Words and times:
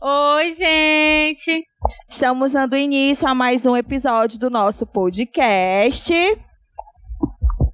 Oi, 0.00 0.54
gente! 0.54 1.66
Estamos 2.08 2.52
dando 2.52 2.76
início 2.76 3.26
a 3.26 3.34
mais 3.34 3.66
um 3.66 3.76
episódio 3.76 4.38
do 4.38 4.48
nosso 4.48 4.86
podcast. 4.86 6.12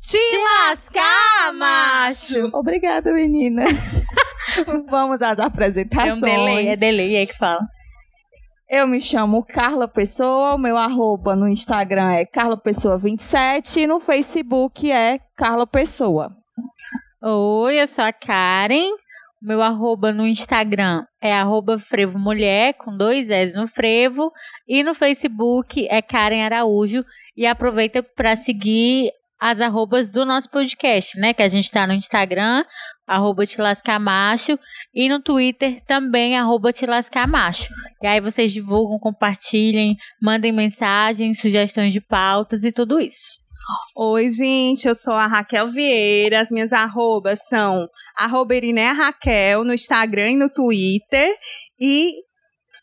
Te 0.00 0.38
lascar, 0.38 1.52
macho! 1.52 2.48
Obrigada, 2.54 3.12
meninas. 3.12 3.78
Vamos 4.88 5.20
às 5.20 5.38
apresentações. 5.38 6.12
É 6.12 6.14
um 6.14 6.20
delay, 6.20 6.68
é 6.68 6.76
delay 6.76 7.14
aí 7.18 7.26
que 7.26 7.36
fala. 7.36 7.60
Eu 8.70 8.86
me 8.86 9.02
chamo 9.02 9.44
Carla 9.44 9.86
Pessoa, 9.86 10.54
o 10.54 10.58
meu 10.58 10.78
arroba 10.78 11.36
no 11.36 11.46
Instagram 11.46 12.10
é 12.12 12.24
Carla 12.24 12.56
Pessoa 12.56 12.96
27 12.96 13.80
e 13.80 13.86
no 13.86 14.00
Facebook 14.00 14.90
é 14.90 15.20
Carla 15.36 15.66
Pessoa. 15.66 16.34
Oi, 17.22 17.82
eu 17.82 17.86
sou 17.86 18.02
a 18.02 18.14
Karen. 18.14 19.03
Meu 19.44 19.60
arroba 19.60 20.10
no 20.10 20.26
Instagram 20.26 21.04
é 21.20 21.30
arroba 21.30 21.78
frevo 21.78 22.18
mulher, 22.18 22.72
com 22.78 22.96
dois 22.96 23.28
S 23.28 23.54
no 23.54 23.68
frevo. 23.68 24.32
E 24.66 24.82
no 24.82 24.94
Facebook 24.94 25.86
é 25.90 26.00
Karen 26.00 26.42
Araújo. 26.42 27.04
E 27.36 27.44
aproveita 27.44 28.02
para 28.02 28.36
seguir 28.36 29.10
as 29.38 29.60
arrobas 29.60 30.10
do 30.10 30.24
nosso 30.24 30.48
podcast, 30.48 31.20
né? 31.20 31.34
Que 31.34 31.42
a 31.42 31.48
gente 31.48 31.66
está 31.66 31.86
no 31.86 31.92
Instagram, 31.92 32.64
arroba 33.06 33.44
Tilascamacho, 33.44 34.58
e 34.94 35.10
no 35.10 35.20
Twitter 35.20 35.82
também, 35.84 36.38
arroba 36.38 36.72
Tilascamacho. 36.72 37.70
E 38.02 38.06
aí 38.06 38.22
vocês 38.22 38.50
divulgam, 38.50 38.98
compartilhem, 38.98 39.94
mandem 40.22 40.52
mensagens, 40.52 41.38
sugestões 41.38 41.92
de 41.92 42.00
pautas 42.00 42.64
e 42.64 42.72
tudo 42.72 42.98
isso. 42.98 43.43
Oi, 43.96 44.28
gente, 44.28 44.86
eu 44.86 44.94
sou 44.94 45.14
a 45.14 45.26
Raquel 45.26 45.68
Vieira. 45.68 46.40
As 46.40 46.50
minhas 46.50 46.72
arrobas 46.72 47.46
são 47.46 47.88
arroba 48.16 48.54
Raquel 48.92 49.64
no 49.64 49.72
Instagram 49.72 50.32
e 50.32 50.36
no 50.36 50.50
Twitter. 50.50 51.34
E 51.80 52.12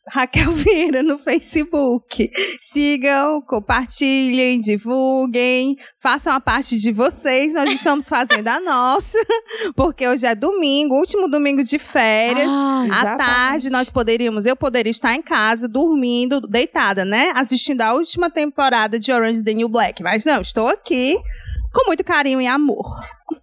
Raquel 0.07 0.51
Vieira 0.53 1.03
no 1.03 1.17
Facebook. 1.17 2.29
Sigam, 2.61 3.41
compartilhem, 3.41 4.59
divulguem, 4.59 5.75
façam 5.99 6.33
a 6.33 6.39
parte 6.39 6.79
de 6.79 6.91
vocês. 6.91 7.53
Nós 7.53 7.71
estamos 7.71 8.07
fazendo 8.07 8.47
a 8.47 8.59
nossa, 8.59 9.17
porque 9.75 10.07
hoje 10.07 10.25
é 10.25 10.35
domingo, 10.35 10.95
último 10.95 11.27
domingo 11.27 11.63
de 11.63 11.77
férias. 11.77 12.49
Ah, 12.49 12.87
à 12.91 13.15
tarde 13.15 13.69
nós 13.69 13.89
poderíamos, 13.89 14.45
eu 14.45 14.55
poderia 14.55 14.91
estar 14.91 15.15
em 15.15 15.21
casa 15.21 15.67
dormindo, 15.67 16.41
deitada, 16.41 17.05
né? 17.05 17.31
Assistindo 17.35 17.81
a 17.81 17.93
última 17.93 18.29
temporada 18.29 18.99
de 18.99 19.11
Orange 19.11 19.31
is 19.37 19.43
the 19.43 19.53
New 19.53 19.69
Black. 19.69 20.01
Mas 20.01 20.25
não, 20.25 20.41
estou 20.41 20.67
aqui 20.67 21.17
com 21.73 21.87
muito 21.87 22.03
carinho 22.03 22.41
e 22.41 22.47
amor. 22.47 22.83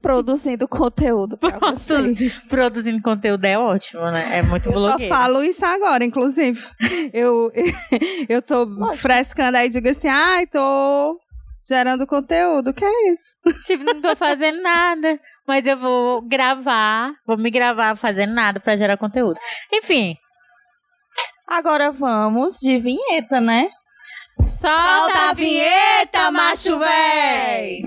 Produzindo 0.03 0.69
conteúdo 0.69 1.37
para 1.39 1.59
vocês. 1.73 2.47
Produzindo 2.47 3.01
conteúdo 3.03 3.45
é 3.45 3.59
ótimo, 3.59 4.03
né? 4.11 4.39
É 4.39 4.43
muito 4.43 4.69
Eu 4.69 4.75
só 4.75 4.89
blogueiro. 4.89 5.15
falo 5.15 5.43
isso 5.43 5.65
agora, 5.65 6.05
inclusive. 6.05 6.61
Eu, 7.13 7.51
eu 8.29 8.43
tô 8.43 8.67
frescando 8.97 9.57
aí, 9.57 9.69
digo 9.69 9.89
assim, 9.89 10.09
ai, 10.09 10.47
tô 10.47 11.19
gerando 11.67 12.07
conteúdo. 12.07 12.73
Que 12.75 12.85
é 12.85 13.11
isso? 13.13 13.39
Tipo, 13.67 13.85
não 13.85 14.01
tô 14.01 14.15
fazendo 14.15 14.61
nada, 14.63 15.19
mas 15.47 15.67
eu 15.67 15.79
vou 15.79 16.23
gravar, 16.23 17.13
vou 17.27 17.39
me 17.39 17.51
gravar 17.51 17.97
fazendo 17.97 18.35
nada 18.35 18.61
pra 18.61 18.77
gerar 18.77 18.97
conteúdo. 18.97 19.39
Enfim, 19.73 20.15
Agora 21.51 21.91
vamos 21.91 22.59
de 22.59 22.79
vinheta, 22.79 23.41
né? 23.41 23.71
solta 24.43 25.31
a 25.31 25.33
vinheta, 25.33 26.31
macho 26.31 26.79
véi! 26.79 27.81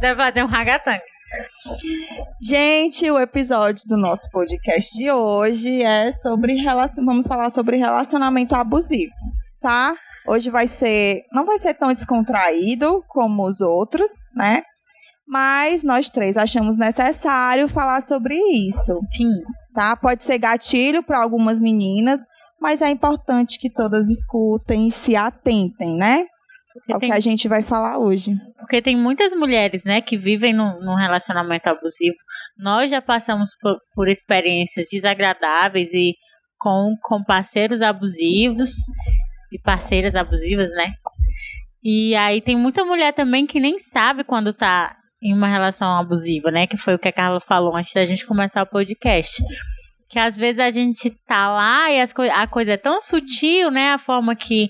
Deve 0.00 0.16
fazer 0.16 0.42
um 0.42 0.46
ragatanga. 0.46 1.02
Gente, 2.40 3.10
o 3.10 3.20
episódio 3.20 3.86
do 3.86 3.96
nosso 3.96 4.30
podcast 4.30 4.96
de 4.96 5.10
hoje 5.10 5.82
é 5.82 6.10
sobre 6.12 6.54
relacion... 6.54 7.04
vamos 7.04 7.26
falar 7.26 7.50
sobre 7.50 7.76
relacionamento 7.76 8.54
abusivo, 8.54 9.12
tá? 9.60 9.94
Hoje 10.26 10.50
vai 10.50 10.66
ser, 10.66 11.22
não 11.32 11.44
vai 11.44 11.58
ser 11.58 11.74
tão 11.74 11.92
descontraído 11.92 13.04
como 13.08 13.46
os 13.46 13.60
outros, 13.60 14.10
né? 14.34 14.62
Mas 15.26 15.82
nós 15.82 16.08
três 16.08 16.38
achamos 16.38 16.76
necessário 16.76 17.68
falar 17.68 18.00
sobre 18.00 18.34
isso, 18.34 18.96
Sim. 19.14 19.42
tá? 19.74 19.94
Pode 19.94 20.24
ser 20.24 20.38
gatilho 20.38 21.02
para 21.02 21.22
algumas 21.22 21.60
meninas, 21.60 22.26
mas 22.60 22.80
é 22.80 22.88
importante 22.88 23.58
que 23.58 23.68
todas 23.68 24.08
escutem 24.08 24.88
e 24.88 24.90
se 24.90 25.14
atentem, 25.14 25.94
né? 25.96 26.26
É 26.88 26.96
o 26.96 26.98
tem, 26.98 27.10
que 27.10 27.16
a 27.16 27.20
gente 27.20 27.48
vai 27.48 27.62
falar 27.62 27.98
hoje. 27.98 28.32
porque 28.58 28.82
tem 28.82 28.96
muitas 28.96 29.32
mulheres, 29.32 29.84
né, 29.84 30.00
que 30.00 30.16
vivem 30.16 30.52
num, 30.52 30.80
num 30.80 30.94
relacionamento 30.94 31.68
abusivo. 31.68 32.16
Nós 32.58 32.90
já 32.90 33.00
passamos 33.00 33.50
por, 33.60 33.78
por 33.94 34.08
experiências 34.08 34.86
desagradáveis 34.90 35.92
e 35.92 36.14
com, 36.58 36.94
com 37.02 37.22
parceiros 37.22 37.80
abusivos 37.80 38.70
e 39.52 39.58
parceiras 39.58 40.14
abusivas, 40.14 40.70
né? 40.70 40.92
E 41.82 42.14
aí 42.16 42.40
tem 42.40 42.56
muita 42.56 42.84
mulher 42.84 43.12
também 43.12 43.46
que 43.46 43.60
nem 43.60 43.78
sabe 43.78 44.24
quando 44.24 44.52
tá 44.52 44.96
em 45.22 45.32
uma 45.32 45.48
relação 45.48 45.96
abusiva, 45.96 46.50
né? 46.50 46.66
Que 46.66 46.76
foi 46.76 46.94
o 46.94 46.98
que 46.98 47.08
a 47.08 47.12
Carla 47.12 47.40
falou 47.40 47.74
antes 47.76 47.92
da 47.92 48.04
gente 48.04 48.26
começar 48.26 48.62
o 48.62 48.66
podcast. 48.66 49.42
Que 50.08 50.18
às 50.18 50.36
vezes 50.36 50.58
a 50.58 50.70
gente 50.70 51.10
tá 51.26 51.50
lá 51.50 51.90
e 51.90 52.00
as 52.00 52.12
coi 52.12 52.30
a 52.30 52.46
coisa 52.46 52.72
é 52.72 52.76
tão 52.76 53.00
sutil, 53.00 53.70
né? 53.70 53.92
A 53.92 53.98
forma 53.98 54.34
que, 54.34 54.68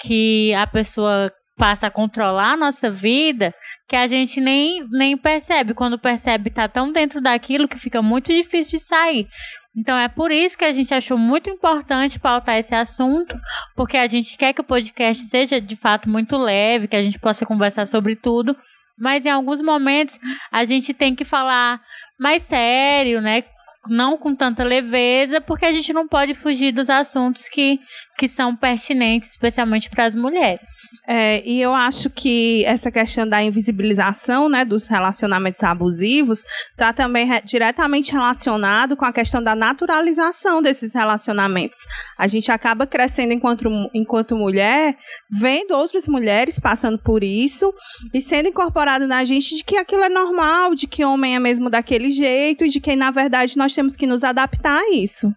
que 0.00 0.52
a 0.54 0.66
pessoa 0.66 1.32
passa 1.56 1.86
a 1.86 1.90
controlar 1.90 2.52
a 2.52 2.56
nossa 2.56 2.90
vida 2.90 3.54
que 3.88 3.96
a 3.96 4.06
gente 4.06 4.40
nem, 4.40 4.84
nem 4.90 5.16
percebe. 5.16 5.74
Quando 5.74 5.98
percebe, 5.98 6.50
tá 6.50 6.68
tão 6.68 6.92
dentro 6.92 7.20
daquilo 7.20 7.68
que 7.68 7.78
fica 7.78 8.02
muito 8.02 8.32
difícil 8.32 8.78
de 8.78 8.84
sair. 8.84 9.28
Então 9.76 9.98
é 9.98 10.08
por 10.08 10.30
isso 10.30 10.56
que 10.56 10.64
a 10.64 10.72
gente 10.72 10.94
achou 10.94 11.18
muito 11.18 11.50
importante 11.50 12.20
pautar 12.20 12.58
esse 12.58 12.74
assunto, 12.74 13.36
porque 13.74 13.96
a 13.96 14.06
gente 14.06 14.36
quer 14.36 14.52
que 14.52 14.60
o 14.60 14.64
podcast 14.64 15.24
seja 15.24 15.60
de 15.60 15.74
fato 15.74 16.08
muito 16.08 16.36
leve, 16.36 16.86
que 16.86 16.94
a 16.94 17.02
gente 17.02 17.18
possa 17.18 17.44
conversar 17.44 17.86
sobre 17.86 18.14
tudo, 18.14 18.56
mas 18.96 19.26
em 19.26 19.30
alguns 19.30 19.60
momentos 19.60 20.18
a 20.52 20.64
gente 20.64 20.94
tem 20.94 21.14
que 21.14 21.24
falar 21.24 21.80
mais 22.18 22.42
sério, 22.42 23.20
né? 23.20 23.42
Não 23.88 24.16
com 24.16 24.34
tanta 24.34 24.62
leveza, 24.62 25.40
porque 25.40 25.66
a 25.66 25.72
gente 25.72 25.92
não 25.92 26.06
pode 26.06 26.34
fugir 26.34 26.72
dos 26.72 26.88
assuntos 26.88 27.48
que, 27.48 27.78
que 28.16 28.28
são 28.28 28.54
pertinentes, 28.54 29.30
especialmente 29.30 29.90
para 29.90 30.04
as 30.06 30.14
mulheres. 30.14 30.68
É, 31.06 31.42
e 31.44 31.60
eu 31.60 31.74
acho 31.74 32.08
que 32.08 32.64
essa 32.64 32.90
questão 32.90 33.28
da 33.28 33.42
invisibilização 33.42 34.48
né, 34.48 34.64
dos 34.64 34.86
relacionamentos 34.86 35.62
abusivos 35.62 36.44
está 36.70 36.92
também 36.92 37.26
re- 37.26 37.42
diretamente 37.44 38.12
relacionado 38.12 38.96
com 38.96 39.04
a 39.04 39.12
questão 39.12 39.42
da 39.42 39.54
naturalização 39.54 40.62
desses 40.62 40.94
relacionamentos. 40.94 41.78
A 42.16 42.26
gente 42.28 42.52
acaba 42.52 42.86
crescendo 42.86 43.32
enquanto, 43.32 43.68
enquanto 43.92 44.36
mulher, 44.36 44.96
vendo 45.30 45.72
outras 45.72 46.06
mulheres 46.06 46.58
passando 46.58 46.98
por 46.98 47.24
isso 47.24 47.72
e 48.12 48.20
sendo 48.20 48.48
incorporado 48.48 49.06
na 49.08 49.24
gente 49.24 49.56
de 49.56 49.64
que 49.64 49.76
aquilo 49.76 50.04
é 50.04 50.08
normal, 50.08 50.74
de 50.74 50.86
que 50.86 51.04
homem 51.04 51.34
é 51.34 51.38
mesmo 51.40 51.68
daquele 51.68 52.10
jeito 52.10 52.64
e 52.64 52.68
de 52.68 52.80
que, 52.80 52.94
na 52.94 53.10
verdade, 53.10 53.56
nós 53.56 53.74
temos 53.74 53.96
que 53.96 54.06
nos 54.06 54.22
adaptar 54.22 54.78
a 54.80 54.90
isso. 54.92 55.32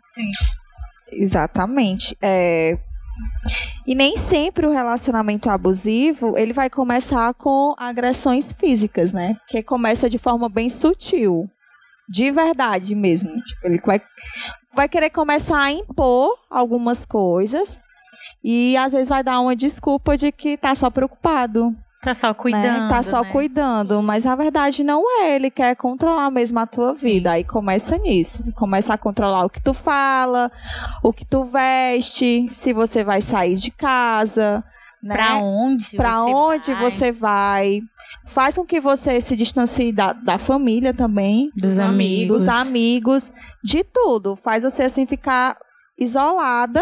Exatamente. 1.12 2.18
É... 2.22 2.78
E 3.86 3.96
nem 3.96 4.18
sempre 4.18 4.68
o 4.68 4.72
relacionamento 4.72 5.50
abusivo 5.50 6.38
ele 6.38 6.54
vai 6.54 6.70
começar 6.70 7.34
com 7.34 7.74
agressões 7.78 8.52
físicas, 8.52 9.14
né? 9.14 9.36
Porque 9.40 9.64
começa 9.64 10.10
de 10.10 10.20
forma 10.20 10.50
bem 10.50 10.70
sutil. 10.70 11.50
De 12.10 12.32
verdade 12.32 12.94
mesmo. 12.96 13.30
Tipo, 13.42 13.68
ele 13.68 13.82
vai, 13.84 14.02
vai 14.74 14.88
querer 14.90 15.10
começar 15.10 15.60
a 15.60 15.72
impor 15.72 16.38
algumas 16.50 17.06
coisas 17.06 17.80
e 18.44 18.78
às 18.78 18.94
vezes 18.94 19.10
vai 19.10 19.24
dar 19.24 19.40
uma 19.40 19.56
desculpa 19.56 20.18
de 20.18 20.32
que 20.32 20.58
tá 20.58 20.76
só 20.76 20.90
preocupado. 20.90 21.76
Tá 22.02 22.14
só 22.14 22.34
cuidando. 22.34 22.64
Né? 22.64 22.90
Tá 22.90 23.04
só 23.04 23.24
né? 23.24 23.32
cuidando, 23.32 24.02
mas 24.04 24.24
na 24.24 24.36
verdade 24.36 24.84
não 24.84 25.04
é. 25.22 25.36
Ele 25.36 25.50
quer 25.50 25.76
controlar 25.76 26.30
mesmo 26.30 26.60
a 26.60 26.66
tua 26.66 26.94
vida. 26.94 27.32
Aí 27.32 27.44
começa 27.44 27.98
nisso. 27.98 28.44
Começa 28.54 28.94
a 28.94 28.98
controlar 28.98 29.46
o 29.46 29.50
que 29.50 29.62
tu 29.62 29.74
fala, 29.74 30.52
o 31.04 31.12
que 31.12 31.26
tu 31.26 31.44
veste, 31.44 32.48
se 32.52 32.72
você 32.72 33.04
vai 33.04 33.22
sair 33.22 33.56
de 33.56 33.72
casa. 33.72 34.64
Né? 35.02 35.16
Pra 35.16 35.38
onde? 35.38 35.96
Pra 35.96 36.22
você 36.22 36.34
onde 36.34 36.74
vai, 36.74 36.84
você 36.84 37.12
vai. 37.12 37.82
Faz 38.26 38.56
com 38.56 38.66
que 38.66 38.80
você 38.80 39.22
se 39.22 39.36
distancie 39.36 39.92
da, 39.92 40.14
da 40.14 40.38
família 40.38 40.94
também, 40.94 41.52
Dos 41.56 41.80
amigos. 41.80 42.42
dos 42.42 42.48
amigos, 42.48 43.32
de 43.64 43.84
tudo. 43.84 44.36
Faz 44.36 44.64
você 44.64 44.84
assim 44.84 45.06
ficar 45.06 45.58
isolada 45.98 46.82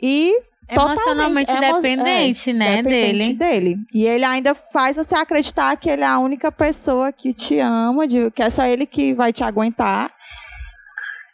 e 0.00 0.40
Emocionalmente 0.68 1.46
totalmente 1.46 1.64
emo- 1.64 1.80
dependente, 1.80 2.52
né, 2.52 2.82
dependente 2.82 3.32
dele. 3.34 3.74
dele. 3.74 3.76
E 3.92 4.06
ele 4.06 4.24
ainda 4.24 4.54
faz 4.54 4.96
você 4.96 5.14
acreditar 5.14 5.76
que 5.76 5.90
ele 5.90 6.02
é 6.02 6.06
a 6.06 6.18
única 6.18 6.50
pessoa 6.50 7.12
que 7.12 7.32
te 7.32 7.58
ama, 7.58 8.06
de, 8.06 8.30
que 8.30 8.42
é 8.42 8.48
só 8.50 8.64
ele 8.64 8.86
que 8.86 9.12
vai 9.14 9.32
te 9.32 9.44
aguentar. 9.44 10.10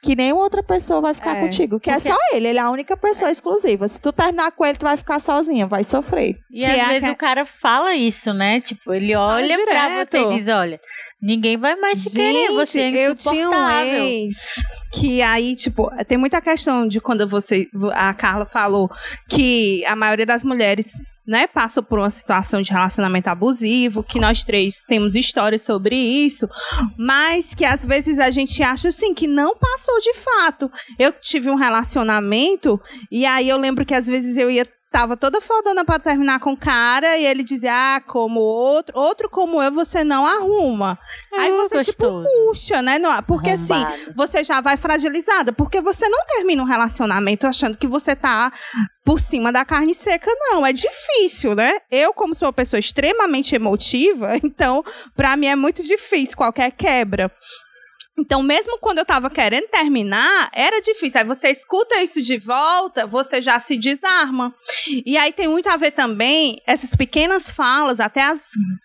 Que 0.02 0.16
nenhuma 0.16 0.42
outra 0.42 0.62
pessoa 0.62 1.02
vai 1.02 1.12
ficar 1.12 1.36
É, 1.36 1.40
contigo. 1.42 1.78
Que 1.78 1.92
porque- 1.92 2.08
é 2.08 2.12
só 2.12 2.18
ele, 2.32 2.48
ele 2.48 2.58
é 2.58 2.62
a 2.62 2.70
única 2.70 2.96
pessoa 2.96 3.30
exclusiva. 3.30 3.86
Se 3.86 4.00
tu 4.00 4.10
terminar 4.10 4.50
com 4.52 4.64
ele, 4.64 4.78
tu 4.78 4.86
vai 4.86 4.96
ficar 4.96 5.18
sozinha, 5.20 5.66
vai 5.66 5.84
sofrer. 5.84 6.38
E 6.50 6.60
Que 6.60 6.64
às 6.66 6.78
é 6.78 6.88
vezes 6.88 7.10
o 7.10 7.14
cara 7.16 7.44
fala 7.44 7.94
isso, 7.94 8.32
né? 8.32 8.60
Tipo, 8.60 8.94
ele 8.94 9.14
olha 9.14 9.58
pra 9.58 9.88
direto. 9.88 10.10
você 10.12 10.22
e 10.24 10.38
diz, 10.38 10.48
olha, 10.48 10.80
ninguém 11.22 11.56
vai 11.56 11.76
mais 11.76 12.02
te 12.02 12.10
querer, 12.10 12.50
você 12.52 12.80
é 12.80 13.08
eu 13.08 13.14
tinha 13.14 13.50
um 13.50 13.68
ex 13.68 14.36
que 14.92 15.22
aí, 15.22 15.54
tipo, 15.54 15.88
tem 16.06 16.18
muita 16.18 16.40
questão 16.40 16.86
de 16.86 17.00
quando 17.00 17.26
você, 17.28 17.68
a 17.92 18.12
Carla 18.12 18.44
falou 18.44 18.90
que 19.28 19.84
a 19.86 19.94
maioria 19.94 20.26
das 20.26 20.42
mulheres, 20.42 20.90
né, 21.26 21.46
passam 21.46 21.82
por 21.82 22.00
uma 22.00 22.10
situação 22.10 22.60
de 22.60 22.72
relacionamento 22.72 23.28
abusivo, 23.28 24.02
que 24.02 24.18
nós 24.18 24.42
três 24.42 24.82
temos 24.88 25.14
histórias 25.14 25.62
sobre 25.62 25.94
isso, 25.94 26.48
mas 26.98 27.54
que 27.54 27.64
às 27.64 27.84
vezes 27.84 28.18
a 28.18 28.30
gente 28.32 28.62
acha 28.62 28.88
assim 28.88 29.14
que 29.14 29.28
não 29.28 29.56
passou 29.56 30.00
de 30.00 30.14
fato. 30.14 30.70
Eu 30.98 31.12
tive 31.12 31.48
um 31.50 31.54
relacionamento 31.54 32.80
e 33.12 33.24
aí 33.24 33.48
eu 33.48 33.58
lembro 33.58 33.86
que 33.86 33.94
às 33.94 34.08
vezes 34.08 34.36
eu 34.36 34.50
ia 34.50 34.66
Tava 34.90 35.16
toda 35.16 35.40
fodona 35.40 35.84
pra 35.84 36.00
terminar 36.00 36.40
com 36.40 36.52
o 36.52 36.56
cara 36.56 37.16
e 37.16 37.24
ele 37.24 37.44
dizia: 37.44 37.70
Ah, 37.72 38.00
como 38.00 38.40
outro, 38.40 38.98
outro 38.98 39.30
como 39.30 39.62
eu, 39.62 39.70
você 39.70 40.02
não 40.02 40.26
arruma. 40.26 40.98
Aí 41.32 41.52
Uh, 41.52 41.56
você, 41.58 41.84
tipo, 41.84 42.02
gostoso. 42.02 42.28
puxa, 42.46 42.82
né? 42.82 42.98
Porque 43.26 43.50
assim, 43.50 43.84
você 44.16 44.42
já 44.42 44.60
vai 44.60 44.76
fragilizada. 44.76 45.52
Porque 45.52 45.80
você 45.80 46.08
não 46.08 46.26
termina 46.26 46.60
um 46.62 46.66
relacionamento 46.66 47.46
achando 47.46 47.78
que 47.78 47.86
você 47.86 48.16
tá 48.16 48.52
por 49.04 49.20
cima 49.20 49.52
da 49.52 49.64
carne 49.64 49.94
seca, 49.94 50.30
não. 50.38 50.66
É 50.66 50.72
difícil, 50.72 51.54
né? 51.54 51.78
Eu, 51.88 52.12
como 52.12 52.34
sou 52.34 52.46
uma 52.46 52.52
pessoa 52.52 52.80
extremamente 52.80 53.54
emotiva, 53.54 54.36
então, 54.42 54.84
pra 55.14 55.36
mim 55.36 55.46
é 55.46 55.54
muito 55.56 55.84
difícil 55.84 56.36
qualquer 56.36 56.72
quebra. 56.72 57.30
Então, 58.18 58.42
mesmo 58.42 58.78
quando 58.78 58.98
eu 58.98 59.04
tava 59.04 59.30
querendo 59.30 59.68
terminar, 59.68 60.50
era 60.54 60.80
difícil. 60.80 61.20
Aí 61.20 61.26
você 61.26 61.48
escuta 61.48 62.02
isso 62.02 62.20
de 62.20 62.36
volta, 62.38 63.06
você 63.06 63.40
já 63.40 63.58
se 63.58 63.78
desarma. 63.78 64.54
E 65.06 65.16
aí 65.16 65.32
tem 65.32 65.48
muito 65.48 65.68
a 65.68 65.76
ver 65.76 65.92
também, 65.92 66.60
essas 66.66 66.94
pequenas 66.94 67.50
falas, 67.50 67.98
até 67.98 68.22
as 68.22 68.42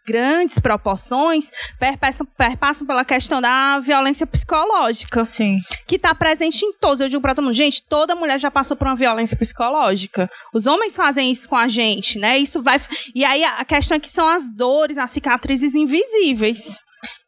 grandes 0.07 0.57
proporções, 0.59 1.49
perpassam, 1.79 2.25
perpassam 2.37 2.87
pela 2.87 3.03
questão 3.03 3.41
da 3.41 3.79
violência 3.79 4.25
psicológica 4.25 5.25
Sim. 5.25 5.57
que 5.85 5.95
está 5.95 6.15
presente 6.15 6.63
em 6.63 6.71
todos. 6.71 7.01
Eu 7.01 7.09
digo 7.09 7.21
para 7.21 7.35
todo 7.35 7.43
mundo, 7.43 7.53
gente, 7.53 7.83
toda 7.87 8.15
mulher 8.15 8.39
já 8.39 8.49
passou 8.49 8.77
por 8.77 8.87
uma 8.87 8.95
violência 8.95 9.37
psicológica. 9.37 10.29
Os 10.53 10.65
homens 10.65 10.95
fazem 10.95 11.31
isso 11.31 11.49
com 11.49 11.55
a 11.55 11.67
gente, 11.67 12.17
né? 12.17 12.37
Isso 12.37 12.61
vai. 12.61 12.79
E 13.13 13.25
aí 13.25 13.43
a 13.43 13.65
questão 13.65 13.97
é 13.97 13.99
que 13.99 14.09
são 14.09 14.27
as 14.27 14.49
dores, 14.49 14.97
as 14.97 15.11
cicatrizes 15.11 15.75
invisíveis. 15.75 16.85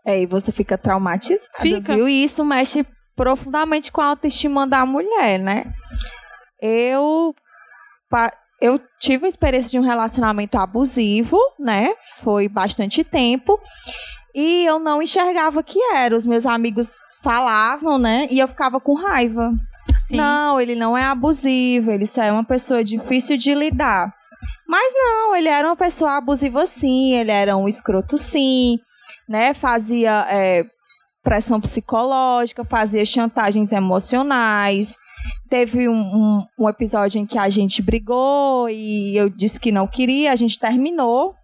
É, 0.07 0.21
e 0.21 0.25
você 0.25 0.53
fica 0.53 0.77
traumatizado, 0.77 1.49
Fica. 1.59 1.93
viu? 1.93 2.07
E 2.07 2.23
isso 2.23 2.45
mexe 2.45 2.85
profundamente 3.13 3.91
com 3.91 3.99
a 3.99 4.05
autoestima 4.05 4.65
da 4.65 4.85
mulher, 4.85 5.37
né? 5.37 5.65
Eu, 6.61 7.35
eu 8.61 8.79
tive 9.01 9.25
uma 9.25 9.27
experiência 9.27 9.69
de 9.69 9.77
um 9.77 9.81
relacionamento 9.81 10.57
abusivo, 10.57 11.37
né? 11.59 11.93
Foi 12.23 12.47
bastante 12.47 13.03
tempo. 13.03 13.59
E 14.33 14.65
eu 14.65 14.79
não 14.79 15.01
enxergava 15.01 15.61
que 15.61 15.77
era. 15.93 16.15
Os 16.15 16.25
meus 16.25 16.45
amigos 16.45 16.87
falavam, 17.21 17.97
né? 17.97 18.27
E 18.31 18.39
eu 18.39 18.47
ficava 18.47 18.79
com 18.79 18.93
raiva. 18.93 19.51
Sim. 20.07 20.15
Não, 20.15 20.61
ele 20.61 20.75
não 20.75 20.97
é 20.97 21.03
abusivo, 21.03 21.91
ele 21.91 22.05
só 22.05 22.23
é 22.23 22.31
uma 22.31 22.45
pessoa 22.45 22.81
difícil 22.81 23.35
de 23.35 23.53
lidar. 23.53 24.13
Mas 24.65 24.93
não, 24.93 25.35
ele 25.35 25.49
era 25.49 25.67
uma 25.67 25.75
pessoa 25.75 26.15
abusiva 26.15 26.65
sim, 26.65 27.13
ele 27.13 27.31
era 27.31 27.57
um 27.57 27.67
escroto 27.67 28.17
sim, 28.17 28.79
né? 29.27 29.53
Fazia 29.53 30.25
é, 30.29 30.65
pressão 31.23 31.59
psicológica, 31.59 32.63
fazia 32.63 33.03
chantagens 33.05 33.71
emocionais. 33.71 34.95
Teve 35.49 35.89
um, 35.89 35.93
um, 35.95 36.45
um 36.59 36.69
episódio 36.69 37.19
em 37.19 37.25
que 37.25 37.37
a 37.37 37.49
gente 37.49 37.81
brigou 37.81 38.69
e 38.69 39.15
eu 39.17 39.29
disse 39.29 39.59
que 39.59 39.71
não 39.71 39.87
queria, 39.87 40.31
a 40.31 40.35
gente 40.35 40.59
terminou. 40.59 41.35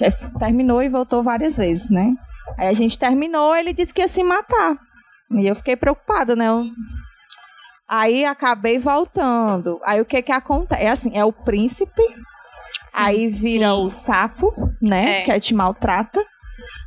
É, 0.00 0.10
Terminou 0.38 0.82
e 0.82 0.88
voltou 0.88 1.22
várias 1.22 1.56
vezes, 1.56 1.88
né? 1.88 2.14
Aí 2.58 2.68
a 2.68 2.72
gente 2.74 2.98
terminou, 2.98 3.56
ele 3.56 3.72
disse 3.72 3.94
que 3.94 4.02
ia 4.02 4.08
se 4.08 4.22
matar. 4.22 4.76
E 5.32 5.46
eu 5.46 5.56
fiquei 5.56 5.74
preocupada, 5.74 6.36
né? 6.36 6.48
Eu- 6.48 6.66
Aí 7.88 8.24
acabei 8.24 8.78
voltando. 8.78 9.80
Aí 9.84 10.00
o 10.00 10.04
que 10.04 10.20
que 10.22 10.32
acontece? 10.32 10.82
É 10.82 10.88
assim, 10.90 11.10
é 11.14 11.24
o 11.24 11.32
príncipe. 11.32 12.02
aí 12.92 13.28
vira 13.28 13.66
sim. 13.68 13.72
o 13.86 13.90
sapo, 13.90 14.52
né? 14.82 15.20
É. 15.20 15.22
Que 15.22 15.40
te 15.40 15.54
maltrata. 15.54 16.20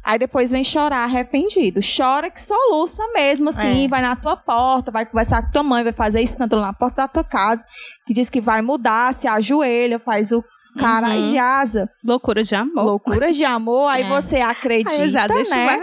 Aí 0.03 0.17
depois 0.19 0.49
vem 0.51 0.63
chorar 0.63 1.03
arrependido. 1.03 1.79
Chora 1.81 2.29
que 2.29 2.41
soluça 2.41 3.03
mesmo, 3.13 3.49
assim, 3.49 3.85
É. 3.85 3.87
vai 3.87 4.01
na 4.01 4.15
tua 4.15 4.35
porta, 4.37 4.91
vai 4.91 5.05
conversar 5.05 5.41
com 5.43 5.51
tua 5.51 5.63
mãe, 5.63 5.83
vai 5.83 5.93
fazer 5.93 6.21
escândalo 6.21 6.61
na 6.61 6.73
porta 6.73 7.03
da 7.03 7.07
tua 7.07 7.23
casa, 7.23 7.63
que 8.05 8.13
diz 8.13 8.29
que 8.29 8.41
vai 8.41 8.61
mudar, 8.61 9.13
se 9.13 9.27
ajoelha, 9.27 9.99
faz 9.99 10.31
o 10.31 10.43
cara 10.77 11.09
Uhum. 11.15 11.23
jaza. 11.25 11.89
Loucura 12.05 12.43
de 12.43 12.53
amor. 12.55 12.83
Loucuras 12.85 13.35
de 13.35 13.43
amor, 13.43 13.87
aí 13.89 14.03
É. 14.03 14.07
você 14.07 14.35
Aí 14.35 14.41
acredita, 14.43 15.09
já 15.09 15.27
deixo 15.27 15.49
né? 15.49 15.79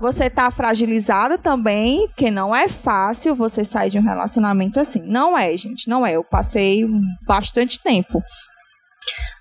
Você 0.00 0.28
tá 0.28 0.50
fragilizada 0.50 1.38
também, 1.38 2.06
porque 2.08 2.30
não 2.30 2.54
é 2.54 2.68
fácil 2.68 3.34
você 3.36 3.64
sair 3.64 3.88
de 3.88 3.98
um 3.98 4.02
relacionamento 4.02 4.78
assim. 4.80 5.00
Não 5.00 5.38
é, 5.38 5.56
gente, 5.56 5.88
não 5.88 6.04
é. 6.04 6.12
Eu 6.16 6.24
passei 6.24 6.84
bastante 7.26 7.78
tempo. 7.80 8.20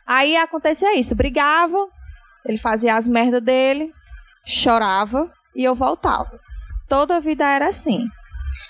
Aí 0.07 0.37
acontecia 0.37 0.97
isso, 0.97 1.15
brigava, 1.15 1.87
ele 2.45 2.57
fazia 2.57 2.95
as 2.95 3.07
merdas 3.07 3.41
dele, 3.41 3.91
chorava 4.45 5.31
e 5.55 5.63
eu 5.63 5.75
voltava. 5.75 6.39
Toda 6.87 7.17
a 7.17 7.19
vida 7.19 7.45
era 7.45 7.69
assim. 7.69 8.07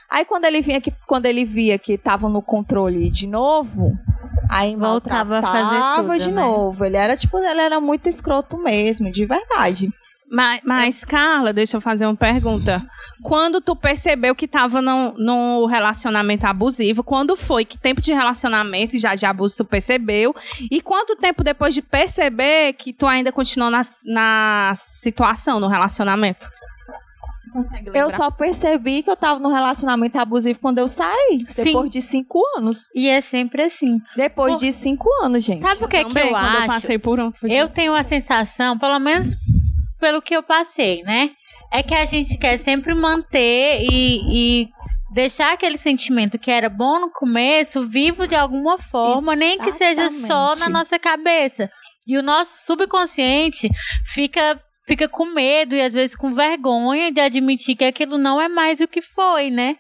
Aí 0.10 0.24
quando 0.24 0.46
ele 0.46 0.62
vinha 0.62 0.80
que 0.80 0.92
quando 1.08 1.26
ele 1.26 1.44
via 1.44 1.78
que 1.78 1.94
estavam 1.94 2.30
no 2.30 2.42
controle 2.42 3.10
de 3.10 3.28
novo, 3.28 3.92
aí 4.50 4.76
Voltava 4.76 5.40
a 5.40 5.42
fazer 5.42 6.04
tudo, 6.04 6.18
de 6.18 6.32
né? 6.32 6.42
novo. 6.42 6.86
Ele 6.86 6.98
era 6.98 7.18
tipo, 7.18 7.38
ele 7.38 7.62
era 7.62 7.80
muito 7.82 8.08
escroto 8.08 8.58
mesmo, 8.58 9.12
de 9.12 9.26
verdade. 9.26 9.90
Mas, 10.36 10.60
mas, 10.66 11.06
Carla, 11.06 11.54
deixa 11.54 11.78
eu 11.78 11.82
fazer 11.82 12.06
uma 12.06 12.16
pergunta. 12.16 12.86
Quando 13.24 13.62
tu 13.62 13.74
percebeu 13.74 14.36
que 14.36 14.50
tava 14.50 14.82
num, 14.82 15.14
num 15.18 15.66
relacionamento 15.66 16.46
abusivo, 16.46 17.06
quando 17.06 17.38
foi? 17.38 17.64
Que 17.64 17.78
tempo 17.78 18.02
de 18.02 18.12
relacionamento 18.12 18.98
e 18.98 19.00
já 19.00 19.16
de 19.16 19.26
abuso 19.26 19.56
tu 19.56 19.64
percebeu? 19.64 20.36
E 20.70 20.82
quanto 20.82 21.16
tempo 21.16 21.42
depois 21.42 21.74
de 21.74 21.82
perceber 21.82 22.74
que 22.74 22.92
tu 22.92 23.08
ainda 23.08 23.32
continuou 23.32 23.72
na, 23.72 23.82
na 24.04 24.74
situação, 24.76 25.58
no 25.58 25.70
relacionamento? 25.70 26.50
Eu 27.94 28.12
só 28.12 28.30
percebi 28.30 29.04
que 29.04 29.10
eu 29.10 29.16
tava 29.16 29.40
num 29.40 29.54
relacionamento 29.54 30.20
abusivo 30.20 30.60
quando 30.60 30.80
eu 30.80 30.90
saí. 30.90 31.46
Sim. 31.48 31.64
Depois 31.64 31.90
de 31.90 32.02
cinco 32.02 32.42
anos. 32.58 32.90
E 32.94 33.08
é 33.08 33.22
sempre 33.22 33.64
assim. 33.64 34.02
Depois 34.18 34.56
Por- 34.56 34.60
de 34.60 34.74
cinco 34.74 35.08
anos, 35.24 35.46
gente. 35.46 35.62
Sabe 35.62 35.86
o 35.86 35.88
que, 35.88 35.96
é 35.96 36.04
que 36.04 36.10
eu 36.10 36.30
quando 36.30 36.36
acho? 36.36 36.64
eu 36.64 36.68
passei 36.68 37.00
por 37.00 37.22
um, 37.22 37.32
foi 37.34 37.50
Eu 37.54 37.70
tenho 37.70 37.94
a 37.96 38.04
sensação, 38.04 38.78
pelo 38.78 39.00
menos 39.00 39.34
pelo 40.06 40.22
que 40.22 40.36
eu 40.36 40.44
passei, 40.44 41.02
né? 41.02 41.32
É 41.74 41.82
que 41.82 41.96
a 41.96 42.06
gente 42.06 42.38
quer 42.38 42.58
sempre 42.58 42.94
manter 42.94 43.82
e, 43.82 44.62
e 44.62 44.70
deixar 45.12 45.52
aquele 45.54 45.80
sentimento 45.80 46.38
que 46.38 46.52
era 46.52 46.70
bom 46.70 47.00
no 47.00 47.10
começo 47.10 47.82
vivo 47.88 48.28
de 48.28 48.36
alguma 48.36 48.78
forma, 48.78 49.36
nem 49.36 49.58
que 49.58 49.72
seja 49.72 50.12
só 50.12 50.18
na 50.18 50.52
Exatamente. 50.52 50.70
nossa 50.74 51.00
cabeça. 51.00 51.72
E 52.06 52.20
o 52.20 52.22
nosso 52.22 52.68
subconsciente 52.68 53.68
fica 54.14 54.62
fica 54.86 55.10
com 55.10 55.26
medo 55.26 55.74
e 55.74 55.82
às 55.82 55.94
vezes 55.94 56.16
com 56.16 56.36
vergonha 56.36 57.12
de 57.12 57.20
admitir 57.20 57.76
que 57.76 57.84
aquilo 57.84 58.20
não 58.20 58.40
é 58.40 58.48
mais 58.48 58.82
o 58.82 58.88
que 58.88 59.02
foi, 59.02 59.50
né? 59.50 59.76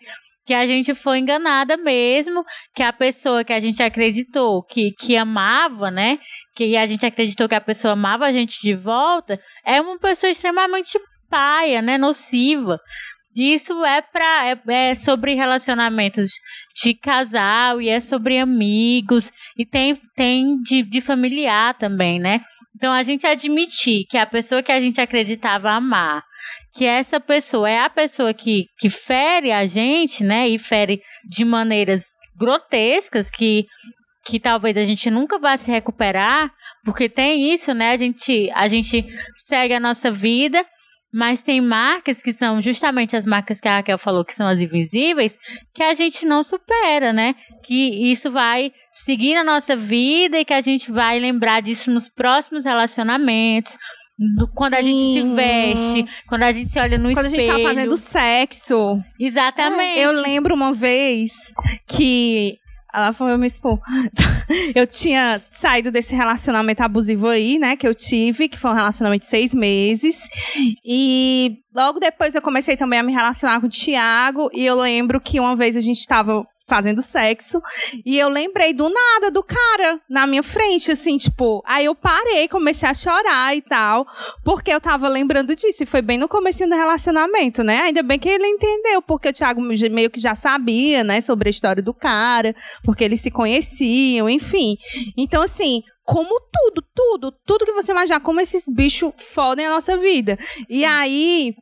Que 0.45 0.53
a 0.53 0.65
gente 0.65 0.93
foi 0.93 1.19
enganada 1.19 1.75
mesmo, 1.75 2.43
que 2.73 2.83
a 2.83 2.93
pessoa 2.93 3.43
que 3.43 3.51
a 3.51 3.59
gente 3.59 3.81
acreditou 3.81 4.61
que, 4.63 4.91
que 4.91 5.17
amava, 5.17 5.89
né? 5.89 6.19
Que 6.55 6.77
a 6.77 6.85
gente 6.85 7.05
acreditou 7.05 7.49
que 7.49 7.55
a 7.55 7.61
pessoa 7.61 7.93
amava 7.93 8.25
a 8.25 8.31
gente 8.31 8.61
de 8.61 8.75
volta, 8.75 9.39
é 9.65 9.81
uma 9.81 9.97
pessoa 9.97 10.29
extremamente 10.29 10.99
paia, 11.29 11.81
né? 11.81 11.97
Nociva. 11.97 12.79
Isso 13.35 13.83
é 13.83 14.01
para 14.01 14.49
é, 14.49 14.59
é, 14.69 14.95
sobre 14.95 15.33
relacionamentos 15.33 16.31
de 16.81 16.93
casal 16.93 17.81
e 17.81 17.89
é 17.89 17.99
sobre 17.99 18.39
amigos 18.39 19.29
e 19.57 19.65
tem 19.65 19.95
tem 20.15 20.61
de, 20.61 20.83
de 20.83 21.01
familiar 21.01 21.77
também, 21.77 22.17
né? 22.17 22.41
Então 22.75 22.93
a 22.93 23.03
gente 23.03 23.27
admitir 23.27 24.05
que 24.09 24.17
a 24.17 24.25
pessoa 24.25 24.63
que 24.63 24.71
a 24.71 24.79
gente 24.79 25.01
acreditava 25.01 25.71
amar, 25.71 26.23
que 26.75 26.85
essa 26.85 27.19
pessoa 27.19 27.69
é 27.69 27.79
a 27.79 27.89
pessoa 27.89 28.33
que, 28.33 28.65
que 28.77 28.89
fere 28.89 29.51
a 29.51 29.65
gente, 29.65 30.23
né? 30.23 30.49
E 30.49 30.59
fere 30.59 31.01
de 31.29 31.45
maneiras 31.45 32.03
grotescas 32.37 33.29
que 33.29 33.65
que 34.27 34.39
talvez 34.39 34.75
a 34.75 34.81
gente 34.81 35.07
nunca 35.11 35.37
vá 35.37 35.55
se 35.55 35.69
recuperar, 35.69 36.51
porque 36.83 37.07
tem 37.07 37.53
isso, 37.53 37.75
né? 37.75 37.91
A 37.91 37.95
gente 37.95 38.49
a 38.53 38.67
gente 38.67 39.05
segue 39.47 39.73
a 39.73 39.79
nossa 39.79 40.11
vida 40.11 40.65
mas 41.17 41.41
tem 41.41 41.61
marcas 41.61 42.21
que 42.21 42.33
são 42.33 42.59
justamente 42.59 43.15
as 43.15 43.25
marcas 43.25 43.61
que 43.61 43.69
a 43.69 43.77
Raquel 43.77 43.97
falou, 43.97 44.25
que 44.25 44.33
são 44.33 44.45
as 44.45 44.59
invisíveis, 44.59 45.39
que 45.73 45.81
a 45.81 45.93
gente 45.93 46.25
não 46.25 46.43
supera, 46.43 47.13
né? 47.13 47.35
Que 47.63 48.11
isso 48.11 48.29
vai 48.29 48.73
seguir 48.91 49.33
na 49.33 49.41
nossa 49.41 49.77
vida 49.77 50.37
e 50.37 50.43
que 50.43 50.53
a 50.53 50.59
gente 50.59 50.91
vai 50.91 51.17
lembrar 51.17 51.61
disso 51.61 51.89
nos 51.89 52.09
próximos 52.09 52.65
relacionamentos. 52.65 53.77
Do, 54.17 54.47
quando 54.55 54.75
a 54.75 54.81
gente 54.81 55.13
se 55.13 55.21
veste, 55.35 56.05
quando 56.27 56.43
a 56.43 56.51
gente 56.51 56.69
se 56.69 56.79
olha 56.79 56.97
no 56.97 57.11
quando 57.11 57.25
espelho. 57.25 57.43
Quando 57.45 57.49
a 57.51 57.57
gente 57.57 57.63
tá 57.63 57.69
fazendo 57.69 57.97
sexo. 57.97 59.03
Exatamente. 59.19 59.99
Eu 59.99 60.11
lembro 60.13 60.55
uma 60.55 60.73
vez 60.73 61.31
que 61.85 62.57
ela 62.95 63.11
foi 63.11 63.35
me 63.37 63.45
expor. 63.45 63.77
eu 64.73 64.87
tinha 64.87 65.41
saído 65.51 65.91
desse 65.91 66.15
relacionamento 66.15 66.81
abusivo 66.81 67.27
aí, 67.27 67.59
né? 67.59 67.75
Que 67.75 67.85
eu 67.85 67.93
tive, 67.93 68.47
que 68.47 68.57
foi 68.57 68.71
um 68.71 68.75
relacionamento 68.75 69.23
de 69.23 69.29
seis 69.29 69.53
meses. 69.53 70.17
E 70.85 71.57
logo 71.75 71.99
depois 71.99 72.33
eu 72.33 72.41
comecei 72.41 72.77
também 72.77 72.99
a 72.99 73.03
me 73.03 73.11
relacionar 73.11 73.59
com 73.59 73.67
o 73.67 73.69
Thiago. 73.69 74.49
E 74.53 74.65
eu 74.65 74.75
lembro 74.75 75.19
que 75.19 75.41
uma 75.41 75.57
vez 75.57 75.75
a 75.75 75.81
gente 75.81 75.99
estava 75.99 76.47
fazendo 76.67 77.01
sexo. 77.01 77.61
E 78.05 78.17
eu 78.17 78.29
lembrei 78.29 78.73
do 78.73 78.89
nada 78.89 79.31
do 79.31 79.43
cara 79.43 79.99
na 80.09 80.25
minha 80.25 80.43
frente, 80.43 80.91
assim, 80.91 81.17
tipo. 81.17 81.63
Aí 81.65 81.85
eu 81.85 81.95
parei, 81.95 82.47
comecei 82.47 82.87
a 82.87 82.93
chorar 82.93 83.55
e 83.55 83.61
tal, 83.61 84.05
porque 84.43 84.71
eu 84.71 84.81
tava 84.81 85.07
lembrando 85.07 85.55
disso. 85.55 85.83
E 85.83 85.85
foi 85.85 86.01
bem 86.01 86.17
no 86.17 86.27
começo 86.27 86.67
do 86.67 86.75
relacionamento, 86.75 87.63
né? 87.63 87.81
Ainda 87.81 88.01
bem 88.01 88.19
que 88.19 88.29
ele 88.29 88.47
entendeu, 88.47 89.01
porque 89.01 89.29
o 89.29 89.33
Thiago 89.33 89.61
meio 89.61 90.09
que 90.09 90.19
já 90.19 90.35
sabia, 90.35 91.03
né, 91.03 91.21
sobre 91.21 91.49
a 91.49 91.51
história 91.51 91.83
do 91.83 91.93
cara, 91.93 92.55
porque 92.83 93.03
eles 93.03 93.21
se 93.21 93.29
conheciam, 93.29 94.29
enfim. 94.29 94.77
Então, 95.17 95.41
assim, 95.41 95.81
como 96.03 96.39
tudo, 96.39 96.83
tudo, 96.93 97.31
tudo 97.45 97.65
que 97.65 97.73
você 97.73 97.91
imaginar, 97.91 98.19
como 98.19 98.39
esses 98.39 98.63
bichos 98.67 99.11
fodem 99.33 99.65
a 99.65 99.71
nossa 99.71 99.97
vida. 99.97 100.37
E 100.69 100.85
aí, 100.85 101.55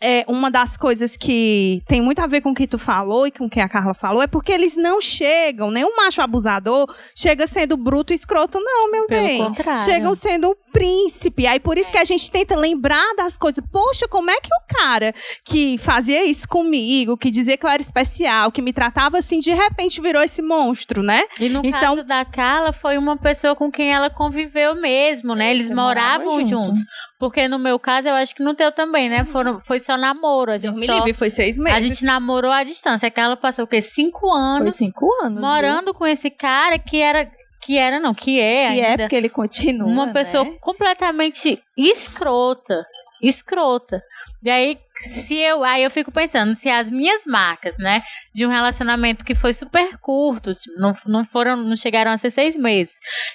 é, 0.00 0.24
uma 0.26 0.50
das 0.50 0.76
coisas 0.76 1.16
que 1.16 1.82
tem 1.86 2.00
muito 2.00 2.20
a 2.20 2.26
ver 2.26 2.40
com 2.40 2.50
o 2.50 2.54
que 2.54 2.66
tu 2.66 2.78
falou 2.78 3.26
e 3.26 3.30
com 3.30 3.44
o 3.44 3.50
que 3.50 3.60
a 3.60 3.68
Carla 3.68 3.92
falou 3.92 4.22
é 4.22 4.26
porque 4.26 4.50
eles 4.50 4.74
não 4.74 5.00
chegam, 5.00 5.70
nenhum 5.70 5.94
macho 5.94 6.22
abusador 6.22 6.92
chega 7.14 7.46
sendo 7.46 7.76
bruto 7.76 8.12
e 8.12 8.16
escroto, 8.16 8.58
não, 8.58 8.90
meu 8.90 9.06
Pelo 9.06 9.22
bem. 9.22 9.44
Contrário. 9.44 9.82
Chegam 9.82 10.14
sendo 10.14 10.50
um 10.50 10.54
príncipe. 10.72 11.46
Aí 11.46 11.60
por 11.60 11.76
isso 11.76 11.90
é. 11.90 11.92
que 11.92 11.98
a 11.98 12.04
gente 12.04 12.30
tenta 12.30 12.56
lembrar 12.56 13.14
das 13.16 13.36
coisas. 13.36 13.62
Poxa, 13.70 14.08
como 14.08 14.30
é 14.30 14.40
que 14.40 14.48
o 14.48 14.74
cara 14.74 15.14
que 15.44 15.76
fazia 15.78 16.24
isso 16.24 16.48
comigo, 16.48 17.18
que 17.18 17.30
dizia 17.30 17.56
que 17.56 17.66
eu 17.66 17.70
era 17.70 17.82
especial, 17.82 18.50
que 18.50 18.62
me 18.62 18.72
tratava 18.72 19.18
assim, 19.18 19.38
de 19.40 19.52
repente 19.52 20.00
virou 20.00 20.22
esse 20.22 20.40
monstro, 20.40 21.02
né? 21.02 21.24
E 21.38 21.48
no 21.48 21.60
então, 21.64 21.96
caso 21.96 22.04
da 22.04 22.24
Carla, 22.24 22.72
foi 22.72 22.96
uma 22.96 23.18
pessoa 23.18 23.54
com 23.54 23.70
quem 23.70 23.92
ela 23.92 24.08
conviveu 24.08 24.74
mesmo, 24.74 25.34
né? 25.34 25.50
Eles 25.50 25.68
moravam 25.68 26.46
juntos. 26.46 26.80
Porque 27.20 27.46
no 27.46 27.58
meu 27.58 27.78
caso, 27.78 28.08
eu 28.08 28.14
acho 28.14 28.34
que 28.34 28.42
no 28.42 28.54
teu 28.54 28.72
também, 28.72 29.10
né? 29.10 29.26
Foram, 29.26 29.60
foi 29.60 29.78
só 29.78 29.94
namoro. 29.98 30.52
A 30.52 30.56
gente 30.56 30.80
me 30.80 30.86
só, 30.86 30.94
livre, 30.94 31.12
foi 31.12 31.28
seis 31.28 31.54
meses. 31.54 31.76
A 31.76 31.80
gente 31.82 32.02
namorou 32.02 32.50
à 32.50 32.64
distância. 32.64 33.06
Aquela 33.06 33.36
passou 33.36 33.66
o 33.66 33.68
quê? 33.68 33.82
Cinco 33.82 34.32
anos. 34.32 34.78
Foi 34.78 34.86
cinco 34.86 35.06
anos. 35.22 35.38
Morando 35.38 35.92
viu? 35.92 35.94
com 35.94 36.06
esse 36.06 36.30
cara 36.30 36.78
que 36.78 36.96
era. 36.96 37.30
Que 37.60 37.76
era, 37.76 38.00
não, 38.00 38.14
que 38.14 38.40
é. 38.40 38.72
Que 38.72 38.80
é 38.80 38.96
porque 38.96 39.16
ele 39.16 39.28
continua. 39.28 39.86
Uma 39.86 40.06
né? 40.06 40.12
pessoa 40.14 40.46
completamente 40.60 41.62
escrota. 41.76 42.86
Escrota. 43.22 44.02
E 44.42 44.48
aí, 44.48 44.78
se 44.96 45.36
eu, 45.36 45.62
aí 45.62 45.82
eu 45.82 45.90
fico 45.90 46.10
pensando, 46.10 46.56
se 46.56 46.70
as 46.70 46.88
minhas 46.88 47.26
marcas, 47.26 47.76
né, 47.76 48.02
de 48.34 48.46
um 48.46 48.48
relacionamento 48.48 49.22
que 49.22 49.34
foi 49.34 49.52
super 49.52 49.98
curto, 49.98 50.52
não, 50.78 50.94
não 51.06 51.24
foram, 51.26 51.56
não 51.56 51.76
chegaram 51.76 52.10
a 52.10 52.16
ser 52.16 52.30
seis 52.30 52.56
meses, 52.56 52.94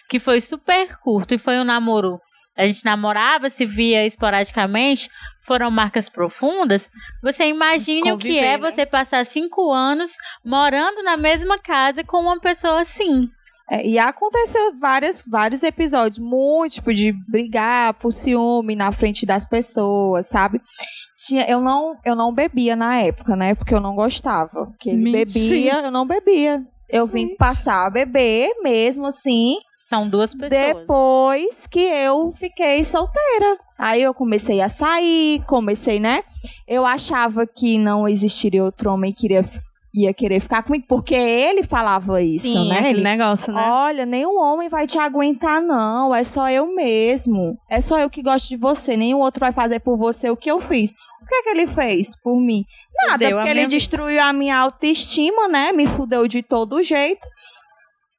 que 0.09 0.17
foi 0.17 0.41
super 0.41 0.97
curto 0.97 1.35
e 1.35 1.37
foi 1.37 1.59
um 1.59 1.63
namoro 1.63 2.19
a 2.57 2.65
gente 2.65 2.85
namorava, 2.85 3.49
se 3.49 3.65
via 3.65 4.05
esporadicamente, 4.05 5.09
foram 5.41 5.69
marcas 5.69 6.09
profundas, 6.09 6.89
você 7.21 7.45
imagine 7.45 8.11
o 8.11 8.17
que 8.17 8.39
é 8.39 8.57
né? 8.57 8.71
você 8.71 8.85
passar 8.85 9.25
cinco 9.25 9.71
anos 9.71 10.15
morando 10.43 11.03
na 11.03 11.17
mesma 11.17 11.59
casa 11.59 12.03
com 12.03 12.21
uma 12.21 12.39
pessoa 12.39 12.81
assim. 12.81 13.29
É, 13.69 13.85
e 13.85 13.97
aconteceu 13.97 14.77
várias, 14.77 15.23
vários 15.27 15.63
episódios, 15.63 16.19
muito, 16.19 16.73
tipo, 16.73 16.93
de 16.93 17.11
brigar 17.27 17.95
por 17.95 18.11
ciúme 18.11 18.75
na 18.75 18.91
frente 18.91 19.25
das 19.25 19.43
pessoas, 19.43 20.27
sabe? 20.27 20.61
Tinha, 21.17 21.49
eu, 21.49 21.59
não, 21.59 21.97
eu 22.05 22.15
não 22.15 22.31
bebia 22.31 22.75
na 22.75 23.01
época, 23.01 23.35
né? 23.35 23.55
Porque 23.55 23.73
eu 23.73 23.79
não 23.79 23.95
gostava. 23.95 24.67
Porque 24.67 24.91
ele 24.91 25.11
Mentira. 25.11 25.25
bebia, 25.25 25.73
eu 25.85 25.91
não 25.91 26.05
bebia. 26.05 26.63
Eu 26.87 27.07
Gente. 27.07 27.13
vim 27.13 27.35
passar 27.35 27.87
a 27.87 27.89
beber 27.89 28.51
mesmo 28.61 29.07
assim. 29.07 29.57
São 29.85 30.09
duas 30.09 30.33
pessoas. 30.33 30.49
Depois 30.49 31.67
que 31.67 31.79
eu 31.79 32.31
fiquei 32.31 32.83
solteira. 32.83 33.59
Aí 33.77 34.01
eu 34.01 34.15
comecei 34.15 34.59
a 34.59 34.67
sair, 34.67 35.43
comecei, 35.45 35.99
né? 35.99 36.23
Eu 36.67 36.83
achava 36.87 37.45
que 37.45 37.77
não 37.77 38.07
existiria 38.07 38.63
outro 38.63 38.91
homem 38.91 39.13
que 39.13 39.27
iria, 39.27 39.45
ia 39.93 40.11
querer 40.11 40.39
ficar 40.39 40.63
comigo, 40.63 40.85
porque 40.89 41.13
ele 41.13 41.61
falava 41.61 42.19
isso, 42.19 42.51
Sim, 42.51 42.67
né? 42.67 42.89
Ele, 42.89 43.03
negócio, 43.03 43.53
né? 43.53 43.61
Olha, 43.63 44.07
nenhum 44.07 44.41
homem 44.41 44.69
vai 44.69 44.87
te 44.87 44.97
aguentar, 44.97 45.61
não. 45.61 46.15
É 46.15 46.23
só 46.23 46.49
eu 46.49 46.65
mesmo. 46.73 47.55
É 47.69 47.79
só 47.79 47.99
eu 47.99 48.09
que 48.09 48.23
gosto 48.23 48.49
de 48.49 48.57
você. 48.57 48.97
Nenhum 48.97 49.19
outro 49.19 49.41
vai 49.41 49.51
fazer 49.51 49.81
por 49.81 49.97
você 49.97 50.31
o 50.31 50.35
que 50.35 50.49
eu 50.49 50.59
fiz. 50.61 50.89
O 51.21 51.27
que 51.27 51.35
é 51.35 51.43
que 51.43 51.49
ele 51.49 51.67
fez 51.67 52.15
por 52.23 52.41
mim? 52.41 52.65
Nada, 53.05 53.29
porque 53.29 53.49
ele 53.49 53.67
destruiu 53.67 54.19
a 54.19 54.33
minha 54.33 54.57
autoestima, 54.57 55.47
né? 55.47 55.71
Me 55.71 55.85
fudeu 55.85 56.27
de 56.27 56.41
todo 56.41 56.81
jeito. 56.81 57.27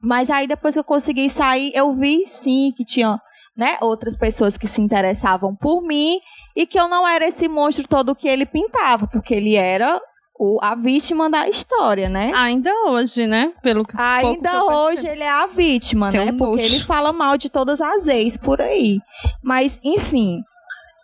Mas 0.01 0.31
aí 0.31 0.47
depois 0.47 0.75
que 0.75 0.79
eu 0.81 0.85
consegui 0.85 1.29
sair, 1.31 1.73
eu 1.75 1.93
vi 1.93 2.27
sim 2.27 2.73
que 2.77 2.85
tinha 2.85 3.21
né, 3.57 3.79
outras 3.81 4.17
pessoas 4.17 4.59
que 4.59 4.67
se 4.67 4.83
interessavam 4.83 5.55
por 5.55 5.83
mim 5.83 6.21
e 6.55 6.67
que 6.67 6.79
eu 6.79 6.89
não 6.89 7.09
era 7.09 7.27
esse 7.27 7.49
monstro 7.49 7.89
todo 7.89 8.15
que 8.15 8.29
ele 8.29 8.45
pintava, 8.45 9.07
porque 9.07 9.35
ele 9.35 9.55
era 9.57 10.01
o, 10.39 10.59
a 10.63 10.75
vítima 10.75 11.31
da 11.31 11.49
história, 11.49 12.09
né? 12.09 12.33
Ainda 12.35 12.71
hoje, 12.87 13.27
né? 13.27 13.53
Pelo 13.63 13.85
que 13.85 13.95
Ainda 13.99 14.65
hoje 14.65 15.07
ele 15.07 15.23
é 15.23 15.31
a 15.31 15.47
vítima, 15.47 16.11
Tem 16.11 16.27
né? 16.27 16.33
Um 16.33 16.37
porque 16.37 16.61
ele 16.61 16.81
fala 16.81 17.13
mal 17.13 17.39
de 17.39 17.49
todas 17.49 17.81
as 17.81 18.07
ex 18.07 18.37
por 18.37 18.61
aí. 18.61 18.99
Mas, 19.43 19.81
enfim, 19.83 20.43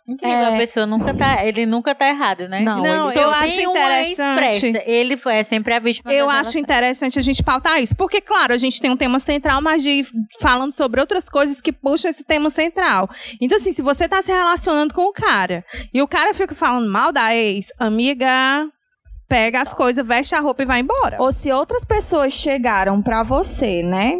Incrível, 0.08 0.36
é... 0.36 0.54
a 0.54 0.58
pessoa 0.58 0.84
nunca 0.84 1.14
tá, 1.14 1.46
ele 1.46 1.64
nunca 1.64 1.94
tá 1.94 2.08
errado, 2.08 2.48
né? 2.48 2.60
Não, 2.60 2.82
não 2.82 3.12
eu 3.12 3.30
acho 3.30 3.60
interessante. 3.60 4.82
Ele 4.84 5.16
foi 5.16 5.34
é 5.36 5.42
sempre 5.44 5.72
a 5.74 5.78
vítima. 5.78 6.12
Eu 6.12 6.28
acho 6.28 6.58
interessante 6.58 7.18
a 7.18 7.22
gente 7.22 7.42
pautar 7.42 7.80
isso, 7.80 7.94
porque 7.94 8.20
claro, 8.20 8.52
a 8.52 8.58
gente 8.58 8.80
tem 8.80 8.90
um 8.90 8.96
tema 8.96 9.20
central, 9.20 9.62
mas 9.62 9.80
de 9.82 10.04
falando 10.40 10.72
sobre 10.72 11.00
outras 11.00 11.28
coisas 11.28 11.60
que 11.60 11.72
puxam 11.72 12.10
esse 12.10 12.24
tema 12.24 12.50
central. 12.50 13.08
Então 13.40 13.56
assim, 13.56 13.72
se 13.72 13.80
você 13.80 14.08
tá 14.08 14.20
se 14.22 14.32
relacionando 14.32 14.92
com 14.92 15.02
o 15.02 15.12
cara 15.12 15.64
e 15.94 16.02
o 16.02 16.08
cara 16.08 16.34
fica 16.34 16.54
falando 16.54 16.90
mal 16.90 17.12
da 17.12 17.34
ex, 17.34 17.68
amiga, 17.78 18.66
pega 19.28 19.60
as 19.60 19.72
coisas, 19.72 20.04
veste 20.04 20.34
a 20.34 20.40
roupa 20.40 20.62
e 20.64 20.66
vai 20.66 20.80
embora. 20.80 21.16
Ou 21.20 21.30
se 21.30 21.52
outras 21.52 21.84
pessoas 21.84 22.32
chegaram 22.32 23.00
para 23.00 23.22
você, 23.22 23.84
né? 23.84 24.16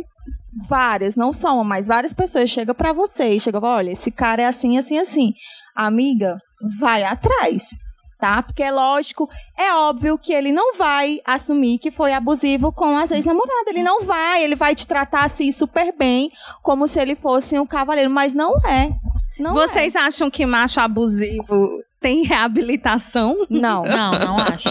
Várias, 0.68 1.16
não 1.16 1.32
são, 1.32 1.64
mas 1.64 1.88
várias 1.88 2.12
pessoas 2.14 2.50
chegam 2.50 2.74
para 2.74 2.92
você 2.92 3.30
e 3.30 3.40
chegam, 3.40 3.62
olha, 3.64 3.90
esse 3.90 4.10
cara 4.10 4.42
é 4.42 4.46
assim, 4.46 4.78
assim, 4.78 4.98
assim 4.98 5.34
amiga, 5.74 6.38
vai 6.78 7.02
atrás. 7.02 7.70
Tá? 8.18 8.40
Porque 8.40 8.62
é 8.62 8.70
lógico, 8.70 9.28
é 9.58 9.74
óbvio 9.74 10.16
que 10.16 10.32
ele 10.32 10.52
não 10.52 10.76
vai 10.76 11.20
assumir 11.24 11.78
que 11.78 11.90
foi 11.90 12.12
abusivo 12.12 12.70
com 12.70 12.96
as 12.96 13.10
ex-namoradas. 13.10 13.66
Ele 13.66 13.82
não 13.82 14.04
vai, 14.04 14.44
ele 14.44 14.54
vai 14.54 14.76
te 14.76 14.86
tratar 14.86 15.24
assim 15.24 15.50
super 15.50 15.92
bem, 15.98 16.30
como 16.62 16.86
se 16.86 17.00
ele 17.00 17.16
fosse 17.16 17.58
um 17.58 17.66
cavaleiro, 17.66 18.08
mas 18.08 18.32
não 18.32 18.54
é. 18.64 18.92
Não 19.40 19.52
Vocês 19.52 19.96
é. 19.96 19.98
acham 19.98 20.30
que 20.30 20.46
macho 20.46 20.78
abusivo 20.78 21.82
tem 22.00 22.22
reabilitação? 22.22 23.36
Não. 23.50 23.82
Não, 23.84 24.12
não 24.12 24.38
acho. 24.38 24.68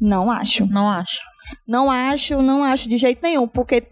Não 0.00 0.30
acho. 0.30 0.66
Não 0.66 0.90
acho. 0.90 1.20
Não 1.66 1.90
acho, 1.90 2.42
não 2.42 2.64
acho 2.64 2.88
de 2.88 2.96
jeito 2.96 3.20
nenhum, 3.22 3.46
porque 3.46 3.86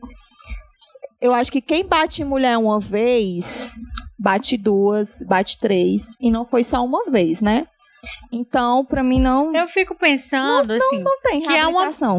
eu 1.21 1.33
acho 1.33 1.53
que 1.53 1.61
quem 1.61 1.87
bate 1.87 2.25
mulher 2.25 2.59
uma 2.59 2.81
vez 2.81 3.73
bate 4.23 4.57
duas, 4.57 5.21
bate 5.26 5.59
três, 5.59 6.17
e 6.21 6.31
não 6.31 6.45
foi 6.45 6.62
só 6.62 6.85
uma 6.85 7.11
vez, 7.11 7.41
né? 7.41 7.67
Então, 8.31 8.85
para 8.85 9.02
mim 9.02 9.21
não. 9.21 9.55
Eu 9.55 9.69
fico 9.69 9.95
pensando 9.95 10.69
não, 10.69 10.76
assim. 10.76 10.99
Não, 10.99 11.05
não 11.05 11.21
tem 11.23 11.41
reabilitação. 11.47 12.17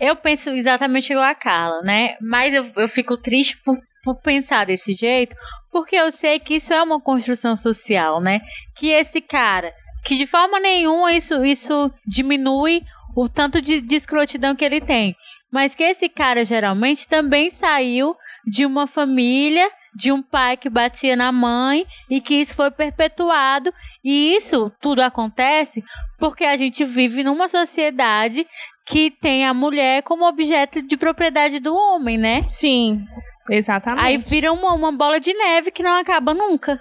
É 0.00 0.06
uma... 0.06 0.12
Eu 0.12 0.16
penso 0.16 0.50
exatamente 0.50 1.12
igual 1.12 1.26
a 1.26 1.34
Carla, 1.34 1.80
né? 1.82 2.16
Mas 2.20 2.52
eu, 2.52 2.66
eu 2.76 2.88
fico 2.88 3.16
triste 3.16 3.56
por, 3.64 3.78
por 4.02 4.20
pensar 4.20 4.66
desse 4.66 4.94
jeito, 4.94 5.36
porque 5.70 5.94
eu 5.94 6.10
sei 6.10 6.40
que 6.40 6.54
isso 6.54 6.72
é 6.72 6.82
uma 6.82 7.00
construção 7.00 7.54
social, 7.54 8.20
né? 8.20 8.40
Que 8.74 8.88
esse 8.88 9.20
cara 9.20 9.72
que 10.04 10.16
de 10.16 10.26
forma 10.26 10.58
nenhuma 10.58 11.12
isso, 11.12 11.44
isso 11.44 11.90
diminui 12.06 12.82
o 13.14 13.28
tanto 13.28 13.60
de, 13.60 13.80
de 13.80 13.96
escrotidão 13.96 14.56
que 14.56 14.64
ele 14.64 14.80
tem. 14.80 15.14
Mas 15.50 15.74
que 15.74 15.82
esse 15.82 16.08
cara 16.08 16.44
geralmente 16.44 17.06
também 17.06 17.50
saiu 17.50 18.16
de 18.44 18.66
uma 18.66 18.86
família, 18.86 19.70
de 19.94 20.10
um 20.10 20.22
pai 20.22 20.56
que 20.56 20.70
batia 20.70 21.14
na 21.14 21.30
mãe 21.30 21.86
e 22.08 22.20
que 22.20 22.34
isso 22.34 22.54
foi 22.54 22.70
perpetuado. 22.70 23.72
E 24.04 24.34
isso 24.34 24.70
tudo 24.80 25.00
acontece 25.00 25.84
porque 26.18 26.44
a 26.44 26.56
gente 26.56 26.84
vive 26.84 27.22
numa 27.22 27.48
sociedade 27.48 28.46
que 28.84 29.10
tem 29.10 29.46
a 29.46 29.54
mulher 29.54 30.02
como 30.02 30.26
objeto 30.26 30.82
de 30.82 30.96
propriedade 30.96 31.60
do 31.60 31.74
homem, 31.74 32.18
né? 32.18 32.44
Sim, 32.48 33.04
exatamente. 33.50 34.04
Aí 34.04 34.18
vira 34.18 34.52
uma, 34.52 34.72
uma 34.72 34.92
bola 34.92 35.20
de 35.20 35.32
neve 35.32 35.70
que 35.70 35.82
não 35.82 36.00
acaba 36.00 36.34
nunca. 36.34 36.80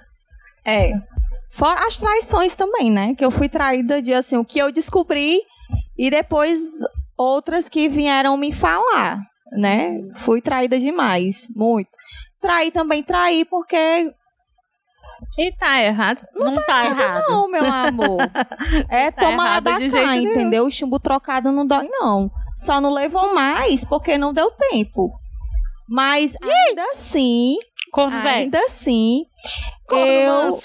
É. 0.65 0.93
Fora 1.51 1.85
as 1.85 1.99
traições 1.99 2.55
também, 2.55 2.89
né? 2.89 3.13
Que 3.13 3.25
eu 3.25 3.29
fui 3.31 3.49
traída 3.49 4.01
de 4.01 4.13
assim, 4.13 4.37
o 4.37 4.45
que 4.45 4.57
eu 4.57 4.71
descobri 4.71 5.41
e 5.97 6.09
depois 6.09 6.59
outras 7.17 7.69
que 7.69 7.87
vieram 7.89 8.37
me 8.37 8.51
falar, 8.51 9.19
né? 9.51 9.99
Fui 10.15 10.41
traída 10.41 10.79
demais, 10.79 11.47
muito. 11.55 11.89
Traí 12.41 12.71
também, 12.71 13.03
traí 13.03 13.45
porque 13.45 14.13
E 15.37 15.51
tá 15.53 15.81
errado. 15.81 16.25
Não, 16.35 16.55
tá, 16.55 16.85
errado. 16.85 17.29
não, 17.29 17.47
meu 17.49 17.65
amor. 17.65 18.17
É 18.89 19.11
Tá 19.11 19.21
toma 19.21 19.43
lá 19.43 19.49
errado 19.51 19.63
da 19.63 19.89
cá, 19.89 20.17
entendeu? 20.17 20.65
O 20.65 20.71
chumbo 20.71 20.99
trocado 20.99 21.51
não 21.51 21.65
dói, 21.65 21.87
não. 21.87 22.31
Só 22.55 22.81
não 22.81 22.91
levou 22.91 23.33
mais 23.33 23.85
porque 23.85 24.17
não 24.17 24.33
deu 24.33 24.51
tempo. 24.51 25.11
Mas 25.87 26.35
ainda 26.41 26.83
assim, 26.91 27.57
Corno 27.91 28.17
ainda 28.17 28.57
assim, 28.59 29.25
Corno 29.85 30.05
eu, 30.05 30.59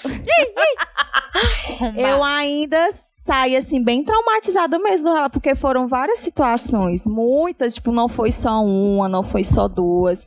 eu 1.97 2.23
ainda 2.23 2.89
saí 3.25 3.57
assim 3.57 3.83
bem 3.83 4.05
traumatizada 4.05 4.79
mesmo 4.79 5.09
porque 5.29 5.53
foram 5.53 5.85
várias 5.85 6.19
situações, 6.21 7.05
muitas, 7.05 7.75
tipo, 7.75 7.91
não 7.91 8.07
foi 8.07 8.31
só 8.31 8.63
uma, 8.63 9.09
não 9.09 9.21
foi 9.21 9.43
só 9.43 9.67
duas. 9.67 10.25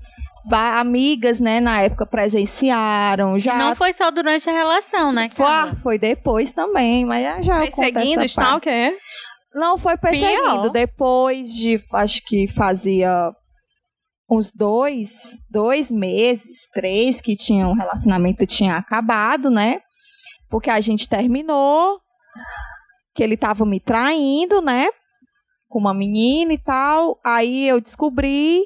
Amigas, 0.59 1.39
né, 1.41 1.61
na 1.61 1.83
época 1.83 2.07
presenciaram, 2.07 3.39
já 3.39 3.57
Não 3.57 3.77
foi 3.77 3.93
só 3.93 4.11
durante 4.11 4.49
a 4.49 4.53
relação, 4.53 5.13
né? 5.13 5.31
foi, 5.35 5.47
Carla? 5.47 5.77
foi 5.83 5.99
depois 5.99 6.53
também, 6.53 7.05
mas 7.05 7.45
já 7.45 7.61
Perseguindo, 7.61 8.21
essa 8.21 8.35
parte. 8.35 8.61
stalker. 8.67 8.93
Não 9.55 9.77
foi 9.79 9.97
perseguindo. 9.97 10.43
Pior. 10.43 10.69
Depois 10.71 11.53
de, 11.53 11.83
acho 11.95 12.21
que 12.27 12.47
fazia 12.49 13.33
uns 14.31 14.53
dois, 14.53 15.11
dois 15.51 15.91
meses, 15.91 16.69
três, 16.73 17.21
que 17.21 17.35
tinha 17.35 17.67
um 17.67 17.75
relacionamento 17.75 18.47
tinha 18.47 18.77
acabado, 18.77 19.51
né? 19.51 19.81
Porque 20.49 20.71
a 20.71 20.81
gente 20.81 21.09
terminou, 21.09 21.99
que 23.13 23.25
ele 23.25 23.37
tava 23.37 23.67
me 23.67 23.81
traindo, 23.81 24.63
né? 24.63 24.87
Com 25.69 25.81
uma 25.81 25.93
menina 25.93 26.53
e 26.53 26.59
tal. 26.59 27.19
Aí 27.27 27.67
eu 27.67 27.81
descobri, 27.81 28.63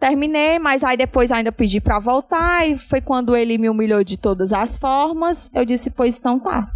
terminei, 0.00 0.58
mas 0.58 0.82
aí 0.82 0.96
depois 0.96 1.30
ainda 1.30 1.52
pedi 1.52 1.80
pra 1.80 1.98
voltar. 1.98 2.66
E 2.68 2.78
foi 2.78 3.00
quando 3.00 3.36
ele 3.36 3.58
me 3.58 3.68
humilhou 3.68 4.02
de 4.02 4.16
todas 4.16 4.52
as 4.52 4.76
formas. 4.76 5.50
Eu 5.54 5.64
disse, 5.64 5.90
pois 5.90 6.16
então 6.18 6.38
tá. 6.38 6.68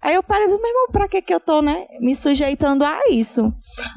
Aí 0.00 0.14
eu 0.14 0.22
parei, 0.22 0.46
meu 0.46 0.56
irmão, 0.56 0.86
pra 0.92 1.08
que 1.08 1.20
que 1.20 1.34
eu 1.34 1.40
tô, 1.40 1.60
né, 1.60 1.86
me 2.00 2.14
sujeitando 2.14 2.84
a 2.84 3.08
isso? 3.10 3.52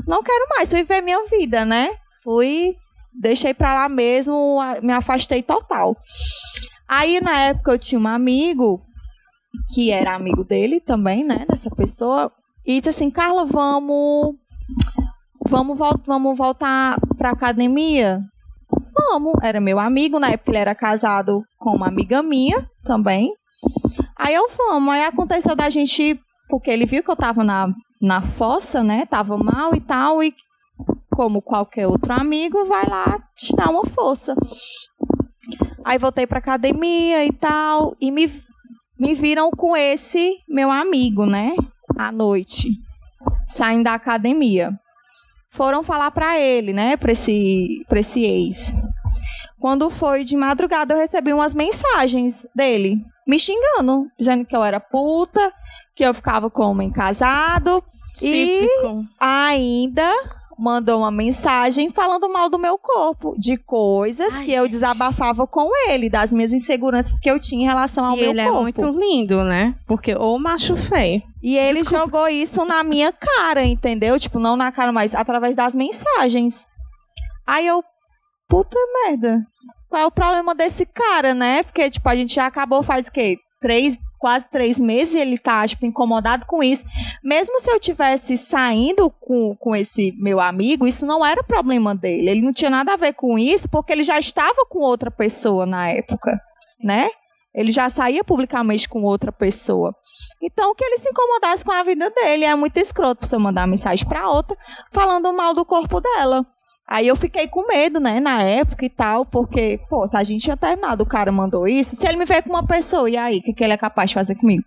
Não 0.08 0.24
quero 0.24 0.50
mais, 0.50 0.74
viver 0.74 1.00
minha 1.00 1.24
vida, 1.28 1.64
né? 1.64 1.92
Fui, 2.24 2.76
deixei 3.14 3.54
pra 3.54 3.76
lá 3.76 3.88
mesmo, 3.88 4.60
me 4.82 4.92
afastei 4.94 5.44
total. 5.44 5.96
Aí, 6.88 7.22
na 7.22 7.40
época, 7.40 7.72
eu 7.72 7.80
tinha 7.80 8.02
um 8.02 8.08
amigo, 8.08 8.82
que 9.74 9.92
era 9.92 10.16
amigo 10.16 10.44
dele 10.44 10.80
também, 10.80 11.24
né, 11.24 11.46
dessa 11.48 11.70
pessoa, 11.70 12.32
e 12.66 12.82
disse 12.82 12.90
assim, 12.90 13.12
Carla, 13.12 13.46
vamos, 13.46 14.36
vamos, 15.48 15.78
vol 15.78 16.02
vamos 16.06 16.36
voltar 16.36 17.00
pra 17.16 17.30
academia? 17.30 18.22
Vamos, 18.94 19.34
era 19.44 19.60
meu 19.60 19.80
amigo, 19.80 20.20
na 20.20 20.30
época 20.30 20.52
ele 20.52 20.58
era 20.58 20.76
casado 20.76 21.44
com 21.58 21.76
uma 21.76 21.88
amiga 21.88 22.22
minha 22.24 22.68
também, 22.84 23.34
Aí 24.18 24.36
eu 24.36 24.50
vamos, 24.56 24.94
aí 24.94 25.04
aconteceu 25.04 25.56
da 25.56 25.70
gente, 25.70 26.20
porque 26.48 26.70
ele 26.70 26.86
viu 26.86 27.04
que 27.04 27.10
eu 27.10 27.16
tava 27.16 27.44
na, 27.44 27.68
na 28.00 28.22
fossa, 28.22 28.84
né? 28.84 29.06
Tava 29.06 29.36
mal 29.38 29.76
e 29.76 29.80
tal, 29.80 30.22
e 30.24 30.34
como 31.10 31.42
qualquer 31.42 31.88
outro 31.88 32.14
amigo, 32.14 32.66
vai 32.66 32.86
lá 32.88 33.20
te 33.36 33.56
dar 33.56 33.70
uma 33.70 33.84
força. 33.86 34.36
Aí 35.84 35.98
voltei 35.98 36.28
pra 36.28 36.40
academia 36.40 37.26
e 37.26 37.32
tal, 37.32 37.96
e 38.00 38.12
me, 38.12 38.32
me 39.00 39.16
viram 39.16 39.50
com 39.50 39.76
esse 39.76 40.38
meu 40.48 40.70
amigo, 40.70 41.26
né? 41.26 41.56
À 41.98 42.12
noite, 42.12 42.70
saindo 43.48 43.86
da 43.86 43.96
academia. 43.96 44.72
Foram 45.52 45.84
falar 45.84 46.12
pra 46.12 46.40
ele, 46.40 46.72
né? 46.74 46.96
Pra 46.98 47.12
esse, 47.12 47.86
pra 47.88 48.00
esse 48.00 48.24
ex. 48.24 48.74
Quando 49.60 49.90
foi 49.90 50.24
de 50.24 50.36
madrugada, 50.36 50.94
eu 50.94 50.98
recebi 50.98 51.34
umas 51.34 51.54
mensagens 51.54 52.46
dele, 52.56 53.04
me 53.28 53.38
xingando, 53.38 54.08
dizendo 54.18 54.44
que 54.46 54.56
eu 54.56 54.64
era 54.64 54.80
puta, 54.80 55.54
que 55.94 56.04
eu 56.04 56.14
ficava 56.14 56.50
com 56.50 56.64
homem 56.64 56.90
casado, 56.90 57.84
e 58.22 58.62
Típico. 58.62 59.06
ainda 59.20 60.12
mandou 60.62 61.00
uma 61.00 61.10
mensagem 61.10 61.90
falando 61.90 62.32
mal 62.32 62.48
do 62.48 62.60
meu 62.60 62.78
corpo, 62.78 63.34
de 63.36 63.58
coisas 63.58 64.32
Ai, 64.34 64.46
que 64.46 64.54
eu 64.54 64.68
desabafava 64.68 65.48
com 65.48 65.72
ele, 65.90 66.08
das 66.08 66.32
minhas 66.32 66.54
inseguranças 66.54 67.20
que 67.20 67.30
eu 67.30 67.40
tinha 67.40 67.64
em 67.64 67.68
relação 67.68 68.06
ao 68.06 68.16
E 68.16 68.22
meu 68.22 68.30
ele 68.30 68.42
é 68.42 68.46
corpo. 68.46 68.62
muito 68.62 68.86
lindo, 68.86 69.44
né? 69.44 69.74
Porque 69.88 70.14
ou 70.14 70.38
macho 70.38 70.76
feio. 70.78 71.24
E 71.42 71.58
ele 71.58 71.80
Desculpa. 71.80 72.06
jogou 72.06 72.28
isso 72.28 72.64
na 72.64 72.84
minha 72.84 73.12
cara, 73.12 73.64
entendeu? 73.66 74.20
Tipo, 74.20 74.38
não 74.40 74.56
na 74.56 74.72
cara, 74.72 74.92
mas 74.92 75.16
através 75.16 75.56
das 75.56 75.74
mensagens. 75.74 76.68
Aí 77.48 77.66
eu, 77.66 77.84
puta 78.48 78.78
merda. 79.06 79.44
Qual 79.90 80.04
é 80.04 80.06
o 80.06 80.12
problema 80.12 80.54
desse 80.54 80.86
cara, 80.86 81.34
né? 81.34 81.64
Porque, 81.64 81.90
tipo, 81.90 82.08
a 82.08 82.16
gente 82.16 82.36
já 82.36 82.46
acabou 82.46 82.84
faz 82.84 83.08
o 83.08 83.12
quê? 83.12 83.38
Três, 83.60 83.98
quase 84.22 84.48
três 84.50 84.80
meses 84.80 85.16
ele 85.16 85.38
tá, 85.38 85.68
tipo, 85.68 85.84
incomodado 85.84 86.46
com 86.46 86.62
isso. 86.62 86.86
Mesmo 87.24 87.60
se 87.60 87.72
eu 87.72 87.80
tivesse 87.80 88.38
saindo 88.38 89.10
com, 89.10 89.56
com 89.56 89.76
esse 89.76 90.14
meu 90.20 90.40
amigo, 90.40 90.88
isso 90.88 91.08
não 91.08 91.26
era 91.26 91.44
problema 91.44 91.96
dele. 91.96 92.30
Ele 92.30 92.42
não 92.42 92.54
tinha 92.54 92.70
nada 92.70 92.94
a 92.94 92.98
ver 92.98 93.14
com 93.14 93.38
isso, 93.38 93.68
porque 93.68 93.92
ele 93.92 94.04
já 94.04 94.20
estava 94.20 94.64
com 94.70 94.80
outra 94.80 95.10
pessoa 95.10 95.66
na 95.66 95.90
época, 95.90 96.40
né? 96.84 97.10
Ele 97.54 97.72
já 97.72 97.90
saía 97.90 98.24
publicamente 98.24 98.88
com 98.88 99.02
outra 99.02 99.32
pessoa. 99.32 99.94
Então, 100.42 100.74
que 100.76 100.86
ele 100.86 101.00
se 101.00 101.10
incomodasse 101.10 101.66
com 101.66 101.72
a 101.72 101.84
vida 101.84 102.10
dele. 102.12 102.46
É 102.46 102.56
muito 102.56 102.78
escroto 102.78 103.28
você 103.28 103.38
mandar 103.38 103.68
mensagem 103.68 104.08
pra 104.08 104.30
outra 104.30 104.56
falando 104.92 105.34
mal 105.34 105.54
do 105.54 105.66
corpo 105.66 106.00
dela. 106.00 106.46
Aí 106.92 107.08
eu 107.08 107.16
fiquei 107.16 107.48
com 107.48 107.66
medo, 107.66 108.02
né, 108.02 108.20
na 108.20 108.44
época 108.44 108.84
e 108.84 108.90
tal, 108.90 109.26
porque, 109.26 109.80
pô, 109.90 110.06
se 110.06 110.18
a 110.18 110.26
gente 110.26 110.42
tinha 110.42 110.58
terminado, 110.58 111.04
o 111.04 111.08
cara 111.08 111.32
mandou 111.32 111.66
isso, 111.66 111.96
se 111.96 112.06
ele 112.06 112.18
me 112.18 112.26
veio 112.26 112.44
com 112.44 112.50
uma 112.50 112.68
pessoa, 112.68 113.10
e 113.10 113.16
aí, 113.16 113.38
o 113.38 113.42
que, 113.42 113.54
que 113.54 113.64
ele 113.64 113.72
é 113.72 113.78
capaz 113.78 114.10
de 114.10 114.16
fazer 114.16 114.36
comigo? 114.36 114.62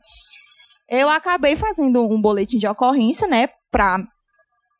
Eu 0.88 1.10
acabei 1.10 1.54
fazendo 1.54 2.02
um 2.02 2.18
boletim 2.18 2.56
de 2.56 2.66
ocorrência, 2.66 3.28
né, 3.28 3.50
pra 3.70 3.98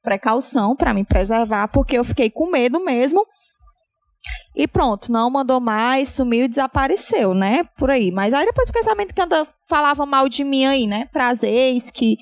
precaução, 0.02 0.74
pra 0.74 0.94
me 0.94 1.04
preservar, 1.04 1.68
porque 1.68 1.98
eu 1.98 2.04
fiquei 2.04 2.30
com 2.30 2.50
medo 2.50 2.82
mesmo. 2.82 3.22
E 4.56 4.66
pronto, 4.66 5.12
não 5.12 5.28
mandou 5.28 5.60
mais, 5.60 6.08
sumiu 6.08 6.46
e 6.46 6.48
desapareceu, 6.48 7.34
né? 7.34 7.64
Por 7.76 7.90
aí. 7.90 8.10
Mas 8.10 8.32
aí 8.32 8.46
depois 8.46 8.68
fiquei 8.68 8.84
sabendo 8.84 9.12
que 9.12 9.20
anda, 9.20 9.46
falava 9.68 10.06
mal 10.06 10.28
de 10.28 10.44
mim 10.44 10.64
aí, 10.64 10.86
né? 10.86 11.08
Prazeres, 11.12 11.90
que, 11.90 12.16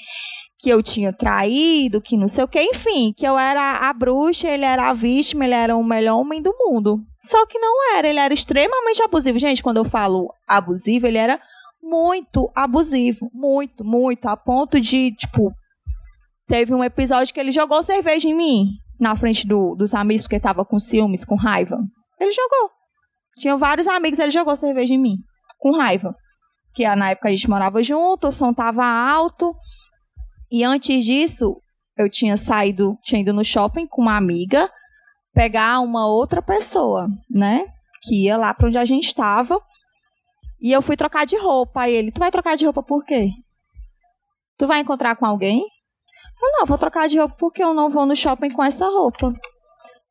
que 0.63 0.71
eu 0.71 0.81
tinha 0.81 1.13
traído, 1.13 2.01
que 2.01 2.17
não 2.17 2.29
sei 2.29 2.45
o 2.45 2.49
que, 2.49 2.63
enfim, 2.63 3.13
que 3.13 3.27
eu 3.27 3.37
era 3.37 3.79
a 3.79 3.93
bruxa, 3.93 4.47
ele 4.47 4.65
era 4.65 4.91
a 4.91 4.95
vítima, 4.95 5.45
ele 5.45 5.55
era 5.55 5.77
o 5.77 5.83
melhor 5.83 6.21
homem 6.21 6.41
do 6.41 6.55
mundo. 6.57 7.01
Só 7.21 7.45
que 7.47 7.59
não 7.59 7.97
era, 7.97 8.07
ele 8.07 8.21
era 8.21 8.33
extremamente 8.33 9.03
abusivo. 9.03 9.41
Gente, 9.41 9.61
quando 9.61 9.79
eu 9.79 9.85
falo 9.85 10.33
abusivo, 10.47 11.09
ele 11.09 11.19
era 11.19 11.41
muito 11.83 12.49
abusivo. 12.55 13.29
Muito, 13.35 13.85
muito. 13.85 14.27
A 14.27 14.37
ponto 14.37 14.79
de, 14.81 15.11
tipo, 15.17 15.53
teve 16.47 16.73
um 16.73 16.85
episódio 16.85 17.35
que 17.35 17.41
ele 17.41 17.51
jogou 17.51 17.83
cerveja 17.83 18.29
em 18.29 18.35
mim, 18.35 18.67
na 19.01 19.17
frente 19.17 19.45
do, 19.49 19.75
dos 19.75 19.93
amigos, 19.93 20.23
porque 20.23 20.39
tava 20.39 20.65
com 20.65 20.79
ciúmes, 20.79 21.25
com 21.25 21.35
raiva. 21.35 21.77
Ele 22.21 22.31
jogou. 22.31 22.71
Tinha 23.37 23.57
vários 23.57 23.89
amigos, 23.89 24.21
ele 24.21 24.31
jogou 24.31 24.55
cerveja 24.55 24.95
em 24.95 24.99
mim, 24.99 25.17
com 25.59 25.73
raiva. 25.73 26.15
Que 26.73 26.87
na 26.95 27.11
época 27.11 27.29
a 27.29 27.33
gente 27.33 27.51
morava 27.51 27.83
junto, 27.83 28.29
o 28.29 28.33
som 28.33 28.55
tava 28.55 28.85
alto. 28.85 29.53
E 30.53 30.63
antes 30.65 31.03
disso, 31.03 31.63
eu 31.97 32.11
tinha 32.11 32.37
saído, 32.37 32.99
tinha 33.03 33.23
ido 33.23 33.33
no 33.33 33.43
shopping 33.43 33.87
com 33.87 34.03
uma 34.03 34.19
amiga 34.19 34.71
pegar 35.33 35.81
uma 35.81 36.07
outra 36.07 36.43
pessoa, 36.43 37.09
né? 37.31 37.67
Que 38.03 38.27
ia 38.27 38.37
lá 38.37 38.53
pra 38.53 38.69
onde 38.69 38.77
a 38.77 38.85
gente 38.85 39.07
estava. 39.07 39.59
E 40.61 40.71
eu 40.71 40.83
fui 40.83 40.95
trocar 40.95 41.25
de 41.25 41.39
roupa. 41.39 41.81
Aí 41.81 41.95
ele, 41.95 42.13
tu 42.13 42.19
vai 42.19 42.31
trocar 42.31 42.55
de 42.55 42.67
roupa 42.67 42.83
por 42.83 43.03
quê? 43.03 43.31
Tu 44.59 44.67
vai 44.67 44.81
encontrar 44.81 45.17
com 45.17 45.25
alguém? 45.25 45.63
Eu 46.43 46.53
não, 46.59 46.67
vou 46.67 46.77
trocar 46.77 47.09
de 47.09 47.19
roupa 47.19 47.35
porque 47.39 47.65
eu 47.65 47.73
não 47.73 47.89
vou 47.89 48.05
no 48.05 48.15
shopping 48.15 48.51
com 48.51 48.63
essa 48.63 48.85
roupa. 48.85 49.33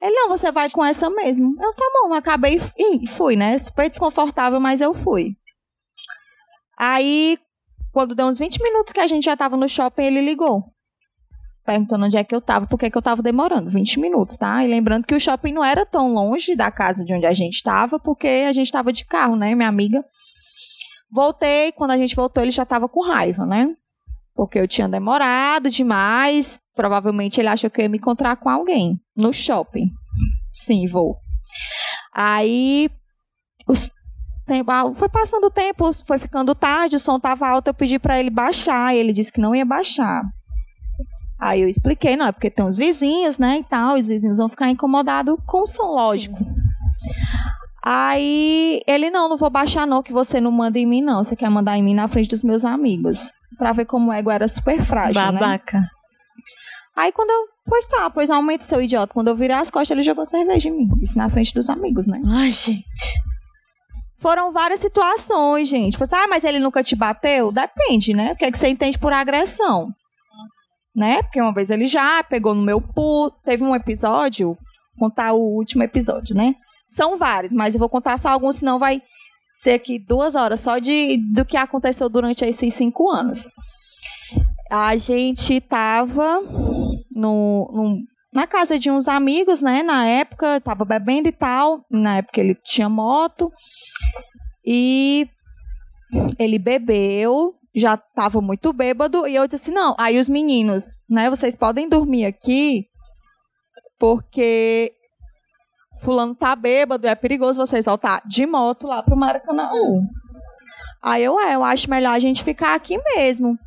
Ele, 0.01 0.15
não, 0.15 0.29
você 0.29 0.51
vai 0.51 0.71
com 0.71 0.83
essa 0.83 1.07
mesmo. 1.07 1.55
Eu, 1.61 1.71
tá 1.75 1.85
bom, 2.01 2.13
acabei 2.15 2.59
e 2.75 3.05
fui, 3.05 3.35
né? 3.35 3.59
Super 3.59 3.91
desconfortável, 3.91 4.59
mas 4.59 4.81
eu 4.81 4.91
fui. 4.95 5.35
Aí, 6.79 7.37
quando 7.91 8.15
deu 8.15 8.27
uns 8.27 8.39
20 8.39 8.61
minutos 8.61 8.93
que 8.93 8.99
a 8.99 9.07
gente 9.07 9.25
já 9.25 9.35
tava 9.35 9.57
no 9.57 9.67
shopping, 9.67 10.03
ele 10.03 10.21
ligou. 10.21 10.63
Perguntando 11.65 12.05
onde 12.05 12.17
é 12.17 12.23
que 12.23 12.33
eu 12.33 12.41
tava, 12.41 12.65
por 12.65 12.79
que 12.79 12.91
eu 12.93 13.01
tava 13.01 13.21
demorando. 13.21 13.69
20 13.69 13.99
minutos, 13.99 14.37
tá? 14.37 14.63
E 14.65 14.67
lembrando 14.67 15.05
que 15.05 15.13
o 15.13 15.19
shopping 15.19 15.53
não 15.53 15.63
era 15.63 15.85
tão 15.85 16.13
longe 16.13 16.55
da 16.55 16.71
casa 16.71 17.05
de 17.05 17.13
onde 17.13 17.25
a 17.25 17.33
gente 17.33 17.61
tava, 17.61 17.99
porque 17.99 18.45
a 18.47 18.53
gente 18.53 18.71
tava 18.71 18.91
de 18.91 19.05
carro, 19.05 19.35
né, 19.35 19.53
minha 19.53 19.69
amiga? 19.69 20.03
Voltei, 21.11 21.71
quando 21.73 21.91
a 21.91 21.97
gente 21.97 22.15
voltou, 22.15 22.43
ele 22.43 22.51
já 22.51 22.65
tava 22.65 22.87
com 22.87 23.05
raiva, 23.05 23.45
né? 23.45 23.75
Porque 24.33 24.57
eu 24.57 24.67
tinha 24.67 24.87
demorado 24.87 25.69
demais. 25.69 26.59
Provavelmente 26.73 27.39
ele 27.39 27.49
achou 27.49 27.69
que 27.69 27.81
eu 27.81 27.83
ia 27.83 27.89
me 27.89 27.97
encontrar 27.97 28.37
com 28.37 28.49
alguém 28.49 28.99
no 29.15 29.33
shopping. 29.33 29.87
Sim, 30.51 30.87
vou. 30.87 31.17
Aí 32.13 32.89
os, 33.67 33.91
tempo, 34.51 34.69
ah, 34.69 34.93
foi 34.93 35.07
passando 35.07 35.45
o 35.45 35.49
tempo, 35.49 35.89
foi 36.05 36.19
ficando 36.19 36.53
tarde, 36.53 36.97
o 36.97 36.99
som 36.99 37.17
tava 37.17 37.47
alto, 37.47 37.67
eu 37.69 37.73
pedi 37.73 37.97
para 37.97 38.19
ele 38.19 38.29
baixar, 38.29 38.93
e 38.93 38.97
ele 38.97 39.13
disse 39.13 39.31
que 39.31 39.39
não 39.39 39.55
ia 39.55 39.63
baixar. 39.63 40.23
Aí 41.39 41.61
eu 41.61 41.69
expliquei, 41.69 42.17
não, 42.17 42.27
é 42.27 42.31
porque 42.33 42.49
tem 42.49 42.65
uns 42.65 42.75
vizinhos, 42.75 43.39
né, 43.39 43.59
e 43.59 43.63
tal, 43.63 43.97
os 43.97 44.09
vizinhos 44.09 44.37
vão 44.37 44.49
ficar 44.49 44.69
incomodados 44.69 45.37
com 45.47 45.61
o 45.61 45.65
som, 45.65 45.95
lógico. 45.95 46.37
Aí 47.83 48.81
ele, 48.85 49.09
não, 49.09 49.29
não 49.29 49.37
vou 49.37 49.49
baixar 49.49 49.87
não, 49.87 50.03
que 50.03 50.11
você 50.11 50.41
não 50.41 50.51
manda 50.51 50.77
em 50.77 50.85
mim 50.85 51.01
não, 51.01 51.23
você 51.23 51.35
quer 51.35 51.49
mandar 51.49 51.77
em 51.77 51.83
mim 51.83 51.95
na 51.95 52.07
frente 52.09 52.29
dos 52.29 52.43
meus 52.43 52.65
amigos. 52.65 53.31
Pra 53.57 53.71
ver 53.71 53.85
como 53.85 54.11
o 54.11 54.13
ego 54.13 54.29
era 54.29 54.47
super 54.47 54.83
frágil, 54.83 55.21
né? 55.21 55.31
Babaca. 55.31 55.79
Né? 55.79 55.87
Aí 56.95 57.11
quando 57.11 57.29
eu, 57.31 57.47
pois 57.65 57.87
tá, 57.87 58.09
pois 58.09 58.29
aumenta 58.29 58.65
seu 58.65 58.81
idiota. 58.81 59.13
Quando 59.13 59.29
eu 59.29 59.35
virei 59.35 59.55
as 59.55 59.71
costas, 59.71 59.91
ele 59.91 60.03
jogou 60.03 60.25
cerveja 60.25 60.69
em 60.69 60.71
mim. 60.71 60.89
Isso 61.01 61.17
na 61.17 61.29
frente 61.29 61.53
dos 61.53 61.69
amigos, 61.69 62.05
né? 62.05 62.21
Ai, 62.25 62.51
gente. 62.51 63.30
Foram 64.21 64.51
várias 64.51 64.79
situações, 64.79 65.67
gente. 65.67 65.93
Tipo, 65.93 66.03
assim, 66.03 66.15
ah, 66.15 66.27
mas 66.27 66.43
ele 66.43 66.59
nunca 66.59 66.83
te 66.83 66.95
bateu? 66.95 67.51
Depende, 67.51 68.13
né? 68.13 68.33
O 68.33 68.35
que 68.35 68.45
é 68.45 68.51
que 68.51 68.57
você 68.57 68.67
entende 68.67 68.99
por 68.99 69.11
agressão? 69.11 69.91
Né? 70.95 71.23
Porque 71.23 71.41
uma 71.41 71.53
vez 71.53 71.71
ele 71.71 71.87
já 71.87 72.23
pegou 72.23 72.53
no 72.53 72.61
meu 72.61 72.79
pu, 72.79 73.31
teve 73.43 73.63
um 73.63 73.75
episódio, 73.75 74.55
contar 74.99 75.33
o 75.33 75.41
último 75.41 75.81
episódio, 75.81 76.35
né? 76.35 76.53
São 76.89 77.17
vários, 77.17 77.51
mas 77.51 77.73
eu 77.73 77.79
vou 77.79 77.89
contar 77.89 78.19
só 78.19 78.29
alguns, 78.29 78.57
senão 78.57 78.77
vai 78.77 79.01
ser 79.53 79.71
aqui 79.71 79.97
duas 79.97 80.35
horas 80.35 80.59
só 80.59 80.77
de 80.77 81.17
do 81.33 81.43
que 81.43 81.57
aconteceu 81.57 82.07
durante 82.07 82.45
esses 82.45 82.73
cinco 82.73 83.09
anos. 83.09 83.47
A 84.69 84.95
gente 84.97 85.59
tava 85.61 86.41
no, 87.09 87.67
no, 87.73 87.97
na 88.33 88.47
casa 88.47 88.79
de 88.79 88.89
uns 88.89 89.07
amigos, 89.07 89.61
né? 89.61 89.83
Na 89.83 90.05
época, 90.05 90.61
tava 90.61 90.85
bebendo 90.85 91.27
e 91.27 91.31
tal. 91.31 91.85
Na 91.89 92.17
época 92.17 92.39
ele 92.39 92.55
tinha 92.63 92.87
moto. 92.87 93.51
E 94.65 95.27
ele 96.39 96.59
bebeu, 96.59 97.55
já 97.75 97.97
tava 97.97 98.41
muito 98.41 98.71
bêbado. 98.71 99.27
E 99.27 99.35
eu 99.35 99.47
disse: 99.47 99.71
não. 99.71 99.95
Aí 99.97 100.19
os 100.19 100.29
meninos, 100.29 100.97
né? 101.09 101.29
Vocês 101.29 101.55
podem 101.55 101.89
dormir 101.89 102.25
aqui, 102.25 102.85
porque 103.99 104.93
fulano 106.01 106.33
tá 106.33 106.55
bêbado, 106.55 107.07
é 107.07 107.13
perigoso 107.13 107.59
vocês 107.59 107.85
voltar 107.85 108.21
de 108.25 108.45
moto 108.45 108.87
lá 108.87 109.03
pro 109.03 109.15
Maracanã. 109.15 109.69
Aí 111.03 111.23
eu, 111.23 111.39
é, 111.39 111.55
eu 111.55 111.63
acho 111.63 111.89
melhor 111.89 112.13
a 112.13 112.19
gente 112.19 112.43
ficar 112.43 112.75
aqui 112.75 112.97
mesmo. 113.15 113.57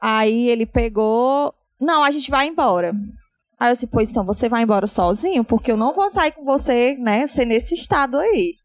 Aí 0.00 0.48
ele 0.48 0.66
pegou, 0.66 1.54
não, 1.80 2.02
a 2.02 2.10
gente 2.10 2.30
vai 2.30 2.46
embora. 2.46 2.92
Aí 3.64 3.70
eu 3.70 3.72
disse, 3.72 3.86
pois 3.86 4.10
então 4.10 4.26
você 4.26 4.46
vai 4.46 4.62
embora 4.62 4.86
sozinho, 4.86 5.42
porque 5.42 5.72
eu 5.72 5.76
não 5.76 5.94
vou 5.94 6.10
sair 6.10 6.32
com 6.32 6.44
você, 6.44 6.98
né, 6.98 7.26
você 7.26 7.46
nesse 7.46 7.74
estado 7.74 8.18
aí. 8.18 8.56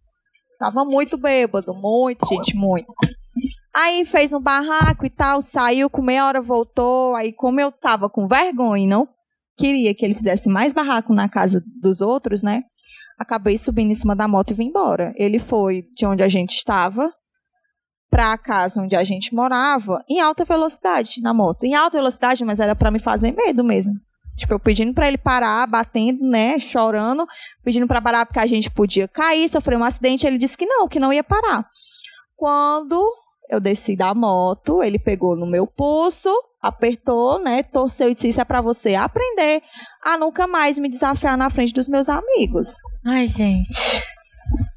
Tava 0.60 0.84
muito 0.84 1.18
bêbado, 1.18 1.74
muito, 1.74 2.26
gente, 2.28 2.54
muito. 2.54 2.94
Aí 3.74 4.04
fez 4.04 4.34
um 4.34 4.42
barraco 4.42 5.06
e 5.06 5.10
tal, 5.10 5.42
saiu, 5.42 5.90
com 5.90 6.02
meia 6.02 6.26
hora 6.26 6.42
voltou. 6.42 7.16
Aí, 7.16 7.32
como 7.32 7.62
eu 7.62 7.72
tava 7.72 8.10
com 8.10 8.28
vergonha 8.28 8.84
e 8.84 8.88
não 8.88 9.08
queria 9.58 9.96
que 9.96 10.04
ele 10.04 10.14
fizesse 10.14 10.50
mais 10.50 10.74
barraco 10.74 11.14
na 11.14 11.30
casa 11.30 11.64
dos 11.82 12.02
outros, 12.02 12.44
né? 12.44 12.64
acabei 13.18 13.58
subindo 13.58 13.92
em 13.92 13.96
cima 13.96 14.16
da 14.16 14.28
moto 14.28 14.52
e 14.52 14.54
vim 14.54 14.66
embora. 14.66 15.14
Ele 15.16 15.40
foi 15.40 15.84
de 15.96 16.06
onde 16.06 16.24
a 16.24 16.28
gente 16.28 16.56
estava 16.56 17.10
para 18.10 18.34
a 18.34 18.38
casa 18.38 18.82
onde 18.82 18.98
a 18.98 19.04
gente 19.06 19.34
morava 19.34 20.04
em 20.10 20.20
alta 20.20 20.44
velocidade 20.44 21.22
na 21.22 21.34
moto. 21.34 21.64
Em 21.64 21.74
alta 21.74 21.98
velocidade, 21.98 22.44
mas 22.44 22.60
era 22.60 22.76
para 22.76 22.92
me 22.92 23.00
fazer 23.00 23.32
medo 23.32 23.64
mesmo. 23.64 23.94
Tipo, 24.40 24.54
eu 24.54 24.60
pedindo 24.60 24.94
para 24.94 25.08
ele 25.08 25.18
parar, 25.18 25.68
batendo, 25.68 26.24
né, 26.24 26.58
chorando, 26.60 27.28
pedindo 27.64 27.88
para 27.88 28.02
parar 28.02 28.26
porque 28.26 28.40
a 28.40 28.46
gente 28.46 28.70
podia 28.72 29.08
cair, 29.08 29.50
sofrer 29.50 29.78
um 29.78 29.84
acidente. 29.84 30.26
Ele 30.26 30.38
disse 30.38 30.58
que 30.58 30.66
não, 30.66 30.88
que 30.88 31.00
não 31.00 31.14
ia 31.14 31.24
parar. 31.24 31.68
Quando 32.36 33.00
eu 33.50 33.60
desci 33.60 33.96
da 33.96 34.14
moto, 34.14 34.82
ele 34.82 34.98
pegou 34.98 35.36
no 35.36 35.46
meu 35.46 35.68
pulso, 35.68 36.30
apertou, 36.62 37.40
né, 37.40 37.64
torceu 37.64 38.10
e 38.10 38.14
disse: 38.14 38.30
Isso 38.30 38.42
é 38.42 38.46
para 38.46 38.62
você 38.62 38.96
aprender 38.96 39.62
a 40.04 40.18
nunca 40.18 40.48
mais 40.48 40.80
me 40.80 40.90
desafiar 40.90 41.38
na 41.38 41.50
frente 41.50 41.74
dos 41.74 41.88
meus 41.88 42.08
amigos. 42.10 42.76
Ai, 43.06 43.28
gente. 43.28 43.70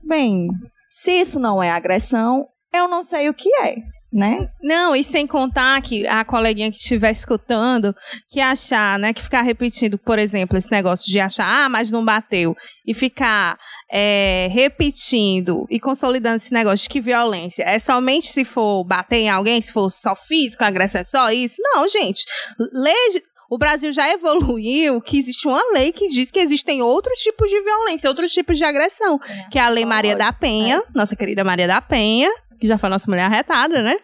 Bem, 0.02 0.48
se 0.90 1.12
isso 1.12 1.38
não 1.38 1.62
é 1.62 1.70
agressão, 1.70 2.46
eu 2.72 2.88
não 2.88 3.02
sei 3.02 3.28
o 3.28 3.34
que 3.34 3.48
é. 3.62 3.76
Né? 4.12 4.50
Não, 4.62 4.94
e 4.94 5.02
sem 5.02 5.26
contar 5.26 5.80
que 5.80 6.06
a 6.06 6.22
coleguinha 6.22 6.70
que 6.70 6.76
estiver 6.76 7.10
escutando, 7.10 7.94
que 8.28 8.40
achar, 8.40 8.98
né, 8.98 9.12
que 9.14 9.22
ficar 9.22 9.40
repetindo, 9.40 9.96
por 9.96 10.18
exemplo, 10.18 10.58
esse 10.58 10.70
negócio 10.70 11.10
de 11.10 11.18
achar, 11.18 11.46
ah, 11.46 11.68
mas 11.68 11.90
não 11.90 12.04
bateu, 12.04 12.54
e 12.86 12.92
ficar 12.92 13.56
é, 13.90 14.48
repetindo 14.50 15.66
e 15.70 15.78
consolidando 15.78 16.36
esse 16.36 16.52
negócio 16.52 16.84
de 16.84 16.88
que 16.88 17.00
violência 17.00 17.62
é 17.62 17.78
somente 17.78 18.28
se 18.28 18.42
for 18.42 18.84
bater 18.84 19.16
em 19.16 19.28
alguém, 19.28 19.60
se 19.60 19.70
for 19.70 19.90
só 19.90 20.14
físico, 20.14 20.64
agressão 20.64 21.02
é 21.02 21.04
só 21.04 21.30
isso. 21.30 21.56
Não, 21.58 21.86
gente. 21.86 22.24
Lei, 22.72 23.22
o 23.50 23.58
Brasil 23.58 23.92
já 23.92 24.10
evoluiu 24.10 24.98
que 25.02 25.18
existe 25.18 25.46
uma 25.46 25.62
lei 25.74 25.92
que 25.92 26.08
diz 26.08 26.30
que 26.30 26.40
existem 26.40 26.80
outros 26.80 27.18
tipos 27.18 27.50
de 27.50 27.60
violência, 27.60 28.08
outros 28.08 28.32
tipos 28.32 28.56
de 28.56 28.64
agressão, 28.64 29.20
é, 29.28 29.50
que 29.50 29.58
é 29.58 29.62
a 29.62 29.68
Lei 29.68 29.84
Maria 29.84 30.16
da 30.16 30.32
Penha, 30.32 30.78
é. 30.78 30.82
nossa 30.94 31.14
querida 31.14 31.44
Maria 31.44 31.66
da 31.66 31.82
Penha, 31.82 32.32
que 32.62 32.68
já 32.68 32.78
foi 32.78 32.88
nossa 32.88 33.10
mulher 33.10 33.24
arretada, 33.24 33.82
né? 33.82 33.96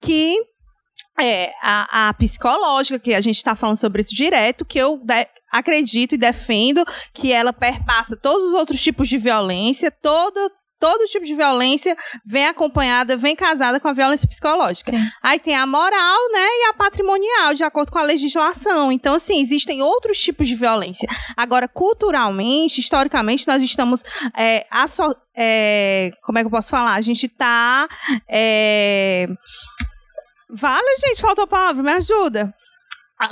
Que 0.00 0.34
é 1.20 1.52
a, 1.60 2.08
a 2.08 2.14
psicológica, 2.14 2.98
que 2.98 3.12
a 3.12 3.20
gente 3.20 3.36
está 3.36 3.54
falando 3.54 3.76
sobre 3.76 4.00
isso 4.00 4.14
direto, 4.14 4.64
que 4.64 4.78
eu 4.78 4.98
acredito 5.52 6.14
e 6.14 6.18
defendo 6.18 6.82
que 7.12 7.30
ela 7.30 7.52
perpassa 7.52 8.16
todos 8.16 8.48
os 8.48 8.54
outros 8.54 8.80
tipos 8.80 9.06
de 9.06 9.18
violência, 9.18 9.90
todo, 9.90 10.50
todo 10.80 11.04
tipo 11.04 11.26
de 11.26 11.34
violência 11.34 11.96
vem 12.24 12.46
acompanhada, 12.46 13.16
vem 13.16 13.36
casada 13.36 13.78
com 13.78 13.86
a 13.86 13.92
violência 13.92 14.26
psicológica. 14.26 14.90
Sim. 14.90 15.06
Aí 15.22 15.38
tem 15.38 15.54
a 15.54 15.66
moral, 15.66 16.18
né, 16.32 16.40
e 16.40 16.68
a 16.70 16.72
patrimonial, 16.72 17.54
de 17.54 17.62
acordo 17.62 17.92
com 17.92 17.98
a 17.98 18.02
legislação. 18.02 18.90
Então, 18.90 19.14
assim, 19.14 19.40
existem 19.40 19.82
outros 19.82 20.18
tipos 20.18 20.48
de 20.48 20.54
violência. 20.54 21.06
Agora, 21.36 21.68
culturalmente, 21.68 22.80
historicamente, 22.80 23.46
nós 23.46 23.62
estamos 23.62 24.02
é, 24.36 24.66
é, 25.36 26.10
como 26.22 26.38
é 26.38 26.42
que 26.42 26.46
eu 26.46 26.50
posso 26.50 26.70
falar? 26.70 26.94
A 26.94 27.02
gente 27.02 27.26
está 27.26 27.86
é, 28.26 29.28
Vale, 30.52 30.96
gente, 31.06 31.20
faltou 31.20 31.44
a 31.44 31.46
palavra, 31.46 31.82
me 31.82 31.92
ajuda 31.92 32.52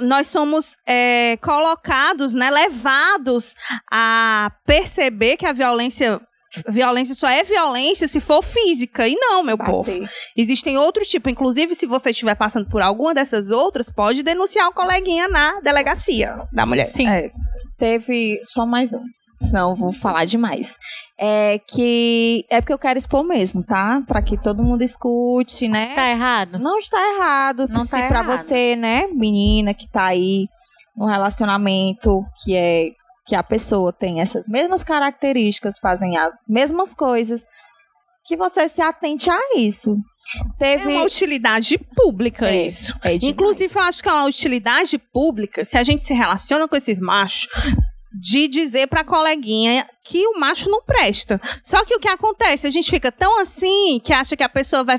nós 0.01 0.27
somos 0.27 0.77
é, 0.87 1.39
colocados, 1.41 2.35
né, 2.35 2.51
levados 2.51 3.55
a 3.91 4.53
perceber 4.67 5.37
que 5.37 5.47
a 5.47 5.53
violência 5.53 6.21
violência 6.69 7.15
só 7.15 7.29
é 7.29 7.43
violência 7.45 8.09
se 8.09 8.21
for 8.21 8.43
física. 8.43 9.07
E 9.07 9.15
não, 9.15 9.41
se 9.41 9.47
meu 9.47 9.57
bater. 9.57 9.71
povo. 9.71 10.09
Existem 10.37 10.79
outros 10.79 11.09
tipos. 11.09 11.31
Inclusive, 11.31 11.75
se 11.75 11.87
você 11.87 12.11
estiver 12.11 12.35
passando 12.35 12.69
por 12.69 12.83
alguma 12.83 13.15
dessas 13.15 13.51
outras, 13.51 13.91
pode 13.91 14.23
denunciar 14.23 14.69
o 14.69 14.73
coleguinha 14.73 15.29
na 15.29 15.61
delegacia 15.61 16.41
da 16.53 16.65
mulher. 16.65 16.91
Sim. 16.93 17.09
É, 17.09 17.31
teve 17.79 18.41
só 18.43 18.67
mais 18.67 18.93
um 18.93 19.03
senão 19.41 19.71
eu 19.71 19.77
vou 19.77 19.93
falar 19.93 20.25
demais. 20.25 20.77
É 21.19 21.61
que 21.69 22.45
é 22.51 22.61
porque 22.61 22.73
eu 22.73 22.79
quero 22.79 22.99
expor 22.99 23.25
mesmo, 23.25 23.63
tá? 23.63 24.03
Para 24.07 24.23
que 24.23 24.37
todo 24.37 24.63
mundo 24.63 24.83
escute, 24.83 25.69
né? 25.69 25.95
Tá 25.95 26.11
errado? 26.11 26.59
Não 26.59 26.79
está 26.79 26.99
errado. 27.15 27.67
Não 27.69 27.83
se 27.83 27.91
tá 27.91 28.07
para 28.09 28.23
você, 28.23 28.77
né, 28.77 29.07
menina 29.09 29.73
que 29.73 29.89
tá 29.89 30.07
aí 30.07 30.47
no 30.97 31.07
relacionamento 31.07 32.25
que 32.43 32.57
é 32.57 32.91
que 33.29 33.35
a 33.35 33.43
pessoa 33.43 33.93
tem 33.93 34.23
essas 34.23 34.49
mesmas 34.49 34.83
características, 34.83 35.79
fazem 35.79 36.17
as 36.17 36.47
mesmas 36.49 36.95
coisas, 36.95 37.45
que 38.25 38.39
você 38.39 38.71
se 38.71 38.81
atente 38.81 39.29
a 39.29 39.39
isso. 39.55 39.99
Teve... 40.59 40.85
É 40.85 40.97
uma 40.97 41.05
utilidade 41.05 41.77
pública 41.95 42.49
é, 42.49 42.67
isso. 42.67 42.95
É 43.05 43.15
Inclusive, 43.17 43.75
eu 43.75 43.83
acho 43.83 44.03
que 44.03 44.09
é 44.09 44.13
uma 44.13 44.25
utilidade 44.25 44.97
pública, 44.97 45.63
se 45.63 45.77
a 45.77 45.83
gente 45.83 46.03
se 46.03 46.15
relaciona 46.15 46.67
com 46.67 46.75
esses 46.75 46.99
machos, 46.99 47.49
de 48.13 48.49
dizer 48.49 48.89
pra 48.89 49.05
coleguinha 49.05 49.87
que 50.03 50.27
o 50.27 50.39
macho 50.39 50.71
não 50.71 50.83
presta. 50.83 51.39
Só 51.63 51.85
que 51.85 51.95
o 51.95 52.01
que 52.01 52.09
acontece? 52.09 52.67
A 52.67 52.71
gente 52.71 52.91
fica 52.91 53.13
tão 53.13 53.41
assim 53.41 54.01
que 54.03 54.13
acha 54.13 54.37
que 54.37 54.43
a 54.43 54.49
pessoa 54.49 54.83
vai. 54.83 54.99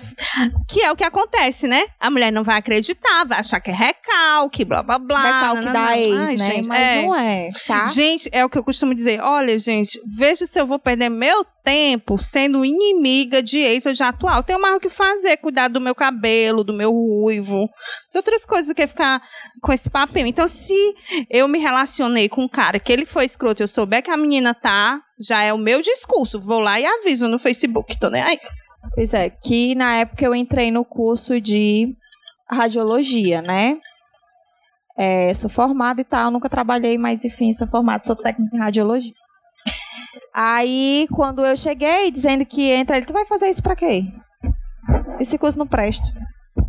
Que 0.67 0.81
é 0.83 0.91
o 0.91 0.95
que 0.95 1.03
acontece, 1.03 1.67
né? 1.67 1.87
A 1.99 2.11
mulher 2.11 2.31
não 2.31 2.43
vai 2.43 2.57
acreditar, 2.57 3.25
vai 3.25 3.39
achar 3.39 3.59
que 3.59 3.71
é 3.71 3.73
recalque, 3.73 4.63
blá 4.63 4.83
blá 4.83 4.99
blá. 4.99 5.21
Recalque 5.21 5.73
da 5.73 5.97
ex, 5.97 6.19
Ai, 6.19 6.35
né? 6.35 6.51
gente, 6.51 6.67
Mas 6.67 6.79
é. 6.79 7.01
não 7.01 7.15
é, 7.15 7.49
tá? 7.67 7.87
Gente, 7.87 8.29
é 8.31 8.45
o 8.45 8.49
que 8.49 8.57
eu 8.57 8.63
costumo 8.63 8.93
dizer. 8.93 9.19
Olha, 9.21 9.57
gente, 9.57 9.99
veja 10.05 10.45
se 10.45 10.59
eu 10.59 10.67
vou 10.67 10.77
perder 10.77 11.09
meu 11.09 11.43
tempo 11.69 12.17
sendo 12.17 12.65
inimiga 12.65 13.43
de 13.43 13.59
ex 13.59 13.85
ou 13.85 13.93
de 13.93 14.01
atual. 14.01 14.41
Tenho 14.41 14.59
mais 14.59 14.75
o 14.75 14.79
que 14.79 14.89
fazer, 14.89 15.37
cuidar 15.37 15.67
do 15.67 15.79
meu 15.79 15.93
cabelo, 15.93 16.63
do 16.63 16.73
meu 16.73 16.91
ruivo. 16.91 17.69
São 18.07 18.19
outras 18.19 18.43
coisas 18.43 18.67
do 18.67 18.73
que 18.73 18.87
ficar 18.87 19.21
com 19.61 19.71
esse 19.71 19.87
papinho. 19.87 20.25
Então, 20.25 20.47
se 20.47 20.95
eu 21.29 21.47
me 21.47 21.59
relacionei 21.59 22.27
com 22.27 22.41
um 22.41 22.47
cara 22.47 22.79
que 22.79 22.91
ele 22.91 23.05
foi 23.05 23.25
escroto 23.25 23.61
eu 23.61 23.67
souber 23.67 24.01
que 24.01 24.09
a 24.09 24.17
menina 24.17 24.51
tá, 24.55 24.99
já 25.19 25.43
é 25.43 25.53
o 25.53 25.59
meu 25.59 25.79
discurso. 25.79 26.41
Vou 26.41 26.59
lá 26.59 26.79
e 26.79 26.87
aviso 26.87 27.27
no 27.27 27.37
Facebook. 27.37 27.99
Tô 27.99 28.09
nem 28.09 28.23
aí. 28.23 28.39
Pois 28.95 29.13
é, 29.13 29.29
que 29.29 29.75
na 29.75 29.97
época 29.97 30.25
eu 30.25 30.33
entrei 30.33 30.71
no 30.71 30.83
curso 30.83 31.39
de 31.39 31.95
radiologia, 32.49 33.43
né? 33.43 33.77
É, 34.97 35.31
sou 35.35 35.51
formada 35.51 36.01
e 36.01 36.03
tal, 36.03 36.31
nunca 36.31 36.49
trabalhei, 36.49 36.97
mas 36.97 37.23
enfim, 37.23 37.53
sou 37.53 37.67
formada, 37.67 38.03
sou 38.03 38.15
técnica 38.15 38.55
em 38.55 38.59
radiologia. 38.59 39.13
Aí, 40.33 41.07
quando 41.15 41.45
eu 41.45 41.57
cheguei 41.57 42.11
dizendo 42.11 42.45
que 42.45 42.71
entra, 42.71 42.97
ele, 42.97 43.05
tu 43.05 43.13
vai 43.13 43.25
fazer 43.25 43.47
isso 43.47 43.63
pra 43.63 43.75
quê? 43.75 44.03
Esse 45.19 45.37
curso 45.37 45.57
não 45.59 45.67
presta. 45.67 46.07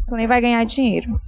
Tu 0.09 0.15
nem 0.17 0.27
vai 0.27 0.41
ganhar 0.41 0.65
dinheiro. 0.65 1.21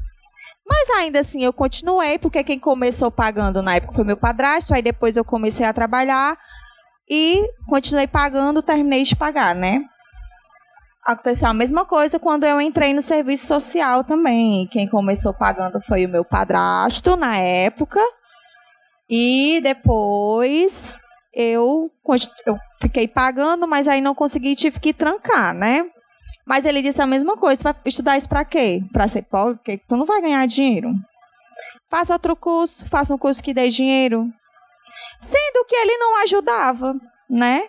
Mas 0.66 0.90
ainda 0.90 1.21
assim, 1.21 1.42
eu 1.45 1.53
continuei, 1.53 2.18
porque 2.18 2.42
quem 2.42 2.59
começou 2.59 3.11
pagando 3.11 3.62
na 3.62 3.77
época 3.77 3.92
foi 3.92 4.05
meu 4.05 4.16
padrasto, 4.16 4.73
aí 4.73 4.81
depois 4.81 5.16
eu 5.16 5.25
comecei 5.25 5.66
a 5.66 5.73
trabalhar 5.73 6.37
e 7.11 7.47
continuei 7.68 8.07
pagando, 8.07 8.62
terminei 8.62 9.03
de 9.03 9.14
pagar, 9.14 9.55
né? 9.55 9.85
Aconteceu 11.05 11.49
a 11.49 11.55
mesma 11.55 11.85
coisa 11.85 12.18
quando 12.18 12.45
eu 12.45 12.61
entrei 12.61 12.95
no 12.95 13.03
serviço 13.03 13.47
social 13.47 14.05
também. 14.05 14.68
Quem 14.68 14.88
começou 14.88 15.35
pagando 15.35 15.81
foi 15.83 16.07
o 16.07 16.09
meu 16.09 16.25
padrasto 16.25 17.16
na 17.16 17.37
época. 17.37 18.01
E 19.11 19.61
depois 19.62 21.02
eu, 21.35 21.90
eu 22.47 22.57
fiquei 22.81 23.07
pagando, 23.09 23.66
mas 23.66 23.88
aí 23.88 24.01
não 24.01 24.14
consegui, 24.14 24.55
tive 24.57 24.79
que 24.81 24.92
trancar, 24.92 25.55
né? 25.55 25.85
Mas 26.47 26.64
ele 26.64 26.83
disse 26.83 27.01
a 27.01 27.07
mesma 27.07 27.37
coisa. 27.37 27.61
Tu 27.61 27.64
vai 27.64 27.75
estudar 27.87 28.16
isso 28.18 28.29
pra 28.29 28.45
quê? 28.45 28.83
Pra 28.92 29.07
ser 29.09 29.23
pobre? 29.23 29.55
Porque 29.57 29.79
tu 29.88 29.97
não 29.97 30.05
vai 30.05 30.21
ganhar 30.21 30.45
dinheiro. 30.47 30.90
Faça 31.88 32.12
outro 32.12 32.35
curso, 32.35 32.87
faça 32.88 33.14
um 33.14 33.18
curso 33.18 33.42
que 33.42 33.55
dê 33.55 33.68
dinheiro. 33.68 34.27
Sendo 35.21 35.64
que 35.68 35.77
ele 35.77 35.97
não 35.99 36.23
ajudava, 36.23 36.95
né? 37.31 37.62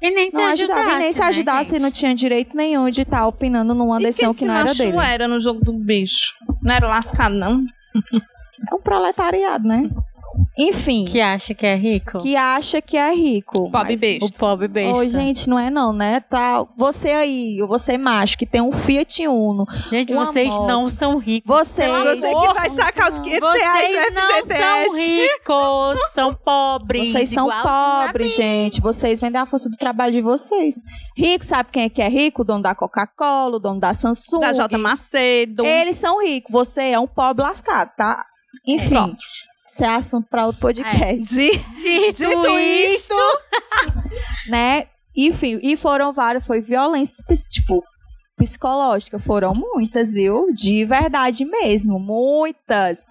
E 0.00 0.10
nem 0.14 0.30
se 0.30 0.36
Não 0.36 0.46
ajudava. 0.46 0.80
ajudasse, 0.80 0.96
E 0.96 0.98
nem 0.98 1.12
se 1.12 1.18
né, 1.20 1.26
ajudasse, 1.26 1.70
gente? 1.72 1.80
não 1.82 1.90
tinha 1.90 2.14
direito 2.14 2.56
nenhum 2.56 2.88
de 2.88 3.02
estar 3.02 3.26
opinando 3.26 3.74
numa 3.74 4.00
E 4.00 4.04
decisão 4.04 4.32
que 4.32 4.40
que 4.40 4.44
não 4.46 4.54
era 4.54 4.72
dele. 4.74 4.96
era 4.96 5.28
no 5.28 5.38
jogo 5.38 5.60
do 5.62 5.74
bicho? 5.74 6.34
Não 6.62 6.74
era 6.74 6.88
lascado, 6.88 7.34
não? 7.34 7.62
É 8.70 8.74
um 8.74 8.80
proletariado, 8.80 9.68
né? 9.68 9.82
Enfim, 10.58 11.04
Que 11.06 11.20
acha 11.20 11.54
que 11.54 11.66
é 11.66 11.74
rico? 11.76 12.18
que 12.18 12.36
acha 12.36 12.80
que 12.82 12.96
é 12.96 13.12
rico. 13.14 13.70
Pobre 13.70 13.92
mas- 13.92 14.00
besta. 14.00 14.26
O 14.26 14.32
pobre 14.32 14.68
besta. 14.68 14.96
Ô, 14.98 15.04
gente, 15.08 15.48
não 15.48 15.58
é 15.58 15.70
não, 15.70 15.92
né? 15.92 16.20
Tá, 16.20 16.64
você 16.76 17.10
aí, 17.10 17.58
você 17.66 17.96
macho, 17.98 18.36
que 18.38 18.46
tem 18.46 18.60
um 18.60 18.72
Fiat 18.72 19.26
Uno. 19.26 19.66
Gente, 19.90 20.12
vocês 20.12 20.48
moto. 20.48 20.66
não 20.68 20.88
são 20.88 21.18
ricos. 21.18 21.48
Você, 21.48 21.82
Pelo 21.82 22.04
Você 22.16 22.30
que 22.34 22.54
vai 22.54 22.70
sacar 22.70 23.12
os 23.12 23.18
500 23.20 23.52
reais 23.52 23.88
Vocês 23.88 24.06
do 24.08 24.14
não 24.14 24.26
são 24.26 24.36
FGTS. 24.44 24.96
ricos, 24.96 26.12
são 26.12 26.34
pobres. 26.34 27.12
vocês 27.12 27.28
são 27.30 27.48
pobres, 27.62 28.34
gente. 28.36 28.80
Vocês 28.80 29.20
vendem 29.20 29.40
a 29.40 29.46
força 29.46 29.68
do 29.68 29.76
trabalho 29.76 30.12
de 30.12 30.20
vocês. 30.20 30.76
Rico, 31.16 31.44
sabe 31.44 31.70
quem 31.72 31.84
é 31.84 31.88
que 31.88 32.02
é 32.02 32.08
rico? 32.08 32.42
O 32.42 32.44
dono 32.44 32.62
da 32.62 32.74
Coca-Cola, 32.74 33.56
o 33.56 33.60
dono 33.60 33.80
da 33.80 33.94
Samsung. 33.94 34.40
Da 34.40 34.52
J. 34.52 34.76
Macedo. 34.78 35.64
Eles 35.64 35.96
são 35.96 36.22
ricos. 36.22 36.52
Você 36.52 36.90
é 36.90 36.98
um 36.98 37.06
pobre 37.06 37.44
lascado, 37.44 37.90
tá? 37.96 38.24
Enfim, 38.66 38.88
Pronto. 38.90 39.16
Isso 39.80 39.84
é 39.84 39.94
assunto 39.94 40.28
para 40.28 40.46
outro 40.46 40.60
podcast. 40.60 41.34
De- 41.34 41.50
Dito, 41.58 42.18
Dito 42.28 42.58
isso, 42.58 43.14
né? 44.48 44.86
Enfim, 45.16 45.58
e 45.62 45.76
foram 45.76 46.12
vários, 46.12 46.44
foi 46.46 46.60
violência, 46.60 47.24
tipo, 47.50 47.82
psicológica, 48.36 49.18
foram 49.18 49.54
muitas, 49.54 50.12
viu? 50.12 50.52
De 50.52 50.84
verdade 50.84 51.44
mesmo, 51.44 51.98
muitas. 51.98 53.04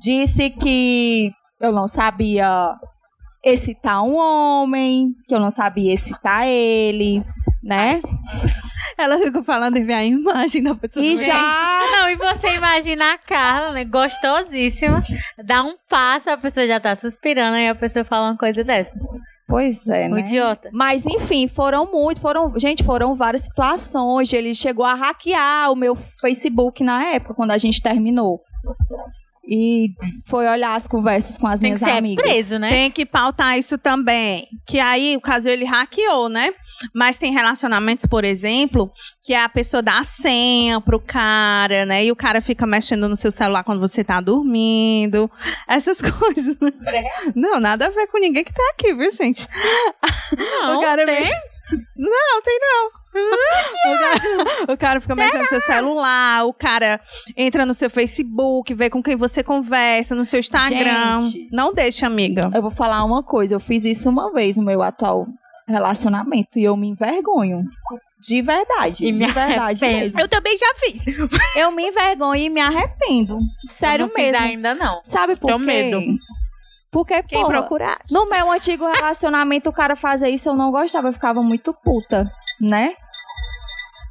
Disse 0.00 0.50
que 0.50 1.30
eu 1.60 1.72
não 1.72 1.86
sabia 1.88 2.74
excitar 3.44 4.02
um 4.02 4.16
homem, 4.16 5.14
que 5.28 5.34
eu 5.34 5.40
não 5.40 5.50
sabia 5.50 5.94
excitar 5.94 6.46
ele, 6.46 7.24
né? 7.62 8.00
Ela 8.96 9.18
ficou 9.18 9.42
falando 9.42 9.76
em 9.76 9.84
ver 9.84 9.94
a 9.94 10.04
imagem 10.04 10.62
da 10.62 10.74
pessoa. 10.74 11.04
E 11.04 11.16
já 11.16 11.82
Não, 11.92 12.10
e 12.10 12.16
você 12.16 12.54
imagina 12.54 13.14
a 13.14 13.18
Carla, 13.18 13.72
né? 13.72 13.84
Gostosíssima. 13.84 15.02
Dá 15.44 15.62
um 15.62 15.76
passo, 15.88 16.30
a 16.30 16.36
pessoa 16.36 16.66
já 16.66 16.78
tá 16.78 16.94
suspirando, 16.94 17.56
aí 17.56 17.68
a 17.68 17.74
pessoa 17.74 18.04
fala 18.04 18.30
uma 18.30 18.36
coisa 18.36 18.62
dessa. 18.62 18.92
Pois 19.50 19.88
é, 19.88 20.08
né? 20.08 20.20
idiota. 20.20 20.70
Mas 20.72 21.04
enfim, 21.04 21.48
foram 21.48 21.84
muito, 21.90 22.20
foram, 22.20 22.56
gente, 22.58 22.84
foram 22.84 23.14
várias 23.16 23.42
situações. 23.42 24.32
Ele 24.32 24.54
chegou 24.54 24.84
a 24.84 24.94
hackear 24.94 25.72
o 25.72 25.76
meu 25.76 25.96
Facebook 25.96 26.84
na 26.84 27.04
época 27.06 27.34
quando 27.34 27.50
a 27.50 27.58
gente 27.58 27.82
terminou. 27.82 28.40
E 29.52 29.88
foi 30.28 30.46
olhar 30.46 30.76
as 30.76 30.86
conversas 30.86 31.36
com 31.36 31.48
as 31.48 31.58
Tem 31.58 31.74
que 31.74 31.80
minhas 31.80 31.92
ser 31.92 31.98
amigas. 31.98 32.24
preso, 32.24 32.56
né? 32.58 32.68
Tem 32.70 32.90
que 32.90 33.04
pautar 33.04 33.58
isso 33.58 33.76
também. 33.76 34.46
Que 34.64 34.78
aí, 34.78 35.16
o 35.16 35.20
caso 35.20 35.48
ele 35.48 35.64
hackeou, 35.64 36.28
né? 36.28 36.54
Mas 36.94 37.18
tem 37.18 37.32
relacionamentos, 37.32 38.06
por 38.06 38.24
exemplo, 38.24 38.92
que 39.24 39.34
a 39.34 39.48
pessoa 39.48 39.82
dá 39.82 39.98
a 39.98 40.04
senha 40.04 40.80
pro 40.80 41.00
cara, 41.00 41.84
né? 41.84 42.04
E 42.04 42.12
o 42.12 42.16
cara 42.16 42.40
fica 42.40 42.64
mexendo 42.64 43.08
no 43.08 43.16
seu 43.16 43.32
celular 43.32 43.64
quando 43.64 43.80
você 43.80 44.04
tá 44.04 44.20
dormindo. 44.20 45.28
Essas 45.68 45.98
coisas. 46.00 46.56
né? 46.60 47.02
Não, 47.34 47.58
nada 47.58 47.86
a 47.86 47.90
ver 47.90 48.06
com 48.06 48.20
ninguém 48.20 48.44
que 48.44 48.52
tá 48.54 48.62
aqui, 48.72 48.94
viu, 48.94 49.10
gente? 49.10 49.48
Não, 50.38 50.78
o 50.78 50.80
cara 50.80 51.04
tem. 51.04 51.22
vem- 51.24 51.32
Não, 51.96 52.42
tem 52.42 52.58
não. 52.60 52.99
O, 53.14 53.98
cara, 53.98 54.72
o 54.72 54.76
cara 54.76 55.00
fica 55.00 55.14
mexendo 55.16 55.42
no 55.42 55.48
seu 55.48 55.60
celular, 55.60 56.44
o 56.46 56.52
cara 56.52 57.00
entra 57.36 57.66
no 57.66 57.74
seu 57.74 57.90
Facebook, 57.90 58.72
vê 58.74 58.88
com 58.90 59.02
quem 59.02 59.16
você 59.16 59.42
conversa, 59.42 60.14
no 60.14 60.24
seu 60.24 60.40
Instagram. 60.40 61.18
Gente. 61.20 61.48
Não 61.52 61.72
deixa, 61.72 62.06
amiga. 62.06 62.50
Eu 62.54 62.62
vou 62.62 62.70
falar 62.70 63.04
uma 63.04 63.22
coisa, 63.22 63.54
eu 63.54 63.60
fiz 63.60 63.84
isso 63.84 64.08
uma 64.08 64.32
vez 64.32 64.56
no 64.56 64.62
meu 64.64 64.82
atual 64.82 65.26
relacionamento 65.66 66.58
e 66.58 66.64
eu 66.64 66.76
me 66.76 66.88
envergonho. 66.88 67.62
De 68.20 68.42
verdade, 68.42 69.06
E 69.06 69.12
de 69.12 69.18
verdade 69.26 69.82
arrependo. 69.84 70.00
mesmo. 70.04 70.20
Eu 70.20 70.28
também 70.28 70.58
já 70.58 70.74
fiz. 70.76 71.04
Eu 71.56 71.70
me 71.70 71.88
envergonho 71.88 72.42
e 72.42 72.50
me 72.50 72.60
arrependo. 72.60 73.38
Sério 73.66 74.04
Eu 74.04 74.08
não 74.08 74.14
mesmo. 74.14 74.36
ainda 74.44 74.74
não. 74.74 75.00
Sabe 75.04 75.36
por 75.36 75.46
Tenho 75.46 75.58
quê? 75.60 75.64
medo. 75.64 76.00
Porque, 76.90 77.22
Quem 77.22 77.40
porra, 77.40 77.58
procurar. 77.60 77.98
No 78.10 78.28
meu 78.28 78.50
antigo 78.50 78.84
relacionamento, 78.84 79.70
o 79.70 79.72
cara 79.72 79.94
fazer 79.96 80.28
isso, 80.28 80.48
eu 80.48 80.54
não 80.56 80.70
gostava, 80.72 81.08
eu 81.08 81.12
ficava 81.12 81.40
muito 81.40 81.72
puta, 81.72 82.28
né? 82.60 82.94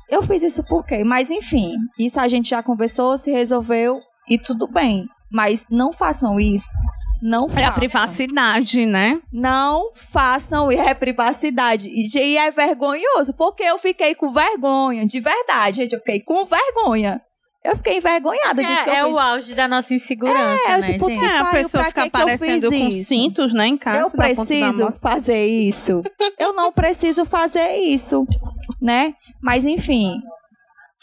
Eu 0.09 0.23
fiz 0.23 0.41
isso 0.43 0.63
por 0.63 0.85
quê? 0.85 1.03
Mas 1.03 1.29
enfim, 1.29 1.73
isso 1.97 2.19
a 2.19 2.27
gente 2.27 2.49
já 2.49 2.63
conversou, 2.63 3.17
se 3.17 3.31
resolveu 3.31 3.99
e 4.29 4.37
tudo 4.37 4.67
bem. 4.67 5.05
Mas 5.31 5.65
não 5.69 5.93
façam 5.93 6.39
isso. 6.39 6.67
Não 7.21 7.47
É 7.55 7.63
a 7.63 7.67
façam. 7.67 7.73
privacidade, 7.73 8.85
né? 8.85 9.19
Não 9.31 9.91
façam 9.93 10.71
isso, 10.71 10.81
é 10.81 10.93
privacidade. 10.93 11.89
E 11.89 12.37
é 12.37 12.49
vergonhoso, 12.49 13.33
porque 13.33 13.61
eu 13.63 13.77
fiquei 13.77 14.15
com 14.15 14.29
vergonha, 14.31 15.05
de 15.05 15.19
verdade, 15.19 15.77
gente. 15.81 15.93
Eu 15.93 15.99
fiquei 15.99 16.21
com 16.21 16.45
vergonha. 16.45 17.21
Eu 17.61 17.75
fiquei 17.75 17.97
envergonhada 17.97 18.63
disso 18.63 18.83
que 18.85 18.89
eu 18.89 18.93
É, 18.93 18.99
é 18.99 19.03
fiz. 19.03 19.13
o 19.13 19.19
auge 19.19 19.53
da 19.53 19.67
nossa 19.67 19.93
insegurança, 19.93 20.63
É, 20.69 20.75
eu, 20.75 20.79
né, 20.79 20.87
tipo, 20.93 21.07
gente? 21.07 21.19
Que 21.19 21.25
É, 21.25 21.37
a 21.39 21.45
pessoa 21.45 21.83
pra 21.83 21.85
fica 21.91 22.03
que 22.03 22.09
que 22.09 22.15
eu 22.15 22.21
aparecendo 22.21 22.69
fiz 22.71 22.79
com 22.79 22.87
isso? 22.87 23.07
cintos, 23.09 23.53
né, 23.53 23.67
em 23.67 23.77
casa. 23.77 24.07
Eu 24.07 24.11
preciso 24.11 24.93
fazer 25.01 25.45
isso. 25.45 26.01
Eu 26.39 26.53
não 26.53 26.71
preciso 26.71 27.25
fazer 27.25 27.75
isso, 27.79 28.25
né? 28.81 29.15
Mas 29.41 29.65
enfim, 29.65 30.21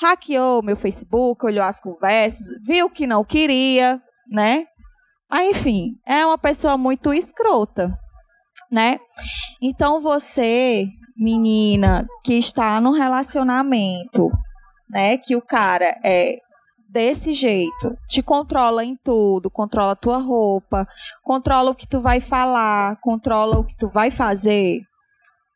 hackeou 0.00 0.62
meu 0.62 0.76
Facebook, 0.76 1.44
olhou 1.44 1.64
as 1.64 1.80
conversas, 1.80 2.46
viu 2.62 2.88
que 2.90 3.06
não 3.06 3.24
queria, 3.24 4.00
né? 4.30 4.66
Mas 5.30 5.50
enfim, 5.50 5.98
é 6.06 6.24
uma 6.24 6.38
pessoa 6.38 6.78
muito 6.78 7.12
escrota, 7.12 7.98
né? 8.70 8.98
Então 9.60 10.00
você, 10.00 10.86
menina, 11.16 12.06
que 12.22 12.34
está 12.34 12.80
num 12.80 12.92
relacionamento, 12.92 14.30
né, 14.88 15.16
que 15.16 15.34
o 15.34 15.42
cara 15.42 15.98
é 16.04 16.38
desse 16.88 17.32
jeito, 17.32 17.96
te 18.08 18.22
controla 18.22 18.84
em 18.84 18.96
tudo, 18.96 19.50
controla 19.50 19.92
a 19.92 19.96
tua 19.96 20.18
roupa, 20.18 20.86
controla 21.22 21.70
o 21.70 21.74
que 21.74 21.86
tu 21.86 22.00
vai 22.00 22.20
falar, 22.20 22.96
controla 23.00 23.58
o 23.58 23.64
que 23.64 23.76
tu 23.76 23.88
vai 23.88 24.10
fazer, 24.10 24.80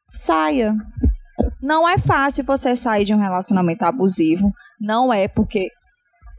saia. 0.07 0.75
Não 1.63 1.89
é 1.89 1.99
fácil 1.99 2.45
você 2.45 2.75
sair 2.77 3.05
de 3.05 3.15
um 3.15 3.19
relacionamento 3.21 3.85
abusivo. 3.85 4.53
Não 4.81 5.13
é 5.13 5.29
porque 5.29 5.69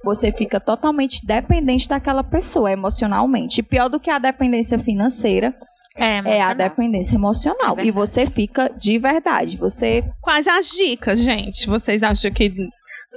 você 0.03 0.31
fica 0.31 0.59
totalmente 0.59 1.23
dependente 1.25 1.87
daquela 1.87 2.23
pessoa 2.23 2.71
emocionalmente. 2.71 3.59
E 3.59 3.63
pior 3.63 3.87
do 3.87 3.99
que 3.99 4.09
a 4.09 4.17
dependência 4.19 4.79
financeira, 4.79 5.53
É, 5.95 6.17
É 6.37 6.41
a 6.41 6.53
dependência 6.53 7.15
emocional. 7.15 7.77
É 7.77 7.83
e 7.85 7.91
você 7.91 8.25
fica 8.25 8.69
de 8.77 8.97
verdade. 8.97 9.57
Você. 9.57 10.03
Quais 10.21 10.47
as 10.47 10.69
dicas, 10.69 11.19
gente? 11.19 11.67
Vocês 11.67 12.01
acham 12.01 12.31
que 12.31 12.53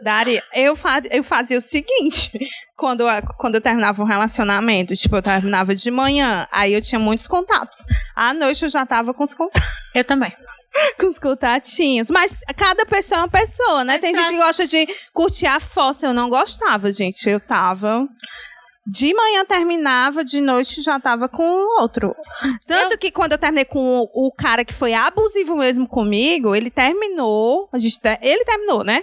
daria? 0.03 0.43
Eu, 0.53 0.75
fa 0.75 1.01
eu 1.11 1.23
fazia 1.23 1.57
o 1.57 1.61
seguinte: 1.61 2.31
quando, 2.77 3.09
eu- 3.09 3.23
quando 3.39 3.55
eu 3.55 3.61
terminava 3.61 4.03
um 4.03 4.07
relacionamento, 4.07 4.95
tipo, 4.97 5.15
eu 5.17 5.23
terminava 5.23 5.73
de 5.75 5.89
manhã, 5.91 6.49
aí 6.51 6.73
eu 6.75 6.83
tinha 6.83 6.99
muitos 6.99 7.29
contatos. 7.29 7.79
À 8.15 8.35
noite 8.35 8.65
eu 8.65 8.69
já 8.69 8.85
tava 8.85 9.15
com 9.15 9.23
os 9.23 9.33
contatos. 9.33 9.63
Eu 9.95 10.05
também. 10.05 10.33
com 10.99 11.07
os 11.07 11.19
contatinhos. 11.19 12.11
Mas 12.11 12.37
cada 12.57 12.85
pessoa 12.87 13.19
é 13.21 13.23
uma 13.23 13.29
pessoa, 13.31 13.85
né? 13.85 13.95
Mas 13.95 14.01
Tem 14.03 14.13
pra- 14.13 14.23
gente 14.23 14.33
que 14.33 14.39
gosta 14.45 14.67
de 14.67 14.87
curtir 15.13 15.47
a 15.47 15.61
fossa. 15.61 16.07
Eu 16.07 16.15
não 16.15 16.29
gostava, 16.29 16.91
gente. 16.93 17.29
Eu 17.29 17.41
tava. 17.41 18.07
De 18.87 19.15
manhã 19.15 19.47
terminava, 19.47 20.23
de 20.23 20.43
noite 20.43 20.83
já 20.83 21.01
tava 21.01 21.27
com 21.27 21.43
o 21.43 21.81
outro. 21.81 22.15
Tanto 22.67 22.99
que 22.99 23.11
quando 23.11 23.33
eu 23.33 23.39
terminei 23.39 23.65
com 23.65 24.01
o, 24.13 24.27
o 24.27 24.31
cara 24.31 24.63
que 24.63 24.75
foi 24.75 24.93
abusivo 24.93 25.57
mesmo 25.57 25.89
comigo, 25.89 26.55
ele 26.55 26.71
terminou. 26.71 27.67
A 27.73 27.79
gente, 27.79 27.99
te- 27.99 28.19
ele 28.21 28.45
terminou, 28.45 28.85
né? 28.85 29.03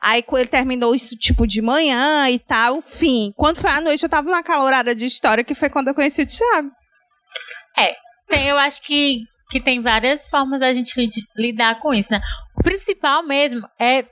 Aí 0.00 0.24
ele 0.32 0.46
terminou 0.46 0.94
isso 0.94 1.16
tipo 1.16 1.44
de 1.44 1.60
manhã 1.60 2.30
e 2.30 2.38
tal, 2.38 2.80
fim. 2.80 3.32
Quando 3.36 3.56
foi 3.60 3.70
à 3.70 3.80
noite, 3.80 4.04
eu 4.04 4.08
tava 4.08 4.30
naquela 4.30 4.62
horária 4.62 4.94
de 4.94 5.06
história 5.06 5.42
que 5.42 5.56
foi 5.56 5.68
quando 5.70 5.88
eu 5.88 5.94
conheci 5.94 6.22
o 6.22 6.26
Thiago. 6.26 6.70
Tem, 8.28 8.46
eu 8.48 8.56
acho 8.58 8.80
que, 8.82 9.20
que 9.50 9.60
tem 9.60 9.80
várias 9.80 10.28
formas 10.28 10.60
da 10.60 10.72
gente 10.72 10.98
lid- 11.00 11.24
lidar 11.36 11.78
com 11.80 11.94
isso, 11.94 12.12
né? 12.12 12.20
O 12.58 12.62
principal 12.62 13.22
mesmo 13.22 13.66
é 13.78 14.04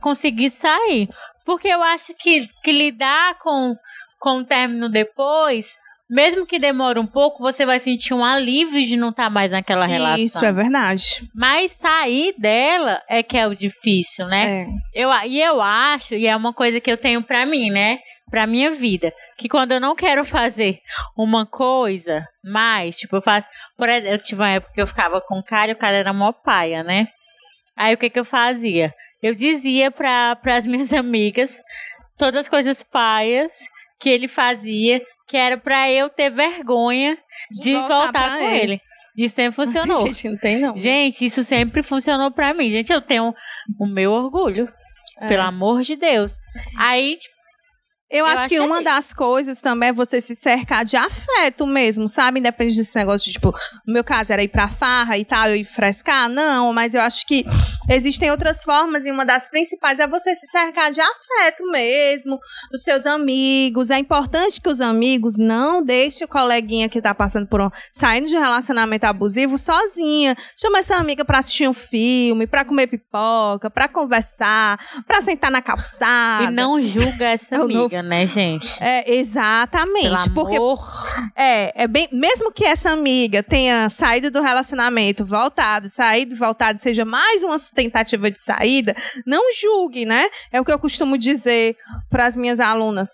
conseguir 0.00 0.50
sair. 0.50 1.08
Porque 1.44 1.68
eu 1.68 1.82
acho 1.82 2.12
que, 2.18 2.48
que 2.62 2.72
lidar 2.72 3.38
com, 3.38 3.74
com 4.18 4.38
o 4.38 4.44
término 4.44 4.88
depois, 4.88 5.76
mesmo 6.10 6.44
que 6.46 6.58
demore 6.58 6.98
um 6.98 7.06
pouco, 7.06 7.42
você 7.42 7.64
vai 7.64 7.78
sentir 7.78 8.14
um 8.14 8.24
alívio 8.24 8.84
de 8.84 8.96
não 8.96 9.10
estar 9.10 9.30
mais 9.30 9.52
naquela 9.52 9.86
relação. 9.86 10.24
Isso 10.24 10.44
é 10.44 10.52
verdade. 10.52 11.28
Mas 11.34 11.72
sair 11.72 12.34
dela 12.38 13.00
é 13.08 13.22
que 13.22 13.36
é 13.36 13.46
o 13.46 13.54
difícil, 13.54 14.26
né? 14.26 14.62
É. 14.62 14.66
Eu, 15.02 15.10
e 15.26 15.40
eu 15.40 15.60
acho, 15.60 16.14
e 16.14 16.26
é 16.26 16.34
uma 16.36 16.52
coisa 16.52 16.80
que 16.80 16.90
eu 16.90 16.96
tenho 16.96 17.22
pra 17.22 17.46
mim, 17.46 17.70
né? 17.70 17.98
Pra 18.30 18.46
minha 18.46 18.72
vida. 18.72 19.12
Que 19.38 19.48
quando 19.48 19.72
eu 19.72 19.80
não 19.80 19.94
quero 19.94 20.24
fazer 20.24 20.80
uma 21.16 21.46
coisa 21.46 22.26
mais, 22.44 22.96
tipo, 22.96 23.16
eu 23.16 23.22
faço. 23.22 23.46
Por 23.76 23.88
exemplo, 23.88 24.14
eu 24.14 24.18
tive 24.18 24.40
uma 24.42 24.50
época 24.50 24.72
que 24.72 24.80
eu 24.80 24.86
ficava 24.86 25.20
com 25.20 25.38
o 25.38 25.44
cara 25.44 25.70
e 25.70 25.74
o 25.74 25.78
cara 25.78 25.96
era 25.96 26.12
mó 26.12 26.32
paia, 26.32 26.82
né? 26.82 27.08
Aí 27.76 27.94
o 27.94 27.98
que 27.98 28.10
que 28.10 28.18
eu 28.18 28.24
fazia? 28.24 28.92
Eu 29.22 29.34
dizia 29.34 29.90
para 29.90 30.38
as 30.44 30.66
minhas 30.66 30.92
amigas 30.92 31.60
todas 32.18 32.36
as 32.40 32.48
coisas 32.48 32.82
paias 32.82 33.56
que 34.00 34.08
ele 34.08 34.28
fazia, 34.28 35.00
que 35.28 35.36
era 35.36 35.56
pra 35.56 35.90
eu 35.90 36.08
ter 36.08 36.30
vergonha 36.30 37.16
de, 37.50 37.74
voltar 37.74 37.88
voltar, 37.88 38.12
pra 38.12 38.38
com 38.38 38.44
ele. 38.44 38.72
ele. 38.72 38.80
E 39.16 39.28
sempre 39.30 39.52
funcionou. 39.52 40.06
Gente, 40.06 40.28
não 40.28 40.36
tem 40.36 40.58
não. 40.58 40.76
Gente, 40.76 41.24
isso 41.24 41.42
sempre 41.42 41.82
funcionou 41.82 42.30
pra 42.30 42.52
mim. 42.52 42.68
Gente, 42.68 42.92
eu 42.92 43.00
tenho 43.00 43.34
o 43.78 43.86
meu 43.86 44.12
orgulho. 44.12 44.70
É. 45.18 45.28
Pelo 45.28 45.42
amor 45.44 45.80
de 45.80 45.96
Deus. 45.96 46.34
Aí, 46.76 47.16
tipo, 47.16 47.34
Eu, 48.08 48.18
Eu 48.18 48.26
acho, 48.26 48.38
acho 48.40 48.48
que 48.48 48.56
é 48.56 48.62
uma 48.62 48.82
das 48.82 49.12
coisas 49.12 49.60
também 49.60 49.88
é 49.88 49.92
você 49.92 50.20
se 50.20 50.36
cercar 50.36 50.84
de 50.84 50.96
afeto 50.96 51.66
mesmo, 51.66 52.08
sabe? 52.08 52.38
Independente 52.38 52.76
desse 52.76 52.94
negócio 52.94 53.26
de, 53.26 53.32
tipo, 53.32 53.52
no 53.86 53.92
meu 53.92 54.04
caso 54.04 54.32
era 54.32 54.42
ir 54.42 54.48
pra 54.48 54.68
farra 54.68 55.18
e 55.18 55.24
tal, 55.24 55.48
eu 55.48 55.56
ir 55.56 55.64
frescar. 55.64 56.28
Não, 56.28 56.72
mas 56.72 56.94
eu 56.94 57.00
acho 57.00 57.26
que 57.26 57.44
existem 57.90 58.30
outras 58.30 58.62
formas 58.62 59.04
e 59.04 59.10
uma 59.10 59.24
das 59.24 59.48
principais 59.48 59.98
é 59.98 60.06
você 60.06 60.34
se 60.36 60.46
cercar 60.46 60.92
de 60.92 61.00
afeto 61.00 61.68
mesmo, 61.70 62.38
dos 62.70 62.82
seus 62.82 63.06
amigos. 63.06 63.90
É 63.90 63.98
importante 63.98 64.60
que 64.60 64.68
os 64.68 64.80
amigos 64.80 65.36
não 65.36 65.82
deixem 65.82 66.24
o 66.24 66.28
coleguinha 66.28 66.88
que 66.88 67.00
tá 67.00 67.12
passando 67.14 67.48
por 67.48 67.60
um, 67.60 67.70
saindo 67.92 68.28
de 68.28 68.34
relacionamento 68.36 69.04
abusivo 69.04 69.58
sozinha. 69.58 70.36
Chama 70.56 70.78
essa 70.78 70.94
amiga 70.96 71.24
pra 71.24 71.38
assistir 71.38 71.68
um 71.68 71.74
filme, 71.74 72.46
pra 72.46 72.64
comer 72.64 72.86
pipoca, 72.86 73.68
pra 73.68 73.88
conversar, 73.88 74.78
pra 75.06 75.20
sentar 75.22 75.50
na 75.50 75.60
calçada. 75.60 76.44
e 76.44 76.50
não 76.50 76.80
julga 76.80 77.24
essa 77.24 77.56
o 77.64 77.66
amiga, 78.00 78.02
né, 78.02 78.26
gente? 78.26 78.82
É, 78.82 79.14
exatamente. 79.14 80.24
Pelo 80.24 80.34
porque 80.34 80.56
amor. 80.56 80.78
é, 81.34 81.84
é 81.84 81.86
bem, 81.86 82.08
mesmo 82.12 82.52
que 82.52 82.64
essa 82.64 82.90
amiga 82.90 83.42
tenha 83.42 83.88
saído 83.88 84.30
do 84.30 84.40
relacionamento, 84.40 85.24
voltado, 85.24 85.88
saído, 85.88 86.36
voltado, 86.36 86.80
seja 86.80 87.04
mais 87.04 87.42
uma 87.42 87.56
tentativa 87.74 88.30
de 88.30 88.40
saída, 88.40 88.94
não 89.26 89.52
julgue, 89.52 90.04
né? 90.04 90.28
É 90.52 90.60
o 90.60 90.64
que 90.64 90.72
eu 90.72 90.78
costumo 90.78 91.16
dizer 91.16 91.76
para 92.10 92.26
as 92.26 92.36
minhas 92.36 92.60
alunas. 92.60 93.08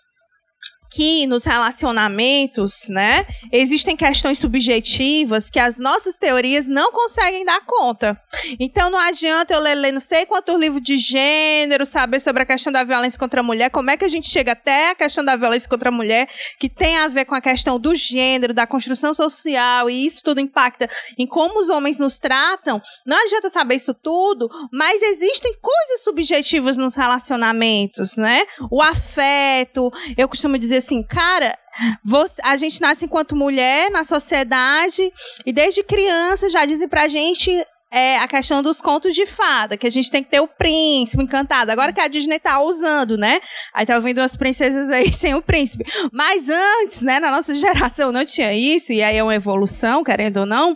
Que 0.95 1.27
nos 1.27 1.45
relacionamentos, 1.45 2.89
né, 2.89 3.25
existem 3.51 3.97
questões 3.97 4.39
subjetivas 4.39 5.49
que 5.49 5.59
as 5.59 5.79
nossas 5.79 6.17
teorias 6.17 6.67
não 6.67 6.93
conseguem 6.93 7.45
dar 7.45 7.61
conta. 7.65 8.21
Então 8.61 8.91
não 8.91 8.99
adianta 8.99 9.55
eu 9.55 9.61
ler, 9.61 9.75
ler 9.75 9.93
não 9.93 10.01
sei 10.01 10.27
quantos 10.27 10.55
livros 10.55 10.83
de 10.83 10.99
gênero, 10.99 11.87
saber 11.87 12.21
sobre 12.21 12.43
a 12.43 12.47
questão 12.47 12.71
da 12.71 12.85
violência 12.85 13.19
contra 13.19 13.41
a 13.41 13.43
mulher, 13.43 13.71
como 13.71 13.91
é 13.91 13.97
que 13.97 14.05
a 14.05 14.09
gente 14.09 14.29
chega 14.29 14.53
até 14.53 14.91
a 14.91 14.95
questão 14.95 15.25
da 15.25 15.35
violência 15.35 15.69
contra 15.69 15.89
a 15.89 15.93
mulher, 15.93 16.29
que 16.59 16.69
tem 16.69 16.99
a 16.99 17.09
ver 17.09 17.25
com 17.25 17.35
a 17.35 17.41
questão 17.41 17.81
do 17.81 17.95
gênero, 17.95 18.53
da 18.53 18.67
construção 18.67 19.15
social, 19.15 19.89
e 19.89 20.05
isso 20.05 20.23
tudo 20.23 20.41
impacta 20.41 20.91
em 21.17 21.27
como 21.27 21.59
os 21.59 21.71
homens 21.71 21.99
nos 21.99 22.19
tratam. 22.19 22.83
Não 23.07 23.17
adianta 23.17 23.49
saber 23.49 23.77
isso 23.77 23.95
tudo, 23.95 24.51
mas 24.71 25.01
existem 25.01 25.55
coisas 25.55 26.05
subjetivas 26.05 26.77
nos 26.77 26.95
relacionamentos, 26.95 28.17
né? 28.17 28.45
O 28.71 28.83
afeto. 28.83 29.91
Eu 30.17 30.29
costumo 30.29 30.59
dizer 30.59 30.82
assim, 30.85 31.03
cara. 31.03 31.57
você- 32.05 32.41
a 32.45 32.55
gente 32.57 32.81
nasce 32.83 33.07
enquanto 33.07 33.35
mulher 33.35 33.91
na 33.91 34.05
sociedade 34.05 35.11
e 35.47 35.53
desde 35.53 35.83
criança 35.83 36.51
já 36.51 36.67
dizem 36.67 36.87
pra 36.87 37.09
gente 37.09 37.65
é, 37.95 38.17
a 38.19 38.27
questão 38.27 38.63
dos 38.63 38.81
contos 38.81 39.15
de 39.15 39.27
fada, 39.27 39.77
que 39.77 39.87
a 39.87 39.91
gente 39.91 40.11
tem 40.11 40.23
que 40.25 40.31
ter 40.31 40.41
o 40.41 40.49
príncipe 40.49 41.23
encantado. 41.23 41.71
Agora 41.71 41.93
que 41.93 42.01
a 42.01 42.09
Disney 42.09 42.39
tá 42.39 42.59
usando, 42.63 43.19
né? 43.19 43.39
Aí 43.75 43.85
tá 43.85 43.99
vendo 43.99 44.19
umas 44.19 44.35
princesas 44.35 44.89
aí 44.89 45.13
sem 45.13 45.35
o 45.35 45.43
príncipe. 45.43 45.85
Mas 46.11 46.49
antes, 46.49 47.03
né, 47.03 47.21
na 47.21 47.31
nossa 47.31 47.55
geração 47.55 48.11
não 48.11 48.25
tinha 48.25 48.53
isso, 48.55 48.93
e 48.95 49.03
aí 49.03 49.17
é 49.19 49.23
uma 49.23 49.35
evolução, 49.35 50.03
querendo 50.03 50.39
ou 50.39 50.47
não. 50.47 50.75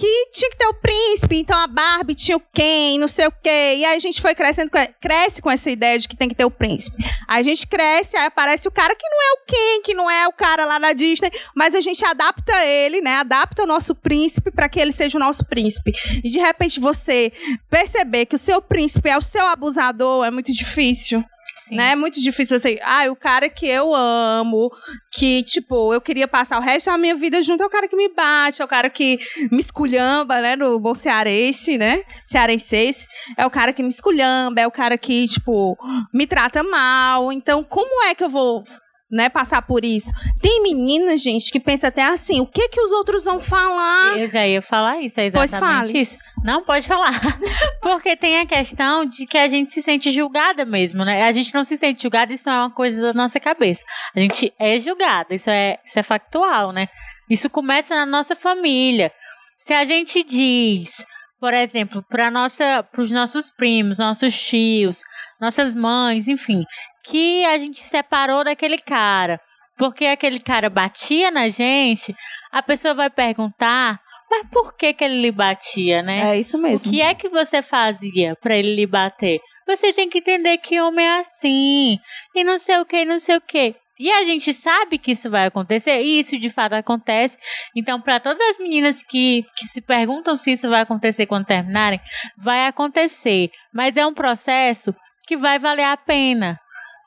Que 0.00 0.30
tinha 0.32 0.50
que 0.50 0.56
ter 0.56 0.66
o 0.66 0.72
príncipe, 0.72 1.36
então 1.36 1.58
a 1.58 1.66
Barbie 1.66 2.14
tinha 2.14 2.34
o 2.34 2.40
Ken, 2.40 2.98
não 2.98 3.06
sei 3.06 3.26
o 3.26 3.30
quê. 3.30 3.74
E 3.76 3.84
aí 3.84 3.96
a 3.96 3.98
gente 3.98 4.22
foi 4.22 4.34
crescendo, 4.34 4.70
cresce 4.98 5.42
com 5.42 5.50
essa 5.50 5.70
ideia 5.70 5.98
de 5.98 6.08
que 6.08 6.16
tem 6.16 6.26
que 6.26 6.34
ter 6.34 6.46
o 6.46 6.50
príncipe. 6.50 6.96
A 7.28 7.42
gente 7.42 7.66
cresce, 7.66 8.16
aí 8.16 8.24
aparece 8.24 8.66
o 8.66 8.70
cara 8.70 8.96
que 8.96 9.06
não 9.06 9.18
é 9.18 9.32
o 9.32 9.44
Ken, 9.46 9.82
que 9.84 9.92
não 9.92 10.10
é 10.10 10.26
o 10.26 10.32
cara 10.32 10.64
lá 10.64 10.78
da 10.78 10.94
Disney, 10.94 11.30
mas 11.54 11.74
a 11.74 11.82
gente 11.82 12.02
adapta 12.02 12.64
ele, 12.64 13.02
né? 13.02 13.16
Adapta 13.16 13.64
o 13.64 13.66
nosso 13.66 13.94
príncipe 13.94 14.50
para 14.50 14.70
que 14.70 14.80
ele 14.80 14.92
seja 14.92 15.18
o 15.18 15.20
nosso 15.20 15.44
príncipe. 15.44 15.92
E 16.24 16.30
de 16.30 16.38
repente 16.38 16.80
você 16.80 17.30
perceber 17.68 18.24
que 18.24 18.36
o 18.36 18.38
seu 18.38 18.62
príncipe 18.62 19.10
é 19.10 19.18
o 19.18 19.22
seu 19.22 19.46
abusador 19.46 20.24
é 20.24 20.30
muito 20.30 20.50
difícil. 20.50 21.22
Sim. 21.70 21.76
Né? 21.76 21.92
É 21.92 21.96
muito 21.96 22.20
difícil 22.20 22.58
você. 22.58 22.78
Ah, 22.82 23.10
o 23.10 23.16
cara 23.16 23.48
que 23.48 23.66
eu 23.66 23.94
amo, 23.94 24.70
que, 25.10 25.42
tipo, 25.44 25.94
eu 25.94 26.00
queria 26.00 26.28
passar 26.28 26.58
o 26.58 26.62
resto 26.62 26.90
da 26.90 26.98
minha 26.98 27.14
vida 27.14 27.40
junto, 27.40 27.62
é 27.62 27.66
o 27.66 27.70
cara 27.70 27.88
que 27.88 27.96
me 27.96 28.08
bate, 28.08 28.60
é 28.60 28.64
o 28.64 28.68
cara 28.68 28.90
que 28.90 29.18
me 29.50 29.60
esculhamba, 29.60 30.40
né? 30.40 30.56
No 30.56 30.78
bom 30.78 30.94
cearense, 30.94 31.78
né? 31.78 32.02
Cearense. 32.24 33.06
É 33.36 33.46
o 33.46 33.50
cara 33.50 33.72
que 33.72 33.82
me 33.82 33.88
esculhamba, 33.88 34.60
é 34.60 34.66
o 34.66 34.70
cara 34.70 34.98
que, 34.98 35.26
tipo, 35.26 35.78
me 36.12 36.26
trata 36.26 36.62
mal. 36.62 37.32
Então, 37.32 37.62
como 37.62 38.04
é 38.04 38.14
que 38.14 38.24
eu 38.24 38.28
vou. 38.28 38.64
Né, 39.10 39.28
passar 39.28 39.60
por 39.62 39.84
isso. 39.84 40.12
Tem 40.40 40.62
meninas, 40.62 41.20
gente, 41.20 41.50
que 41.50 41.58
pensa 41.58 41.88
até 41.88 42.04
assim: 42.04 42.40
o 42.40 42.46
que 42.46 42.68
que 42.68 42.80
os 42.80 42.92
outros 42.92 43.24
vão 43.24 43.40
falar? 43.40 44.16
Eu 44.16 44.28
já 44.28 44.46
ia 44.46 44.62
falar 44.62 45.00
isso, 45.00 45.18
é 45.18 45.28
Pois 45.30 45.50
exatamente 45.50 45.86
fale. 45.88 45.98
isso. 46.00 46.16
Não 46.44 46.62
pode 46.62 46.86
falar. 46.86 47.20
Porque 47.82 48.16
tem 48.16 48.38
a 48.38 48.46
questão 48.46 49.04
de 49.04 49.26
que 49.26 49.36
a 49.36 49.48
gente 49.48 49.72
se 49.72 49.82
sente 49.82 50.12
julgada 50.12 50.64
mesmo, 50.64 51.04
né? 51.04 51.24
A 51.24 51.32
gente 51.32 51.52
não 51.52 51.64
se 51.64 51.76
sente 51.76 52.02
julgada, 52.02 52.32
isso 52.32 52.44
não 52.46 52.54
é 52.54 52.58
uma 52.60 52.70
coisa 52.70 53.02
da 53.02 53.12
nossa 53.12 53.40
cabeça. 53.40 53.84
A 54.14 54.20
gente 54.20 54.52
é 54.58 54.78
julgada, 54.78 55.34
isso 55.34 55.50
é, 55.50 55.78
isso 55.84 55.98
é 55.98 56.02
factual, 56.04 56.70
né? 56.70 56.86
Isso 57.28 57.50
começa 57.50 57.94
na 57.94 58.06
nossa 58.06 58.36
família. 58.36 59.12
Se 59.58 59.72
a 59.74 59.84
gente 59.84 60.22
diz, 60.22 61.04
por 61.38 61.52
exemplo, 61.52 62.02
para 62.08 62.30
nossa, 62.30 62.86
os 62.96 63.10
nossos 63.10 63.50
primos, 63.50 63.98
nossos 63.98 64.34
tios, 64.40 65.02
nossas 65.40 65.74
mães, 65.74 66.28
enfim, 66.28 66.64
que 67.10 67.44
a 67.44 67.58
gente 67.58 67.80
separou 67.80 68.44
daquele 68.44 68.78
cara, 68.78 69.40
porque 69.76 70.06
aquele 70.06 70.38
cara 70.38 70.70
batia 70.70 71.30
na 71.30 71.48
gente, 71.48 72.14
a 72.52 72.62
pessoa 72.62 72.94
vai 72.94 73.10
perguntar, 73.10 73.98
mas 74.30 74.46
por 74.48 74.76
que 74.76 74.94
que 74.94 75.04
ele 75.04 75.20
lhe 75.20 75.32
batia, 75.32 76.02
né? 76.02 76.34
É 76.34 76.38
isso 76.38 76.56
mesmo. 76.56 76.88
O 76.88 76.92
que 76.92 77.00
é 77.00 77.12
que 77.14 77.28
você 77.28 77.62
fazia 77.62 78.36
pra 78.40 78.56
ele 78.56 78.76
lhe 78.76 78.86
bater? 78.86 79.40
Você 79.66 79.92
tem 79.92 80.08
que 80.08 80.18
entender 80.18 80.58
que 80.58 80.80
homem 80.80 81.06
é 81.06 81.18
assim, 81.18 81.98
e 82.34 82.44
não 82.44 82.58
sei 82.58 82.78
o 82.78 82.84
que, 82.84 83.04
não 83.04 83.18
sei 83.18 83.36
o 83.36 83.40
que. 83.40 83.74
E 83.98 84.10
a 84.10 84.24
gente 84.24 84.54
sabe 84.54 84.96
que 84.96 85.12
isso 85.12 85.28
vai 85.28 85.46
acontecer, 85.46 86.02
e 86.02 86.20
isso 86.20 86.38
de 86.38 86.48
fato 86.48 86.72
acontece. 86.72 87.36
Então, 87.76 88.00
para 88.00 88.18
todas 88.18 88.40
as 88.40 88.58
meninas 88.58 89.02
que, 89.02 89.44
que 89.56 89.66
se 89.66 89.80
perguntam 89.80 90.36
se 90.36 90.52
isso 90.52 90.70
vai 90.70 90.80
acontecer 90.80 91.26
quando 91.26 91.44
terminarem, 91.44 92.00
vai 92.38 92.66
acontecer. 92.66 93.50
Mas 93.74 93.96
é 93.96 94.06
um 94.06 94.14
processo 94.14 94.94
que 95.26 95.36
vai 95.36 95.58
valer 95.58 95.84
a 95.84 95.96
pena. 95.96 96.58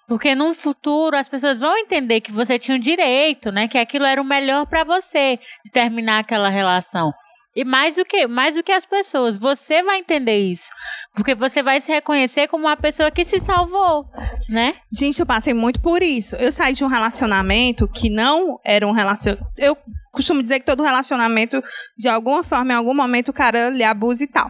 Porque 0.08 0.36
num 0.36 0.54
futuro 0.54 1.16
as 1.16 1.30
pessoas 1.30 1.60
vão 1.60 1.78
entender 1.78 2.22
que 2.22 2.32
você 2.32 2.60
tinha 2.60 2.78
o 2.78 2.80
direito, 2.80 3.52
né? 3.52 3.68
Que 3.68 3.78
aquilo 3.78 4.06
era 4.06 4.22
o 4.22 4.26
melhor 4.26 4.66
para 4.66 4.84
você 4.84 5.40
de 5.64 5.72
terminar 5.72 6.20
aquela 6.20 6.50
relação. 6.50 7.14
E 7.56 7.64
mais 7.64 7.96
do 7.96 8.04
que 8.04 8.26
mais 8.26 8.56
do 8.56 8.64
que 8.64 8.72
as 8.72 8.86
pessoas, 8.86 9.38
você 9.38 9.84
vai 9.84 10.00
entender 10.00 10.38
isso. 10.38 10.70
Porque 11.14 11.36
você 11.36 11.62
vai 11.62 11.80
se 11.80 11.92
reconhecer 11.92 12.48
como 12.48 12.66
uma 12.66 12.76
pessoa 12.76 13.12
que 13.12 13.24
se 13.24 13.40
salvou, 13.40 14.06
né? 14.50 14.76
Gente, 14.92 15.20
eu 15.20 15.26
passei 15.26 15.54
muito 15.54 15.80
por 15.80 16.02
isso. 16.02 16.36
Eu 16.38 16.52
saí 16.52 16.74
de 16.74 16.84
um 16.84 16.88
relacionamento 16.88 17.88
que 17.88 18.10
não 18.10 18.60
era 18.66 18.88
um 18.88 18.92
relacionamento. 18.92 19.46
Eu 19.56 19.78
costumo 20.14 20.42
dizer 20.42 20.60
que 20.60 20.66
todo 20.66 20.84
relacionamento, 20.84 21.62
de 21.98 22.08
alguma 22.08 22.44
forma, 22.44 22.72
em 22.72 22.76
algum 22.76 22.94
momento, 22.94 23.30
o 23.30 23.34
cara 23.34 23.70
lhe 23.70 23.84
abusa 23.84 24.24
e 24.24 24.28
tal. 24.28 24.50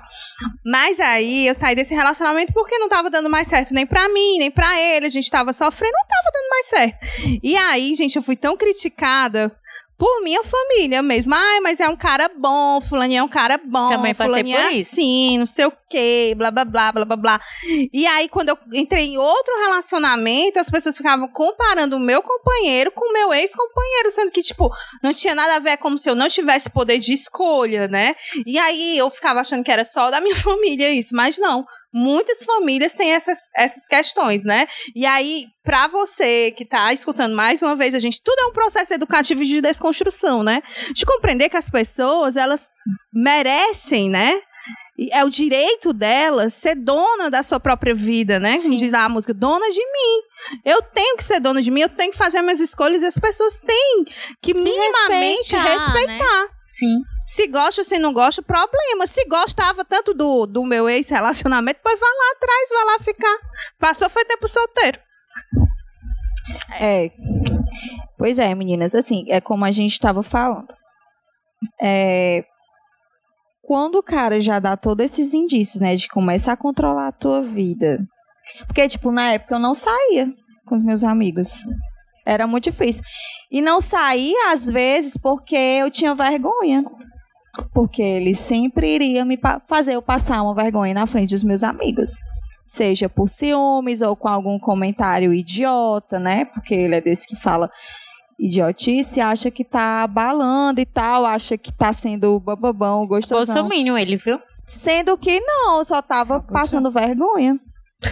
Mas 0.64 1.00
aí 1.00 1.48
eu 1.48 1.56
saí 1.56 1.74
desse 1.74 1.96
relacionamento 1.96 2.54
porque 2.54 2.78
não 2.78 2.90
tava 2.90 3.10
dando 3.10 3.30
mais 3.30 3.48
certo 3.48 3.74
nem 3.74 3.88
pra 3.88 4.10
mim, 4.10 4.38
nem 4.38 4.52
pra 4.52 4.80
ele. 4.80 5.06
A 5.06 5.10
gente 5.10 5.32
tava 5.32 5.54
sofrendo, 5.54 5.94
não 5.94 6.08
tava 6.08 6.32
dando 6.34 6.50
mais 6.50 6.66
certo. 6.68 7.40
E 7.42 7.56
aí, 7.56 7.96
gente, 7.96 8.16
eu 8.16 8.22
fui 8.22 8.36
tão 8.36 8.58
criticada 8.58 9.56
por 9.98 10.24
minha 10.24 10.42
família 10.44 11.02
mesmo. 11.02 11.34
Ai, 11.34 11.60
mas 11.60 11.80
é 11.80 11.88
um 11.88 11.96
cara 11.96 12.30
bom, 12.30 12.82
fulaninho 12.82 13.20
é 13.20 13.24
um 13.24 13.28
cara 13.28 13.58
bom, 13.58 13.90
Também 13.90 14.14
fulaninho 14.14 14.58
por 14.58 14.74
é 14.74 14.82
assim, 14.82 15.38
não 15.38 15.46
sei 15.46 15.66
o 15.66 15.74
quê, 15.90 16.34
blá, 16.36 16.52
blá, 16.52 16.66
blá, 16.66 16.92
blá, 16.92 17.06
blá, 17.06 17.16
blá. 17.16 17.42
E 17.92 18.06
aí, 18.08 18.28
quando 18.28 18.50
eu 18.50 18.58
entrei 18.74 19.06
em 19.06 19.18
outro 19.18 19.54
relacionamento, 19.60 20.60
as 20.60 20.70
pessoas 20.70 20.98
ficavam 20.98 21.28
comparando 21.28 21.96
o 21.96 22.00
meu 22.00 22.22
companheiro 22.22 22.92
com 22.92 23.10
o 23.10 23.14
meu 23.14 23.34
ex-companheiro, 23.34 24.12
sendo 24.12 24.32
que, 24.32 24.42
tipo, 24.42 24.70
não 25.02 25.14
tinha 25.14 25.36
nada 25.36 25.56
a 25.56 25.60
ver, 25.60 25.72
é 25.72 25.78
como 25.78 25.98
se 25.98 26.10
eu 26.10 26.16
não 26.16 26.28
tivesse 26.28 26.70
poder 26.70 26.98
de 26.98 27.14
escolha, 27.14 27.88
né? 27.88 28.16
E 28.46 28.58
aí, 28.58 28.98
eu 28.98 29.10
ficava 29.10 29.40
achando 29.40 29.64
que 29.64 29.72
era 29.72 29.84
só 29.84 30.10
da 30.10 30.20
minha 30.20 30.36
família 30.38 30.92
isso, 30.92 31.16
mas 31.16 31.38
não. 31.38 31.66
Muitas 31.94 32.44
famílias 32.44 32.94
têm 32.94 33.12
essas, 33.14 33.38
essas 33.56 33.88
questões, 33.88 34.44
né? 34.44 34.68
E 34.96 35.06
aí, 35.06 35.46
pra 35.64 35.88
você 35.88 36.52
que 36.52 36.66
tá 36.66 36.92
escutando 36.92 37.36
mais 37.36 37.62
uma 37.62 37.76
vez, 37.76 37.94
a 37.94 38.00
gente, 38.00 38.22
tudo 38.24 38.40
é 38.40 38.46
um 38.46 38.52
processo 38.54 38.94
educativo 38.94 39.46
de 39.46 39.62
desconstrução, 39.62 40.42
né? 40.42 40.64
De 40.94 41.06
compreender 41.06 41.50
que 41.50 41.58
as 41.58 41.70
pessoas, 41.70 42.36
elas 42.36 42.68
merecem, 43.14 44.10
né? 44.10 44.42
É 45.12 45.24
o 45.26 45.30
direito 45.30 45.92
delas 45.92 46.54
ser 46.54 46.76
dona 46.76 47.30
da 47.30 47.42
sua 47.42 47.60
própria 47.60 47.96
vida, 47.96 48.40
né? 48.40 48.60
Como 48.60 48.76
diz 48.76 48.94
a 48.94 49.10
música, 49.10 49.34
dona 49.34 49.68
de 49.70 49.80
mim. 49.80 50.22
Eu 50.64 50.82
tenho 50.82 51.18
que 51.18 51.24
ser 51.24 51.40
dona 51.40 51.62
de 51.62 51.72
mim, 51.72 51.82
eu 51.82 51.90
tenho 51.90 52.12
que 52.12 52.18
fazer 52.18 52.42
minhas 52.42 52.60
escolhas 52.60 53.02
e 53.02 53.06
as 53.06 53.18
pessoas 53.18 53.60
têm 53.60 54.06
que 54.42 54.54
minimamente 54.54 55.56
respeitar, 55.56 55.86
respeitar. 55.86 56.42
né? 56.44 56.50
Sim. 56.68 56.96
Se 57.34 57.48
gosta, 57.48 57.84
se 57.84 57.98
não 57.98 58.14
gosta, 58.14 58.44
problema. 58.44 59.08
Se 59.08 59.26
gostava 59.26 59.84
tanto 59.84 60.14
do, 60.14 60.46
do 60.46 60.64
meu 60.64 60.88
ex-relacionamento, 60.88 61.80
pois 61.84 62.00
vai 62.00 62.10
lá 62.10 62.32
atrás, 62.36 62.70
vai 62.70 62.86
lá 62.86 63.00
ficar. 63.00 63.38
Passou, 63.80 64.08
foi 64.08 64.24
tempo 64.24 64.48
solteiro. 64.48 65.00
É. 66.80 67.10
Pois 68.20 68.38
é, 68.38 68.54
meninas, 68.54 68.94
assim, 68.94 69.26
é 69.30 69.42
como 69.42 69.66
a 69.66 69.72
gente 69.72 69.94
estava 69.94 70.22
falando. 70.22 70.76
É, 71.82 72.46
quando 73.64 73.96
o 73.96 74.04
cara 74.04 74.40
já 74.40 74.60
dá 74.60 74.78
todos 74.78 75.04
esses 75.04 75.34
indícios, 75.34 75.82
né, 75.82 75.96
de 75.96 76.08
começar 76.08 76.54
a 76.54 76.58
controlar 76.58 77.08
a 77.08 77.12
tua 77.12 77.42
vida. 77.42 78.06
Porque, 78.68 78.88
tipo, 78.88 79.12
na 79.12 79.32
época 79.32 79.56
eu 79.56 79.60
não 79.60 79.74
saía 79.74 80.32
com 80.68 80.76
os 80.76 80.84
meus 80.84 81.04
amigos. 81.04 81.64
Era 82.28 82.46
muito 82.46 82.66
difícil. 82.66 83.04
E 83.50 83.60
não 83.60 83.82
saía, 83.82 84.52
às 84.52 84.68
vezes, 84.68 85.18
porque 85.18 85.56
eu 85.56 85.90
tinha 85.90 86.14
vergonha. 86.14 86.86
Porque 87.74 88.02
ele 88.02 88.36
sempre 88.36 88.96
iria 88.96 89.24
me 89.24 89.40
fazer 89.68 89.94
eu 89.96 90.02
passar 90.02 90.42
uma 90.42 90.56
vergonha 90.56 90.94
na 90.94 91.06
frente 91.06 91.32
dos 91.32 91.44
meus 91.44 91.64
amigos 91.64 92.12
seja 92.74 93.08
por 93.08 93.30
ciúmes 93.30 94.02
ou 94.02 94.16
com 94.16 94.28
algum 94.28 94.58
comentário 94.58 95.32
idiota, 95.32 96.18
né? 96.18 96.46
Porque 96.46 96.74
ele 96.74 96.96
é 96.96 97.02
desse 97.02 97.28
que 97.28 97.36
fala 97.36 97.70
idiotice, 98.40 99.22
acha 99.22 99.52
que 99.52 99.64
tá 99.64 100.02
abalando 100.04 100.82
e 100.82 100.86
tal, 100.86 101.24
acha 101.24 101.56
que 101.56 101.72
tá 101.72 101.94
sendo 101.94 102.40
bababão, 102.40 103.06
gostosão. 103.06 103.54
Bolsominion 103.54 103.96
ele, 103.96 104.16
viu? 104.16 104.40
Sendo 104.68 105.16
que 105.20 105.40
não, 105.40 105.84
só 105.84 106.02
tava 106.02 106.40
Só 106.40 106.40
passando 106.42 106.90
vergonha. 106.90 107.60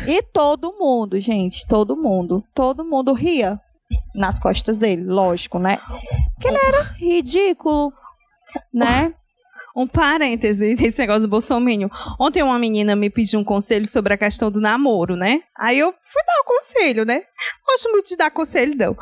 E 0.08 0.22
todo 0.22 0.78
mundo, 0.78 1.20
gente, 1.20 1.66
todo 1.68 1.98
mundo, 1.98 2.44
todo 2.54 2.86
mundo 2.86 3.14
ria 3.14 3.60
nas 4.14 4.40
costas 4.40 4.78
dele, 4.78 5.04
lógico, 5.04 5.58
né? 5.58 5.80
Porque 6.34 6.48
ele 6.48 6.60
era 6.66 6.84
ridículo, 6.84 7.92
né? 8.72 9.14
Um 9.76 9.88
parêntese 9.88 10.76
desse 10.76 11.00
negócio 11.00 11.22
do 11.22 11.28
Bolsonaro. 11.28 11.90
Ontem 12.20 12.44
uma 12.44 12.58
menina 12.58 12.96
me 12.96 13.10
pediu 13.10 13.40
um 13.40 13.44
conselho 13.44 13.88
sobre 13.88 14.14
a 14.14 14.18
questão 14.18 14.50
do 14.50 14.60
namoro, 14.60 15.16
né? 15.16 15.42
Aí 15.58 15.78
eu 15.78 15.92
fui 15.92 16.24
dar 16.26 16.40
o 16.42 16.46
conselho, 16.46 17.06
né? 17.06 17.22
Gosto 17.66 17.90
muito 17.92 18.08
de 18.10 18.16
dar 18.16 18.32
conselho, 18.32 18.76
não. 18.76 18.98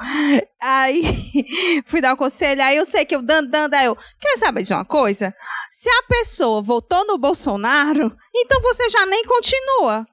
Aí 0.62 1.04
fui 1.86 2.02
dar 2.02 2.14
o 2.14 2.18
conselho, 2.18 2.62
aí 2.62 2.78
eu 2.78 2.86
sei 2.86 3.06
que 3.06 3.16
eu 3.16 3.22
dando, 3.22 3.50
dando, 3.50 3.74
aí 3.74 3.86
eu, 3.86 3.96
quer 4.20 4.38
saber 4.38 4.64
de 4.64 4.74
uma 4.74 4.86
coisa? 4.86 5.34
Se 5.72 5.90
a 5.90 6.04
pessoa 6.04 6.62
votou 6.62 7.06
no 7.06 7.18
Bolsonaro, 7.18 8.16
então 8.36 8.62
você 8.62 8.90
já 8.90 9.06
nem 9.06 9.24
continua. 9.26 10.06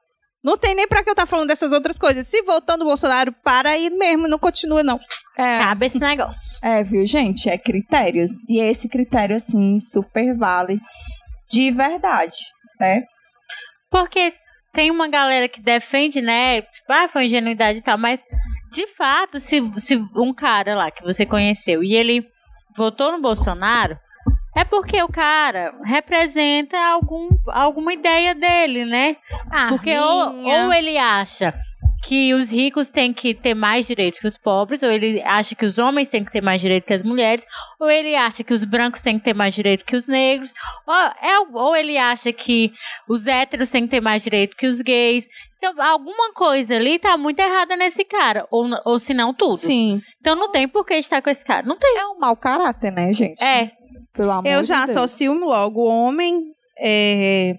Não 0.47 0.57
tem 0.57 0.77
nem 0.77 0.87
pra 0.87 1.03
que 1.03 1.11
eu 1.11 1.15
tá 1.15 1.27
falando 1.27 1.49
dessas 1.49 1.73
outras 1.73 1.99
coisas. 1.99 2.25
Se 2.29 2.41
votou 2.43 2.79
no 2.79 2.85
Bolsonaro, 2.85 3.35
para 3.43 3.71
aí 3.71 3.91
mesmo, 3.91 4.29
não 4.29 4.39
continua, 4.39 4.85
não. 4.85 4.97
É, 5.37 5.59
Cabe 5.59 5.87
esse 5.87 5.99
negócio. 5.99 6.61
É, 6.63 6.85
viu, 6.85 7.05
gente? 7.05 7.51
É 7.51 7.59
critérios. 7.59 8.31
E 8.49 8.61
esse 8.61 8.89
critério, 8.89 9.35
assim, 9.35 9.81
super 9.81 10.37
vale 10.37 10.79
de 11.51 11.73
verdade, 11.73 12.37
né? 12.79 13.03
Porque 13.91 14.35
tem 14.73 14.89
uma 14.89 15.09
galera 15.09 15.49
que 15.49 15.61
defende, 15.61 16.21
né? 16.21 16.63
Tipo, 16.63 16.93
ah, 16.93 17.09
foi 17.09 17.25
ingenuidade 17.25 17.81
e 17.81 17.83
tal, 17.83 17.99
mas 17.99 18.23
de 18.71 18.87
fato, 18.95 19.41
se, 19.41 19.61
se 19.79 19.97
um 20.15 20.33
cara 20.33 20.77
lá 20.77 20.93
que 20.93 21.03
você 21.03 21.27
conheceu 21.27 21.83
e 21.83 21.93
ele 21.93 22.25
votou 22.77 23.11
no 23.11 23.21
Bolsonaro, 23.21 23.99
é 24.57 24.65
porque 24.65 25.03
o 25.03 25.09
cara 25.09 25.75
representa 25.85 26.79
algum, 26.79 27.29
alguma 27.49 27.93
ideia 27.93 28.35
dele, 28.35 28.87
né? 28.87 29.17
Porque 29.69 29.97
ou, 29.99 30.45
ou 30.45 30.73
ele 30.73 30.97
acha 30.97 31.55
que 32.07 32.33
os 32.35 32.51
ricos 32.51 32.89
têm 32.89 33.13
que 33.13 33.35
ter 33.35 33.55
mais 33.55 33.87
direitos 33.87 34.21
que 34.21 34.29
os 34.29 34.39
pobres, 34.39 34.83
ou 34.83 34.91
ele 34.91 35.21
acha 35.23 35.55
que 35.55 35.67
os 35.67 35.77
homens 35.77 36.09
têm 36.09 36.25
que 36.25 36.31
ter 36.31 36.41
mais 36.41 36.61
direitos 36.61 36.87
que 36.87 36.95
as 36.95 37.03
mulheres, 37.03 37.45
ou 37.81 37.91
ele 37.91 38.15
acha 38.15 38.45
que 38.45 38.55
os 38.55 38.65
brancos 38.65 39.03
têm 39.03 39.19
que 39.19 39.25
ter 39.25 39.35
mais 39.35 39.55
direito 39.55 39.85
que 39.85 39.97
os 39.97 40.07
negros, 40.07 40.55
ou, 40.87 40.95
é, 40.95 41.39
ou 41.53 41.75
ele 41.75 41.99
acha 41.99 42.33
que 42.33 42.73
os 43.09 43.27
héteros 43.27 43.71
têm 43.71 43.83
que 43.83 43.91
ter 43.91 44.01
mais 44.01 44.23
direito 44.23 44.57
que 44.57 44.69
os 44.69 44.81
gays. 44.81 45.29
Então, 45.59 45.75
alguma 45.83 46.33
coisa 46.33 46.77
ali 46.77 46.99
tá 46.99 47.17
muito 47.17 47.41
errada 47.41 47.77
nesse 47.77 48.05
cara, 48.05 48.47
ou, 48.53 48.69
ou 48.85 48.99
se 48.99 49.13
não 49.13 49.35
tudo. 49.35 49.57
Sim. 49.57 50.01
Então 50.21 50.37
não 50.37 50.51
tem 50.51 50.69
por 50.69 50.87
que 50.87 50.95
estar 50.95 51.21
com 51.21 51.31
esse 51.31 51.45
cara. 51.45 51.67
Não 51.67 51.77
tem. 51.77 51.99
É 51.99 52.07
um 52.07 52.19
mau 52.19 52.37
caráter, 52.37 52.93
né, 52.93 53.13
gente? 53.13 53.43
É, 53.43 53.73
Pelo 54.17 54.31
amor 54.31 54.47
Eu 54.51 54.63
de 54.63 54.69
já 54.69 54.85
Deus. 54.87 54.97
associo 54.97 55.33
logo 55.35 55.81
o 55.83 55.89
homem 55.89 56.41
é, 56.79 57.55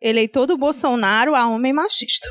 eleitor 0.00 0.46
do 0.46 0.56
Bolsonaro 0.56 1.34
a 1.34 1.46
homem 1.48 1.72
machista. 1.72 2.28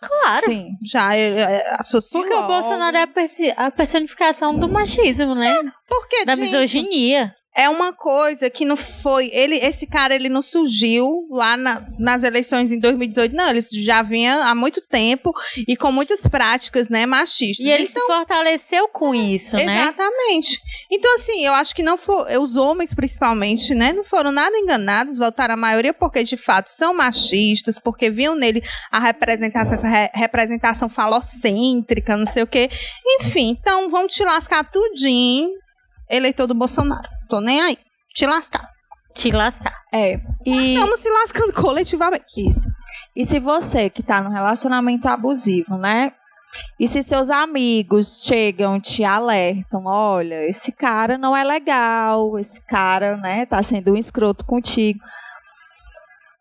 claro. 0.00 0.46
Sim. 0.46 0.68
Já 0.90 1.14
é, 1.14 1.28
é, 1.40 1.74
associo 1.78 2.20
Porque 2.20 2.32
o 2.34 2.36
logo. 2.40 2.48
Bolsonaro 2.48 2.96
é 2.96 3.02
a, 3.02 3.06
persi- 3.06 3.52
a 3.56 3.70
personificação 3.70 4.58
do 4.58 4.68
machismo, 4.68 5.34
né? 5.34 5.60
Porque, 5.88 6.24
Da 6.24 6.34
gente, 6.34 6.44
misoginia. 6.46 7.34
É 7.58 7.68
uma 7.68 7.92
coisa 7.92 8.48
que 8.48 8.64
não 8.64 8.76
foi. 8.76 9.28
Ele, 9.32 9.56
esse 9.56 9.86
cara 9.86 10.14
ele 10.14 10.28
não 10.28 10.40
surgiu 10.40 11.26
lá 11.30 11.56
na- 11.56 11.84
nas 11.98 12.22
eleições 12.22 12.70
em 12.70 12.78
2018, 12.78 13.34
não. 13.34 13.50
Ele 13.50 13.60
já 13.60 14.00
vinha 14.00 14.44
há 14.44 14.54
muito 14.54 14.80
tempo 14.80 15.32
e 15.66 15.76
com 15.76 15.90
muitas 15.90 16.26
práticas, 16.26 16.88
né, 16.88 17.04
machistas. 17.04 17.66
E 17.66 17.68
ele 17.68 17.84
Então, 17.84 18.00
se 18.02 18.06
fortaleceu 18.06 18.86
com 18.88 19.14
isso, 19.14 19.56
né? 19.56 19.64
Exatamente. 19.82 20.60
Então, 20.90 21.12
assim, 21.14 21.44
eu 21.44 21.52
acho 21.52 21.74
que 21.74 21.82
não 21.82 21.96
for, 21.96 22.26
os 22.40 22.54
homens, 22.56 22.94
principalmente, 22.94 23.74
né, 23.74 23.92
não 23.92 24.04
foram 24.04 24.30
nada 24.30 24.56
enganados, 24.56 25.18
votaram 25.18 25.54
a 25.54 25.56
maioria 25.56 25.92
porque, 25.92 26.22
de 26.22 26.36
fato, 26.36 26.68
são 26.68 26.94
machistas, 26.94 27.78
porque 27.80 28.08
viam 28.08 28.36
nele 28.36 28.62
a 28.90 29.00
representação, 29.00 29.74
essa 29.74 29.88
re- 29.88 30.10
representação 30.14 30.88
falocêntrica, 30.88 32.16
não 32.16 32.26
sei 32.26 32.42
o 32.42 32.46
quê. 32.46 32.70
Enfim, 33.20 33.56
então 33.60 33.90
vamos 33.90 34.14
te 34.14 34.22
lascar 34.24 34.62
tudinho, 34.70 35.50
eleitor 36.08 36.46
do 36.46 36.54
Bolsonaro. 36.54 37.17
Tô 37.28 37.40
nem 37.40 37.60
aí. 37.60 37.78
Te 38.14 38.26
lascar. 38.26 38.68
Te 39.14 39.30
lascar. 39.30 39.74
É. 39.92 40.20
E 40.46 40.74
Estamos 40.74 41.00
se 41.00 41.10
lascando 41.10 41.52
coletivamente. 41.52 42.24
isso. 42.36 42.68
E 43.14 43.24
se 43.24 43.38
você 43.38 43.90
que 43.90 44.02
tá 44.02 44.20
num 44.20 44.30
relacionamento 44.30 45.08
abusivo, 45.08 45.76
né? 45.76 46.12
E 46.80 46.88
se 46.88 47.02
seus 47.02 47.28
amigos 47.28 48.22
chegam, 48.24 48.80
te 48.80 49.04
alertam, 49.04 49.84
olha, 49.84 50.48
esse 50.48 50.72
cara 50.72 51.18
não 51.18 51.36
é 51.36 51.44
legal, 51.44 52.38
esse 52.38 52.60
cara, 52.62 53.16
né, 53.18 53.44
tá 53.44 53.62
sendo 53.62 53.92
um 53.92 53.96
escroto 53.96 54.46
contigo. 54.46 55.00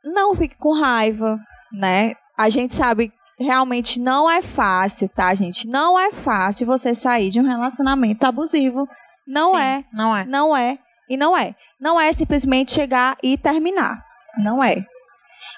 Não 0.03 0.33
fique 0.35 0.55
com 0.55 0.73
raiva, 0.73 1.37
né? 1.73 2.13
A 2.37 2.49
gente 2.49 2.73
sabe 2.73 3.11
realmente 3.39 3.99
não 3.99 4.29
é 4.29 4.41
fácil, 4.41 5.07
tá, 5.09 5.33
gente? 5.35 5.67
Não 5.67 5.99
é 5.99 6.11
fácil 6.11 6.65
você 6.65 6.95
sair 6.95 7.29
de 7.29 7.39
um 7.39 7.47
relacionamento 7.47 8.25
abusivo. 8.25 8.87
Não 9.27 9.55
Sim, 9.55 9.61
é. 9.61 9.85
Não 9.93 10.15
é. 10.15 10.25
Não 10.25 10.55
é. 10.55 10.79
E 11.09 11.17
não 11.17 11.37
é. 11.37 11.55
Não 11.79 11.99
é 11.99 12.11
simplesmente 12.13 12.71
chegar 12.71 13.17
e 13.21 13.37
terminar. 13.37 14.05
Não 14.37 14.63
é. 14.63 14.85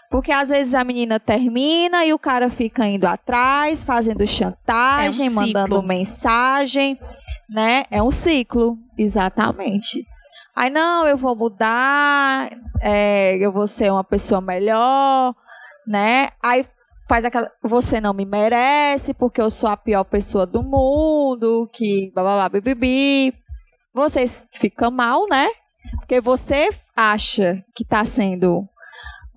Porque 0.09 0.31
às 0.31 0.49
vezes 0.49 0.73
a 0.73 0.83
menina 0.83 1.19
termina 1.19 2.03
e 2.03 2.13
o 2.13 2.19
cara 2.19 2.49
fica 2.49 2.85
indo 2.85 3.05
atrás, 3.05 3.83
fazendo 3.83 4.25
chantagem, 4.25 5.27
É 5.27 5.29
um 5.29 5.33
mandando 5.33 5.83
mensagem, 5.83 6.99
né? 7.47 7.83
É 7.91 8.01
um 8.01 8.11
ciclo, 8.11 8.77
exatamente. 8.97 10.05
Aí, 10.55 10.69
não, 10.69 11.07
eu 11.07 11.15
vou 11.15 11.35
mudar, 11.35 12.49
é, 12.81 13.37
eu 13.39 13.51
vou 13.51 13.67
ser 13.67 13.91
uma 13.91 14.03
pessoa 14.03 14.41
melhor, 14.41 15.35
né? 15.87 16.29
Aí 16.41 16.65
faz 17.07 17.23
aquela. 17.23 17.51
Você 17.63 18.01
não 18.01 18.13
me 18.13 18.25
merece, 18.25 19.13
porque 19.13 19.39
eu 19.39 19.49
sou 19.49 19.69
a 19.69 19.77
pior 19.77 20.03
pessoa 20.03 20.45
do 20.45 20.63
mundo, 20.63 21.69
que 21.71 22.11
blá 22.13 22.23
blá 22.23 22.35
blá, 22.35 22.49
bibibi. 22.49 23.33
Você 23.99 24.25
fica 24.53 24.89
mal, 24.89 25.27
né? 25.29 25.47
Porque 25.99 26.21
você 26.21 26.69
acha 26.95 27.63
que 27.75 27.83
tá 27.83 28.05
sendo 28.05 28.67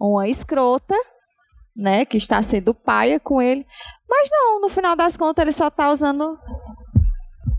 uma 0.01 0.29
escrota, 0.29 0.95
né? 1.75 2.05
Que 2.05 2.17
está 2.17 2.43
sendo 2.43 2.73
paia 2.73 3.19
com 3.19 3.43
ele. 3.43 3.67
Mas 4.09 4.29
não, 4.31 4.61
no 4.61 4.69
final 4.69 4.95
das 4.95 5.17
contas, 5.17 5.43
ele 5.43 5.53
só 5.53 5.71
tá 5.71 5.91
usando 5.91 6.39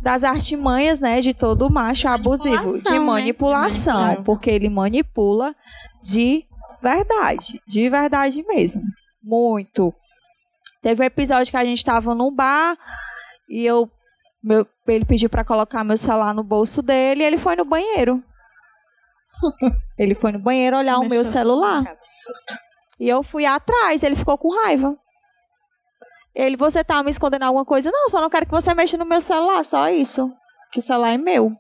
das 0.01 0.24
artimanhas, 0.24 0.99
né? 0.99 1.22
De 1.22 1.34
todo 1.34 1.70
macho 1.70 2.08
abusivo. 2.08 2.56
Manipulação, 2.56 2.91
De 2.91 2.99
né? 2.99 3.06
manipulação. 3.06 3.93
De 3.93 3.99
manipulação. 3.99 4.24
Porque 4.24 4.49
ele 4.49 4.70
manipula 4.70 5.56
de 6.01 6.45
verdade. 6.82 7.62
De 7.68 7.89
verdade 7.89 8.43
mesmo. 8.43 8.82
Muito. 9.22 9.93
Teve 10.82 11.01
um 11.01 11.06
episódio 11.06 11.49
que 11.51 11.58
a 11.58 11.64
gente 11.64 11.84
tava 11.84 12.14
num 12.14 12.34
bar 12.34 12.78
e 13.49 13.66
eu. 13.66 13.89
Meu, 14.44 14.68
ele 14.88 15.06
pediu 15.06 15.30
pra 15.30 15.46
colocar 15.46 15.84
meu 15.84 15.98
celular 15.98 16.34
no 16.34 16.44
bolso 16.44 16.82
dele 16.82 17.24
e 17.24 17.26
ele 17.26 17.38
foi 17.38 17.56
no 17.56 17.64
banheiro. 17.64 18.22
ele 19.98 20.14
foi 20.14 20.34
no 20.34 20.39
banheiro 20.39 20.78
olhar 20.78 21.00
o 21.00 21.08
meu 21.08 21.24
celular. 21.24 21.80
Absurdo. 21.80 22.60
E 23.00 23.08
eu 23.08 23.24
fui 23.24 23.46
atrás, 23.46 24.04
ele 24.04 24.16
ficou 24.16 24.38
com 24.38 24.54
raiva. 24.64 24.98
Ele, 26.36 26.58
você 26.58 26.84
tá 26.84 27.02
me 27.04 27.12
escondendo 27.12 27.44
alguma 27.44 27.64
coisa? 27.64 27.91
Não, 27.91 28.10
só 28.10 28.20
não 28.20 28.30
quero 28.30 28.46
que 28.46 28.52
você 28.52 28.74
mexa 28.74 28.98
no 28.98 29.06
meu 29.06 29.22
celular, 29.22 29.64
só 29.64 29.89
isso. 29.89 30.32
Que 30.72 30.80
o 30.80 30.84
celular 30.84 31.14
é 31.14 31.18
meu, 31.18 31.52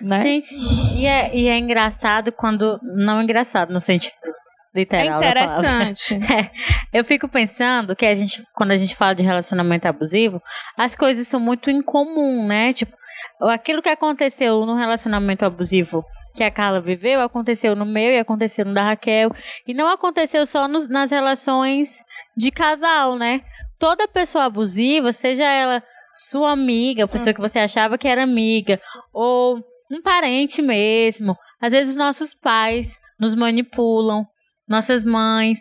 né? 0.00 0.20
Gente, 0.20 0.54
e 0.54 1.06
é, 1.06 1.34
e 1.34 1.48
é 1.48 1.58
engraçado 1.58 2.30
quando. 2.30 2.78
Não 2.82 3.22
engraçado 3.22 3.72
no 3.72 3.80
sentido 3.80 4.14
É 4.14 4.47
literal. 4.74 5.20
palavra. 5.20 5.28
interessante. 5.28 6.18
Eu 6.92 7.04
fico 7.04 7.28
pensando 7.28 7.94
que 7.96 8.06
a 8.06 8.14
gente, 8.14 8.42
quando 8.54 8.70
a 8.72 8.76
gente 8.76 8.94
fala 8.96 9.14
de 9.14 9.22
relacionamento 9.22 9.86
abusivo, 9.86 10.40
as 10.76 10.94
coisas 10.96 11.26
são 11.26 11.40
muito 11.40 11.70
incomum, 11.70 12.46
né? 12.46 12.72
Tipo, 12.72 12.96
aquilo 13.42 13.82
que 13.82 13.88
aconteceu 13.88 14.64
no 14.66 14.74
relacionamento 14.74 15.44
abusivo 15.44 16.04
que 16.34 16.44
a 16.44 16.50
Carla 16.50 16.80
viveu, 16.80 17.20
aconteceu 17.20 17.74
no 17.74 17.84
meu 17.84 18.12
e 18.12 18.18
aconteceu 18.18 18.64
no 18.64 18.72
da 18.72 18.82
Raquel. 18.84 19.30
E 19.66 19.74
não 19.74 19.88
aconteceu 19.88 20.46
só 20.46 20.68
nos- 20.68 20.88
nas 20.88 21.10
relações 21.10 21.98
de 22.36 22.50
casal, 22.52 23.16
né? 23.16 23.40
Toda 23.78 24.06
pessoa 24.06 24.44
abusiva, 24.44 25.12
seja 25.12 25.44
ela 25.44 25.82
sua 26.14 26.50
amiga, 26.52 27.04
a 27.04 27.08
pessoa 27.08 27.32
que 27.34 27.40
você 27.40 27.58
achava 27.58 27.96
que 27.98 28.06
era 28.06 28.22
amiga, 28.22 28.80
ou 29.12 29.58
um 29.90 30.02
parente 30.02 30.60
mesmo. 30.60 31.36
Às 31.60 31.72
vezes 31.72 31.90
os 31.90 31.96
nossos 31.96 32.34
pais 32.34 33.00
nos 33.18 33.34
manipulam, 33.34 34.24
nossas 34.68 35.04
mães. 35.04 35.60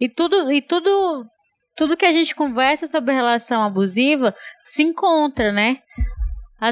E 0.00 0.08
tudo, 0.08 0.50
e 0.52 0.60
tudo, 0.60 1.24
tudo 1.76 1.96
que 1.96 2.04
a 2.06 2.12
gente 2.12 2.34
conversa 2.34 2.86
sobre 2.86 3.14
relação 3.14 3.62
abusiva 3.62 4.34
se 4.64 4.82
encontra, 4.82 5.52
né? 5.52 5.78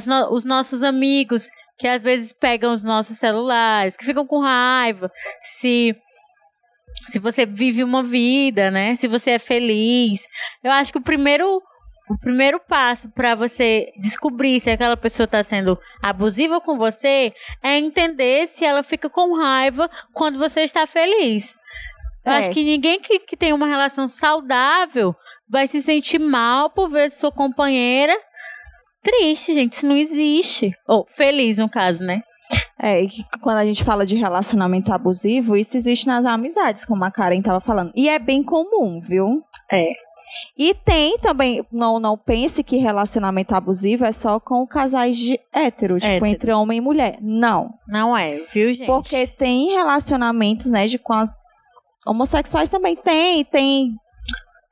No- 0.06 0.32
os 0.32 0.44
nossos 0.44 0.82
amigos 0.82 1.48
que 1.78 1.86
às 1.88 2.02
vezes 2.02 2.32
pegam 2.32 2.72
os 2.72 2.84
nossos 2.84 3.18
celulares, 3.18 3.96
que 3.96 4.04
ficam 4.04 4.26
com 4.26 4.40
raiva, 4.40 5.10
se 5.42 5.94
se 7.06 7.18
você 7.18 7.44
vive 7.44 7.82
uma 7.82 8.02
vida, 8.02 8.70
né? 8.70 8.94
Se 8.94 9.08
você 9.08 9.32
é 9.32 9.38
feliz. 9.38 10.22
Eu 10.62 10.70
acho 10.70 10.92
que 10.92 10.98
o 10.98 11.02
primeiro 11.02 11.60
o 12.08 12.18
primeiro 12.18 12.60
passo 12.60 13.08
para 13.10 13.34
você 13.34 13.92
descobrir 14.00 14.60
se 14.60 14.70
aquela 14.70 14.96
pessoa 14.96 15.24
está 15.24 15.42
sendo 15.42 15.78
abusiva 16.02 16.60
com 16.60 16.76
você 16.76 17.32
é 17.62 17.78
entender 17.78 18.46
se 18.48 18.64
ela 18.64 18.82
fica 18.82 19.08
com 19.08 19.34
raiva 19.36 19.88
quando 20.12 20.38
você 20.38 20.60
está 20.60 20.86
feliz. 20.86 21.54
Eu 22.24 22.32
É. 22.32 22.36
acho 22.38 22.50
que 22.50 22.62
ninguém 22.64 23.00
que, 23.00 23.18
que 23.20 23.36
tem 23.36 23.52
uma 23.52 23.66
relação 23.66 24.06
saudável 24.08 25.14
vai 25.48 25.66
se 25.66 25.80
sentir 25.82 26.18
mal 26.18 26.70
por 26.70 26.88
ver 26.88 27.10
sua 27.10 27.30
companheira 27.32 28.14
triste, 29.02 29.52
gente. 29.54 29.74
Isso 29.74 29.86
não 29.86 29.96
existe. 29.96 30.70
Ou 30.88 31.06
feliz, 31.06 31.58
no 31.58 31.68
caso, 31.68 32.02
né? 32.02 32.22
É, 32.78 33.02
e 33.02 33.08
que 33.08 33.22
quando 33.40 33.58
a 33.58 33.64
gente 33.64 33.84
fala 33.84 34.04
de 34.04 34.16
relacionamento 34.16 34.92
abusivo, 34.92 35.56
isso 35.56 35.76
existe 35.76 36.06
nas 36.06 36.24
amizades, 36.26 36.84
como 36.84 37.04
a 37.04 37.10
Karen 37.10 37.38
estava 37.38 37.60
falando. 37.60 37.92
E 37.94 38.08
é 38.08 38.18
bem 38.18 38.42
comum, 38.42 39.00
viu? 39.00 39.42
É. 39.70 39.92
E 40.56 40.74
tem 40.74 41.18
também, 41.18 41.64
não, 41.70 41.98
não 41.98 42.16
pense 42.16 42.62
que 42.62 42.76
relacionamento 42.76 43.54
abusivo 43.54 44.04
é 44.04 44.12
só 44.12 44.38
com 44.40 44.66
casais 44.66 45.16
de 45.16 45.38
hétero, 45.52 45.98
tipo, 45.98 46.12
Héteros. 46.12 46.32
entre 46.32 46.52
homem 46.52 46.78
e 46.78 46.80
mulher. 46.80 47.18
Não. 47.20 47.74
Não 47.86 48.16
é, 48.16 48.44
viu, 48.52 48.72
gente? 48.72 48.86
Porque 48.86 49.26
tem 49.26 49.72
relacionamentos, 49.72 50.70
né, 50.70 50.86
de 50.86 50.98
com 50.98 51.12
as 51.12 51.30
homossexuais 52.06 52.68
também 52.68 52.96
tem, 52.96 53.44
tem 53.44 53.94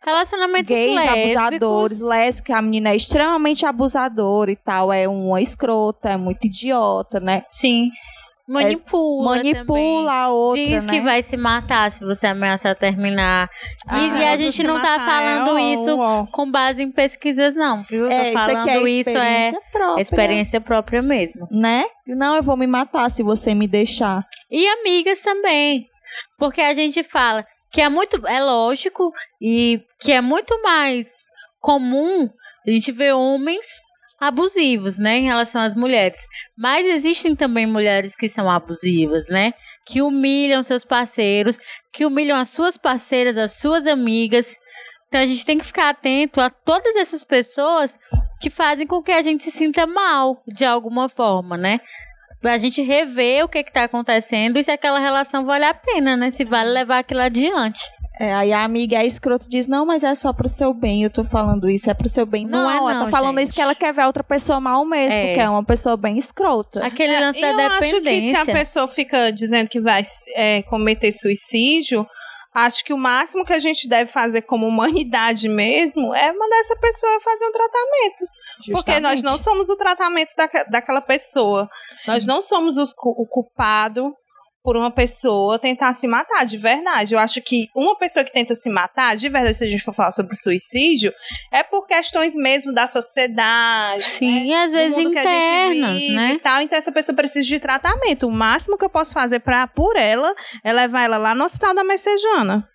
Relacionamentos 0.05 0.67
gays 0.67 0.97
lésbicos. 0.97 1.37
abusadores, 1.37 2.01
lésbicos, 2.01 2.41
que 2.47 2.53
a 2.53 2.61
menina 2.61 2.91
é 2.91 2.97
extremamente 2.97 3.65
abusadora 3.65 4.51
e 4.51 4.57
tal, 4.57 4.93
é 4.93 5.07
uma 5.07 5.41
escrota, 5.41 6.11
é 6.11 6.17
muito 6.17 6.45
idiota, 6.47 7.21
né? 7.21 7.41
Sim. 7.45 7.89
Manipula. 8.49 9.37
Manipula 9.37 10.13
a 10.13 10.29
outra, 10.29 10.65
Diz 10.65 10.85
né? 10.85 10.93
que 10.93 11.01
vai 11.01 11.23
se 11.23 11.37
matar 11.37 11.91
se 11.91 12.05
você 12.05 12.27
ameaçar 12.27 12.75
terminar. 12.75 13.49
Ah, 13.87 13.99
e, 13.99 14.25
a 14.27 14.37
gente 14.37 14.63
não 14.63 14.81
tá 14.81 14.99
falando 14.99 15.59
isso 15.59 16.27
com 16.33 16.51
base 16.51 16.83
em 16.83 16.91
pesquisas, 16.91 17.55
não, 17.55 17.83
viu? 17.85 18.09
Tô 18.09 18.15
É, 18.15 18.29
isso 18.29 18.33
falando 18.33 18.69
é 18.69 18.77
isso 18.79 18.87
é 18.87 19.01
experiência 19.01 19.61
própria. 19.71 20.03
experiência 20.03 20.61
própria 20.61 21.03
mesmo. 21.03 21.47
Né? 21.51 21.85
Não, 22.07 22.37
eu 22.37 22.43
vou 22.43 22.57
me 22.57 22.67
matar 22.67 23.11
se 23.11 23.23
você 23.23 23.55
me 23.55 23.67
deixar. 23.69 24.25
E 24.51 24.67
amigas 24.67 25.21
também. 25.23 25.87
Porque 26.39 26.61
a 26.61 26.75
gente 26.75 27.03
fala 27.03 27.47
que 27.71 27.81
é 27.81 27.89
muito. 27.89 28.27
É 28.27 28.43
lógico 28.43 29.13
e 29.41 29.81
que 30.01 30.13
é 30.13 30.21
muito 30.21 30.61
mais 30.63 31.07
comum 31.61 32.29
a 32.67 32.71
gente 32.71 32.93
ver 32.93 33.13
homens 33.13 33.67
abusivos, 34.23 35.01
né, 35.01 35.19
em 35.19 35.25
relação 35.25 35.61
às 35.61 35.75
mulheres. 35.75 36.19
Mas 36.57 36.87
existem 36.87 37.35
também 37.35 37.67
mulheres 37.67 38.15
que 38.15 38.29
são 38.29 38.49
abusivas, 38.49 39.27
né? 39.29 39.53
Que 39.85 40.01
humilham 40.01 40.63
seus 40.63 40.85
parceiros, 40.85 41.59
que 41.93 42.07
humilham 42.07 42.37
as 42.37 42.51
suas 42.51 42.79
parceiras, 42.79 43.37
as 43.37 43.59
suas 43.59 43.85
amigas. 43.85 44.57
Então 45.09 45.21
a 45.21 45.27
gente 45.27 45.45
tem 45.45 45.59
que 45.59 45.67
ficar 45.67 45.89
atento 45.89 46.41
a 46.41 46.49
todas 46.49 46.95
essas 46.95 47.25
pessoas 47.25 47.99
que 48.41 48.49
fazem 48.49 48.87
com 48.87 49.03
que 49.03 49.11
a 49.11 49.23
gente 49.23 49.43
se 49.43 49.51
sinta 49.51 49.87
mal 49.87 50.41
de 50.47 50.65
alguma 50.65 51.09
forma, 51.09 51.57
né? 51.57 51.81
Pra 52.41 52.57
gente 52.59 52.81
rever 52.81 53.45
o 53.45 53.49
que 53.49 53.65
que 53.65 53.73
tá 53.73 53.85
acontecendo 53.85 54.57
e 54.57 54.63
se 54.63 54.71
aquela 54.71 55.01
relação 55.01 55.45
vale 55.45 55.65
a 55.65 55.75
pena, 55.75 56.17
né? 56.17 56.31
Se 56.31 56.45
vale 56.45 56.71
levar 56.71 56.99
aquilo 56.99 57.21
adiante. 57.23 57.83
É, 58.21 58.33
aí 58.35 58.53
a 58.53 58.63
amiga 58.63 58.97
é 58.99 59.07
escroto 59.07 59.49
diz, 59.49 59.67
não, 59.67 59.87
mas 59.87 60.03
é 60.05 60.15
só 60.15 60.33
pro 60.33 60.49
seu 60.49 60.75
bem, 60.75 61.03
eu 61.03 61.11
tô 61.11 61.25
falando 61.25 61.69
isso, 61.69 61.89
é 61.91 61.95
pro 61.95 62.09
seu 62.09 62.27
bem. 62.27 62.45
Não 62.47 62.63
Não, 62.65 62.71
é 62.71 62.77
ela 62.77 62.95
não, 62.95 63.05
tá 63.07 63.11
falando 63.11 63.39
gente. 63.39 63.45
isso 63.47 63.55
que 63.55 63.61
ela 63.61 63.75
quer 63.75 63.93
ver 63.95 64.03
a 64.03 64.07
outra 64.07 64.23
pessoa 64.23 64.61
mal 64.61 64.85
mesmo, 64.85 65.15
É. 65.15 65.27
porque 65.29 65.41
é 65.41 65.49
uma 65.49 65.65
pessoa 65.65 65.97
bem 65.97 66.19
escrota. 66.19 66.85
Aquele 66.87 67.19
lance 67.19 67.43
É, 67.43 67.51
eu 67.53 67.57
da 67.57 67.67
acho 67.69 67.79
que 67.81 67.87
se 67.87 67.97
a 67.97 68.01
dependência. 68.01 68.45
pessoa 68.47 68.87
fica 68.87 69.31
dizendo 69.31 69.69
que 69.69 69.81
vai 69.81 70.03
é, 70.37 70.63
cometer 70.65 71.11
suicídio, 71.11 72.07
acho 72.55 72.85
que 72.85 72.93
o 72.93 72.99
máximo 72.99 73.47
que 73.47 73.53
a 73.55 73.59
gente 73.59 73.89
deve 73.89 74.11
fazer 74.13 74.43
como 74.43 74.67
humanidade 74.69 75.49
mesmo 75.49 76.15
é 76.15 76.33
mandar 76.35 76.59
essa 76.61 76.77
pessoa 76.77 77.19
fazer 77.21 77.47
um 77.47 77.53
tratamento. 77.53 78.27
Porque 78.73 79.01
nós 79.01 79.13
Justamente. 79.21 79.23
não 79.25 79.39
somos 79.39 79.69
o 79.71 79.77
tratamento 79.77 80.33
daque- 80.37 80.71
daquela 80.71 81.01
pessoa. 81.01 81.67
Nós 82.07 82.27
não 82.27 82.43
somos 82.43 82.77
os 82.77 82.93
o 83.03 83.27
culpado 83.27 84.13
por 84.63 84.77
uma 84.77 84.91
pessoa 84.91 85.59
tentar 85.59 85.93
se 85.93 86.07
matar, 86.07 86.45
de 86.47 86.57
verdade. 86.57 87.15
Eu 87.15 87.19
acho 87.19 87.41
que 87.43 87.69
uma 87.75 87.97
pessoa 87.99 88.25
que 88.25 88.33
tenta 88.33 88.55
se 88.55 88.71
matar, 88.71 89.17
de 89.17 89.29
verdade, 89.29 89.57
se 89.57 89.65
a 89.65 89.69
gente 89.69 89.83
for 89.83 89.93
falar 89.93 90.13
sobre 90.13 90.37
suicídio, 90.37 91.13
é 91.53 91.63
por 91.63 91.87
questões 91.87 92.35
mesmo 92.35 92.73
da 92.73 92.87
sociedade, 92.87 94.05
Sim, 94.05 94.47
e 94.47 94.55
às 94.55 94.71
vezes 94.71 94.99
internas, 94.99 96.03
né? 96.09 96.33
e 96.33 96.39
tal. 96.39 96.61
Então 96.61 96.79
essa 96.79 96.93
pessoa 96.93 97.17
precisa 97.17 97.47
de 97.47 97.59
tratamento. 97.59 98.29
O 98.29 98.33
máximo 98.33 98.79
que 98.79 98.85
eu 98.85 98.91
posso 98.91 99.13
fazer 99.13 99.41
pra, 99.41 99.67
por 99.67 99.97
ela 99.97 100.33
é 100.63 100.73
levar 100.73 101.03
ela 101.03 101.19
lá 101.19 101.35
no 101.35 101.45
hospital 101.45 101.75
da 101.75 101.83
Messejana. 101.83 102.69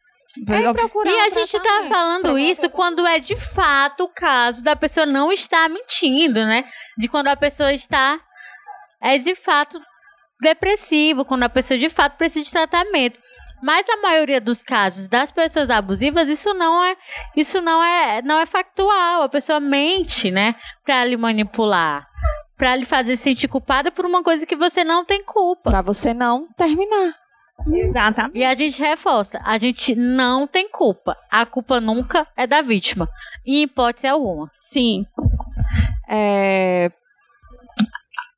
É 0.49 0.73
procurar 0.73 1.09
E 1.09 1.19
a 1.19 1.29
gente 1.29 1.59
tá 1.59 1.85
falando 1.89 2.37
isso 2.37 2.69
quando 2.69 3.07
é 3.07 3.17
de 3.17 3.35
fato 3.35 4.03
o 4.03 4.09
caso 4.09 4.63
da 4.63 4.75
pessoa 4.75 5.05
não 5.05 5.31
estar 5.31 5.67
mentindo, 5.67 6.45
né? 6.45 6.65
De 6.97 7.07
quando 7.07 7.27
a 7.27 7.35
pessoa 7.35 7.73
está 7.73 8.19
é 9.01 9.17
de 9.17 9.33
fato 9.35 9.79
depressivo, 10.41 11.25
quando 11.25 11.43
a 11.43 11.49
pessoa 11.49 11.79
de 11.79 11.89
fato 11.89 12.17
precisa 12.17 12.45
de 12.45 12.51
tratamento. 12.51 13.19
Mas 13.61 13.85
na 13.87 13.97
maioria 13.97 14.39
dos 14.39 14.61
casos 14.61 15.07
das 15.07 15.31
pessoas 15.31 15.69
abusivas, 15.69 16.29
isso 16.29 16.53
não 16.53 16.83
é, 16.83 16.95
isso 17.35 17.59
não 17.59 17.83
é, 17.83 18.21
não 18.21 18.39
é 18.39 18.45
factual. 18.45 19.23
A 19.23 19.29
pessoa 19.29 19.59
mente, 19.59 20.29
né, 20.29 20.55
Pra 20.83 21.03
lhe 21.03 21.17
manipular, 21.17 22.07
Pra 22.55 22.75
lhe 22.75 22.85
fazer 22.85 23.17
sentir 23.17 23.47
culpada 23.47 23.91
por 23.91 24.05
uma 24.05 24.23
coisa 24.23 24.45
que 24.45 24.55
você 24.55 24.83
não 24.83 25.03
tem 25.03 25.23
culpa. 25.23 25.69
Pra 25.71 25.81
você 25.81 26.13
não 26.13 26.47
terminar. 26.55 27.15
Exatamente. 27.71 28.37
E 28.37 28.45
a 28.45 28.53
gente 28.53 28.79
reforça, 28.79 29.41
a 29.43 29.57
gente 29.57 29.95
não 29.95 30.45
tem 30.45 30.69
culpa. 30.69 31.17
A 31.31 31.45
culpa 31.45 31.81
nunca 31.81 32.27
é 32.35 32.45
da 32.45 32.61
vítima. 32.61 33.09
Em 33.45 33.63
hipótese 33.63 34.07
alguma. 34.07 34.51
Sim. 34.59 35.05
É, 36.07 36.91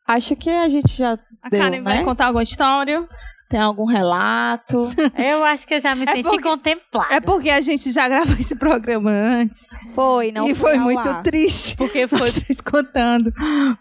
Acho 0.09 0.35
que 0.35 0.49
a 0.49 0.67
gente 0.67 0.97
já 0.97 1.19
A 1.41 1.49
deu, 1.49 1.59
Karen 1.59 1.81
vai 1.81 1.97
né? 1.97 2.03
contar 2.03 2.25
alguma 2.27 2.43
história. 2.43 3.07
Tem 3.49 3.59
algum 3.59 3.85
relato? 3.85 4.91
Eu 5.17 5.43
acho 5.43 5.65
que 5.65 5.73
eu 5.73 5.79
já 5.81 5.95
me 5.95 6.03
É 6.03 6.11
senti 6.11 6.21
porque- 6.21 6.43
contemplada. 6.43 7.11
É 7.15 7.19
porque 7.19 7.49
a 7.49 7.59
gente 7.61 7.91
já 7.91 8.07
gravou 8.07 8.35
esse 8.39 8.53
programa 8.55 9.09
antes. 9.09 9.65
Foi, 9.95 10.31
não 10.31 10.47
e 10.47 10.53
foi 10.53 10.77
muito 10.77 11.09
ar. 11.09 11.23
triste. 11.23 11.75
Porque 11.75 12.07
foi. 12.07 12.31
Três 12.31 12.61
contando. 12.61 13.31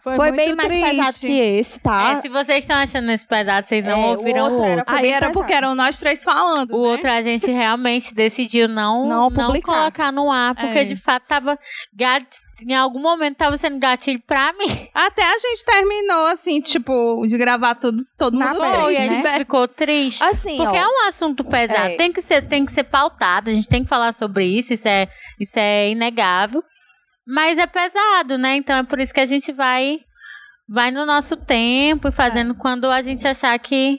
Foi, 0.02 0.16
Foi 0.16 0.32
muito 0.32 0.36
bem 0.46 0.56
mais 0.56 0.68
triste. 0.70 0.90
pesado 0.96 1.18
que 1.20 1.38
esse, 1.38 1.80
tá? 1.80 2.12
É, 2.12 2.20
se 2.22 2.30
vocês 2.30 2.64
estão 2.64 2.76
achando 2.76 3.10
esse 3.12 3.26
pesado, 3.26 3.68
vocês 3.68 3.84
não 3.84 4.04
É, 4.04 4.06
ouviram 4.06 4.38
o 4.40 4.42
outro 4.44 4.56
outro. 4.56 4.70
era- 4.72 4.84
Aí 4.86 5.08
era 5.10 5.18
pesado. 5.26 5.32
porque 5.34 5.52
eram 5.52 5.74
nós 5.74 6.00
três 6.00 6.24
falando. 6.24 6.70
O 6.74 6.82
né? 6.84 6.88
outro 6.88 7.10
a 7.10 7.20
gente 7.20 7.50
realmente 7.50 8.14
decidiu 8.14 8.68
não, 8.68 9.06
Não 9.06 9.28
não, 9.28 9.60
colocar 9.60 10.10
no 10.10 10.30
ar, 10.30 10.54
porque 10.54 10.78
É. 10.78 10.84
de 10.84 10.96
fato 10.96 11.24
tava 11.28 11.58
gat... 11.94 12.24
em 12.66 12.74
algum 12.74 13.00
momento 13.00 13.36
tava 13.36 13.56
sendo 13.56 13.78
gatilho 13.78 14.20
pra 14.26 14.52
mim. 14.52 14.88
Até 14.94 15.22
a 15.24 15.38
gente 15.38 15.64
terminou, 15.64 16.26
assim, 16.26 16.60
tipo, 16.60 17.24
de 17.26 17.36
gravar 17.38 17.74
tudo, 17.76 18.02
todo 18.16 18.38
Na 18.38 18.48
mundo 18.54 18.56
Foi, 18.64 18.72
triste, 18.84 18.96
a 19.02 19.06
gente 19.14 19.24
né? 19.24 19.38
ficou 19.38 19.68
triste. 19.68 20.22
Assim, 20.24 20.56
Porque 20.56 20.76
ó, 20.76 20.80
é 20.80 20.86
um 20.86 21.08
assunto 21.08 21.44
pesado, 21.44 21.92
É. 21.92 21.96
tem, 21.96 22.12
que 22.12 22.20
ser, 22.22 22.48
tem 22.48 22.64
que 22.66 22.72
ser 22.72 22.84
pautado, 22.84 23.50
a 23.50 23.54
gente 23.54 23.68
tem 23.68 23.82
que 23.82 23.88
falar 23.88 24.12
sobre 24.12 24.44
isso, 24.46 24.72
isso 24.74 24.88
é, 24.88 25.08
isso 25.38 25.52
é 25.58 25.90
inegável. 25.90 26.62
Mas 27.26 27.58
é 27.58 27.66
pesado, 27.66 28.38
né? 28.38 28.56
Então 28.56 28.76
é 28.76 28.82
por 28.82 28.98
isso 28.98 29.12
que 29.12 29.20
a 29.20 29.26
gente 29.26 29.52
vai 29.52 29.98
vai 30.70 30.90
no 30.90 31.06
nosso 31.06 31.34
tempo 31.36 32.08
e 32.08 32.12
fazendo 32.12 32.54
quando 32.54 32.90
a 32.90 33.00
gente 33.00 33.26
achar 33.26 33.58
que 33.58 33.98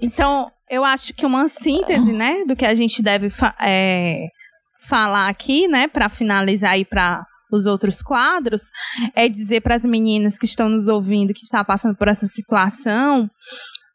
Então, 0.00 0.50
eu 0.70 0.84
acho 0.84 1.12
que 1.14 1.24
uma 1.26 1.48
síntese, 1.48 2.12
né, 2.12 2.44
do 2.44 2.54
que 2.56 2.66
a 2.66 2.74
gente 2.74 3.02
deve 3.02 3.30
fa- 3.30 3.54
é, 3.60 4.26
falar 4.88 5.28
aqui, 5.28 5.66
né, 5.68 5.88
para 5.88 6.08
finalizar 6.08 6.72
aí 6.72 6.84
para 6.84 7.24
os 7.56 7.66
outros 7.66 8.02
quadros, 8.02 8.62
é 9.14 9.28
dizer 9.28 9.62
para 9.62 9.74
as 9.74 9.84
meninas 9.84 10.38
que 10.38 10.46
estão 10.46 10.68
nos 10.68 10.88
ouvindo, 10.88 11.34
que 11.34 11.44
está 11.44 11.64
passando 11.64 11.96
por 11.96 12.08
essa 12.08 12.26
situação, 12.26 13.30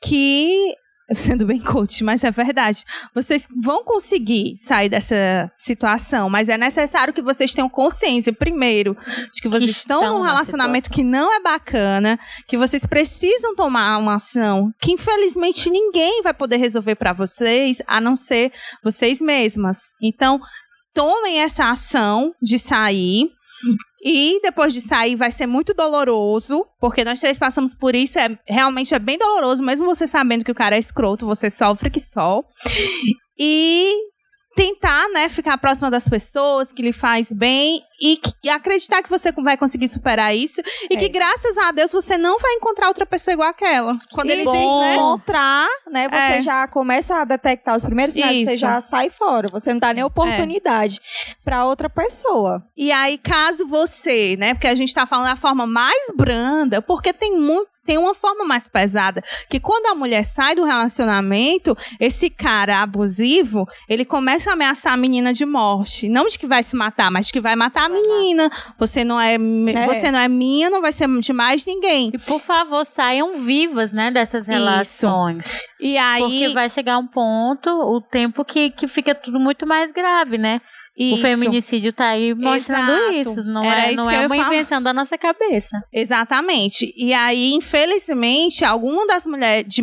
que 0.01 0.75
sendo 1.13 1.45
bem 1.45 1.59
coach, 1.59 2.03
mas 2.03 2.23
é 2.23 2.31
verdade. 2.31 2.83
Vocês 3.13 3.47
vão 3.61 3.83
conseguir 3.83 4.55
sair 4.57 4.89
dessa 4.89 5.51
situação, 5.57 6.29
mas 6.29 6.49
é 6.49 6.57
necessário 6.57 7.13
que 7.13 7.21
vocês 7.21 7.53
tenham 7.53 7.69
consciência, 7.69 8.33
primeiro, 8.33 8.95
de 9.33 9.41
que 9.41 9.49
vocês 9.49 9.71
estão 9.71 10.01
estão 10.01 10.17
num 10.17 10.23
na 10.23 10.31
relacionamento 10.31 10.87
situação. 10.87 11.05
que 11.05 11.11
não 11.11 11.33
é 11.33 11.39
bacana, 11.41 12.19
que 12.47 12.57
vocês 12.57 12.85
precisam 12.85 13.55
tomar 13.55 13.97
uma 13.97 14.15
ação 14.15 14.71
que 14.79 14.91
infelizmente 14.91 15.69
ninguém 15.69 16.21
vai 16.21 16.33
poder 16.33 16.57
resolver 16.57 16.95
para 16.95 17.13
vocês, 17.13 17.81
a 17.87 17.99
não 17.99 18.15
ser 18.15 18.51
vocês 18.83 19.19
mesmas. 19.19 19.79
Então, 20.01 20.39
tomem 20.93 21.41
essa 21.41 21.69
ação 21.69 22.33
de 22.41 22.57
sair. 22.57 23.29
E 24.03 24.39
depois 24.41 24.73
de 24.73 24.81
sair 24.81 25.15
vai 25.15 25.31
ser 25.31 25.45
muito 25.45 25.73
doloroso, 25.73 26.65
porque 26.79 27.03
nós 27.03 27.19
três 27.19 27.37
passamos 27.37 27.75
por 27.75 27.95
isso, 27.95 28.17
é 28.17 28.37
realmente 28.47 28.93
é 28.93 28.99
bem 28.99 29.17
doloroso, 29.17 29.63
mesmo 29.63 29.85
você 29.85 30.07
sabendo 30.07 30.43
que 30.43 30.51
o 30.51 30.55
cara 30.55 30.75
é 30.75 30.79
escroto, 30.79 31.25
você 31.25 31.49
sofre 31.49 31.89
que 31.89 31.99
só. 31.99 32.43
E 33.37 33.93
tentar, 34.55 35.07
né, 35.09 35.29
ficar 35.29 35.57
próxima 35.57 35.89
das 35.89 36.07
pessoas 36.09 36.71
que 36.71 36.81
lhe 36.81 36.91
faz 36.91 37.31
bem 37.31 37.81
e, 38.01 38.17
que- 38.17 38.49
acreditar 38.49 39.01
que 39.01 39.09
você 39.09 39.31
vai 39.31 39.55
conseguir 39.55 39.87
superar 39.87 40.35
isso 40.35 40.59
e 40.89 40.95
É. 40.95 40.97
que 40.97 41.07
graças 41.09 41.57
a 41.57 41.71
Deus 41.71 41.91
você 41.91 42.17
não 42.17 42.37
vai 42.37 42.53
encontrar 42.55 42.87
outra 42.87 43.05
pessoa 43.05 43.33
igual 43.33 43.47
aquela. 43.49 43.97
Quando 44.11 44.29
e 44.29 44.33
ele 44.33 44.43
diz, 44.43 44.53
né? 44.53 44.95
encontrar, 44.95 45.67
né? 45.89 46.07
Você 46.09 46.15
É. 46.37 46.41
já 46.41 46.67
começa 46.67 47.21
a 47.21 47.23
detectar 47.25 47.75
os 47.77 47.85
primeiros 47.85 48.13
sinais, 48.13 48.43
você 48.43 48.51
Isso. 48.53 48.57
já 48.57 48.81
sai 48.81 49.09
fora. 49.09 49.47
Você 49.51 49.71
não 49.71 49.79
dá 49.79 49.93
nem 49.93 50.03
oportunidade 50.03 50.99
pra 51.45 51.65
outra 51.65 51.89
pessoa. 51.89 52.61
E 52.75 52.91
aí, 52.91 53.17
caso 53.17 53.65
você, 53.67 54.35
né? 54.37 54.53
Porque 54.53 54.67
a 54.67 54.75
gente 54.75 54.93
tá 54.93 55.05
falando 55.05 55.27
da 55.27 55.35
forma 55.37 55.65
mais 55.65 56.11
branda, 56.15 56.81
porque 56.81 57.13
tem 57.13 57.37
muito. 57.39 57.70
Tem 57.85 57.97
uma 57.97 58.13
forma 58.13 58.45
mais 58.45 58.67
pesada, 58.67 59.23
que 59.49 59.59
quando 59.59 59.87
a 59.87 59.95
mulher 59.95 60.23
sai 60.23 60.55
do 60.55 60.63
relacionamento, 60.63 61.75
esse 61.99 62.29
cara 62.29 62.81
abusivo, 62.81 63.65
ele 63.89 64.05
começa 64.05 64.49
a 64.51 64.53
ameaçar 64.53 64.93
a 64.93 64.97
menina 64.97 65.33
de 65.33 65.45
morte. 65.45 66.07
Não 66.07 66.27
de 66.27 66.37
que 66.37 66.45
vai 66.45 66.61
se 66.63 66.75
matar, 66.75 67.09
mas 67.09 67.27
de 67.27 67.33
que 67.33 67.41
vai 67.41 67.55
matar 67.55 67.85
a 67.85 67.89
menina. 67.89 68.51
Você 68.77 69.03
não 69.03 69.19
é, 69.19 69.33
É. 69.35 69.85
você 69.85 70.11
não 70.11 70.19
é 70.19 70.27
minha, 70.27 70.69
não 70.69 70.81
vai 70.81 70.91
ser 70.91 71.07
de 71.19 71.33
mais 71.33 71.65
ninguém. 71.65 72.11
E 72.13 72.17
por 72.19 72.39
favor, 72.39 72.85
saiam 72.85 73.37
vivas, 73.37 73.91
né, 73.91 74.11
dessas 74.11 74.45
relações. 74.45 75.59
E 75.79 75.97
aí. 75.97 76.21
Porque 76.21 76.49
vai 76.53 76.69
chegar 76.69 76.97
um 76.97 77.07
ponto, 77.07 77.69
o 77.69 77.99
tempo 77.99 78.45
que, 78.45 78.69
que 78.69 78.87
fica 78.87 79.15
tudo 79.15 79.39
muito 79.39 79.65
mais 79.65 79.91
grave, 79.91 80.37
né? 80.37 80.61
O 80.97 81.03
isso. 81.15 81.21
feminicídio 81.21 81.93
tá 81.93 82.09
aí 82.09 82.33
mostrando 82.33 82.91
Exato. 82.91 83.13
isso. 83.13 83.43
Não 83.43 83.63
Era 83.63 83.91
é, 83.91 83.95
não 83.95 84.09
é 84.09 84.25
uma 84.25 84.37
invenção 84.37 84.83
da 84.83 84.93
nossa 84.93 85.17
cabeça. 85.17 85.81
Exatamente. 85.91 86.93
E 86.97 87.13
aí, 87.13 87.53
infelizmente, 87.53 88.65
algumas 88.65 89.07
das 89.07 89.25
mulheres 89.25 89.65
de, 89.67 89.81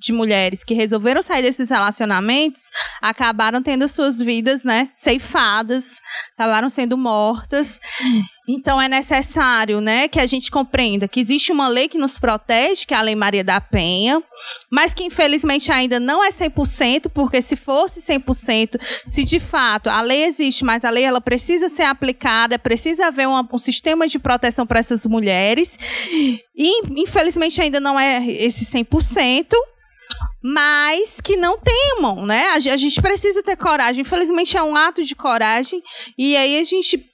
de 0.00 0.12
mulheres 0.12 0.62
que 0.62 0.74
resolveram 0.74 1.22
sair 1.22 1.42
desses 1.42 1.70
relacionamentos 1.70 2.62
acabaram 3.02 3.62
tendo 3.62 3.88
suas 3.88 4.18
vidas, 4.18 4.62
né, 4.62 4.88
ceifadas, 4.94 6.00
acabaram 6.36 6.70
sendo 6.70 6.96
mortas. 6.96 7.80
Então 8.48 8.80
é 8.80 8.88
necessário, 8.88 9.78
né, 9.80 10.08
que 10.08 10.18
a 10.18 10.26
gente 10.26 10.50
compreenda 10.50 11.06
que 11.06 11.20
existe 11.20 11.52
uma 11.52 11.68
lei 11.68 11.86
que 11.86 11.98
nos 11.98 12.18
protege, 12.18 12.86
que 12.86 12.94
é 12.94 12.96
a 12.96 13.02
Lei 13.02 13.14
Maria 13.14 13.44
da 13.44 13.60
Penha, 13.60 14.22
mas 14.70 14.94
que 14.94 15.04
infelizmente 15.04 15.70
ainda 15.70 16.00
não 16.00 16.24
é 16.24 16.30
100%, 16.30 17.10
porque 17.12 17.42
se 17.42 17.56
fosse 17.56 18.00
100%, 18.00 18.80
se 19.04 19.22
de 19.22 19.38
fato 19.38 19.90
a 19.90 20.00
lei 20.00 20.24
existe, 20.24 20.64
mas 20.64 20.82
a 20.84 20.90
lei 20.90 21.04
ela 21.04 21.20
precisa 21.20 21.68
ser 21.68 21.82
aplicada, 21.82 22.58
precisa 22.58 23.08
haver 23.08 23.28
uma- 23.28 23.46
um 23.52 23.58
sistema 23.58 24.08
de 24.08 24.18
proteção 24.18 24.66
para 24.66 24.78
essas 24.80 25.04
mulheres, 25.04 25.78
e 26.10 26.80
infelizmente 27.00 27.60
ainda 27.60 27.78
não 27.80 28.00
é 28.00 28.26
esse 28.26 28.64
100%. 28.64 29.54
Mas 30.42 31.20
que 31.20 31.36
não 31.36 31.58
temam, 31.58 32.24
né? 32.24 32.50
A 32.54 32.58
ge- 32.60 32.70
a 32.70 32.76
gente 32.76 33.02
precisa 33.02 33.42
ter 33.42 33.56
coragem. 33.56 34.02
Infelizmente 34.02 34.56
é 34.56 34.62
um 34.62 34.76
ato 34.76 35.02
de 35.04 35.14
coragem. 35.14 35.82
E 36.16 36.36
aí 36.36 36.58
a 36.60 36.64
gente 36.64 37.04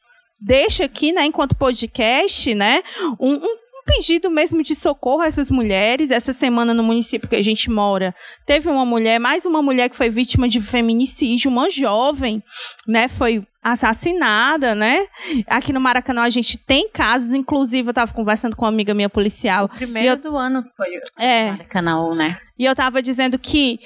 deixa 0.41 0.85
aqui, 0.85 1.12
né, 1.12 1.24
enquanto 1.26 1.55
podcast, 1.57 2.55
né, 2.55 2.82
um, 3.20 3.35
um- 3.35 3.64
pedido 3.87 4.30
mesmo 4.30 4.62
de 4.62 4.74
socorro 4.74 5.20
a 5.20 5.26
essas 5.26 5.51
mulheres. 5.51 6.11
Essa 6.11 6.32
semana 6.32 6.72
no 6.72 6.82
município 6.82 7.28
que 7.28 7.37
a 7.37 7.43
gente 7.43 7.68
mora, 7.70 8.14
teve 8.47 8.66
uma 8.70 8.82
mulher, 8.87 9.18
mais 9.18 9.45
uma 9.45 9.61
mulher 9.61 9.91
que 9.91 9.97
foi 9.97 10.09
vítima 10.09 10.49
de 10.49 10.59
feminicídio, 10.59 11.51
uma 11.51 11.68
jovem, 11.68 12.43
né, 12.89 13.09
foi 13.09 13.47
assassinada, 13.62 14.74
né? 14.74 15.07
Aqui 15.47 15.70
no 15.72 15.80
Maracanã 15.80 16.22
a 16.22 16.30
gente 16.30 16.57
tem 16.59 16.89
casos, 16.89 17.32
inclusive 17.32 17.89
eu 17.89 17.91
estava 17.91 18.12
conversando 18.12 18.57
com 18.57 18.64
uma 18.64 18.70
amiga 18.70 18.95
minha 18.95 19.11
policial, 19.11 19.68
Primeiro 19.68 20.07
E 20.09 20.11
eu- 20.11 20.16
do 20.16 20.37
ano 20.37 20.64
foi 20.76 20.89
é, 21.18 21.53
o 21.53 21.68
canal, 21.68 22.14
né? 22.14 22.39
e 22.59 22.64
eu 22.64 22.72
estava 22.72 23.03
dizendo 23.03 23.39
que 23.39 23.78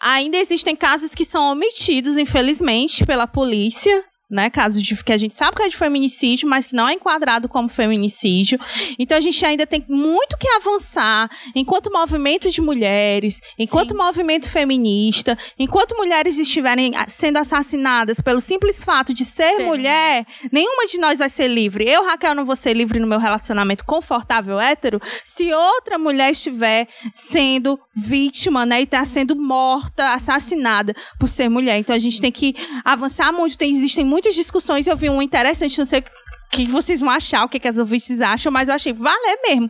ainda 0.00 0.38
existem 0.38 0.74
casos 0.74 1.14
que 1.14 1.24
são 1.24 1.52
omitidos, 1.52 2.16
infelizmente, 2.16 3.04
pela 3.04 3.26
polícia. 3.26 4.04
Né, 4.30 4.48
casos 4.48 4.82
de 4.82 4.96
que 5.04 5.12
a 5.12 5.18
gente 5.18 5.36
sabe 5.36 5.54
que 5.54 5.62
é 5.62 5.68
de 5.68 5.76
feminicídio, 5.76 6.48
mas 6.48 6.66
que 6.66 6.74
não 6.74 6.88
é 6.88 6.94
enquadrado 6.94 7.46
como 7.46 7.68
feminicídio. 7.68 8.58
Então 8.98 9.18
a 9.18 9.20
gente 9.20 9.44
ainda 9.44 9.66
tem 9.66 9.84
muito 9.86 10.38
que 10.38 10.48
avançar 10.48 11.30
enquanto 11.54 11.92
movimento 11.92 12.50
de 12.50 12.60
mulheres, 12.60 13.40
enquanto 13.58 13.94
movimento 13.94 14.50
feminista, 14.50 15.36
enquanto 15.58 15.94
mulheres 15.94 16.38
estiverem 16.38 16.96
ah, 16.96 17.06
sendo 17.06 17.36
assassinadas 17.36 18.18
pelo 18.18 18.40
simples 18.40 18.82
fato 18.82 19.12
de 19.12 19.26
ser 19.26 19.56
Sim. 19.56 19.66
mulher, 19.66 20.26
nenhuma 20.50 20.86
de 20.86 20.98
nós 20.98 21.18
vai 21.18 21.28
ser 21.28 21.46
livre. 21.46 21.84
Eu, 21.86 22.04
Raquel, 22.04 22.34
não 22.34 22.46
vou 22.46 22.56
ser 22.56 22.72
livre 22.72 22.98
no 22.98 23.06
meu 23.06 23.18
relacionamento 23.18 23.84
confortável 23.84 24.58
hétero 24.58 25.00
se 25.22 25.52
outra 25.52 25.98
mulher 25.98 26.32
estiver 26.32 26.88
sendo 27.12 27.78
vítima, 27.94 28.64
né, 28.64 28.80
e 28.80 28.84
está 28.84 29.04
sendo 29.04 29.36
morta, 29.36 30.14
assassinada 30.14 30.94
por 31.18 31.28
ser 31.28 31.48
mulher. 31.48 31.78
Então 31.78 31.94
a 31.94 31.98
gente 31.98 32.20
tem 32.20 32.32
que 32.32 32.54
avançar 32.84 33.32
muito. 33.32 33.56
Tem, 33.58 33.70
existem 33.70 34.04
muitas 34.14 34.34
discussões. 34.36 34.86
Eu 34.86 34.96
vi 34.96 35.10
uma 35.10 35.24
interessante, 35.24 35.76
não 35.76 35.84
sei 35.84 35.98
o 36.00 36.04
que 36.52 36.66
vocês 36.66 37.00
vão 37.00 37.10
achar, 37.10 37.44
o 37.44 37.48
que, 37.48 37.58
que 37.58 37.66
as 37.66 37.78
ouvintes 37.78 38.20
acham, 38.20 38.52
mas 38.52 38.68
eu 38.68 38.74
achei 38.76 38.92
valer 38.92 39.38
mesmo. 39.44 39.68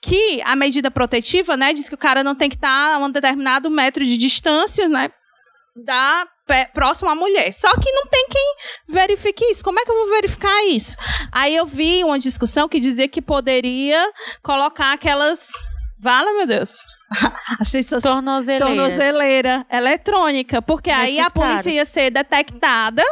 Que 0.00 0.40
a 0.42 0.56
medida 0.56 0.90
protetiva, 0.90 1.58
né, 1.58 1.74
diz 1.74 1.90
que 1.90 1.94
o 1.94 1.98
cara 1.98 2.24
não 2.24 2.34
tem 2.34 2.48
que 2.48 2.56
estar 2.56 2.94
a 2.94 2.98
um 2.98 3.10
determinado 3.10 3.70
metro 3.70 4.02
de 4.02 4.16
distância, 4.16 4.88
né, 4.88 5.10
da 5.76 6.26
próximo 6.74 7.08
à 7.08 7.14
mulher. 7.14 7.52
Só 7.52 7.70
que 7.74 7.90
não 7.92 8.06
tem 8.06 8.26
quem 8.28 8.54
verifique 8.88 9.44
isso. 9.44 9.64
Como 9.64 9.78
é 9.78 9.84
que 9.84 9.90
eu 9.90 9.94
vou 9.94 10.08
verificar 10.08 10.64
isso? 10.66 10.96
Aí 11.30 11.54
eu 11.54 11.64
vi 11.64 12.02
uma 12.04 12.18
discussão 12.18 12.68
que 12.68 12.80
dizia 12.80 13.08
que 13.08 13.22
poderia 13.22 14.10
colocar 14.42 14.92
aquelas. 14.92 15.46
Vala, 15.98 16.32
meu 16.32 16.46
Deus. 16.46 16.76
Achei 17.60 17.80
isso 17.80 18.00
Tornozeleira. 18.00 18.66
tornozeleira 18.66 19.66
eletrônica, 19.70 20.60
porque 20.60 20.90
aí 20.90 21.20
a 21.20 21.30
polícia 21.30 21.70
ia 21.70 21.84
ser 21.84 22.10
detectada 22.10 23.04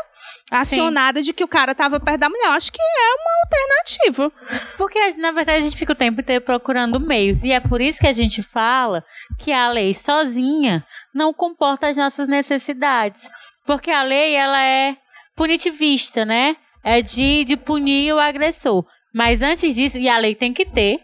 acionada 0.51 1.23
de 1.23 1.33
que 1.33 1.45
o 1.45 1.49
cara 1.49 1.75
tava 1.75 2.01
perto 2.01 2.21
da 2.21 2.29
mulher. 2.29 2.47
Eu 2.47 2.53
acho 2.53 2.73
que 2.73 2.81
é 2.81 3.15
uma 3.15 3.45
alternativa. 3.45 4.33
Porque, 4.77 5.15
na 5.17 5.33
verdade, 5.33 5.59
a 5.59 5.63
gente 5.63 5.77
fica 5.77 5.93
o 5.93 5.97
tempo 5.97 6.21
inteiro 6.21 6.45
procurando 6.45 6.99
meios. 6.99 7.45
E 7.45 7.53
é 7.53 7.61
por 7.61 7.81
isso 7.81 8.01
que 8.01 8.07
a 8.07 8.13
gente 8.13 8.43
fala 8.43 9.05
que 9.39 9.53
a 9.53 9.71
lei 9.71 9.95
sozinha 9.95 10.85
não 11.15 11.33
comporta 11.33 11.89
as 11.89 11.97
nossas 11.97 12.29
necessidades. 12.29 13.29
Porque 13.65 13.91
a 13.91 14.03
lei, 14.03 14.35
ela 14.35 14.63
é 14.63 14.97
punitivista, 15.37 16.25
né? 16.25 16.57
É 16.83 17.01
de, 17.01 17.45
de 17.45 17.57
punir 17.57 18.13
o 18.13 18.19
agressor. 18.19 18.85
Mas 19.13 19.43
antes 19.43 19.75
disso, 19.75 19.99
e 19.99 20.09
a 20.09 20.19
lei 20.19 20.35
tem 20.35 20.53
que 20.53 20.65
ter, 20.65 21.01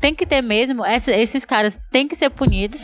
tem 0.00 0.14
que 0.14 0.24
ter 0.24 0.40
mesmo, 0.42 0.84
essa, 0.84 1.12
esses 1.12 1.44
caras 1.44 1.78
têm 1.90 2.06
que 2.06 2.14
ser 2.14 2.30
punidos. 2.30 2.80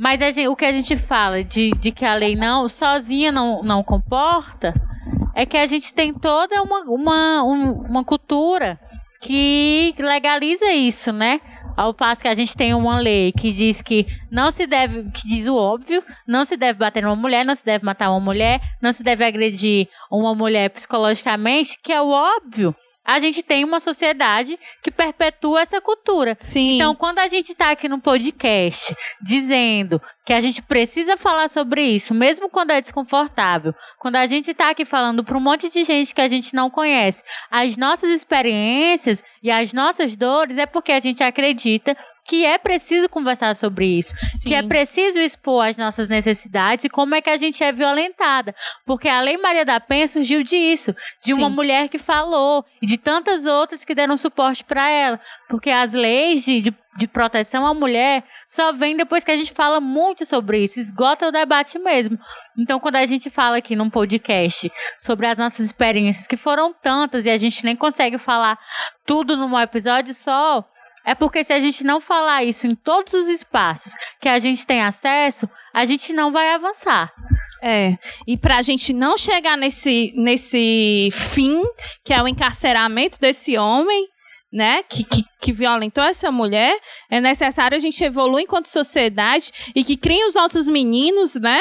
Mas 0.00 0.18
gente, 0.18 0.48
o 0.48 0.56
que 0.56 0.64
a 0.64 0.72
gente 0.72 0.96
fala 0.96 1.44
de, 1.44 1.72
de 1.72 1.92
que 1.92 2.06
a 2.06 2.14
lei 2.14 2.34
não, 2.34 2.66
sozinha 2.70 3.30
não, 3.30 3.62
não 3.62 3.82
comporta, 3.82 4.72
é 5.36 5.44
que 5.44 5.58
a 5.58 5.66
gente 5.66 5.92
tem 5.92 6.14
toda 6.14 6.62
uma, 6.62 6.80
uma, 6.84 7.42
uma 7.42 8.02
cultura 8.02 8.80
que 9.20 9.94
legaliza 9.98 10.72
isso, 10.72 11.12
né? 11.12 11.38
Ao 11.76 11.92
passo 11.92 12.22
que 12.22 12.28
a 12.28 12.34
gente 12.34 12.56
tem 12.56 12.72
uma 12.72 12.98
lei 12.98 13.30
que 13.32 13.52
diz 13.52 13.82
que 13.82 14.06
não 14.30 14.50
se 14.50 14.66
deve, 14.66 15.02
que 15.10 15.28
diz 15.28 15.46
o 15.46 15.54
óbvio, 15.54 16.02
não 16.26 16.46
se 16.46 16.56
deve 16.56 16.78
bater 16.78 17.02
numa 17.02 17.14
mulher, 17.14 17.44
não 17.44 17.54
se 17.54 17.64
deve 17.64 17.84
matar 17.84 18.10
uma 18.10 18.20
mulher, 18.20 18.58
não 18.80 18.92
se 18.92 19.02
deve 19.02 19.22
agredir 19.22 19.86
uma 20.10 20.34
mulher 20.34 20.70
psicologicamente, 20.70 21.78
que 21.82 21.92
é 21.92 22.00
o 22.00 22.08
óbvio 22.08 22.74
a 23.04 23.18
gente 23.18 23.42
tem 23.42 23.64
uma 23.64 23.80
sociedade 23.80 24.58
que 24.82 24.90
perpetua 24.90 25.62
essa 25.62 25.80
cultura. 25.80 26.36
Sim. 26.40 26.76
Então, 26.76 26.94
quando 26.94 27.18
a 27.18 27.28
gente 27.28 27.52
está 27.52 27.70
aqui 27.70 27.88
no 27.88 28.00
podcast 28.00 28.94
dizendo 29.22 30.00
que 30.24 30.32
a 30.32 30.40
gente 30.40 30.62
precisa 30.62 31.16
falar 31.16 31.48
sobre 31.48 31.82
isso, 31.82 32.14
mesmo 32.14 32.50
quando 32.50 32.70
é 32.70 32.80
desconfortável, 32.80 33.74
quando 33.98 34.16
a 34.16 34.26
gente 34.26 34.50
está 34.50 34.70
aqui 34.70 34.84
falando 34.84 35.24
para 35.24 35.36
um 35.36 35.40
monte 35.40 35.70
de 35.70 35.82
gente 35.84 36.14
que 36.14 36.20
a 36.20 36.28
gente 36.28 36.54
não 36.54 36.70
conhece, 36.70 37.22
as 37.50 37.76
nossas 37.76 38.10
experiências 38.10 39.22
e 39.42 39.50
as 39.50 39.72
nossas 39.72 40.14
dores, 40.14 40.58
é 40.58 40.66
porque 40.66 40.92
a 40.92 41.00
gente 41.00 41.22
acredita 41.22 41.96
que 42.30 42.44
é 42.44 42.58
preciso 42.58 43.08
conversar 43.08 43.56
sobre 43.56 43.86
isso, 43.86 44.14
Sim. 44.34 44.48
que 44.48 44.54
é 44.54 44.62
preciso 44.62 45.18
expor 45.18 45.66
as 45.66 45.76
nossas 45.76 46.08
necessidades 46.08 46.84
e 46.84 46.88
como 46.88 47.14
é 47.16 47.20
que 47.20 47.28
a 47.28 47.36
gente 47.36 47.64
é 47.64 47.72
violentada. 47.72 48.54
Porque 48.86 49.08
a 49.08 49.20
Lei 49.20 49.36
Maria 49.36 49.64
da 49.64 49.80
Penha 49.80 50.06
surgiu 50.06 50.44
disso, 50.44 50.94
de 51.24 51.32
Sim. 51.32 51.38
uma 51.38 51.50
mulher 51.50 51.88
que 51.88 51.98
falou 51.98 52.64
e 52.80 52.86
de 52.86 52.96
tantas 52.96 53.46
outras 53.46 53.84
que 53.84 53.96
deram 53.96 54.16
suporte 54.16 54.62
para 54.62 54.88
ela. 54.88 55.18
Porque 55.48 55.70
as 55.70 55.92
leis 55.92 56.44
de, 56.44 56.60
de, 56.60 56.74
de, 56.96 57.06
proteção 57.06 57.66
à 57.66 57.74
mulher 57.74 58.24
só 58.46 58.72
vêm 58.72 58.96
depois 58.96 59.24
que 59.24 59.30
a 59.30 59.36
gente 59.36 59.52
fala 59.52 59.80
muito 59.80 60.24
sobre 60.24 60.64
isso, 60.64 60.80
esgota 60.80 61.28
o 61.28 61.32
debate 61.32 61.78
mesmo. 61.78 62.18
Então, 62.58 62.80
quando 62.80 62.96
a 62.96 63.06
gente 63.06 63.30
fala 63.30 63.58
aqui 63.58 63.76
num 63.76 63.90
podcast 63.90 64.70
sobre 64.98 65.26
as 65.26 65.38
nossas 65.38 65.66
experiências, 65.66 66.26
que 66.26 66.36
foram 66.36 66.72
tantas 66.72 67.26
e 67.26 67.30
a 67.30 67.36
gente 67.36 67.64
nem 67.64 67.76
consegue 67.76 68.18
falar 68.18 68.58
tudo 69.06 69.36
num 69.36 69.58
episódio 69.58 70.14
só 70.14 70.64
é 71.04 71.14
porque 71.14 71.42
se 71.42 71.52
a 71.52 71.58
gente 71.58 71.82
não 71.82 72.00
falar 72.00 72.44
isso 72.44 72.66
em 72.66 72.74
todos 72.74 73.14
os 73.14 73.26
espaços 73.26 73.94
que 74.20 74.28
a 74.28 74.38
gente 74.38 74.66
tem 74.66 74.82
acesso, 74.82 75.48
a 75.72 75.84
gente 75.84 76.12
não 76.12 76.30
vai 76.30 76.52
avançar. 76.52 77.12
É, 77.62 77.98
e 78.26 78.38
para 78.38 78.58
a 78.58 78.62
gente 78.62 78.92
não 78.92 79.18
chegar 79.18 79.56
nesse, 79.56 80.12
nesse 80.16 81.08
fim, 81.12 81.62
que 82.04 82.12
é 82.12 82.22
o 82.22 82.28
encarceramento 82.28 83.18
desse 83.18 83.56
homem, 83.58 84.08
né, 84.52 84.82
que, 84.82 85.04
que, 85.04 85.22
que, 85.40 85.52
violentou 85.52 86.02
essa 86.02 86.30
mulher, 86.32 86.78
é 87.08 87.20
necessário 87.20 87.76
a 87.76 87.78
gente 87.78 88.02
evoluir 88.02 88.44
enquanto 88.44 88.66
sociedade 88.66 89.52
e 89.74 89.84
que 89.84 89.96
criem 89.96 90.26
os 90.26 90.34
nossos 90.34 90.66
meninos, 90.66 91.34
né, 91.36 91.60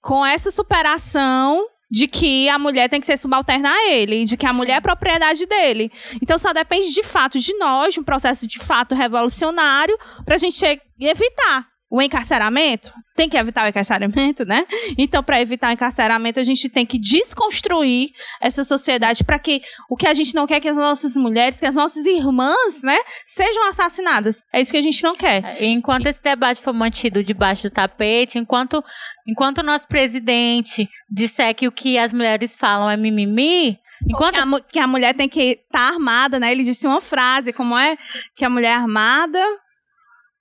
com 0.00 0.24
essa 0.24 0.50
superação 0.50 1.66
de 1.90 2.08
que 2.08 2.48
a 2.48 2.58
mulher 2.58 2.88
tem 2.88 3.00
que 3.00 3.06
ser 3.06 3.18
subalterna 3.18 3.70
a 3.70 3.90
ele, 3.90 4.24
de 4.24 4.36
que 4.36 4.46
a 4.46 4.50
Sim. 4.50 4.56
mulher 4.56 4.76
é 4.76 4.80
propriedade 4.80 5.44
dele. 5.44 5.92
Então 6.22 6.38
só 6.38 6.52
depende 6.52 6.90
de 6.90 7.02
fato 7.02 7.38
de 7.38 7.54
nós, 7.58 7.94
de 7.94 8.00
um 8.00 8.04
processo 8.04 8.46
de 8.46 8.58
fato 8.58 8.94
revolucionário, 8.94 9.96
para 10.24 10.36
a 10.36 10.38
gente 10.38 10.64
evitar 10.98 11.71
o 11.92 12.00
encarceramento, 12.00 12.90
tem 13.14 13.28
que 13.28 13.36
evitar 13.36 13.66
o 13.66 13.68
encarceramento, 13.68 14.46
né? 14.46 14.64
Então, 14.96 15.22
para 15.22 15.42
evitar 15.42 15.68
o 15.68 15.72
encarceramento, 15.72 16.40
a 16.40 16.42
gente 16.42 16.66
tem 16.70 16.86
que 16.86 16.98
desconstruir 16.98 18.12
essa 18.40 18.64
sociedade 18.64 19.22
para 19.22 19.38
que 19.38 19.60
o 19.90 19.94
que 19.94 20.06
a 20.06 20.14
gente 20.14 20.34
não 20.34 20.46
quer 20.46 20.54
é 20.54 20.60
que 20.60 20.68
as 20.70 20.76
nossas 20.76 21.14
mulheres, 21.14 21.60
que 21.60 21.66
as 21.66 21.76
nossas 21.76 22.06
irmãs, 22.06 22.82
né, 22.82 22.96
sejam 23.26 23.68
assassinadas. 23.68 24.42
É 24.50 24.62
isso 24.62 24.70
que 24.70 24.78
a 24.78 24.82
gente 24.82 25.02
não 25.02 25.14
quer. 25.14 25.44
É, 25.44 25.66
enquanto 25.66 26.06
esse 26.06 26.22
debate 26.22 26.62
for 26.62 26.72
mantido 26.72 27.22
debaixo 27.22 27.64
do 27.64 27.70
tapete, 27.70 28.38
enquanto 28.38 28.82
enquanto 29.28 29.58
o 29.58 29.62
nosso 29.62 29.86
presidente 29.86 30.88
disser 31.10 31.54
que 31.54 31.68
o 31.68 31.72
que 31.72 31.98
as 31.98 32.10
mulheres 32.10 32.56
falam 32.56 32.88
é 32.88 32.96
mimimi, 32.96 33.78
Enquanto... 34.08 34.34
Que, 34.34 34.40
a, 34.40 34.60
que 34.72 34.78
a 34.80 34.86
mulher 34.86 35.14
tem 35.14 35.28
que 35.28 35.40
estar 35.40 35.90
tá 35.90 35.94
armada, 35.94 36.40
né? 36.40 36.50
Ele 36.50 36.64
disse 36.64 36.86
uma 36.88 37.00
frase, 37.00 37.52
como 37.52 37.78
é? 37.78 37.96
Que 38.34 38.44
a 38.44 38.50
mulher 38.50 38.72
armada 38.76 39.38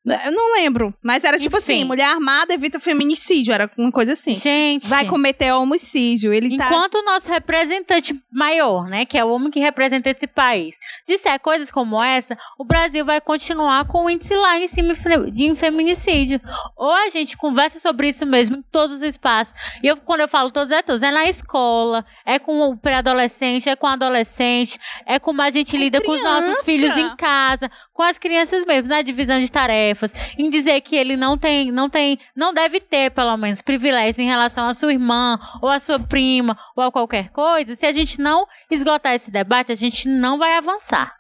eu 0.04 0.32
não 0.32 0.56
lembro, 0.56 0.94
mas 1.04 1.24
era 1.24 1.38
tipo 1.38 1.58
assim, 1.58 1.74
Enfim. 1.74 1.82
assim, 1.82 1.88
mulher 1.88 2.06
armada 2.06 2.54
evita 2.54 2.80
feminicídio, 2.80 3.54
era 3.54 3.70
uma 3.78 3.92
coisa 3.92 4.14
assim. 4.14 4.34
Gente. 4.34 4.88
Vai 4.88 5.06
cometer 5.06 5.52
homicídio. 5.54 6.34
Ele 6.34 6.58
tá 6.58 6.66
Enquanto 6.66 6.94
tá... 6.94 7.00
o 7.00 7.04
nosso 7.04 7.30
representante 7.30 8.14
maior, 8.32 8.88
né, 8.88 9.06
que 9.06 9.18
é 9.18 9.24
o 9.24 9.30
homem 9.30 9.52
que 9.52 9.60
representa 9.60 10.10
esse 10.10 10.26
país, 10.26 10.80
disser 11.08 11.40
coisas 11.40 11.70
como 11.70 12.02
essa, 12.02 12.36
o 12.58 12.66
Brasil 12.66 13.06
vai 13.06 13.22
continuar 13.22 13.86
com 13.86 14.06
o 14.06 14.10
índice 14.10 14.34
lá 14.36 14.58
em 14.58 14.68
cima 14.68 14.96
de 15.32 15.56
feminicídio. 15.56 16.42
Ou 16.76 16.92
a 16.92 17.10
gente 17.10 17.38
conversa 17.38 17.80
sobre 17.80 18.10
isso 18.10 18.26
mesmo 18.26 18.58
em 18.58 18.62
todos 18.72 18.96
os 18.96 19.02
espaços. 19.04 19.54
E 19.84 19.88
eu, 19.88 19.98
quando 19.98 20.22
eu 20.22 20.28
falo 20.28 20.50
todos 20.50 20.72
é 20.72 20.82
todos, 20.82 21.04
é 21.04 21.12
na 21.12 21.28
escola, 21.28 22.04
é 22.26 22.40
com 22.40 22.60
o 22.62 22.78
pré-adolescente, 22.78 23.70
é 23.70 23.76
com 23.76 23.86
o 23.86 23.90
adolescente, 23.90 24.80
é 25.06 25.20
como 25.20 25.42
a 25.42 25.52
gente 25.52 25.76
é 25.76 25.80
lida 25.80 26.00
criança. 26.00 26.22
com 26.22 26.28
os 26.28 26.48
nossos 26.48 26.66
filhos 26.66 26.98
em 26.98 27.16
casa, 27.16 27.70
com 27.94 28.02
as 28.04 28.18
crianças 28.18 28.66
mesmo, 28.66 28.90
na 28.90 29.02
divisão 29.02 29.40
de 29.40 29.52
tarefas, 29.52 29.91
em 30.38 30.50
dizer 30.50 30.82
que 30.82 30.96
ele 30.96 31.16
não 31.16 31.38
tem, 31.38 31.72
não 31.72 31.90
tem, 31.90 32.20
não 32.36 32.54
deve 32.54 32.80
ter, 32.80 33.12
pelo 33.12 33.36
menos, 33.38 33.62
privilégios 33.62 34.20
em 34.20 34.28
relação 34.28 34.68
à 34.68 34.74
sua 34.74 34.94
irmã, 34.94 35.38
ou 35.62 35.70
à 35.70 35.80
sua 35.80 36.00
prima, 36.00 36.58
ou 36.76 36.84
a 36.84 36.92
qualquer 36.92 37.30
coisa, 37.30 37.76
se 37.76 37.86
a 37.86 37.92
gente 37.92 38.20
não 38.20 38.46
esgotar 38.70 39.14
esse 39.14 39.32
debate, 39.32 39.72
a 39.72 39.76
gente 39.76 40.08
não 40.08 40.38
vai 40.38 40.58
avançar. 40.58 41.14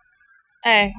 É. 0.65 0.89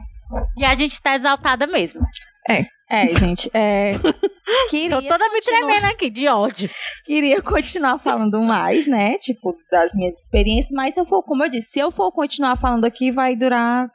E 0.56 0.64
a 0.64 0.74
gente 0.74 1.00
tá 1.00 1.14
exaltada 1.14 1.66
mesmo. 1.66 2.00
É. 2.48 2.64
É, 2.92 3.14
gente, 3.14 3.50
é. 3.54 3.94
Queria 4.68 5.00
Tô 5.00 5.08
toda 5.08 5.32
me 5.32 5.40
tremendo 5.40 5.86
aqui, 5.86 6.10
de 6.10 6.28
ódio. 6.28 6.68
Queria 7.06 7.40
continuar 7.40 7.98
falando 7.98 8.42
mais, 8.42 8.86
né? 8.86 9.16
Tipo, 9.16 9.56
das 9.70 9.94
minhas 9.94 10.18
experiências, 10.18 10.72
mas 10.72 10.92
se 10.92 11.00
eu 11.00 11.06
for, 11.06 11.22
como 11.22 11.42
eu 11.42 11.48
disse, 11.48 11.70
se 11.72 11.80
eu 11.80 11.90
for 11.90 12.12
continuar 12.12 12.54
falando 12.56 12.84
aqui, 12.84 13.10
vai 13.10 13.34
durar 13.34 13.88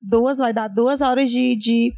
duas, 0.00 0.38
vai 0.38 0.52
dar 0.52 0.68
duas 0.68 1.00
horas 1.00 1.30
de, 1.30 1.56
de, 1.56 1.92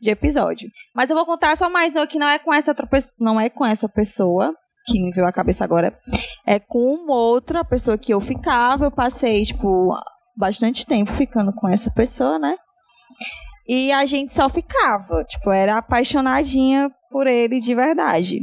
de 0.00 0.10
episódio. 0.10 0.70
Mas 0.94 1.10
eu 1.10 1.16
vou 1.16 1.26
contar 1.26 1.56
só 1.56 1.68
mais 1.68 1.96
uma 1.96 2.06
que 2.06 2.18
não 2.18 2.28
é 2.28 2.38
com 2.38 2.52
essa 2.52 2.70
outra 2.70 2.88
não 3.18 3.40
é 3.40 3.48
com 3.48 3.64
essa 3.64 3.88
pessoa 3.88 4.54
que 4.86 5.00
me 5.00 5.10
veio 5.10 5.26
a 5.26 5.32
cabeça 5.32 5.64
agora. 5.64 5.98
É 6.46 6.58
com 6.58 6.94
uma 6.94 7.14
outra 7.14 7.64
pessoa 7.64 7.98
que 7.98 8.12
eu 8.12 8.20
ficava. 8.20 8.86
Eu 8.86 8.90
passei, 8.90 9.42
tipo, 9.42 9.94
bastante 10.36 10.86
tempo 10.86 11.12
ficando 11.14 11.52
com 11.52 11.68
essa 11.68 11.90
pessoa, 11.90 12.38
né? 12.38 12.56
E 13.68 13.92
a 13.92 14.06
gente 14.06 14.32
só 14.32 14.48
ficava, 14.48 15.24
tipo, 15.24 15.50
era 15.50 15.76
apaixonadinha 15.76 16.90
por 17.10 17.26
ele 17.26 17.60
de 17.60 17.74
verdade. 17.74 18.40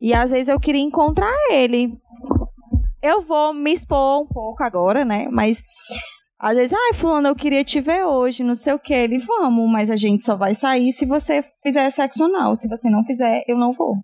E 0.00 0.14
às 0.14 0.30
vezes 0.30 0.48
eu 0.48 0.58
queria 0.58 0.80
encontrar 0.80 1.34
ele. 1.50 1.92
Eu 3.02 3.20
vou 3.20 3.52
me 3.52 3.72
expor 3.72 4.22
um 4.22 4.26
pouco 4.26 4.62
agora, 4.62 5.04
né? 5.04 5.28
Mas 5.30 5.62
às 6.40 6.56
vezes, 6.56 6.72
ai, 6.72 6.94
fulano, 6.94 7.28
eu 7.28 7.34
queria 7.34 7.64
te 7.64 7.80
ver 7.80 8.04
hoje, 8.04 8.44
não 8.44 8.54
sei 8.54 8.72
o 8.72 8.78
que. 8.78 8.94
Ele, 8.94 9.18
vamos, 9.18 9.68
mas 9.70 9.90
a 9.90 9.96
gente 9.96 10.24
só 10.24 10.36
vai 10.36 10.54
sair 10.54 10.92
se 10.92 11.04
você 11.04 11.42
fizer 11.62 11.90
sexo 11.90 12.24
anal. 12.24 12.54
Se 12.54 12.68
você 12.68 12.88
não 12.88 13.04
fizer, 13.04 13.42
eu 13.48 13.56
não 13.56 13.72
vou. 13.72 13.96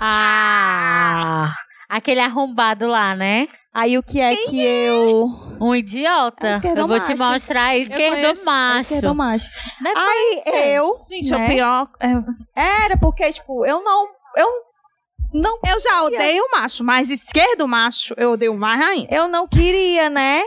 Ah! 0.00 1.52
Aquele 1.88 2.20
arrombado 2.20 2.86
lá, 2.86 3.16
né? 3.16 3.48
Aí 3.72 3.98
o 3.98 4.02
que 4.04 4.20
é 4.20 4.36
Quem 4.36 4.48
que 4.48 4.66
é? 4.66 4.88
eu. 4.88 5.26
Um 5.60 5.74
idiota. 5.74 6.46
É 6.46 6.80
eu 6.80 6.86
vou 6.86 7.00
te 7.00 7.16
mostrar 7.16 7.76
esquerdo 7.76 8.44
macho. 8.44 8.80
Esquerdo 8.82 9.14
macho. 9.14 9.50
Aí 9.96 10.42
eu. 10.74 11.04
Gente, 11.08 11.30
né? 11.32 11.44
o 11.44 11.48
pior. 11.48 11.88
É... 12.00 12.84
Era 12.84 12.96
porque, 12.96 13.32
tipo, 13.32 13.66
eu 13.66 13.82
não. 13.82 14.06
Eu 14.36 14.48
não. 15.32 15.58
Eu 15.66 15.80
já 15.80 16.04
odeio 16.04 16.44
macho, 16.52 16.84
mas 16.84 17.10
esquerdo 17.10 17.66
macho 17.66 18.14
eu 18.16 18.32
odeio 18.32 18.54
mais 18.54 18.80
ainda. 18.80 19.12
Eu 19.12 19.26
não 19.26 19.48
queria, 19.48 20.08
né? 20.08 20.42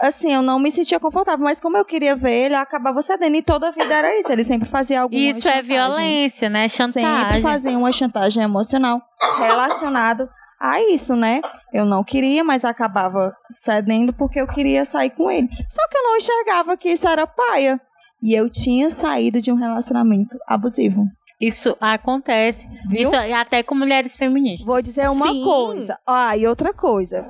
Assim, 0.00 0.32
eu 0.32 0.42
não 0.42 0.58
me 0.58 0.70
sentia 0.70 1.00
confortável, 1.00 1.44
mas 1.44 1.60
como 1.60 1.76
eu 1.76 1.84
queria 1.84 2.14
ver 2.14 2.46
ele, 2.46 2.54
eu 2.54 2.60
acabava 2.60 3.00
cedendo 3.02 3.36
e 3.36 3.42
toda 3.42 3.68
a 3.68 3.70
vida 3.70 3.92
era 3.92 4.18
isso. 4.20 4.30
Ele 4.30 4.44
sempre 4.44 4.68
fazia 4.68 5.00
alguma 5.00 5.20
Isso 5.20 5.48
é 5.48 5.62
violência, 5.62 6.48
né? 6.48 6.68
Chantagem. 6.68 7.18
Sempre 7.18 7.42
fazia 7.42 7.78
uma 7.78 7.92
chantagem 7.92 8.42
emocional 8.42 9.00
relacionado 9.38 10.28
a 10.60 10.80
isso, 10.80 11.14
né? 11.14 11.40
Eu 11.72 11.84
não 11.84 12.02
queria, 12.02 12.42
mas 12.44 12.64
acabava 12.64 13.34
cedendo 13.50 14.12
porque 14.12 14.40
eu 14.40 14.46
queria 14.46 14.84
sair 14.84 15.10
com 15.10 15.30
ele. 15.30 15.48
Só 15.70 15.88
que 15.88 15.96
eu 15.96 16.02
não 16.02 16.16
enxergava 16.16 16.76
que 16.76 16.90
isso 16.90 17.06
era 17.08 17.26
paia. 17.26 17.80
E 18.22 18.34
eu 18.34 18.48
tinha 18.48 18.90
saído 18.90 19.40
de 19.42 19.52
um 19.52 19.56
relacionamento 19.56 20.38
abusivo. 20.46 21.06
Isso 21.38 21.76
acontece. 21.78 22.66
Viu? 22.88 23.02
Isso 23.02 23.14
até 23.14 23.62
com 23.62 23.74
mulheres 23.74 24.16
feministas. 24.16 24.66
Vou 24.66 24.80
dizer 24.80 25.10
uma 25.10 25.28
Sim. 25.28 25.44
coisa. 25.44 25.98
Ah, 26.06 26.34
e 26.34 26.46
outra 26.46 26.72
coisa 26.72 27.28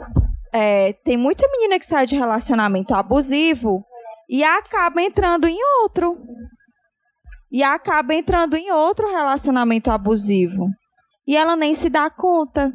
é, 0.56 0.92
tem 1.04 1.16
muita 1.18 1.46
menina 1.52 1.78
que 1.78 1.84
sai 1.84 2.06
de 2.06 2.16
relacionamento 2.16 2.94
abusivo 2.94 3.84
e 4.28 4.42
acaba 4.42 5.02
entrando 5.02 5.46
em 5.46 5.58
outro. 5.82 6.16
E 7.52 7.62
acaba 7.62 8.14
entrando 8.14 8.56
em 8.56 8.72
outro 8.72 9.08
relacionamento 9.08 9.90
abusivo. 9.90 10.68
E 11.26 11.36
ela 11.36 11.56
nem 11.56 11.74
se 11.74 11.88
dá 11.90 12.08
conta, 12.08 12.72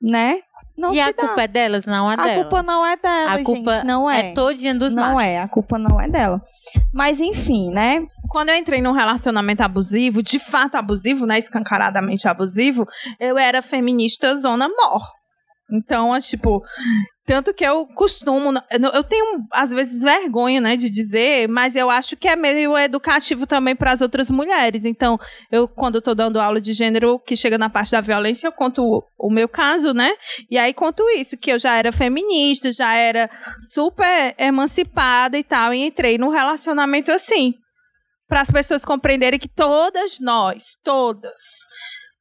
né? 0.00 0.40
Não 0.76 0.92
e 0.92 0.94
se 0.94 1.00
a 1.02 1.06
dá. 1.12 1.12
culpa 1.26 1.42
é 1.42 1.48
delas? 1.48 1.84
Não 1.84 2.10
é 2.10 2.14
A 2.14 2.16
delas. 2.16 2.42
culpa 2.42 2.62
não 2.62 2.86
é 2.86 2.96
dela, 2.96 3.32
A 3.32 3.44
culpa 3.44 3.72
gente, 3.72 3.86
não 3.86 4.10
é. 4.10 4.30
é 4.30 4.32
todinha 4.32 4.74
dos 4.74 4.94
não 4.94 5.14
machos. 5.14 5.22
é, 5.22 5.42
a 5.42 5.48
culpa 5.48 5.78
não 5.78 6.00
é 6.00 6.08
dela. 6.08 6.42
Mas 6.92 7.20
enfim, 7.20 7.70
né? 7.70 8.02
Quando 8.30 8.48
eu 8.48 8.56
entrei 8.56 8.80
num 8.80 8.92
relacionamento 8.92 9.62
abusivo, 9.62 10.22
de 10.22 10.38
fato 10.38 10.76
abusivo, 10.76 11.26
né? 11.26 11.38
Escancaradamente 11.38 12.26
abusivo, 12.26 12.86
eu 13.18 13.36
era 13.36 13.60
feminista 13.60 14.34
zona 14.36 14.68
mor. 14.68 15.19
Então, 15.72 16.14
é 16.14 16.20
tipo. 16.20 16.62
Tanto 17.26 17.54
que 17.54 17.64
eu 17.64 17.86
costumo. 17.86 18.52
Eu 18.92 19.04
tenho, 19.04 19.44
às 19.52 19.70
vezes, 19.70 20.02
vergonha, 20.02 20.60
né, 20.60 20.76
de 20.76 20.90
dizer, 20.90 21.48
mas 21.48 21.76
eu 21.76 21.88
acho 21.88 22.16
que 22.16 22.26
é 22.26 22.34
meio 22.34 22.76
educativo 22.76 23.46
também 23.46 23.76
para 23.76 23.92
as 23.92 24.00
outras 24.00 24.28
mulheres. 24.28 24.84
Então, 24.84 25.16
eu, 25.52 25.68
quando 25.68 26.02
tô 26.02 26.12
dando 26.12 26.40
aula 26.40 26.60
de 26.60 26.72
gênero, 26.72 27.20
que 27.20 27.36
chega 27.36 27.56
na 27.56 27.70
parte 27.70 27.92
da 27.92 28.00
violência, 28.00 28.48
eu 28.48 28.52
conto 28.52 28.82
o, 28.82 29.04
o 29.16 29.30
meu 29.30 29.48
caso, 29.48 29.94
né? 29.94 30.12
E 30.50 30.58
aí 30.58 30.74
conto 30.74 31.08
isso, 31.10 31.36
que 31.36 31.52
eu 31.52 31.58
já 31.58 31.76
era 31.76 31.92
feminista, 31.92 32.72
já 32.72 32.94
era 32.94 33.30
super 33.72 34.34
emancipada 34.36 35.38
e 35.38 35.44
tal, 35.44 35.72
e 35.72 35.86
entrei 35.86 36.18
num 36.18 36.30
relacionamento 36.30 37.12
assim. 37.12 37.54
Para 38.26 38.40
as 38.40 38.50
pessoas 38.50 38.84
compreenderem 38.84 39.38
que 39.38 39.48
todas 39.48 40.18
nós, 40.20 40.76
todas, 40.82 41.34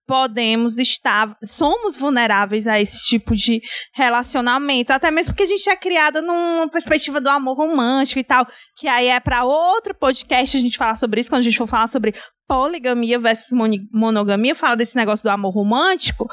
podemos 0.09 0.79
estar, 0.79 1.37
somos 1.43 1.95
vulneráveis 1.95 2.65
a 2.65 2.81
esse 2.81 2.97
tipo 3.07 3.35
de 3.35 3.61
relacionamento, 3.93 4.91
até 4.91 5.11
mesmo 5.11 5.35
porque 5.35 5.43
a 5.43 5.45
gente 5.45 5.69
é 5.69 5.75
criada 5.75 6.19
numa 6.19 6.67
perspectiva 6.67 7.21
do 7.21 7.29
amor 7.29 7.55
romântico 7.55 8.19
e 8.19 8.23
tal, 8.23 8.47
que 8.75 8.87
aí 8.87 9.05
é 9.05 9.19
para 9.19 9.43
outro 9.43 9.93
podcast 9.93 10.57
a 10.57 10.59
gente 10.59 10.79
falar 10.79 10.95
sobre 10.95 11.21
isso, 11.21 11.29
quando 11.29 11.41
a 11.41 11.43
gente 11.43 11.59
for 11.59 11.67
falar 11.67 11.87
sobre 11.87 12.15
poligamia 12.47 13.19
versus 13.19 13.55
monogamia, 13.93 14.55
fala 14.55 14.75
desse 14.75 14.95
negócio 14.95 15.21
do 15.21 15.29
amor 15.29 15.53
romântico, 15.53 16.27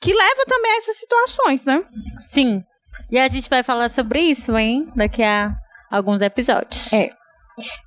que 0.00 0.14
leva 0.14 0.44
também 0.46 0.72
a 0.72 0.78
essas 0.78 0.96
situações, 0.96 1.64
né? 1.66 1.84
Sim. 2.18 2.64
E 3.10 3.18
a 3.18 3.28
gente 3.28 3.50
vai 3.50 3.62
falar 3.62 3.90
sobre 3.90 4.20
isso, 4.20 4.56
hein? 4.56 4.90
Daqui 4.96 5.22
a 5.22 5.54
alguns 5.90 6.22
episódios. 6.22 6.90
É. 6.90 7.10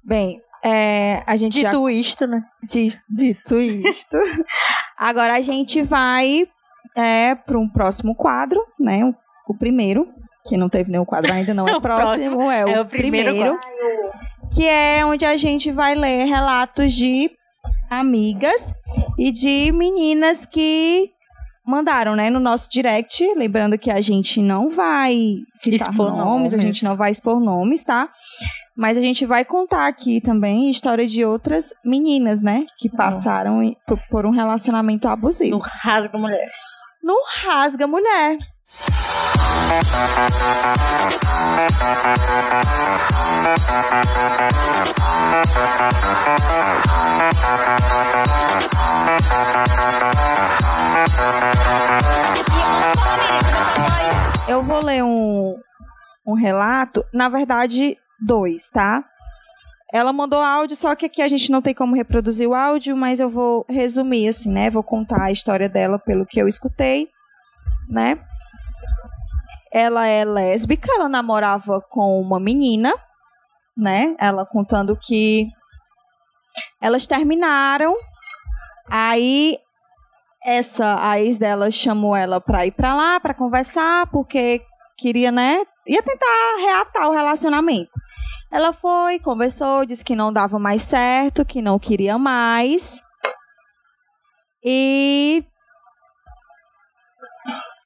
Bem, 0.05 0.39
é, 0.63 1.23
a 1.25 1.35
gente 1.35 1.59
já 1.61 1.69
Dito 1.71 1.89
isto, 1.89 2.27
né? 2.27 2.43
Di- 2.63 2.99
Dito 3.09 3.59
isto, 3.59 4.17
agora 4.97 5.35
a 5.35 5.41
gente 5.41 5.81
vai 5.81 6.47
é, 6.95 7.35
para 7.35 7.57
um 7.57 7.67
próximo 7.69 8.15
quadro, 8.15 8.61
né? 8.79 9.03
O, 9.05 9.15
o 9.49 9.57
primeiro, 9.57 10.07
que 10.47 10.57
não 10.57 10.69
teve 10.69 10.91
nenhum 10.91 11.05
quadro 11.05 11.31
ainda, 11.33 11.53
não 11.53 11.67
é, 11.67 11.73
O 11.77 11.81
próximo, 11.81 12.49
é 12.51 12.65
o, 12.65 12.69
é 12.69 12.81
o 12.81 12.85
primeiro 12.85 13.31
primeiro, 13.31 13.59
que 14.53 14.67
é 14.67 15.05
onde 15.05 15.25
a 15.25 15.35
gente 15.37 15.71
vai 15.71 15.95
ler 15.95 16.25
relatos 16.25 16.93
de 16.93 17.31
amigas 17.89 18.73
e 19.17 19.31
de 19.31 19.71
meninas 19.71 20.45
que 20.45 21.09
mandaram, 21.65 22.15
né, 22.15 22.29
no 22.29 22.39
nosso 22.39 22.67
direct, 22.69 23.23
lembrando 23.35 23.77
que 23.77 23.91
a 23.91 24.01
gente 24.01 24.41
não 24.41 24.67
vai 24.69 25.15
citar 25.53 25.91
Expor 25.91 26.09
nomes, 26.11 26.53
a 26.53 26.57
nomes. 26.57 26.61
gente 26.61 26.83
não 26.83 26.95
vai 26.95 27.11
expor 27.11 27.39
nomes, 27.39 27.83
tá? 27.83 28.09
Mas 28.81 28.97
a 28.97 29.01
gente 29.01 29.27
vai 29.27 29.45
contar 29.45 29.85
aqui 29.85 30.19
também 30.19 30.65
a 30.67 30.71
história 30.71 31.05
de 31.05 31.23
outras 31.23 31.71
meninas, 31.85 32.41
né, 32.41 32.65
que 32.79 32.89
passaram 32.89 33.61
em- 33.61 33.75
por, 34.09 34.25
um 34.25 34.31
relacionamento 34.31 35.07
abusivo. 35.07 35.51
No 35.51 35.59
rasgo 35.59 36.17
mulher. 36.17 36.49
No 37.03 37.15
rasga 37.43 37.85
mulher. 37.85 38.39
Eu 54.47 54.63
vou 54.63 54.83
ler 54.83 55.03
um, 55.03 55.55
um 56.25 56.33
relato, 56.33 57.05
na 57.13 57.29
verdade, 57.29 57.97
dois, 58.21 58.69
tá? 58.69 59.03
Ela 59.93 60.13
mandou 60.13 60.39
áudio, 60.39 60.77
só 60.77 60.95
que 60.95 61.05
aqui 61.05 61.21
a 61.21 61.27
gente 61.27 61.51
não 61.51 61.61
tem 61.61 61.73
como 61.73 61.95
reproduzir 61.95 62.47
o 62.47 62.53
áudio, 62.53 62.95
mas 62.95 63.19
eu 63.19 63.29
vou 63.29 63.65
resumir, 63.67 64.29
assim, 64.29 64.49
né? 64.49 64.69
Vou 64.69 64.83
contar 64.83 65.23
a 65.23 65.31
história 65.31 65.67
dela 65.67 65.99
pelo 65.99 66.25
que 66.25 66.39
eu 66.39 66.47
escutei, 66.47 67.09
né? 67.89 68.17
Ela 69.73 70.07
é 70.07 70.23
lésbica, 70.23 70.87
ela 70.95 71.09
namorava 71.09 71.81
com 71.89 72.21
uma 72.21 72.39
menina, 72.39 72.93
né? 73.75 74.15
Ela 74.17 74.45
contando 74.45 74.97
que 74.97 75.47
elas 76.81 77.05
terminaram, 77.05 77.93
aí 78.89 79.57
essa 80.43 80.97
a 80.99 81.19
ex 81.19 81.37
dela 81.37 81.69
chamou 81.69 82.15
ela 82.15 82.41
pra 82.41 82.65
ir 82.65 82.71
pra 82.71 82.95
lá 82.95 83.19
pra 83.19 83.33
conversar 83.33 84.07
porque 84.07 84.61
queria, 84.97 85.31
né? 85.31 85.63
Ia 85.87 86.01
tentar 86.01 86.55
reatar 86.59 87.09
o 87.09 87.13
relacionamento. 87.13 87.91
Ela 88.51 88.73
foi, 88.73 89.19
conversou, 89.19 89.85
disse 89.85 90.03
que 90.03 90.15
não 90.15 90.31
dava 90.31 90.59
mais 90.59 90.81
certo, 90.81 91.45
que 91.45 91.61
não 91.61 91.79
queria 91.79 92.17
mais. 92.17 93.01
E 94.63 95.43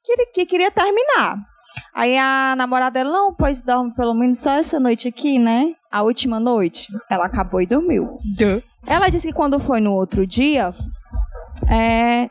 que, 0.03 0.25
que 0.27 0.45
queria 0.45 0.71
terminar. 0.71 1.37
Aí 1.93 2.17
a 2.17 2.55
namorada 2.57 2.91
dela, 2.91 3.11
não, 3.11 3.33
pois 3.33 3.61
dorme 3.61 3.93
pelo 3.93 4.13
menos 4.13 4.39
só 4.39 4.51
essa 4.51 4.79
noite 4.79 5.07
aqui, 5.07 5.39
né? 5.39 5.75
A 5.91 6.01
última 6.03 6.39
noite. 6.39 6.87
Ela 7.09 7.25
acabou 7.25 7.61
e 7.61 7.65
dormiu. 7.65 8.17
Ela 8.85 9.09
disse 9.09 9.27
que 9.27 9.33
quando 9.33 9.59
foi 9.59 9.79
no 9.79 9.93
outro 9.93 10.27
dia, 10.27 10.73
é, 11.69 12.29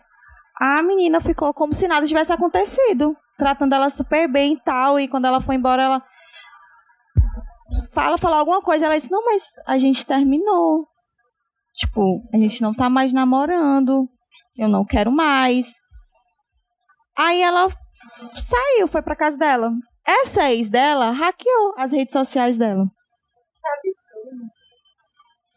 a 0.60 0.82
menina 0.82 1.20
ficou 1.20 1.52
como 1.52 1.72
se 1.72 1.88
nada 1.88 2.06
tivesse 2.06 2.32
acontecido. 2.32 3.16
Tratando 3.36 3.74
ela 3.74 3.90
super 3.90 4.28
bem 4.28 4.54
e 4.54 4.60
tal. 4.60 4.98
E 4.98 5.08
quando 5.08 5.26
ela 5.26 5.40
foi 5.40 5.56
embora, 5.56 5.82
ela 5.82 6.02
fala, 7.92 8.18
fala 8.18 8.36
alguma 8.38 8.62
coisa. 8.62 8.86
Ela 8.86 8.96
disse, 8.96 9.10
não, 9.10 9.24
mas 9.24 9.42
a 9.66 9.78
gente 9.78 10.06
terminou. 10.06 10.86
Tipo, 11.72 12.22
a 12.32 12.36
gente 12.36 12.62
não 12.62 12.72
tá 12.72 12.88
mais 12.88 13.12
namorando. 13.12 14.08
Eu 14.56 14.68
não 14.68 14.84
quero 14.84 15.10
mais. 15.10 15.72
Aí 17.16 17.40
ela 17.42 17.68
saiu, 18.48 18.88
foi 18.88 19.02
pra 19.02 19.16
casa 19.16 19.36
dela. 19.36 19.72
Essa 20.06 20.50
ex 20.52 20.68
dela 20.68 21.10
hackeou 21.10 21.74
as 21.76 21.92
redes 21.92 22.12
sociais 22.12 22.56
dela. 22.56 22.86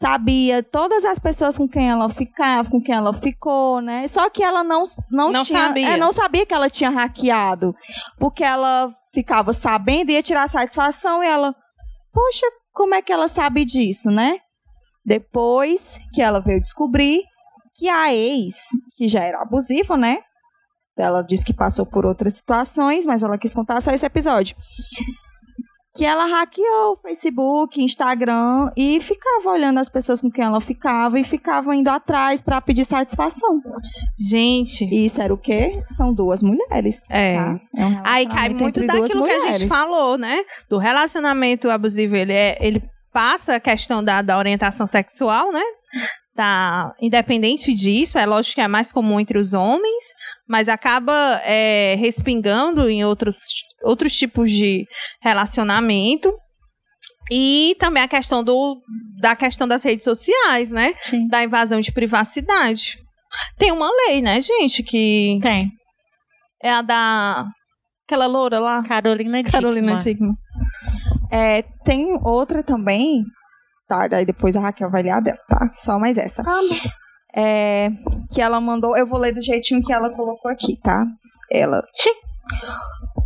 Sabia 0.00 0.62
todas 0.62 1.04
as 1.04 1.18
pessoas 1.18 1.58
com 1.58 1.68
quem 1.68 1.90
ela 1.90 2.08
ficava, 2.08 2.70
com 2.70 2.80
quem 2.80 2.94
ela 2.94 3.12
ficou, 3.12 3.80
né? 3.80 4.06
Só 4.06 4.30
que 4.30 4.44
ela 4.44 4.62
não, 4.62 4.84
não, 5.10 5.32
Não 5.32 5.44
tinha. 5.44 5.66
sabia. 5.66 5.88
é, 5.90 5.96
não 5.96 6.12
sabia 6.12 6.46
que 6.46 6.54
ela 6.54 6.70
tinha 6.70 6.88
hackeado. 6.88 7.74
Porque 8.16 8.44
ela 8.44 8.94
ficava 9.12 9.52
sabendo, 9.52 10.12
ia 10.12 10.22
tirar 10.22 10.48
satisfação 10.48 11.24
e 11.24 11.26
ela. 11.26 11.52
Poxa, 12.12 12.46
como 12.72 12.94
é 12.94 13.02
que 13.02 13.12
ela 13.12 13.26
sabe 13.26 13.64
disso, 13.64 14.08
né? 14.08 14.38
Depois 15.04 15.98
que 16.12 16.22
ela 16.22 16.40
veio 16.40 16.60
descobrir 16.60 17.22
que 17.74 17.88
a 17.88 18.14
ex, 18.14 18.54
que 18.96 19.08
já 19.08 19.24
era 19.24 19.42
abusiva, 19.42 19.96
né? 19.96 20.18
Ela 20.96 21.22
disse 21.22 21.44
que 21.44 21.54
passou 21.54 21.84
por 21.84 22.06
outras 22.06 22.34
situações, 22.34 23.04
mas 23.04 23.24
ela 23.24 23.36
quis 23.38 23.52
contar 23.52 23.80
só 23.80 23.90
esse 23.90 24.06
episódio. 24.06 24.56
Que 25.98 26.04
ela 26.04 26.26
hackeou 26.26 26.92
o 26.92 26.96
Facebook, 26.96 27.82
Instagram 27.82 28.70
e 28.76 29.00
ficava 29.00 29.50
olhando 29.50 29.78
as 29.78 29.88
pessoas 29.88 30.20
com 30.20 30.30
quem 30.30 30.44
ela 30.44 30.60
ficava 30.60 31.18
e 31.18 31.24
ficava 31.24 31.74
indo 31.74 31.88
atrás 31.88 32.40
para 32.40 32.60
pedir 32.60 32.84
satisfação. 32.84 33.60
Gente, 34.16 34.84
E 34.84 35.06
isso 35.06 35.20
era 35.20 35.34
o 35.34 35.36
quê? 35.36 35.82
São 35.88 36.14
duas 36.14 36.40
mulheres. 36.40 37.04
É. 37.10 37.36
tá? 37.36 37.60
É 37.76 37.84
um 37.84 38.00
Aí 38.04 38.28
cai 38.28 38.50
muito 38.50 38.86
daquilo 38.86 39.24
que 39.24 39.32
a 39.32 39.50
gente 39.50 39.66
falou, 39.66 40.16
né? 40.16 40.44
Do 40.68 40.78
relacionamento 40.78 41.68
abusivo, 41.68 42.14
ele, 42.14 42.32
é, 42.32 42.56
ele 42.60 42.80
passa 43.12 43.56
a 43.56 43.60
questão 43.60 44.04
da, 44.04 44.22
da 44.22 44.38
orientação 44.38 44.86
sexual, 44.86 45.50
né? 45.50 45.64
Tá, 46.38 46.94
independente 47.00 47.74
disso, 47.74 48.16
é 48.16 48.24
lógico 48.24 48.54
que 48.54 48.60
é 48.60 48.68
mais 48.68 48.92
comum 48.92 49.18
entre 49.18 49.36
os 49.36 49.54
homens, 49.54 50.04
mas 50.46 50.68
acaba 50.68 51.12
é, 51.42 51.96
respingando 51.98 52.88
em 52.88 53.04
outros, 53.04 53.38
outros 53.82 54.14
tipos 54.14 54.48
de 54.48 54.86
relacionamento. 55.20 56.32
E 57.28 57.74
também 57.80 58.04
a 58.04 58.06
questão 58.06 58.44
do, 58.44 58.80
da 59.20 59.34
questão 59.34 59.66
das 59.66 59.82
redes 59.82 60.04
sociais, 60.04 60.70
né? 60.70 60.94
Sim. 61.02 61.26
Da 61.26 61.42
invasão 61.42 61.80
de 61.80 61.90
privacidade. 61.90 62.98
Tem 63.58 63.72
uma 63.72 63.90
lei, 64.06 64.22
né, 64.22 64.40
gente, 64.40 64.84
que 64.84 65.40
Tem. 65.42 65.72
é 66.62 66.70
a 66.70 66.82
da. 66.82 67.46
Aquela 68.06 68.26
loura 68.26 68.60
lá. 68.60 68.80
Carolina 68.84 69.42
Dickman. 69.42 69.60
Carolina 69.60 69.96
Dickman. 69.96 70.34
É, 71.32 71.62
tem 71.84 72.16
outra 72.22 72.62
também, 72.62 73.24
tá? 73.88 74.06
Daí 74.06 74.24
depois 74.24 74.54
a 74.54 74.60
Raquel 74.60 74.90
vai 74.90 75.02
ler 75.02 75.10
a 75.10 75.20
dela, 75.20 75.38
tá? 75.48 75.68
Só 75.72 75.98
mais 75.98 76.16
essa. 76.18 76.42
É, 77.34 77.90
que 78.32 78.40
ela 78.40 78.60
mandou, 78.60 78.96
eu 78.96 79.06
vou 79.06 79.18
ler 79.18 79.32
do 79.32 79.42
jeitinho 79.42 79.82
que 79.82 79.92
ela 79.92 80.10
colocou 80.10 80.50
aqui, 80.50 80.78
tá? 80.82 81.06
Ela. 81.50 81.82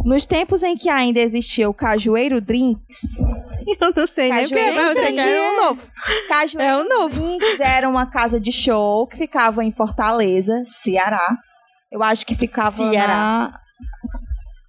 Nos 0.04 0.26
tempos 0.26 0.62
em 0.62 0.76
que 0.76 0.88
ainda 0.88 1.20
existia 1.20 1.68
o 1.68 1.74
Cajueiro 1.74 2.40
Drinks, 2.40 2.98
Eu 3.80 3.92
não 3.94 4.06
sei 4.06 4.30
nem 4.30 4.44
o 4.44 4.48
que 4.48 4.54
é, 4.58 4.72
mas 4.72 4.94
você 4.94 5.12
quer 5.12 5.52
um 5.52 5.56
novo. 5.56 5.82
Cajueiro 6.28 6.72
É 6.72 6.76
o 6.76 6.88
novo. 6.88 7.20
Drinks 7.20 7.60
era 7.60 7.88
uma 7.88 8.06
casa 8.06 8.40
de 8.40 8.50
show 8.50 9.06
que 9.06 9.16
ficava 9.16 9.64
em 9.64 9.70
Fortaleza, 9.70 10.62
Ceará. 10.66 11.36
Eu 11.90 12.02
acho 12.02 12.26
que 12.26 12.34
ficava 12.34 12.76
Ceará. 12.76 13.06
na 13.06 13.58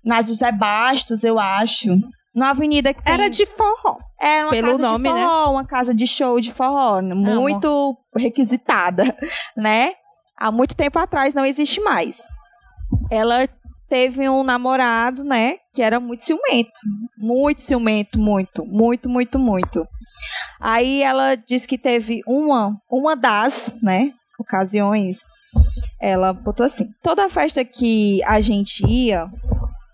nas 0.04 0.28
José 0.28 0.52
Bastos, 0.52 1.24
eu 1.24 1.40
acho. 1.40 1.88
Na 2.34 2.50
avenida 2.50 2.94
que 2.94 3.04
tem... 3.04 3.14
Era 3.14 3.30
de 3.30 3.46
forró. 3.46 3.98
Era 4.20 4.48
uma 4.48 4.52
pelo 4.52 4.68
casa 4.68 4.82
nome, 4.82 5.10
de 5.10 5.16
né? 5.16 5.22
forró, 5.22 5.52
uma 5.52 5.66
casa 5.66 5.94
de 5.94 6.08
show 6.08 6.40
de 6.40 6.52
forró, 6.52 7.02
muito 7.02 7.98
requisitada, 8.16 9.16
né? 9.56 9.94
Há 10.38 10.52
muito 10.52 10.76
tempo 10.76 10.98
atrás 10.98 11.34
não 11.34 11.46
existe 11.46 11.80
mais. 11.80 12.22
Ela 13.12 13.48
teve 13.88 14.28
um 14.28 14.44
namorado, 14.44 15.24
né, 15.24 15.58
que 15.72 15.80
era 15.80 16.00
muito 16.00 16.24
ciumento, 16.24 16.72
muito 17.16 17.62
ciumento, 17.62 18.20
muito, 18.20 18.66
muito, 18.66 19.08
muito, 19.08 19.38
muito. 19.38 19.88
Aí 20.60 21.04
ela 21.04 21.36
disse 21.36 21.68
que 21.68 21.78
teve 21.78 22.22
uma, 22.26 22.76
uma 22.90 23.16
das, 23.16 23.72
né, 23.84 24.12
ocasiões, 24.40 25.20
ela 26.02 26.34
botou 26.34 26.66
assim: 26.66 26.90
toda 27.04 27.30
festa 27.30 27.64
que 27.64 28.24
a 28.24 28.42
gente 28.42 28.84
ia, 28.86 29.28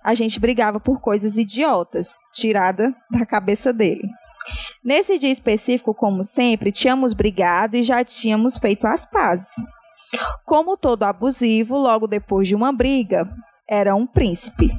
a 0.04 0.14
gente 0.14 0.40
brigava 0.40 0.80
por 0.80 1.02
coisas 1.02 1.38
idiotas, 1.38 2.18
tirada 2.34 2.96
da 3.12 3.26
cabeça 3.26 3.74
dele. 3.74 4.08
Nesse 4.84 5.20
dia 5.20 5.32
específico, 5.32 5.94
como 5.94 6.24
sempre, 6.24 6.72
tínhamos 6.72 7.14
brigado 7.14 7.76
e 7.76 7.84
já 7.84 8.04
tínhamos 8.04 8.58
feito 8.58 8.88
as 8.88 9.06
pazes. 9.06 9.52
Como 10.46 10.78
todo 10.78 11.04
abusivo, 11.04 11.78
logo 11.78 12.08
depois 12.08 12.48
de 12.48 12.56
uma 12.56 12.72
briga, 12.72 13.30
era 13.70 13.94
um 13.94 14.08
príncipe. 14.08 14.70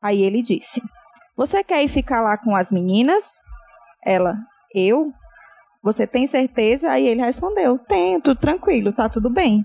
Aí 0.00 0.22
ele 0.22 0.42
disse: 0.42 0.80
Você 1.36 1.64
quer 1.64 1.82
ir 1.82 1.88
ficar 1.88 2.20
lá 2.20 2.36
com 2.36 2.54
as 2.54 2.70
meninas? 2.70 3.38
Ela: 4.04 4.36
Eu? 4.74 5.12
Você 5.82 6.06
tem 6.06 6.26
certeza? 6.26 6.90
Aí 6.90 7.08
ele 7.08 7.22
respondeu: 7.22 7.78
Tenho, 7.78 8.20
tudo 8.20 8.38
tranquilo, 8.38 8.92
tá 8.92 9.08
tudo 9.08 9.30
bem. 9.30 9.64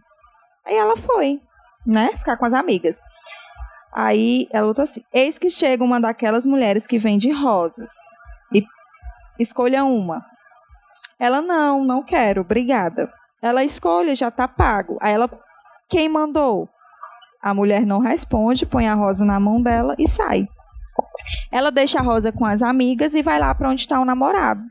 Aí 0.65 0.75
ela 0.75 0.97
foi, 0.97 1.39
né? 1.85 2.09
Ficar 2.17 2.37
com 2.37 2.45
as 2.45 2.53
amigas. 2.53 2.99
Aí 3.91 4.47
ela 4.51 4.67
botou 4.67 4.83
assim: 4.83 5.01
Eis 5.13 5.37
que 5.37 5.49
chega 5.49 5.83
uma 5.83 5.99
daquelas 5.99 6.45
mulheres 6.45 6.87
que 6.87 6.97
vende 6.97 7.31
rosas. 7.31 7.89
E 8.53 8.63
escolha 9.39 9.83
uma. 9.83 10.25
Ela: 11.19 11.41
Não, 11.41 11.83
não 11.83 12.01
quero, 12.01 12.41
obrigada. 12.41 13.11
Ela 13.41 13.63
escolhe, 13.63 14.15
já 14.15 14.31
tá 14.31 14.47
pago. 14.47 14.97
Aí 15.01 15.13
ela: 15.13 15.29
Quem 15.89 16.07
mandou? 16.07 16.69
A 17.41 17.53
mulher 17.53 17.85
não 17.85 17.99
responde, 17.99 18.65
põe 18.65 18.87
a 18.87 18.93
rosa 18.93 19.25
na 19.25 19.39
mão 19.39 19.61
dela 19.61 19.95
e 19.97 20.07
sai. 20.07 20.47
Ela 21.51 21.71
deixa 21.71 21.99
a 21.99 22.03
rosa 22.03 22.31
com 22.31 22.45
as 22.45 22.61
amigas 22.61 23.13
e 23.15 23.23
vai 23.23 23.39
lá 23.39 23.53
para 23.53 23.69
onde 23.69 23.81
está 23.81 23.99
o 23.99 24.05
namorado. 24.05 24.61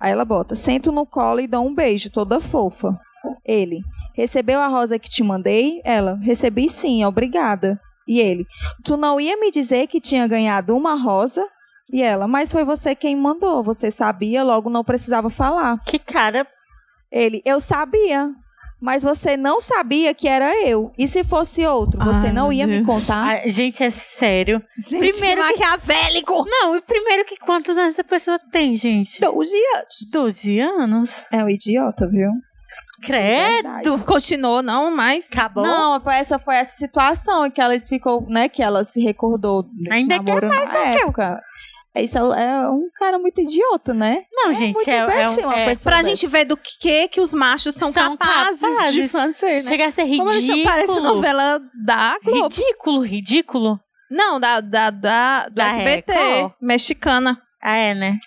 Aí 0.00 0.10
ela 0.10 0.24
bota: 0.24 0.54
Sento 0.56 0.90
no 0.90 1.06
colo 1.06 1.40
e 1.40 1.46
dou 1.46 1.64
um 1.64 1.74
beijo, 1.74 2.10
toda 2.10 2.40
fofa. 2.40 2.98
Ele: 3.44 3.82
Recebeu 4.14 4.60
a 4.60 4.66
rosa 4.66 4.98
que 4.98 5.08
te 5.08 5.22
mandei? 5.22 5.80
Ela: 5.84 6.18
Recebi 6.22 6.68
sim, 6.68 7.04
obrigada. 7.04 7.80
E 8.06 8.20
ele: 8.20 8.44
Tu 8.84 8.96
não 8.96 9.20
ia 9.20 9.36
me 9.36 9.50
dizer 9.50 9.86
que 9.86 10.00
tinha 10.00 10.26
ganhado 10.26 10.76
uma 10.76 10.94
rosa? 10.94 11.46
E 11.92 12.02
ela: 12.02 12.26
Mas 12.26 12.50
foi 12.52 12.64
você 12.64 12.94
quem 12.94 13.14
mandou. 13.16 13.62
Você 13.62 13.90
sabia, 13.90 14.42
logo 14.42 14.70
não 14.70 14.82
precisava 14.84 15.28
falar. 15.30 15.78
Que 15.84 15.98
cara. 15.98 16.46
Ele: 17.10 17.42
Eu 17.44 17.60
sabia. 17.60 18.30
Mas 18.84 19.04
você 19.04 19.36
não 19.36 19.60
sabia 19.60 20.12
que 20.12 20.26
era 20.26 20.60
eu. 20.66 20.90
E 20.98 21.06
se 21.06 21.22
fosse 21.22 21.64
outro, 21.64 22.02
você 22.02 22.26
Ai, 22.26 22.32
não 22.32 22.52
ia 22.52 22.66
me 22.66 22.78
Deus. 22.82 22.86
contar? 22.86 23.28
Ah, 23.44 23.48
gente, 23.48 23.80
é 23.80 23.90
sério. 23.90 24.60
Gente, 24.76 24.98
Primeiro 25.12 25.40
que- 25.40 25.48
maquiavélico. 25.52 26.44
Não, 26.48 26.74
e 26.74 26.80
primeiro 26.80 27.24
que 27.24 27.36
quantos 27.36 27.76
anos 27.76 27.90
essa 27.92 28.02
pessoa 28.02 28.40
tem, 28.50 28.76
gente? 28.76 29.20
12 29.20 29.54
anos. 29.76 30.10
12 30.10 30.58
anos? 30.58 31.24
É 31.30 31.44
um 31.44 31.48
idiota, 31.48 32.08
viu? 32.10 32.28
Credo! 33.02 33.98
Continuou, 34.06 34.62
não, 34.62 34.94
mas... 34.94 35.26
Acabou? 35.30 35.64
Não, 35.64 36.00
essa 36.10 36.38
foi 36.38 36.56
essa 36.56 36.76
situação 36.76 37.50
que 37.50 37.60
ela 37.60 37.78
ficou, 37.80 38.26
né? 38.28 38.48
Que 38.48 38.62
ela 38.62 38.84
se 38.84 39.00
recordou 39.02 39.66
Ainda 39.90 40.16
namoro 40.16 40.48
na 40.48 40.60
época. 40.78 41.40
Isso 41.94 42.16
é 42.16 42.42
é 42.44 42.68
um 42.70 42.88
cara 42.94 43.18
muito 43.18 43.38
idiota, 43.42 43.92
né? 43.92 44.24
Não, 44.32 44.54
gente, 44.54 44.74
muito 44.76 44.88
é, 44.88 44.96
é, 44.96 45.28
um, 45.28 45.52
é 45.52 45.74
Pra 45.76 45.96
dessa. 45.98 46.08
gente 46.08 46.26
ver 46.26 46.46
do 46.46 46.56
que 46.56 47.06
que 47.08 47.20
os 47.20 47.34
machos 47.34 47.74
são, 47.74 47.92
São 47.92 48.16
capazes, 48.16 48.60
de 48.60 48.66
capazes. 48.66 49.10
fazer, 49.10 49.62
né? 49.62 49.68
chega 49.70 49.86
a 49.88 49.92
ser 49.92 50.06
Como 50.16 50.30
eles 50.32 50.46
são- 50.46 50.62
parece 50.64 50.86
ridículo. 50.92 51.14
novela 51.16 51.60
da 51.84 52.18
Globo. 52.24 52.48
Ridículo, 52.48 53.00
ridículo. 53.02 53.80
Não, 54.10 54.40
da, 54.40 54.60
da, 54.62 54.88
da, 54.90 55.48
do 55.48 55.54
Da 55.54 55.66
SBT, 55.68 56.12
Record? 56.12 56.52
mexicana. 56.62 57.42
Ah, 57.62 57.76
é, 57.76 57.94
né? 57.94 58.18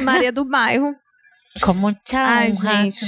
Maria 0.00 0.32
do 0.32 0.44
Bairro. 0.44 0.92
Como 1.62 1.92
tchau. 2.04 2.18
Ai, 2.18 2.50
gente. 2.50 3.04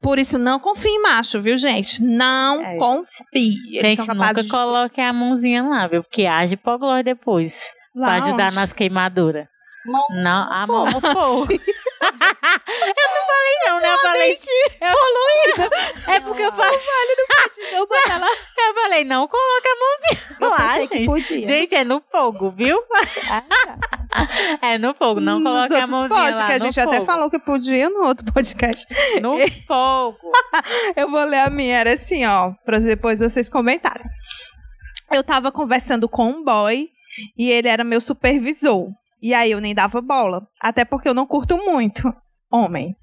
Por 0.00 0.18
isso, 0.18 0.38
não 0.38 0.60
confie 0.60 0.88
em 0.90 1.02
macho, 1.02 1.40
viu, 1.40 1.56
gente? 1.56 2.02
Não 2.02 2.60
É. 2.62 2.76
confie. 2.76 3.56
Eles 3.68 3.80
Gente, 3.82 4.04
são 4.06 4.14
nunca 4.14 4.42
de... 4.42 4.48
coloque 4.48 5.00
a 5.00 5.12
mãozinha 5.12 5.62
lá, 5.62 5.86
viu? 5.88 6.02
Porque 6.02 6.24
age 6.24 6.54
hipoglós 6.54 7.04
depois. 7.04 7.60
Lá 7.94 8.06
pra 8.06 8.24
ajudar 8.24 8.46
onde? 8.46 8.54
nas 8.54 8.72
queimaduras. 8.72 9.46
Não, 10.22 10.52
a 10.52 10.66
mão 10.66 10.84
no 10.86 11.00
fogo. 11.00 11.46
Eu 12.00 12.08
não 12.94 13.26
falei 13.26 13.54
não, 13.66 13.80
né? 13.80 13.92
Eu 13.92 13.98
falei... 13.98 14.38
Eu... 14.80 14.94
É 16.14 16.20
porque 16.20 16.42
eu 16.42 16.52
falei... 16.52 16.78
Não, 17.72 17.86
bota 17.86 18.12
ela- 18.12 18.26
Eu 18.58 18.74
falei, 18.74 19.04
não 19.04 19.26
coloca 19.28 19.68
a 19.68 19.76
mãozinha 19.80 20.36
Eu 20.40 20.50
lá, 20.50 20.56
pensei 20.56 20.88
que 20.88 20.96
gente. 20.96 21.06
podia. 21.06 21.46
Gente, 21.46 21.74
é 21.74 21.84
no 21.84 22.00
fogo, 22.10 22.50
viu? 22.50 22.78
Ah, 23.28 23.42
tá. 23.42 23.78
É 24.62 24.78
no 24.78 24.94
fogo, 24.94 25.20
não 25.20 25.38
Nos 25.40 25.52
coloque 25.52 25.74
a 25.74 25.86
mãozinha 25.86 26.08
pode, 26.08 26.36
lá 26.36 26.46
que 26.46 26.52
a 26.52 26.58
gente 26.58 26.80
até 26.80 26.94
fogo. 26.96 27.06
falou 27.06 27.30
que 27.30 27.38
podia 27.38 27.90
no 27.90 28.04
outro 28.06 28.32
podcast. 28.32 28.86
No 29.20 29.36
fogo. 29.66 30.32
Eu 30.96 31.10
vou 31.10 31.24
ler 31.24 31.40
a 31.40 31.50
minha, 31.50 31.78
era 31.78 31.94
assim, 31.94 32.24
ó, 32.26 32.52
pra 32.64 32.78
depois 32.78 33.18
vocês 33.18 33.48
comentarem. 33.48 34.06
Eu 35.10 35.22
tava 35.24 35.50
conversando 35.50 36.08
com 36.08 36.26
um 36.28 36.44
boy 36.44 36.88
e 37.36 37.50
ele 37.50 37.68
era 37.68 37.82
meu 37.84 38.00
supervisor. 38.00 38.88
E 39.20 39.34
aí 39.34 39.50
eu 39.50 39.60
nem 39.60 39.74
dava 39.74 40.00
bola, 40.00 40.48
até 40.60 40.84
porque 40.84 41.08
eu 41.08 41.14
não 41.14 41.26
curto 41.26 41.56
muito 41.56 42.14
homem. 42.50 42.96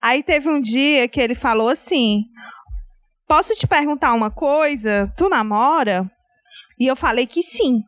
Aí 0.00 0.22
teve 0.22 0.48
um 0.48 0.60
dia 0.60 1.08
que 1.08 1.20
ele 1.20 1.34
falou 1.34 1.68
assim: 1.68 2.24
Posso 3.26 3.54
te 3.54 3.66
perguntar 3.66 4.14
uma 4.14 4.30
coisa? 4.30 5.12
Tu 5.16 5.28
namora? 5.28 6.10
E 6.78 6.86
eu 6.86 6.96
falei 6.96 7.26
que 7.26 7.42
sim. 7.42 7.82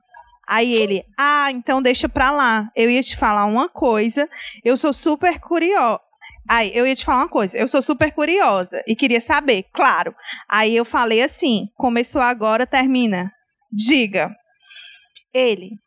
Aí 0.46 0.74
ele, 0.74 1.04
ah, 1.16 1.50
então 1.50 1.80
deixa 1.80 2.08
pra 2.08 2.30
lá. 2.30 2.70
Eu 2.74 2.90
ia 2.90 3.02
te 3.02 3.16
falar 3.16 3.44
uma 3.44 3.68
coisa. 3.68 4.28
Eu 4.64 4.76
sou 4.76 4.92
super 4.92 5.38
curiosa. 5.38 6.00
Aí, 6.48 6.76
eu 6.76 6.84
ia 6.84 6.96
te 6.96 7.04
falar 7.04 7.18
uma 7.18 7.28
coisa. 7.28 7.56
Eu 7.56 7.68
sou 7.68 7.80
super 7.80 8.10
curiosa 8.12 8.82
e 8.84 8.96
queria 8.96 9.20
saber, 9.20 9.66
claro. 9.72 10.12
Aí 10.48 10.74
eu 10.74 10.84
falei 10.84 11.22
assim: 11.22 11.68
começou 11.76 12.20
agora, 12.20 12.66
termina. 12.66 13.32
Diga. 13.72 14.34
Ele. 15.32 15.78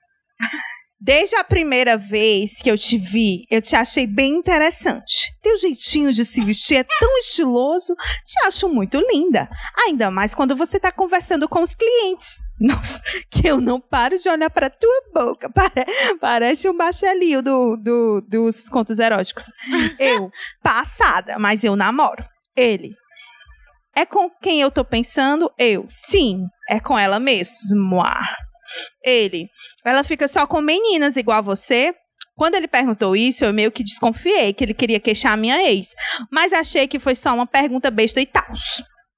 Desde 1.06 1.36
a 1.36 1.44
primeira 1.44 1.98
vez 1.98 2.62
que 2.62 2.72
eu 2.72 2.78
te 2.78 2.98
vi, 2.98 3.42
eu 3.52 3.62
te 3.62 3.76
achei 3.76 4.08
bem 4.08 4.36
interessante. 4.36 5.34
Teu 5.42 5.58
jeitinho 5.58 6.14
de 6.14 6.24
se 6.24 6.42
vestir 6.42 6.78
é 6.78 6.84
tão 6.84 7.18
estiloso, 7.18 7.94
te 8.26 8.48
acho 8.48 8.70
muito 8.70 8.98
linda. 9.12 9.50
Ainda 9.86 10.10
mais 10.10 10.34
quando 10.34 10.56
você 10.56 10.80
tá 10.80 10.94
conversando 10.94 11.50
com 11.50 11.62
os 11.62 11.76
clientes. 11.76 12.38
Nossa, 12.58 13.02
que 13.30 13.46
eu 13.46 13.60
não 13.60 13.82
paro 13.82 14.18
de 14.18 14.30
olhar 14.30 14.50
pra 14.50 14.70
tua 14.70 15.02
boca. 15.14 15.50
Pare- 15.54 15.86
parece 16.22 16.70
um 16.70 16.78
bachelinho 16.78 17.42
do, 17.44 17.76
do, 17.76 18.22
dos 18.26 18.70
contos 18.70 18.98
eróticos. 18.98 19.48
Eu, 20.00 20.30
passada, 20.64 21.38
mas 21.38 21.66
eu 21.66 21.76
namoro. 21.76 22.24
Ele. 22.56 22.94
É 23.94 24.06
com 24.06 24.30
quem 24.42 24.62
eu 24.62 24.72
tô 24.72 24.86
pensando? 24.86 25.52
Eu. 25.58 25.86
Sim, 25.90 26.46
é 26.70 26.80
com 26.80 26.98
ela 26.98 27.20
mesmo. 27.20 28.02
Ele. 29.04 29.48
Ela 29.86 30.04
fica 30.04 30.28
só 30.28 30.46
com 30.46 30.62
meninas 30.62 31.16
igual 31.16 31.40
a 31.40 31.42
você? 31.42 31.94
Quando 32.36 32.56
ele 32.56 32.68
perguntou 32.68 33.16
isso, 33.16 33.46
eu 33.46 33.54
meio 33.54 33.72
que 33.72 33.84
desconfiei 33.84 34.54
que 34.54 34.64
ele 34.64 34.74
queria 34.74 35.00
queixar 35.00 35.34
a 35.34 35.38
minha 35.38 35.62
ex. 35.70 35.88
Mas 36.32 36.52
achei 36.52 36.88
que 36.88 37.00
foi 37.00 37.16
só 37.16 37.34
uma 37.34 37.46
pergunta 37.46 37.92
besta 37.92 38.20
e 38.20 38.26
tal. 38.26 38.46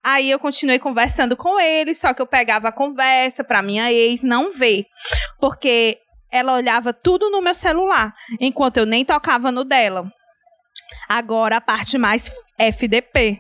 Aí 0.04 0.30
eu 0.30 0.38
continuei 0.38 0.78
conversando 0.78 1.36
com 1.36 1.60
ele, 1.60 1.96
só 1.96 2.14
que 2.14 2.22
eu 2.22 2.28
pegava 2.28 2.68
a 2.68 2.72
conversa 2.72 3.44
pra 3.44 3.62
minha 3.62 3.92
ex 3.92 4.22
não 4.22 4.52
ver. 4.52 4.86
Porque 5.40 5.98
ela 6.32 6.54
olhava 6.54 6.92
tudo 6.94 7.30
no 7.30 7.42
meu 7.42 7.56
celular, 7.56 8.14
enquanto 8.40 8.78
eu 8.78 8.86
nem 8.86 9.06
tocava 9.06 9.52
no 9.52 9.64
dela. 9.64 10.12
Agora 11.08 11.58
a 11.58 11.62
parte 11.62 11.98
mais 11.98 12.30
FDP. 12.60 13.40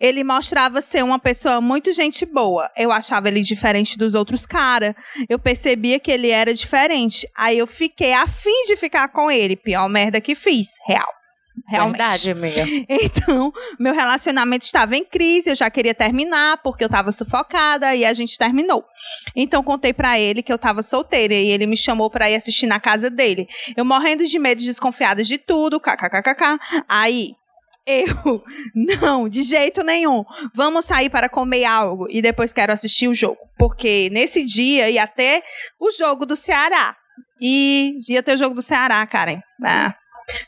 Ele 0.00 0.22
mostrava 0.22 0.80
ser 0.80 1.02
uma 1.02 1.18
pessoa 1.18 1.60
muito 1.60 1.92
gente 1.92 2.24
boa. 2.26 2.70
Eu 2.76 2.92
achava 2.92 3.28
ele 3.28 3.42
diferente 3.42 3.96
dos 3.96 4.14
outros 4.14 4.46
caras. 4.46 4.94
Eu 5.28 5.38
percebia 5.38 5.98
que 5.98 6.10
ele 6.10 6.28
era 6.28 6.54
diferente. 6.54 7.28
Aí 7.36 7.58
eu 7.58 7.66
fiquei 7.66 8.12
afim 8.12 8.66
de 8.66 8.76
ficar 8.76 9.08
com 9.08 9.30
ele. 9.30 9.56
Pior 9.56 9.88
merda 9.88 10.20
que 10.20 10.34
fiz. 10.34 10.68
Real. 10.86 11.08
Realmente. 11.68 11.98
Verdade, 11.98 12.30
amiga. 12.30 12.64
Então, 13.02 13.52
meu 13.78 13.94
relacionamento 13.94 14.64
estava 14.64 14.96
em 14.96 15.04
crise, 15.04 15.50
eu 15.50 15.56
já 15.56 15.70
queria 15.70 15.94
terminar 15.94 16.58
porque 16.62 16.84
eu 16.84 16.86
estava 16.86 17.12
sufocada 17.12 17.94
e 17.94 18.04
a 18.04 18.12
gente 18.12 18.38
terminou. 18.38 18.84
Então, 19.34 19.62
contei 19.62 19.92
pra 19.92 20.18
ele 20.18 20.42
que 20.42 20.52
eu 20.52 20.56
estava 20.56 20.82
solteira 20.82 21.34
e 21.34 21.50
ele 21.50 21.66
me 21.66 21.76
chamou 21.76 22.10
pra 22.10 22.30
ir 22.30 22.36
assistir 22.36 22.66
na 22.66 22.80
casa 22.80 23.10
dele. 23.10 23.46
Eu 23.76 23.84
morrendo 23.84 24.24
de 24.24 24.38
medo, 24.38 24.62
desconfiada 24.62 25.22
de 25.22 25.38
tudo, 25.38 25.80
kkkk. 25.80 26.58
Aí, 26.88 27.32
eu, 27.86 28.42
não, 28.74 29.28
de 29.28 29.42
jeito 29.42 29.82
nenhum. 29.82 30.24
Vamos 30.54 30.84
sair 30.84 31.10
para 31.10 31.28
comer 31.28 31.64
algo 31.64 32.06
e 32.10 32.22
depois 32.22 32.52
quero 32.52 32.72
assistir 32.72 33.08
o 33.08 33.14
jogo. 33.14 33.38
Porque 33.58 34.08
nesse 34.10 34.44
dia 34.44 34.90
ia 34.90 35.06
ter 35.06 35.42
o 35.78 35.90
jogo 35.90 36.24
do 36.24 36.36
Ceará. 36.36 36.96
E 37.40 37.98
ia 38.08 38.22
ter 38.22 38.34
o 38.34 38.36
jogo 38.36 38.54
do 38.54 38.62
Ceará, 38.62 39.04
Karen. 39.06 39.40
Ah. 39.64 39.94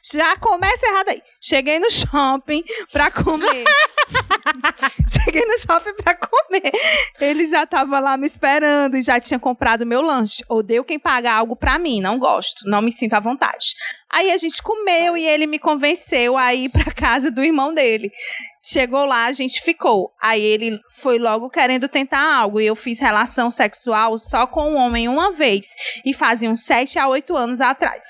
Já 0.03 0.37
começa 0.37 0.87
errado 0.87 1.09
aí. 1.09 1.22
Cheguei 1.41 1.78
no 1.78 1.91
shopping 1.93 2.62
pra 2.93 3.11
comer. 3.11 3.64
Cheguei 5.09 5.44
no 5.44 5.59
shopping 5.59 5.94
pra 5.94 6.14
comer. 6.14 6.72
Ele 7.20 7.46
já 7.46 7.66
tava 7.66 7.98
lá 7.98 8.16
me 8.16 8.26
esperando 8.26 8.96
e 8.96 9.02
já 9.02 9.18
tinha 9.20 9.38
comprado 9.38 9.86
meu 9.86 10.02
lanche. 10.02 10.44
Odeio 10.48 10.84
quem 10.84 10.98
paga 10.98 11.32
algo 11.32 11.57
pra 11.57 11.78
mim, 11.78 12.00
não 12.00 12.18
gosto, 12.18 12.68
não 12.68 12.82
me 12.82 12.92
sinto 12.92 13.14
à 13.14 13.20
vontade. 13.20 13.74
Aí 14.11 14.30
a 14.30 14.38
gente 14.38 14.62
comeu 14.62 15.16
e 15.16 15.26
ele 15.26 15.46
me 15.46 15.59
convenceu 15.59 16.36
a 16.36 16.55
ir 16.55 16.68
pra 16.70 16.92
casa 16.92 17.30
do 17.30 17.42
irmão 17.42 17.74
dele. 17.74 18.11
Chegou 18.62 19.05
lá, 19.05 19.26
a 19.26 19.32
gente 19.32 19.61
ficou. 19.61 20.11
Aí 20.22 20.40
ele 20.40 20.78
foi 21.02 21.18
logo 21.18 21.50
querendo 21.50 21.88
tentar 21.88 22.36
algo. 22.36 22.61
E 22.61 22.66
eu 22.66 22.74
fiz 22.76 22.98
relação 22.98 23.50
sexual 23.50 24.18
só 24.18 24.46
com 24.46 24.70
um 24.70 24.76
homem 24.76 25.09
uma 25.09 25.32
vez. 25.32 25.66
E 26.05 26.14
fazia 26.14 26.48
uns 26.48 26.64
7 26.64 26.98
a 26.98 27.09
8 27.09 27.36
anos 27.36 27.61
atrás. 27.61 28.05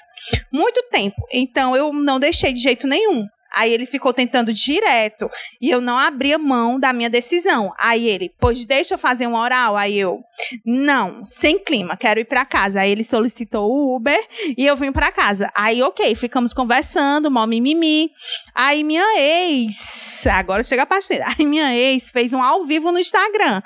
Muito 0.52 0.80
tempo. 0.90 1.16
Então 1.32 1.74
eu 1.74 1.92
não 1.92 2.20
deixei 2.20 2.52
de 2.52 2.60
jeito 2.60 2.86
nenhum. 2.86 3.26
Aí 3.54 3.72
ele 3.72 3.86
ficou 3.86 4.12
tentando 4.12 4.52
direto 4.52 5.30
e 5.60 5.70
eu 5.70 5.80
não 5.80 5.98
abria 5.98 6.38
mão 6.38 6.78
da 6.78 6.92
minha 6.92 7.08
decisão. 7.08 7.72
Aí 7.78 8.06
ele, 8.06 8.32
pois 8.38 8.66
deixa 8.66 8.94
eu 8.94 8.98
fazer 8.98 9.26
um 9.26 9.34
oral. 9.34 9.76
Aí 9.76 9.98
eu, 9.98 10.20
não, 10.64 11.24
sem 11.24 11.58
clima, 11.58 11.96
quero 11.96 12.20
ir 12.20 12.24
para 12.24 12.44
casa. 12.44 12.80
Aí 12.80 12.90
ele 12.90 13.04
solicitou 13.04 13.70
o 13.70 13.96
Uber 13.96 14.18
e 14.56 14.66
eu 14.66 14.76
vim 14.76 14.92
para 14.92 15.12
casa. 15.12 15.50
Aí, 15.54 15.82
ok, 15.82 16.14
ficamos 16.14 16.52
conversando, 16.52 17.30
mó 17.30 17.46
mimimi. 17.46 18.10
Aí 18.54 18.82
minha 18.82 19.18
ex, 19.18 20.26
agora 20.26 20.62
chega 20.62 20.82
a 20.82 20.86
parceira. 20.86 21.26
Aí 21.38 21.46
minha 21.46 21.74
ex 21.74 22.10
fez 22.10 22.32
um 22.32 22.42
ao 22.42 22.64
vivo 22.64 22.90
no 22.90 22.98
Instagram. 22.98 23.62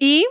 E 0.00 0.24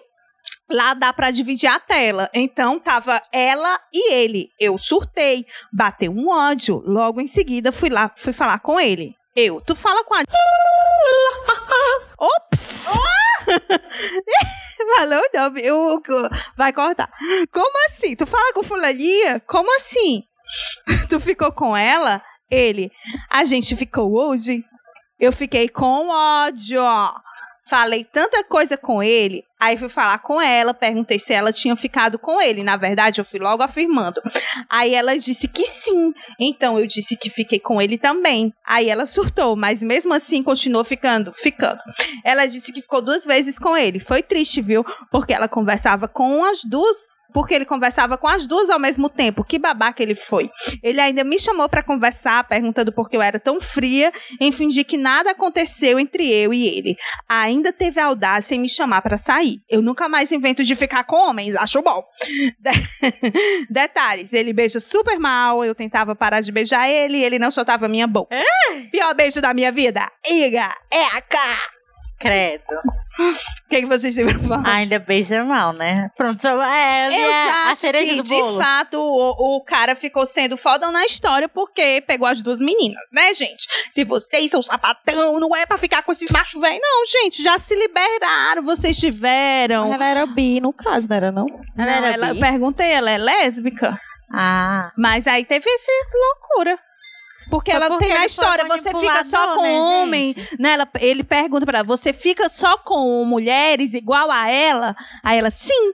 Lá 0.73 0.95
dá 0.95 1.13
pra 1.13 1.29
dividir 1.29 1.69
a 1.69 1.79
tela. 1.79 2.31
Então 2.33 2.79
tava 2.79 3.21
ela 3.31 3.79
e 3.93 4.11
ele. 4.11 4.49
Eu 4.59 4.75
surtei, 4.79 5.45
bateu 5.71 6.11
um 6.11 6.29
ódio. 6.29 6.81
Logo 6.83 7.21
em 7.21 7.27
seguida 7.27 7.71
fui 7.71 7.91
lá, 7.91 8.11
fui 8.17 8.33
falar 8.33 8.57
com 8.57 8.79
ele. 8.79 9.15
Eu, 9.35 9.61
tu 9.61 9.75
fala 9.75 10.03
com 10.03 10.15
a 10.15 10.23
Ops! 12.17 12.85
Falou 14.97 15.21
não, 15.33 15.57
eu, 15.57 16.01
vai 16.57 16.73
cortar. 16.73 17.09
Como 17.51 17.85
assim? 17.85 18.15
Tu 18.15 18.25
fala 18.25 18.53
com 18.53 18.63
fulaninha? 18.63 19.39
Como 19.41 19.75
assim? 19.75 20.23
tu 21.07 21.19
ficou 21.19 21.51
com 21.51 21.77
ela? 21.77 22.19
Ele, 22.49 22.91
a 23.29 23.45
gente 23.45 23.75
ficou 23.75 24.11
hoje. 24.15 24.63
Eu 25.19 25.31
fiquei 25.31 25.69
com 25.69 26.09
ódio. 26.09 26.81
Falei 27.67 28.03
tanta 28.03 28.43
coisa 28.43 28.75
com 28.75 29.01
ele, 29.01 29.43
aí 29.63 29.77
fui 29.77 29.89
falar 29.89 30.17
com 30.19 30.41
ela, 30.41 30.73
perguntei 30.73 31.17
se 31.17 31.33
ela 31.33 31.53
tinha 31.53 31.75
ficado 31.75 32.19
com 32.19 32.41
ele. 32.41 32.63
Na 32.63 32.75
verdade, 32.75 33.21
eu 33.21 33.25
fui 33.25 33.39
logo 33.39 33.63
afirmando. 33.63 34.21
Aí 34.69 34.93
ela 34.93 35.17
disse 35.17 35.47
que 35.47 35.65
sim. 35.65 36.13
Então 36.39 36.77
eu 36.77 36.85
disse 36.85 37.15
que 37.15 37.29
fiquei 37.29 37.59
com 37.59 37.81
ele 37.81 37.97
também. 37.97 38.53
Aí 38.65 38.89
ela 38.89 39.05
surtou, 39.05 39.55
mas 39.55 39.81
mesmo 39.81 40.13
assim 40.13 40.43
continuou 40.43 40.83
ficando, 40.83 41.31
ficando. 41.33 41.79
Ela 42.23 42.45
disse 42.45 42.71
que 42.71 42.81
ficou 42.81 43.01
duas 43.01 43.25
vezes 43.25 43.57
com 43.57 43.75
ele. 43.77 43.99
Foi 43.99 44.21
triste, 44.21 44.61
viu? 44.61 44.83
Porque 45.11 45.33
ela 45.33 45.47
conversava 45.47 46.07
com 46.07 46.43
as 46.43 46.63
duas 46.63 47.12
porque 47.33 47.53
ele 47.53 47.65
conversava 47.65 48.17
com 48.17 48.27
as 48.27 48.47
duas 48.47 48.69
ao 48.69 48.79
mesmo 48.79 49.09
tempo. 49.09 49.43
Que 49.43 49.57
babaca 49.57 50.01
ele 50.01 50.15
foi. 50.15 50.49
Ele 50.81 51.01
ainda 51.01 51.23
me 51.23 51.39
chamou 51.39 51.67
para 51.67 51.83
conversar, 51.83 52.43
perguntando 52.45 52.93
por 52.93 53.09
que 53.09 53.17
eu 53.17 53.21
era 53.21 53.39
tão 53.39 53.59
fria, 53.59 54.11
em 54.39 54.51
fingir 54.51 54.85
que 54.85 54.97
nada 54.97 55.31
aconteceu 55.31 55.99
entre 55.99 56.29
eu 56.29 56.53
e 56.53 56.67
ele. 56.67 56.95
Ainda 57.27 57.73
teve 57.73 57.99
a 57.99 58.05
audácia 58.05 58.55
em 58.55 58.59
me 58.59 58.69
chamar 58.69 59.01
para 59.01 59.17
sair. 59.17 59.61
Eu 59.69 59.81
nunca 59.81 60.07
mais 60.07 60.31
invento 60.31 60.63
de 60.63 60.75
ficar 60.75 61.03
com 61.03 61.15
homens, 61.15 61.55
acho 61.55 61.81
bom. 61.81 62.03
De... 62.59 62.71
Detalhes, 63.69 64.33
ele 64.33 64.53
beija 64.53 64.79
super 64.79 65.19
mal, 65.19 65.65
eu 65.65 65.75
tentava 65.75 66.15
parar 66.15 66.41
de 66.41 66.51
beijar 66.51 66.89
ele 66.89 67.17
e 67.17 67.23
ele 67.23 67.39
não 67.39 67.51
soltava 67.51 67.87
minha 67.87 68.07
boca. 68.07 68.35
É? 68.35 68.43
Pior 68.91 69.13
beijo 69.15 69.41
da 69.41 69.53
minha 69.53 69.71
vida. 69.71 70.09
Iga, 70.27 70.69
é 70.91 71.05
a 71.17 71.21
cá. 71.21 71.82
Credo. 72.23 72.63
O 73.19 73.69
que, 73.69 73.81
que 73.81 73.85
vocês 73.85 74.15
têm 74.15 74.25
pra 74.25 74.39
falar? 74.39 74.67
Ainda 74.67 74.97
beija 74.97 75.43
mal, 75.43 75.71
né? 75.73 76.07
Pronto, 76.17 76.47
é, 76.47 77.07
Eu 77.09 77.29
é 77.29 77.31
já 77.31 77.69
a 77.69 77.75
cereja 77.75 78.11
que, 78.15 78.21
do 78.23 78.27
bolo. 78.27 78.57
de 78.57 78.63
fato, 78.63 78.97
o, 78.99 79.57
o 79.57 79.63
cara 79.63 79.93
ficou 79.95 80.25
sendo 80.25 80.57
fodão 80.57 80.91
na 80.91 81.05
história 81.05 81.47
porque 81.47 82.01
pegou 82.07 82.27
as 82.27 82.41
duas 82.41 82.59
meninas, 82.59 83.03
né, 83.11 83.31
gente? 83.35 83.67
Se 83.91 84.03
vocês 84.03 84.49
são 84.49 84.63
sapatão, 84.63 85.39
não 85.39 85.55
é 85.55 85.65
pra 85.65 85.77
ficar 85.77 86.01
com 86.01 86.11
esses 86.11 86.31
machos 86.31 86.59
velhos, 86.59 86.79
não, 86.81 87.05
gente. 87.05 87.43
Já 87.43 87.59
se 87.59 87.75
liberaram, 87.75 88.63
vocês 88.63 88.97
tiveram. 88.97 89.93
Ela 89.93 90.05
era 90.05 90.25
bi, 90.25 90.59
no 90.59 90.73
caso, 90.73 91.07
não 91.07 91.15
era 91.17 91.31
não? 91.31 91.45
Ela 91.77 91.85
Não, 91.85 91.93
era 91.93 92.13
ela, 92.13 92.27
eu 92.29 92.33
bi? 92.33 92.39
perguntei, 92.39 92.91
ela 92.91 93.11
é 93.11 93.17
lésbica? 93.19 93.99
Ah, 94.33 94.91
Mas 94.97 95.27
aí 95.27 95.45
teve 95.45 95.69
essa 95.69 95.91
loucura. 96.15 96.79
Porque 97.49 97.71
Foi 97.71 97.79
ela 97.79 97.89
porque 97.89 98.05
tem 98.05 98.13
na 98.13 98.25
história, 98.25 98.65
você 98.65 98.93
fica 98.93 99.23
só 99.23 99.55
com 99.55 99.61
né, 99.61 99.79
homem, 99.79 100.35
né? 100.59 100.73
Ela, 100.73 100.89
ele 100.99 101.23
pergunta 101.23 101.65
pra 101.65 101.79
ela, 101.79 101.87
você 101.87 102.13
fica 102.13 102.49
só 102.49 102.77
com 102.77 103.23
mulheres 103.25 103.93
igual 103.93 104.31
a 104.31 104.49
ela? 104.49 104.95
Aí 105.23 105.37
ela, 105.37 105.51
sim. 105.51 105.93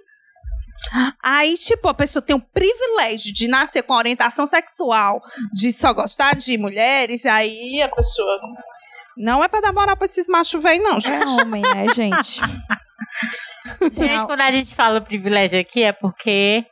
Aí, 1.22 1.56
tipo, 1.56 1.88
a 1.88 1.94
pessoa 1.94 2.22
tem 2.22 2.36
o 2.36 2.40
privilégio 2.40 3.34
de 3.34 3.48
nascer 3.48 3.84
com 3.84 3.94
orientação 3.94 4.48
sexual, 4.48 5.22
de 5.54 5.74
só 5.74 5.94
gostar 5.94 6.36
de 6.36 6.58
mulheres, 6.58 7.26
aí 7.26 7.82
a 7.82 7.90
pessoa. 7.90 8.40
Não 9.18 9.44
é 9.44 9.48
pra 9.48 9.60
dar 9.60 9.74
moral 9.74 9.98
pra 9.98 10.06
esses 10.06 10.28
machos 10.28 10.62
velhos, 10.64 10.84
não, 10.84 11.00
gente. 11.00 11.22
É 11.22 11.26
homem, 11.26 11.62
né, 11.62 11.88
gente? 11.94 12.42
gente, 13.94 14.26
quando 14.26 14.42
a 14.42 14.52
gente 14.52 14.74
fala 14.74 15.02
privilégio 15.02 15.60
aqui 15.60 15.84
é 15.84 15.92
porque 15.92 16.66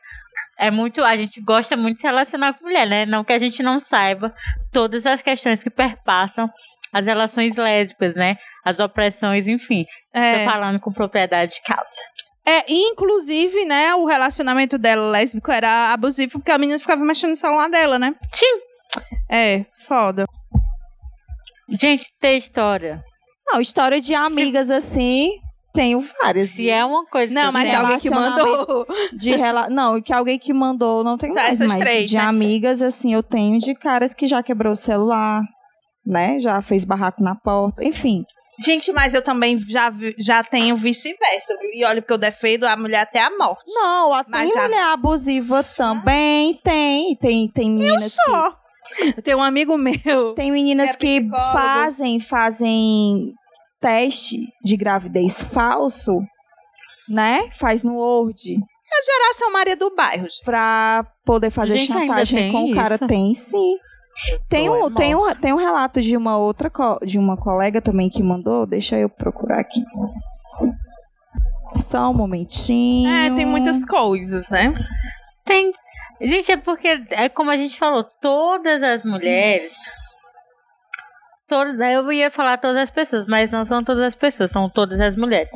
é 0.58 0.72
muito, 0.72 1.04
a 1.04 1.16
gente 1.16 1.40
gosta 1.42 1.78
muito 1.78 1.96
de 1.96 2.02
se 2.02 2.08
relacionar 2.08 2.54
com 2.54 2.66
mulher, 2.66 2.88
né? 2.88 3.06
Não 3.06 3.24
que 3.24 3.34
a 3.34 3.40
gente 3.40 3.62
não 3.62 3.80
saiba 3.80 4.34
todas 4.72 5.06
as 5.06 5.22
questões 5.22 5.64
que 5.64 5.70
perpassam 5.70 6.50
as 6.92 7.06
relações 7.06 7.56
lésbicas, 7.56 8.16
né? 8.16 8.38
As 8.66 8.80
opressões, 8.80 9.48
enfim. 9.48 9.86
É. 10.14 10.40
Tô 10.40 10.52
falando 10.52 10.80
com 10.80 10.92
propriedade 10.92 11.54
de 11.54 11.62
causa. 11.62 12.02
É, 12.46 12.64
e, 12.72 12.92
inclusive, 12.92 13.66
né, 13.66 13.94
o 13.96 14.06
relacionamento 14.06 14.78
dela 14.78 15.12
lésbico 15.12 15.52
era 15.52 15.92
abusivo 15.92 16.34
porque 16.34 16.52
a 16.52 16.58
menina 16.58 16.80
ficava 16.80 17.04
mexendo 17.04 17.32
no 17.32 17.36
celular 17.36 17.70
dela, 17.70 18.00
né? 18.00 18.16
Tchim. 18.32 18.60
É, 19.30 19.66
foda. 19.86 20.26
Gente, 21.70 22.06
tem 22.22 22.38
história. 22.38 23.04
Não, 23.46 23.60
história 23.60 24.00
de 24.00 24.16
amigas 24.16 24.72
assim, 24.72 25.30
tenho 25.78 26.04
várias. 26.22 26.50
Se 26.50 26.70
é 26.70 26.84
uma 26.84 27.06
coisa 27.06 27.34
Não, 27.34 27.48
que 27.48 27.54
mas 27.54 27.74
alguém 27.74 28.00
que 28.00 28.10
mandou. 28.10 28.86
De 29.14 29.36
rela... 29.36 29.70
Não, 29.70 30.02
que 30.02 30.12
alguém 30.14 30.40
que 30.40 30.54
mandou, 30.54 31.04
não 31.04 31.18
tem 31.18 31.30
Só 31.30 31.36
mais, 31.40 31.54
essas 31.62 31.68
mas 31.68 31.78
três, 31.78 32.10
de 32.10 32.18
né? 32.18 32.24
amigas, 32.24 32.82
assim, 32.82 33.14
eu 33.14 33.22
tenho 33.24 33.60
de 33.60 33.74
caras 33.76 34.14
que 34.14 34.28
já 34.28 34.42
quebrou 34.42 34.74
o 34.74 34.76
celular, 34.76 35.42
né? 36.06 36.40
Já 36.40 36.62
fez 36.62 36.84
barraco 36.84 37.22
na 37.22 37.36
porta, 37.36 37.84
enfim. 37.84 38.24
Gente, 38.66 38.92
mas 38.92 39.14
eu 39.14 39.22
também 39.22 39.56
já, 39.70 39.94
já 40.18 40.44
tenho 40.44 40.76
vice-versa? 40.76 41.54
E 41.74 41.86
olha, 41.86 42.02
porque 42.02 42.14
eu 42.14 42.18
defendo 42.18 42.64
a 42.64 42.76
mulher 42.76 43.02
até 43.02 43.22
a 43.22 43.30
morte. 43.30 43.64
Não, 43.68 44.12
a 44.12 44.26
Mas 44.28 44.52
já- 44.52 44.64
mulher 44.64 44.84
abusiva 44.94 45.64
também, 45.64 46.56
tem. 46.64 47.16
Tem, 47.18 47.48
tem 47.52 47.70
meninas 47.70 48.14
que... 48.16 48.32
Só. 48.32 48.58
Eu 49.16 49.22
tenho 49.22 49.38
um 49.38 49.44
amigo 49.44 49.78
meu. 49.78 50.34
Tem 50.34 50.52
meninas 50.52 50.96
Que 50.96 51.18
é 51.18 51.22
que 51.22 51.30
fazem, 51.30 52.20
fazem 52.20 53.32
teste 53.80 54.48
de 54.64 54.78
gravidez 54.78 55.44
falso, 55.44 56.22
né? 57.10 57.50
Faz 57.52 57.84
no 57.84 57.96
Word. 57.96 58.58
Geração 59.06 59.52
Maria 59.52 59.76
do 59.76 59.94
Bairro. 59.96 60.28
gente. 60.28 60.44
pra 60.44 61.06
poder 61.24 61.52
fazer 61.52 61.78
Gente, 61.78 61.94
chantagem 61.94 62.52
com 62.52 62.72
o 62.72 62.76
cara. 62.76 62.96
isso? 62.96 63.08
Tem 63.08 63.34
sim. 63.36 63.78
Tem 64.50 64.66
é 64.66 64.72
um, 64.72 64.92
tem, 64.92 65.16
um, 65.16 65.36
tem 65.36 65.54
um 65.54 65.58
relato 65.58 66.02
de 66.02 66.18
uma 66.18 66.38
outra 66.38 66.72
de 67.06 67.20
uma 67.20 67.38
colega 67.38 67.80
também 67.80 68.10
que 68.10 68.24
mandou. 68.24 68.66
Deixa 68.66 68.98
eu 68.98 69.08
procurar 69.08 69.60
aqui. 69.60 69.84
Só 71.76 72.10
um 72.10 72.14
momentinho. 72.14 73.10
É, 73.10 73.30
tem 73.36 73.46
muitas 73.46 73.86
coisas, 73.86 74.50
né? 74.50 74.74
Tem. 75.46 75.72
Gente, 76.20 76.52
é 76.52 76.58
porque, 76.58 77.04
é 77.12 77.30
como 77.30 77.52
a 77.52 77.58
gente 77.58 77.78
falou, 77.78 78.04
todas 78.04 78.82
as 78.82 79.04
mulheres. 79.04 79.72
Todas, 81.48 81.80
eu 81.80 82.12
ia 82.12 82.30
falar 82.30 82.58
todas 82.58 82.76
as 82.84 82.90
pessoas, 82.90 83.26
mas 83.26 83.52
não 83.52 83.64
são 83.64 83.82
todas 83.84 84.04
as 84.04 84.16
pessoas, 84.16 84.52
são 84.52 84.70
todas 84.70 85.00
as 85.00 85.16
mulheres. 85.16 85.52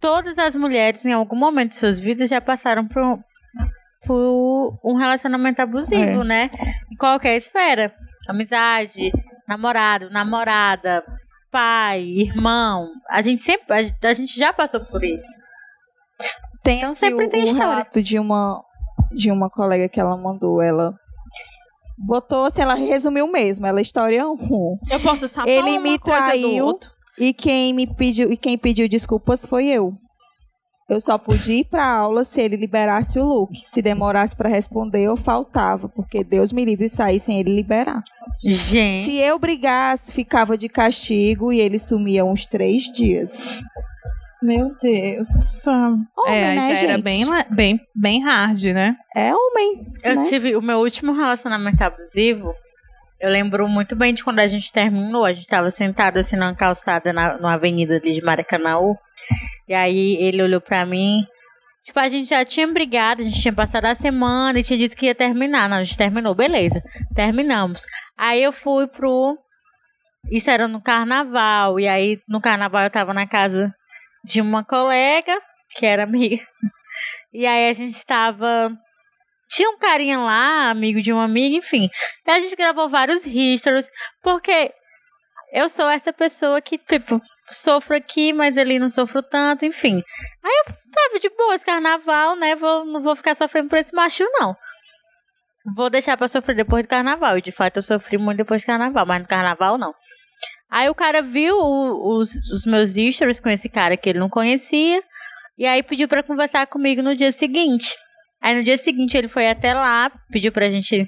Todas 0.00 0.36
as 0.36 0.56
mulheres, 0.56 1.04
em 1.04 1.12
algum 1.12 1.36
momento 1.36 1.70
de 1.70 1.76
suas 1.76 2.00
vidas, 2.00 2.28
já 2.28 2.40
passaram 2.40 2.86
por, 2.88 3.02
um- 3.02 3.22
por 4.04 4.78
um 4.84 4.94
relacionamento 4.94 5.62
abusivo, 5.62 6.22
É. 6.22 6.24
né? 6.24 6.50
Em 6.90 6.96
qualquer 6.96 7.36
esfera. 7.36 7.94
Amizade, 8.28 9.12
namorado, 9.48 10.10
namorada, 10.10 11.04
pai, 11.52 12.02
irmão. 12.02 12.88
A 13.08 13.22
gente 13.22 13.40
sempre, 13.42 13.64
a, 13.74 14.08
a 14.08 14.12
gente 14.14 14.36
já 14.38 14.52
passou 14.52 14.80
por 14.84 15.04
isso. 15.04 15.26
Tem 16.64 16.78
Então 16.78 16.94
sempre 16.94 17.26
o, 17.26 17.30
tem 17.30 17.44
história. 17.44 17.68
relato 17.70 18.02
de 18.02 18.18
uma, 18.18 18.60
de 19.12 19.30
uma 19.30 19.48
colega 19.50 19.88
que 19.88 20.00
ela 20.00 20.16
mandou. 20.16 20.60
Ela 20.62 20.94
botou, 22.02 22.44
assim, 22.44 22.62
ela 22.62 22.74
resumiu 22.74 23.26
mesmo. 23.26 23.66
Ela 23.66 23.78
é 23.78 23.82
história 23.82 24.28
1. 24.28 24.78
Eu 24.90 25.00
posso 25.00 25.28
saber 25.28 25.50
Ele 25.50 25.78
me 25.78 25.98
traiu. 25.98 26.78
E 27.18 27.32
quem 27.32 27.74
me 27.74 27.86
pediu, 27.86 28.32
e 28.32 28.36
quem 28.36 28.56
pediu 28.56 28.88
desculpas 28.88 29.44
foi 29.44 29.66
eu. 29.66 29.94
Eu 30.88 31.00
só 31.00 31.16
podia 31.16 31.60
ir 31.60 31.64
para 31.64 31.86
aula 31.86 32.24
se 32.24 32.40
ele 32.40 32.56
liberasse 32.56 33.18
o 33.18 33.24
look. 33.24 33.50
Se 33.64 33.80
demorasse 33.80 34.34
para 34.36 34.48
responder, 34.48 35.02
eu 35.02 35.16
faltava, 35.16 35.88
porque 35.88 36.22
Deus 36.24 36.52
me 36.52 36.64
livre 36.64 36.88
sair 36.88 37.18
sem 37.18 37.40
ele 37.40 37.54
liberar. 37.54 38.02
Gente. 38.44 39.10
Se 39.10 39.16
eu 39.16 39.38
brigasse, 39.38 40.12
ficava 40.12 40.58
de 40.58 40.68
castigo 40.68 41.52
e 41.52 41.60
ele 41.60 41.78
sumia 41.78 42.24
uns 42.24 42.46
três 42.46 42.82
dias. 42.82 43.62
Meu 44.42 44.74
Deus 44.82 45.28
céu. 45.62 45.72
Homem, 46.18 46.34
é, 46.34 46.54
né, 46.54 46.68
já 46.68 46.74
gente? 46.74 46.84
era 46.84 46.98
bem, 46.98 47.24
bem, 47.50 47.80
bem 47.94 48.24
hard, 48.24 48.62
né? 48.64 48.96
É 49.14 49.32
homem. 49.32 49.84
Eu 50.02 50.16
né? 50.16 50.28
tive 50.28 50.56
o 50.56 50.60
meu 50.60 50.78
último 50.78 51.12
relacionamento 51.12 51.80
abusivo. 51.82 52.52
Eu 53.20 53.30
lembro 53.30 53.68
muito 53.68 53.94
bem 53.94 54.12
de 54.12 54.24
quando 54.24 54.40
a 54.40 54.46
gente 54.48 54.72
terminou. 54.72 55.24
A 55.24 55.32
gente 55.32 55.46
tava 55.46 55.70
sentado 55.70 56.16
assim 56.16 56.34
numa 56.34 56.56
calçada 56.56 57.12
na, 57.12 57.36
numa 57.36 57.52
avenida 57.52 57.94
ali 57.94 58.12
de 58.12 58.20
Maracanãú. 58.20 58.96
E 59.68 59.74
aí 59.74 60.16
ele 60.20 60.42
olhou 60.42 60.60
pra 60.60 60.84
mim. 60.84 61.24
Tipo, 61.84 62.00
a 62.00 62.08
gente 62.08 62.28
já 62.28 62.44
tinha 62.44 62.66
brigado, 62.66 63.22
a 63.22 63.24
gente 63.24 63.40
tinha 63.40 63.54
passado 63.54 63.84
a 63.84 63.94
semana 63.94 64.58
e 64.58 64.64
tinha 64.64 64.78
dito 64.78 64.96
que 64.96 65.06
ia 65.06 65.14
terminar. 65.14 65.68
Não, 65.68 65.76
a 65.76 65.84
gente 65.84 65.96
terminou, 65.96 66.34
beleza. 66.34 66.82
Terminamos. 67.14 67.84
Aí 68.18 68.42
eu 68.42 68.52
fui 68.52 68.88
pro. 68.88 69.38
Isso 70.28 70.50
era 70.50 70.66
no 70.66 70.80
carnaval. 70.80 71.78
E 71.78 71.86
aí 71.86 72.18
no 72.28 72.40
carnaval 72.40 72.82
eu 72.82 72.90
tava 72.90 73.14
na 73.14 73.26
casa 73.26 73.72
de 74.24 74.40
uma 74.40 74.64
colega, 74.64 75.40
que 75.70 75.86
era 75.86 76.04
amiga. 76.04 76.42
E 77.34 77.46
aí 77.46 77.70
a 77.70 77.72
gente 77.72 78.04
tava 78.04 78.70
tinha 79.52 79.68
um 79.68 79.78
carinha 79.78 80.18
lá, 80.18 80.70
amigo 80.70 81.02
de 81.02 81.12
uma 81.12 81.24
amiga, 81.24 81.56
enfim. 81.56 81.88
E 82.26 82.30
a 82.30 82.40
gente 82.40 82.56
gravou 82.56 82.88
vários 82.88 83.26
histories, 83.26 83.90
porque 84.22 84.72
eu 85.52 85.68
sou 85.68 85.88
essa 85.90 86.10
pessoa 86.10 86.62
que, 86.62 86.78
tipo, 86.78 87.20
sofro 87.50 87.94
aqui, 87.94 88.32
mas 88.32 88.56
ali 88.56 88.78
não 88.78 88.88
sofro 88.88 89.22
tanto, 89.22 89.66
enfim. 89.66 90.02
Aí 90.42 90.64
eu 90.66 90.74
tava 90.90 91.20
de 91.20 91.28
boa, 91.28 91.54
esse 91.54 91.66
carnaval, 91.66 92.34
né? 92.34 92.56
Vou, 92.56 92.86
não 92.86 93.02
vou 93.02 93.14
ficar 93.14 93.34
sofrendo 93.34 93.68
por 93.68 93.78
esse 93.78 93.94
macho, 93.94 94.24
não. 94.32 94.56
Vou 95.76 95.90
deixar 95.90 96.16
pra 96.16 96.28
sofrer 96.28 96.56
depois 96.56 96.84
do 96.84 96.88
carnaval. 96.88 97.36
E 97.36 97.42
de 97.42 97.52
fato 97.52 97.76
eu 97.76 97.82
sofri 97.82 98.16
muito 98.16 98.38
depois 98.38 98.62
do 98.62 98.66
carnaval, 98.66 99.04
mas 99.04 99.20
no 99.20 99.28
carnaval 99.28 99.76
não. 99.76 99.94
Aí 100.72 100.88
o 100.88 100.94
cara 100.94 101.20
viu 101.20 101.54
o- 101.58 102.16
os, 102.18 102.34
os 102.50 102.64
meus 102.64 102.92
stories 103.14 103.38
com 103.40 103.50
esse 103.50 103.68
cara 103.68 103.94
que 103.94 104.08
ele 104.08 104.18
não 104.18 104.30
conhecia. 104.30 105.02
E 105.58 105.66
aí 105.66 105.82
pediu 105.82 106.08
pra 106.08 106.22
conversar 106.22 106.66
comigo 106.66 107.02
no 107.02 107.14
dia 107.14 107.30
seguinte. 107.30 107.94
Aí 108.40 108.56
no 108.56 108.64
dia 108.64 108.78
seguinte 108.78 109.14
ele 109.14 109.28
foi 109.28 109.46
até 109.48 109.74
lá, 109.74 110.10
pediu 110.30 110.50
pra 110.50 110.70
gente 110.70 111.06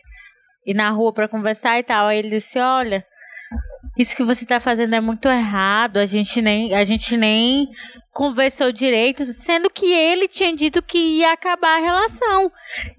ir 0.66 0.74
na 0.74 0.90
rua 0.90 1.14
pra 1.14 1.26
conversar 1.26 1.78
e 1.78 1.82
tal. 1.82 2.08
Aí 2.08 2.18
ele 2.18 2.28
disse: 2.28 2.58
Olha, 2.58 3.02
isso 3.96 4.14
que 4.14 4.22
você 4.22 4.44
tá 4.44 4.60
fazendo 4.60 4.94
é 4.94 5.00
muito 5.00 5.28
errado. 5.28 5.96
A 5.96 6.04
gente 6.04 6.42
nem, 6.42 6.74
a 6.74 6.84
gente 6.84 7.16
nem 7.16 7.66
conversou 8.12 8.70
direito, 8.70 9.24
sendo 9.24 9.70
que 9.70 9.86
ele 9.90 10.28
tinha 10.28 10.54
dito 10.54 10.82
que 10.82 10.98
ia 10.98 11.32
acabar 11.32 11.78
a 11.78 11.80
relação. 11.80 12.52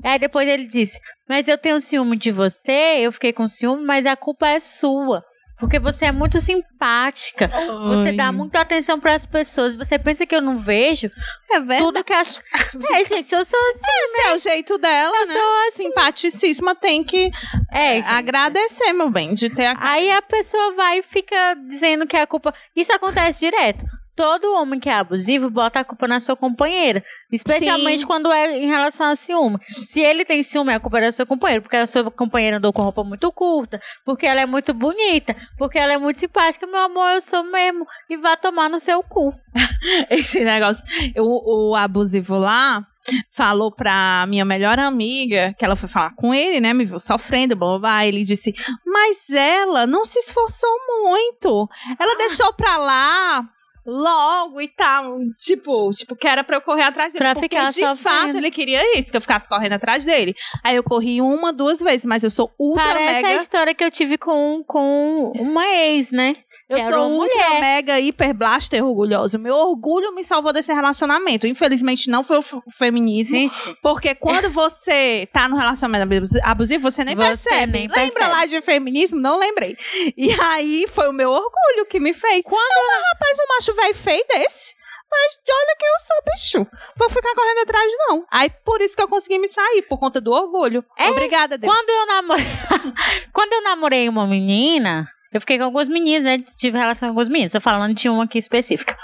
Aí 0.03 0.17
depois 0.17 0.47
ele 0.49 0.65
disse: 0.65 0.99
Mas 1.29 1.47
eu 1.47 1.59
tenho 1.59 1.79
ciúme 1.79 2.17
de 2.17 2.31
você, 2.31 2.97
eu 3.01 3.11
fiquei 3.11 3.31
com 3.31 3.47
ciúme, 3.47 3.85
mas 3.85 4.03
a 4.07 4.15
culpa 4.15 4.47
é 4.47 4.59
sua. 4.59 5.23
Porque 5.57 5.79
você 5.79 6.05
é 6.05 6.11
muito 6.11 6.39
simpática. 6.39 7.49
Você 7.87 8.11
dá 8.11 8.31
muita 8.31 8.59
atenção 8.59 8.99
para 8.99 9.13
as 9.15 9.25
pessoas. 9.25 9.73
Você 9.75 9.97
pensa 9.97 10.25
que 10.25 10.35
eu 10.35 10.41
não 10.41 10.57
vejo 10.59 11.09
É 11.49 11.59
verdade. 11.59 11.79
tudo 11.81 12.03
que 12.03 12.13
as. 12.13 12.41
É, 12.91 13.03
gente, 13.05 13.33
eu 13.33 13.45
sou 13.45 13.59
assim. 13.69 13.81
Esse 14.03 14.27
é 14.27 14.35
o 14.35 14.37
jeito 14.37 14.77
dela, 14.77 15.25
né? 15.25 15.33
Simpaticíssima 15.73 16.75
tem 16.75 17.03
que 17.03 17.31
É, 17.71 18.01
gente. 18.01 18.07
agradecer, 18.11 18.91
meu 18.93 19.09
bem, 19.09 19.33
de 19.33 19.49
ter 19.49 19.65
a 19.67 19.75
Aí 19.79 20.11
a 20.11 20.21
pessoa 20.21 20.73
vai 20.75 20.99
e 20.99 21.03
fica 21.03 21.55
dizendo 21.67 22.05
que 22.05 22.17
a 22.17 22.27
culpa. 22.27 22.53
Isso 22.75 22.91
acontece 22.91 23.39
direto. 23.39 23.85
Todo 24.15 24.53
homem 24.53 24.79
que 24.79 24.87
é 24.87 24.93
abusivo 24.93 25.49
bota 25.49 25.81
a 25.81 25.83
culpa 25.83 26.07
na 26.07 26.19
sua 26.19 26.35
companheira. 26.35 27.03
Especialmente 27.31 28.01
Sim. 28.01 28.07
quando 28.07 28.31
é 28.31 28.57
em 28.57 28.67
relação 28.67 29.07
a 29.07 29.15
ciúme. 29.15 29.57
Se 29.67 29.99
ele 29.99 30.23
tem 30.23 30.41
ciúme, 30.41 30.73
a 30.73 30.79
culpa 30.79 30.99
é 30.99 31.09
do 31.09 31.13
seu 31.13 31.27
companheiro. 31.27 31.61
Porque 31.61 31.75
a 31.75 31.85
sua 31.85 32.09
companheira 32.09 32.57
andou 32.57 32.71
com 32.71 32.81
roupa 32.81 33.03
muito 33.03 33.29
curta. 33.33 33.81
Porque 34.05 34.25
ela 34.25 34.39
é 34.39 34.45
muito 34.45 34.73
bonita. 34.73 35.35
Porque 35.57 35.77
ela 35.77 35.93
é 35.93 35.97
muito 35.97 36.19
simpática. 36.19 36.65
Meu 36.65 36.79
amor, 36.79 37.15
eu 37.15 37.21
sou 37.21 37.43
mesmo. 37.43 37.85
E 38.09 38.15
vá 38.15 38.37
tomar 38.37 38.69
no 38.69 38.79
seu 38.79 39.03
cu. 39.03 39.33
esse 40.09 40.43
negócio. 40.43 40.83
O, 41.17 41.71
o 41.71 41.75
abusivo 41.75 42.37
lá 42.37 42.85
falou 43.31 43.71
pra 43.71 44.25
minha 44.27 44.45
melhor 44.45 44.79
amiga 44.79 45.53
que 45.57 45.63
ela 45.63 45.75
foi 45.75 45.89
falar 45.89 46.15
com 46.15 46.33
ele, 46.33 46.59
né? 46.59 46.73
Me 46.73 46.85
viu 46.85 46.99
sofrendo, 46.99 47.55
blá 47.55 47.67
blá 47.71 47.79
blá. 47.79 48.05
Ele 48.05 48.23
disse: 48.23 48.53
Mas 48.85 49.29
ela 49.29 49.85
não 49.85 50.05
se 50.05 50.19
esforçou 50.19 50.69
muito. 51.03 51.69
Ela 51.99 52.17
deixou 52.17 52.53
pra 52.53 52.77
lá. 52.77 53.49
Logo 53.85 54.59
e 54.61 54.67
tal, 54.67 55.17
tipo, 55.43 55.91
tipo, 55.91 56.15
que 56.15 56.27
era 56.27 56.43
pra 56.43 56.57
eu 56.57 56.61
correr 56.61 56.83
atrás 56.83 57.13
dele. 57.13 57.23
Pra 57.23 57.33
porque 57.35 57.49
ficar 57.55 57.67
de 57.69 57.73
sofrendo. 57.79 57.97
fato 57.97 58.37
ele 58.37 58.49
queria 58.51 58.97
isso, 58.97 59.11
que 59.11 59.17
eu 59.17 59.21
ficasse 59.21 59.47
correndo 59.47 59.73
atrás 59.73 60.03
dele. 60.03 60.35
Aí 60.63 60.75
eu 60.75 60.83
corri 60.83 61.21
uma, 61.21 61.53
duas 61.53 61.79
vezes, 61.79 62.05
mas 62.05 62.23
eu 62.23 62.29
sou 62.29 62.51
ultra 62.59 62.83
Parece 62.83 63.13
mega. 63.13 63.27
a 63.27 63.35
história 63.35 63.73
que 63.75 63.83
eu 63.83 63.91
tive 63.91 64.17
com, 64.17 64.63
com 64.67 65.31
uma 65.35 65.65
ex, 65.67 66.11
né? 66.11 66.33
Eu 66.67 66.77
que 66.77 66.83
sou 66.91 67.07
ultra 67.11 67.43
mulher. 67.49 67.61
mega 67.61 67.99
hiper 67.99 68.33
blaster 68.33 68.83
orgulhosa. 68.83 69.37
Meu 69.37 69.53
orgulho 69.53 70.15
me 70.15 70.23
salvou 70.23 70.51
desse 70.51 70.73
relacionamento. 70.73 71.45
Infelizmente 71.45 72.09
não 72.09 72.23
foi 72.23 72.39
o 72.39 72.43
o 72.65 72.71
feminismo. 72.71 73.35
Gente, 73.37 73.77
Porque 73.83 74.15
quando 74.15 74.49
você 74.49 75.27
tá 75.31 75.47
no 75.47 75.55
relacionamento 75.55 76.03
abusi- 76.15 76.39
abusivo, 76.43 76.89
você 76.89 77.03
nem 77.03 77.15
Você 77.15 77.27
percebe. 77.27 77.71
nem 77.71 77.81
Lembra 77.87 78.01
percebe. 78.11 78.31
lá 78.33 78.45
de 78.47 78.61
feminismo? 78.61 79.19
Não 79.19 79.37
lembrei. 79.37 79.75
E 80.17 80.31
aí 80.41 80.87
foi 80.87 81.07
o 81.09 81.13
meu 81.13 81.29
orgulho 81.29 81.85
que 81.87 81.99
me 81.99 82.13
fez. 82.13 82.43
Quando 82.43 82.55
eu, 82.55 83.03
rapaz, 83.13 83.37
um 83.39 83.55
macho 83.55 83.74
velho 83.75 83.95
feio 83.95 84.23
desse. 84.29 84.73
Mas 85.09 85.37
olha 85.49 85.75
que 85.77 85.85
eu 85.85 85.99
sou 85.99 86.33
bicho. 86.33 86.71
Vou 86.97 87.09
ficar 87.09 87.33
correndo 87.35 87.59
atrás, 87.59 87.91
não. 87.99 88.25
Aí 88.31 88.49
por 88.65 88.81
isso 88.81 88.95
que 88.95 89.01
eu 89.01 89.07
consegui 89.07 89.39
me 89.39 89.47
sair, 89.47 89.83
por 89.83 89.99
conta 89.99 90.19
do 90.19 90.31
orgulho. 90.31 90.83
É, 90.97 91.09
Obrigada, 91.09 91.57
Deus. 91.57 91.73
Quando 91.73 91.89
eu 91.89 92.07
namorei. 92.07 92.45
Quando 93.31 93.53
eu 93.53 93.63
namorei 93.63 94.09
uma 94.09 94.27
menina, 94.27 95.07
eu 95.31 95.39
fiquei 95.39 95.57
com 95.57 95.65
algumas 95.65 95.87
meninas, 95.87 96.23
né? 96.23 96.43
Tive 96.57 96.77
relação 96.77 97.07
com 97.07 97.11
algumas 97.11 97.29
meninas. 97.29 97.53
Tô 97.53 97.61
falando 97.61 97.93
de 97.93 98.09
uma 98.09 98.23
aqui 98.23 98.37
específica. 98.37 98.97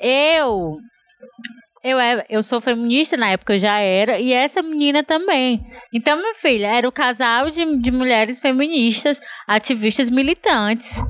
Eu. 0.00 0.76
Eu, 1.82 1.98
é, 1.98 2.26
eu 2.28 2.42
sou 2.42 2.60
feminista, 2.60 3.16
na 3.16 3.30
época 3.30 3.54
eu 3.54 3.58
já 3.58 3.78
era, 3.78 4.18
e 4.18 4.34
essa 4.34 4.60
menina 4.62 5.02
também. 5.02 5.64
Então, 5.94 6.18
minha 6.18 6.34
filha, 6.34 6.66
era 6.66 6.86
o 6.86 6.92
casal 6.92 7.48
de, 7.48 7.78
de 7.78 7.90
mulheres 7.90 8.38
feministas, 8.38 9.18
ativistas 9.46 10.10
militantes. 10.10 11.00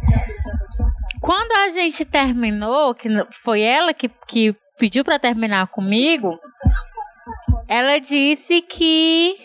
Quando 1.20 1.52
a 1.52 1.68
gente 1.70 2.04
terminou, 2.04 2.94
que 2.94 3.08
foi 3.42 3.60
ela 3.60 3.92
que, 3.92 4.08
que 4.26 4.54
pediu 4.78 5.04
pra 5.04 5.18
terminar 5.18 5.66
comigo, 5.68 6.38
ela 7.68 7.98
disse 7.98 8.62
que 8.62 9.36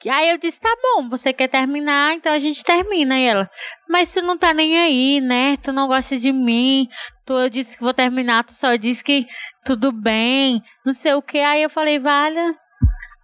que- 0.00 0.10
Aí 0.10 0.30
eu 0.30 0.36
disse, 0.38 0.58
tá 0.58 0.74
bom, 0.82 1.08
você 1.08 1.32
quer 1.32 1.46
terminar, 1.46 2.14
então 2.14 2.32
a 2.32 2.38
gente 2.40 2.64
termina. 2.64 3.16
E 3.20 3.24
ela, 3.24 3.48
mas 3.88 4.12
tu 4.12 4.20
não 4.20 4.36
tá 4.36 4.52
nem 4.52 4.76
aí, 4.76 5.20
né? 5.20 5.56
Tu 5.58 5.72
não 5.72 5.86
gosta 5.86 6.16
de 6.18 6.32
mim. 6.32 6.88
Tu, 7.24 7.32
eu 7.32 7.48
disse 7.48 7.76
que 7.76 7.84
vou 7.84 7.94
terminar, 7.94 8.42
tu 8.42 8.52
só 8.52 8.74
disse 8.74 9.04
que 9.04 9.26
tudo 9.64 9.92
bem, 9.92 10.60
não 10.84 10.92
sei 10.92 11.14
o 11.14 11.22
que. 11.22 11.38
Aí 11.38 11.62
eu 11.62 11.70
falei, 11.70 12.00
vale. 12.00 12.36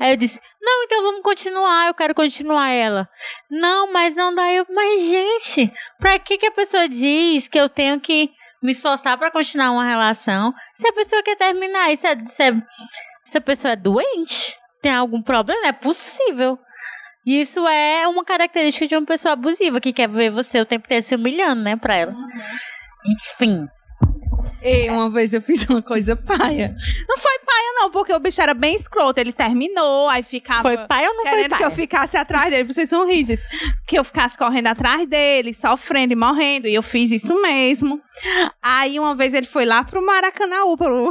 Aí 0.01 0.13
eu 0.13 0.17
disse, 0.17 0.41
não, 0.63 0.85
então 0.85 1.03
vamos 1.03 1.23
continuar, 1.23 1.89
eu 1.89 1.95
quero 1.95 2.15
continuar 2.15 2.69
ela. 2.71 3.09
Não, 3.51 3.93
mas 3.93 4.15
não 4.15 4.35
dá. 4.35 4.53
Eu, 4.53 4.65
mas 4.73 5.03
gente, 5.03 5.73
pra 5.99 6.19
que, 6.19 6.39
que 6.39 6.47
a 6.47 6.53
pessoa 6.53 6.89
diz 6.89 7.49
que 7.49 7.59
eu 7.59 7.69
tenho 7.69 8.01
que 8.01 8.31
me 8.63 8.73
esforçar 8.73 9.17
pra 9.19 9.31
continuar 9.31 9.71
uma 9.73 9.85
relação 9.85 10.53
se 10.75 10.87
a 10.89 10.93
pessoa 10.93 11.23
quer 11.23 11.37
terminar? 11.37 11.93
Isso 11.93 12.07
é, 12.07 12.15
isso 12.15 12.43
é- 12.43 12.63
se 13.25 13.39
a 13.39 13.41
pessoa 13.41 13.73
é 13.73 13.77
doente? 13.77 14.57
Tem 14.81 14.93
algum 14.93 15.21
problema? 15.21 15.61
Não 15.63 15.69
é 15.69 15.73
possível. 15.73 16.59
Isso 17.27 17.67
é 17.67 18.07
uma 18.09 18.25
característica 18.25 18.87
de 18.87 18.97
uma 18.97 19.05
pessoa 19.05 19.33
abusiva 19.33 19.81
que 19.81 19.93
quer 19.93 20.09
ver 20.09 20.31
você 20.31 20.61
o 20.61 20.65
tempo 20.65 20.87
inteiro 20.87 21.03
se 21.03 21.15
humilhando, 21.15 21.61
né, 21.63 21.77
pra 21.77 21.95
ela. 21.97 22.15
Enfim. 23.07 23.67
E 24.63 24.89
uma 24.91 25.11
vez 25.11 25.33
eu 25.35 25.41
fiz 25.43 25.65
uma 25.69 25.83
coisa 25.83 26.17
paia. 26.17 26.75
Não 27.09 27.19
foi 27.19 27.38
não, 27.79 27.91
porque 27.91 28.13
o 28.13 28.19
bicho 28.19 28.41
era 28.41 28.55
bem 28.55 28.75
escroto. 28.75 29.21
Ele 29.21 29.33
terminou, 29.33 30.09
aí 30.09 30.23
ficava. 30.23 30.63
Foi 30.63 30.77
pai 30.77 31.07
ou 31.07 31.15
não 31.15 31.25
foi 31.25 31.49
pai? 31.49 31.59
que 31.59 31.65
eu 31.65 31.71
ficasse 31.71 32.17
atrás 32.17 32.51
dele, 32.51 32.65
vocês 32.65 32.89
são 32.89 33.07
rígidos. 33.07 33.45
Que 33.87 33.99
eu 33.99 34.05
ficasse 34.05 34.37
correndo 34.37 34.67
atrás 34.67 35.09
dele, 35.09 35.55
sofrendo 35.55 36.13
e 36.13 36.17
morrendo. 36.17 36.67
E 36.67 36.75
eu 36.75 36.83
fiz 36.83 37.13
isso 37.13 37.41
mesmo. 37.41 38.01
Aí 38.61 38.99
uma 38.99 39.15
vez 39.15 39.33
ele 39.33 39.47
foi 39.47 39.65
lá 39.65 39.85
pro 39.85 40.05
Maracanãú, 40.05 40.77
pro, 40.77 41.11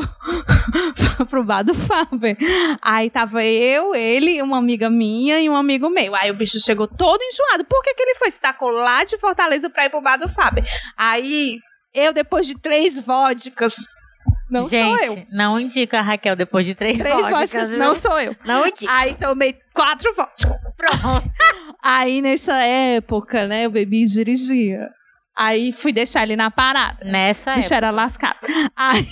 pro 1.29 1.43
bar 1.43 1.63
do 1.63 1.73
Faber. 1.73 2.37
Aí 2.81 3.09
tava 3.09 3.43
eu, 3.43 3.95
ele, 3.95 4.41
uma 4.41 4.57
amiga 4.57 4.89
minha 4.89 5.39
e 5.39 5.49
um 5.49 5.55
amigo 5.55 5.89
meu. 5.89 6.13
Aí 6.15 6.29
o 6.29 6.35
bicho 6.35 6.59
chegou 6.59 6.87
todo 6.87 7.21
enjoado. 7.21 7.65
Por 7.65 7.81
que, 7.81 7.93
que 7.93 8.03
ele 8.03 8.15
foi? 8.15 8.29
Se 8.29 8.41
tacou 8.41 8.69
lá 8.69 9.03
de 9.05 9.17
Fortaleza 9.17 9.69
pra 9.69 9.85
ir 9.85 9.89
pro 9.89 10.01
bar 10.01 10.17
do 10.17 10.27
Faber. 10.27 10.65
Aí 10.97 11.59
eu, 11.93 12.13
depois 12.13 12.45
de 12.45 12.55
três 12.59 12.99
vodkas. 12.99 13.75
Não 14.49 14.67
Gente, 14.69 14.97
sou 15.05 15.05
eu. 15.17 15.25
não 15.31 15.59
indica 15.59 15.99
a 15.99 16.01
Raquel 16.01 16.35
depois 16.35 16.65
de 16.65 16.73
três, 16.73 16.97
Três 16.97 17.15
vodkas, 17.15 17.39
vodkas, 17.51 17.69
não 17.77 17.95
sou 17.95 18.19
eu. 18.19 18.35
Não 18.45 18.65
indica. 18.65 18.91
Aí 18.93 19.13
tomei 19.15 19.57
quatro 19.73 20.13
vodkas. 20.15 20.55
Pronto. 20.77 21.29
Aí 21.83 22.21
nessa 22.21 22.55
época, 22.63 23.45
né, 23.47 23.65
eu 23.65 23.71
bebi 23.71 24.03
e 24.03 24.07
dirigia. 24.07 24.89
Aí 25.39 25.71
fui 25.71 25.93
deixar 25.93 26.23
ele 26.23 26.35
na 26.35 26.49
parada. 26.49 26.97
Nessa 27.05 27.51
O 27.51 27.55
bicho 27.57 27.65
época. 27.67 27.75
era 27.75 27.91
lascado. 27.91 28.39
Aí 28.75 29.05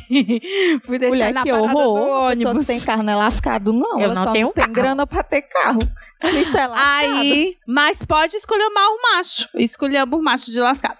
fui 0.84 0.98
deixar 0.98 1.16
Mulher, 1.16 1.26
ele 1.26 1.34
na 1.34 1.44
que 1.44 1.52
parada 1.52 1.68
do 1.68 1.78
horror. 1.78 2.30
Pessoa 2.30 2.50
ônibus. 2.50 2.66
que 2.66 2.74
tem 2.74 2.80
carro 2.82 3.04
não 3.04 3.14
é 3.14 3.16
lascado, 3.16 3.72
não. 3.74 4.00
Eu 4.00 4.06
Ela 4.06 4.16
não 4.16 4.24
só 4.24 4.32
tenho 4.32 4.46
não 4.48 4.54
tem 4.54 4.64
carro. 4.64 4.74
grana 4.74 5.06
pra 5.06 5.22
ter 5.22 5.44
carro. 5.44 5.80
Cristo 6.20 6.58
é 6.58 6.66
lascado. 6.66 7.16
Aí, 7.20 7.56
mas 7.68 8.02
pode 8.04 8.36
escolher 8.38 8.66
o 8.66 9.02
macho. 9.14 9.48
Escolher 9.54 10.04
o 10.04 10.22
macho 10.24 10.50
de 10.50 10.60
lascado. 10.60 10.98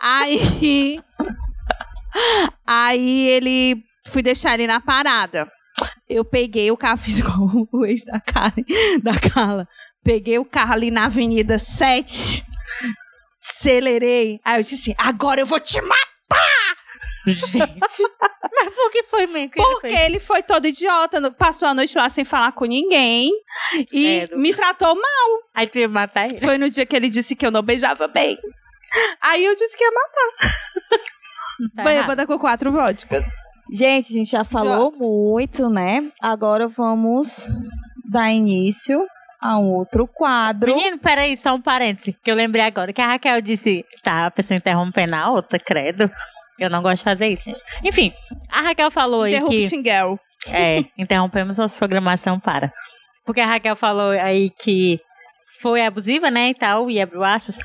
Aí, 0.00 1.00
aí 2.66 3.28
ele 3.28 3.82
fui 4.08 4.22
deixar 4.22 4.54
ele 4.54 4.66
na 4.66 4.80
parada. 4.80 5.50
Eu 6.08 6.24
peguei 6.24 6.70
o 6.70 6.76
carro, 6.76 6.96
fiz 7.02 7.18
igual 7.18 7.68
o 7.72 7.84
ex 7.84 8.04
da 8.04 8.20
Karen, 8.20 8.64
da 9.02 9.18
Carla. 9.18 9.68
Peguei 10.02 10.38
o 10.38 10.44
carro 10.44 10.72
ali 10.72 10.90
na 10.90 11.06
Avenida 11.06 11.58
7, 11.58 12.44
acelerei. 13.58 14.40
Aí 14.44 14.58
eu 14.58 14.62
disse 14.62 14.74
assim: 14.74 14.94
agora 14.98 15.40
eu 15.40 15.46
vou 15.46 15.60
te 15.60 15.80
matar! 15.80 16.76
Gente. 17.26 17.58
Mas 18.54 18.74
por 18.74 18.90
que 18.90 19.02
foi 19.02 19.26
mesmo? 19.26 19.50
que 19.50 19.60
ele 19.60 19.68
Porque 19.68 19.88
fez? 19.88 20.00
ele 20.00 20.18
foi 20.20 20.42
todo 20.42 20.66
idiota, 20.66 21.30
passou 21.32 21.68
a 21.68 21.74
noite 21.74 21.98
lá 21.98 22.08
sem 22.08 22.24
falar 22.24 22.52
com 22.52 22.64
ninguém 22.64 23.32
e 23.92 24.28
me 24.34 24.54
tratou 24.54 24.94
mal. 24.94 25.42
Aí 25.52 25.66
tu 25.66 25.78
ia 25.78 25.88
matar 25.88 26.26
ele. 26.26 26.40
Foi 26.40 26.56
no 26.56 26.70
dia 26.70 26.86
que 26.86 26.94
ele 26.94 27.08
disse 27.10 27.34
que 27.34 27.44
eu 27.44 27.50
não 27.50 27.62
beijava 27.62 28.06
bem. 28.06 28.38
Aí 29.20 29.44
eu 29.44 29.54
disse 29.56 29.76
que 29.76 29.84
ia 29.84 29.90
matar. 29.90 30.52
Tá 31.74 31.82
errado. 31.90 32.02
Bêbada 32.02 32.26
com 32.26 32.38
quatro 32.38 32.72
vodkas. 32.72 33.24
Gente, 33.72 34.12
a 34.12 34.16
gente 34.16 34.30
já 34.30 34.44
falou 34.44 34.92
muito, 34.96 35.68
né? 35.68 36.10
Agora 36.20 36.68
vamos 36.68 37.48
dar 38.08 38.30
início 38.30 39.04
a 39.40 39.58
um 39.58 39.72
outro 39.72 40.06
quadro. 40.06 40.74
Menino, 40.74 40.98
peraí, 40.98 41.36
só 41.36 41.54
um 41.54 41.60
parêntese, 41.60 42.16
que 42.24 42.30
eu 42.30 42.34
lembrei 42.34 42.64
agora 42.64 42.92
que 42.92 43.00
a 43.00 43.06
Raquel 43.08 43.40
disse, 43.40 43.84
tá, 44.02 44.26
a 44.26 44.30
pessoa 44.30 44.56
interrompendo 44.56 45.14
a 45.14 45.30
outra, 45.30 45.58
credo. 45.58 46.10
Eu 46.58 46.70
não 46.70 46.82
gosto 46.82 46.98
de 46.98 47.04
fazer 47.04 47.28
isso, 47.28 47.50
gente. 47.50 47.62
Enfim, 47.84 48.12
a 48.50 48.62
Raquel 48.62 48.90
falou 48.90 49.22
aí 49.22 49.32
que... 49.32 49.62
Interrupting 49.62 49.84
Girl. 49.84 50.14
É, 50.48 50.84
interrompemos 50.96 51.58
nossa 51.58 51.76
programação 51.76 52.38
para. 52.38 52.72
Porque 53.24 53.40
a 53.40 53.46
Raquel 53.46 53.76
falou 53.76 54.10
aí 54.10 54.50
que 54.50 55.00
foi 55.60 55.84
abusiva, 55.84 56.30
né, 56.30 56.50
e 56.50 56.54
tal, 56.54 56.90
e 56.90 57.00
abriu 57.00 57.24
aspas. 57.24 57.58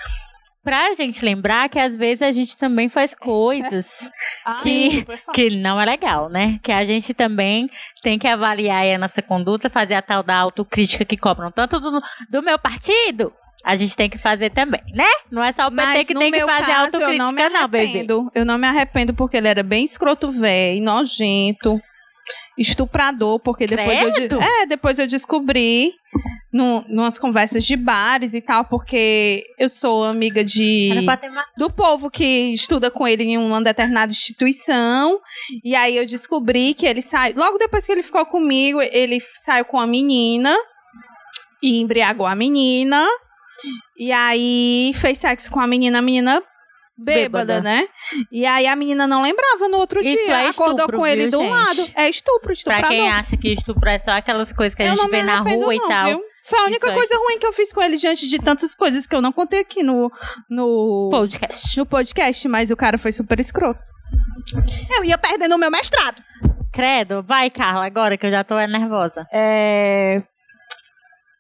Pra 0.64 0.94
gente 0.94 1.26
lembrar 1.26 1.70
que 1.70 1.80
às 1.80 1.96
vezes 1.96 2.22
a 2.22 2.32
gente 2.32 2.56
também 2.56 2.88
faz 2.88 3.16
coisas 3.16 4.10
que, 4.62 5.04
que 5.34 5.50
não 5.50 5.82
é 5.82 5.86
legal, 5.86 6.30
né? 6.30 6.60
Que 6.62 6.72
a 6.72 6.84
gente 6.84 7.14
também 7.16 7.68
tem 8.04 8.20
que 8.20 8.28
avaliar 8.28 8.86
a 8.86 8.98
nossa 9.00 9.22
conduta, 9.24 9.70
fazer 9.72 9.96
a 9.96 10.02
tal 10.04 10.22
da 10.22 10.36
autocrítica 10.38 11.04
que 11.04 11.18
cobram 11.18 11.52
tanto 11.52 11.80
do, 11.80 12.00
do 12.30 12.44
meu 12.44 12.60
partido. 12.60 13.34
A 13.64 13.76
gente 13.76 13.96
tem 13.96 14.10
que 14.10 14.18
fazer 14.18 14.50
também, 14.52 14.82
né? 14.94 15.06
Não 15.32 15.44
é 15.44 15.52
só 15.52 15.68
o 15.68 15.72
PT 15.72 15.76
Mas 15.84 16.08
que 16.08 16.16
tem 16.16 16.32
que 16.32 16.40
fazer 16.42 16.66
caso, 16.66 16.72
eu 16.72 16.80
autocrítica, 16.86 17.24
não 17.24 17.32
me 17.32 17.50
não, 17.50 17.62
baby. 17.62 17.78
arrependo. 17.78 18.32
Eu 18.34 18.46
não 18.46 18.58
me 18.58 18.68
arrependo 18.68 19.14
porque 19.14 19.38
ele 19.38 19.48
era 19.48 19.62
bem 19.64 19.84
escroto 19.84 20.32
velho, 20.32 20.82
nojento, 20.84 21.80
estuprador, 22.58 23.40
porque 23.40 23.68
depois 23.68 24.00
eu 24.02 24.12
de- 24.12 24.36
é, 24.36 24.66
depois 24.66 24.98
eu 25.00 25.08
descobri 25.08 25.92
num, 26.54 26.84
numas 26.88 27.18
conversas 27.18 27.64
de 27.66 27.76
bares 27.76 28.34
e 28.34 28.42
tal, 28.42 28.66
porque 28.66 29.44
eu 29.58 29.70
sou 29.70 30.04
amiga 30.04 30.44
de 30.44 30.90
pra 30.94 31.02
matado. 31.02 31.48
do 31.58 31.70
povo 31.72 32.10
que 32.12 32.54
estuda 32.54 32.92
com 32.92 33.08
ele 33.08 33.24
em 33.24 33.38
uma 33.38 33.62
determinada 33.62 34.12
instituição. 34.12 35.20
E 35.64 35.76
aí 35.76 35.96
eu 35.98 36.06
descobri 36.06 36.74
que 36.74 36.86
ele 36.86 37.02
saiu. 37.02 37.36
Logo 37.38 37.58
depois 37.58 37.86
que 37.86 37.92
ele 37.92 38.04
ficou 38.04 38.26
comigo, 38.26 38.82
ele 38.82 39.20
saiu 39.44 39.64
com 39.66 39.80
a 39.80 39.88
menina 39.88 40.56
e 41.64 41.80
embriagou 41.80 42.26
a 42.26 42.36
menina. 42.36 43.08
E 43.98 44.12
aí 44.12 44.92
fez 44.96 45.20
sexo 45.20 45.52
com 45.52 45.60
a 45.60 45.68
menina, 45.68 46.00
a 46.00 46.02
menina 46.02 46.42
bêbada, 46.98 47.56
Bêbada. 47.56 47.62
né? 47.62 47.88
E 48.32 48.46
aí 48.46 48.68
a 48.68 48.76
menina 48.76 49.08
não 49.08 49.22
lembrava 49.22 49.68
no 49.68 49.78
outro 49.78 50.02
Isso 50.04 50.24
dia. 50.26 50.42
é 50.42 50.48
acordou 50.48 50.80
estupro, 50.80 50.98
com 50.98 51.08
ele 51.08 51.24
viu, 51.24 51.32
do 51.32 51.40
gente? 51.40 51.50
lado. 51.52 51.92
É 51.96 52.10
estupro, 52.10 52.42
Pra 52.44 52.54
estuprador. 52.54 52.90
quem 52.90 53.10
acha 53.10 53.38
que 53.38 53.54
estupro 53.54 53.90
é 53.90 54.00
só 54.00 54.12
aquelas 54.12 54.52
coisas 54.52 54.76
que 54.76 54.82
a 54.84 54.86
Eu 54.88 54.92
gente 54.92 55.02
não 55.04 55.10
vê 55.10 55.24
na 55.24 55.40
rua 55.40 55.74
e 55.74 55.78
não, 55.78 55.88
tal. 55.88 56.06
viu? 56.10 56.22
Foi 56.52 56.60
a 56.60 56.66
única 56.66 56.86
Isso 56.86 56.90
é 56.90 56.94
coisa 56.94 57.18
ruim 57.18 57.40
que 57.40 57.48
eu 57.48 57.54
fiz 57.54 57.72
com 57.72 57.82
ele 57.82 57.96
diante 57.96 58.28
de 58.28 58.38
tantas 58.38 58.76
coisas 58.76 59.08
que 59.08 59.16
eu 59.16 59.22
não 59.22 59.32
contei 59.32 59.62
aqui 59.62 59.82
no, 59.82 60.12
no, 60.50 61.08
Podcast. 61.10 61.78
no 61.78 61.86
podcast, 61.86 62.46
mas 62.50 62.70
o 62.70 62.76
cara 62.76 62.98
foi 62.98 63.14
super 63.14 63.40
escroto. 63.40 63.80
Eu 64.94 65.06
ia 65.06 65.18
perdendo 65.18 65.56
o 65.56 65.58
meu 65.58 65.72
mestrado. 65.72 66.22
Credo, 66.74 67.24
vai, 67.24 67.50
Carla, 67.50 67.86
agora 67.86 68.18
que 68.18 68.26
eu 68.26 68.32
já 68.32 68.44
tô 68.44 68.56
nervosa. 68.68 69.26
É, 69.32 70.22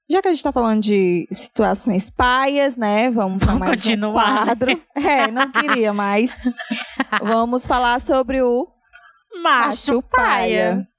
Já 0.09 0.21
que 0.21 0.29
a 0.29 0.31
gente 0.31 0.43
tá 0.43 0.51
falando 0.53 0.81
de 0.81 1.27
situações 1.29 2.09
paias, 2.09 2.77
né? 2.77 3.09
Vamos 3.09 3.39
para 3.39 3.47
Vamos 3.47 3.67
mais 3.67 3.83
continuar, 3.83 4.29
um 4.29 4.33
né? 4.33 4.45
quadro. 4.45 4.81
É, 4.95 5.27
não 5.27 5.51
queria, 5.51 5.91
mas 5.91 6.37
vamos 7.21 7.67
falar 7.67 7.99
sobre 7.99 8.41
o 8.41 8.65
macho 9.43 10.01
paia. 10.03 10.87
O 10.87 10.90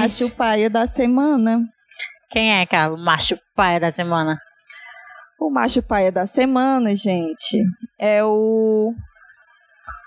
macho 0.00 0.30
paia 0.30 0.70
da 0.70 0.86
semana. 0.86 1.66
Quem 2.30 2.52
é, 2.60 2.64
Carla? 2.66 2.96
O 2.96 3.00
macho 3.00 3.38
pai 3.54 3.78
da 3.78 3.90
semana. 3.92 4.38
O 5.38 5.50
macho 5.50 5.82
paia 5.82 6.10
da 6.12 6.24
semana, 6.24 6.94
gente, 6.96 7.64
é 7.98 8.22
o 8.24 8.94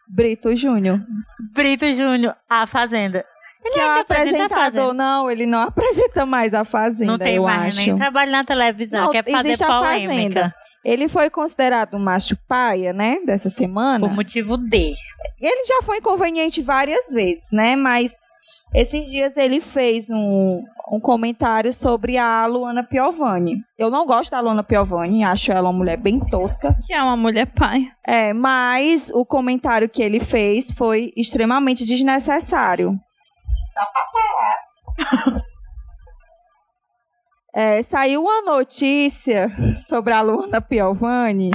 Brito 0.07 0.55
Júnior. 0.55 0.99
Brito 1.53 1.91
Júnior, 1.93 2.35
A 2.49 2.65
Fazenda. 2.65 3.25
Ele 3.63 3.73
Que 3.73 3.79
é 3.79 3.85
o 3.85 3.99
apresentador. 3.99 4.93
Não, 4.93 5.29
ele 5.29 5.45
não 5.47 5.59
apresenta 5.59 6.23
mais 6.25 6.53
a 6.53 6.63
Fazenda, 6.63 7.11
Não 7.13 7.17
tem 7.17 7.35
eu 7.35 7.43
mais 7.43 7.75
acho. 7.75 7.87
nem 7.87 7.95
trabalho 7.95 8.31
na 8.31 8.43
televisão, 8.43 9.05
Não, 9.05 9.11
quer 9.11 9.23
fazer 9.29 9.49
existe 9.49 9.63
a 9.63 9.67
polêmica. 9.67 10.13
Fazenda. 10.13 10.55
Ele 10.83 11.07
foi 11.09 11.29
considerado 11.31 11.95
um 11.95 11.99
macho 11.99 12.37
paia, 12.47 12.93
né, 12.93 13.17
dessa 13.25 13.49
semana. 13.49 14.07
Por 14.07 14.13
motivo 14.15 14.55
D. 14.55 14.93
Ele 15.41 15.65
já 15.65 15.81
foi 15.83 15.97
inconveniente 15.97 16.61
várias 16.61 17.07
vezes, 17.11 17.43
né, 17.51 17.75
mas 17.75 18.15
esses 18.75 19.05
dias 19.05 19.37
ele 19.37 19.61
fez 19.61 20.09
um, 20.09 20.61
um 20.91 20.99
comentário 20.99 21.71
sobre 21.71 22.17
a 22.17 22.45
Luana 22.45 22.83
Piovani. 22.83 23.63
Eu 23.77 23.89
não 23.89 24.05
gosto 24.05 24.31
da 24.31 24.41
Luana 24.41 24.63
Piovani, 24.63 25.23
acho 25.23 25.51
ela 25.51 25.69
uma 25.69 25.77
mulher 25.77 25.97
bem 25.97 26.19
tosca. 26.19 26.77
Que 26.85 26.93
é 26.93 27.01
uma 27.01 27.15
mulher 27.15 27.45
pai. 27.45 27.89
É, 28.05 28.33
mas 28.33 29.09
o 29.13 29.25
comentário 29.25 29.87
que 29.87 30.01
ele 30.01 30.19
fez 30.19 30.71
foi 30.71 31.13
extremamente 31.15 31.85
desnecessário. 31.85 32.99
É, 37.57 37.81
saiu 37.83 38.21
uma 38.21 38.41
notícia 38.41 39.49
sobre 39.87 40.11
a 40.11 40.21
Luana 40.21 40.59
Piovani 40.59 41.51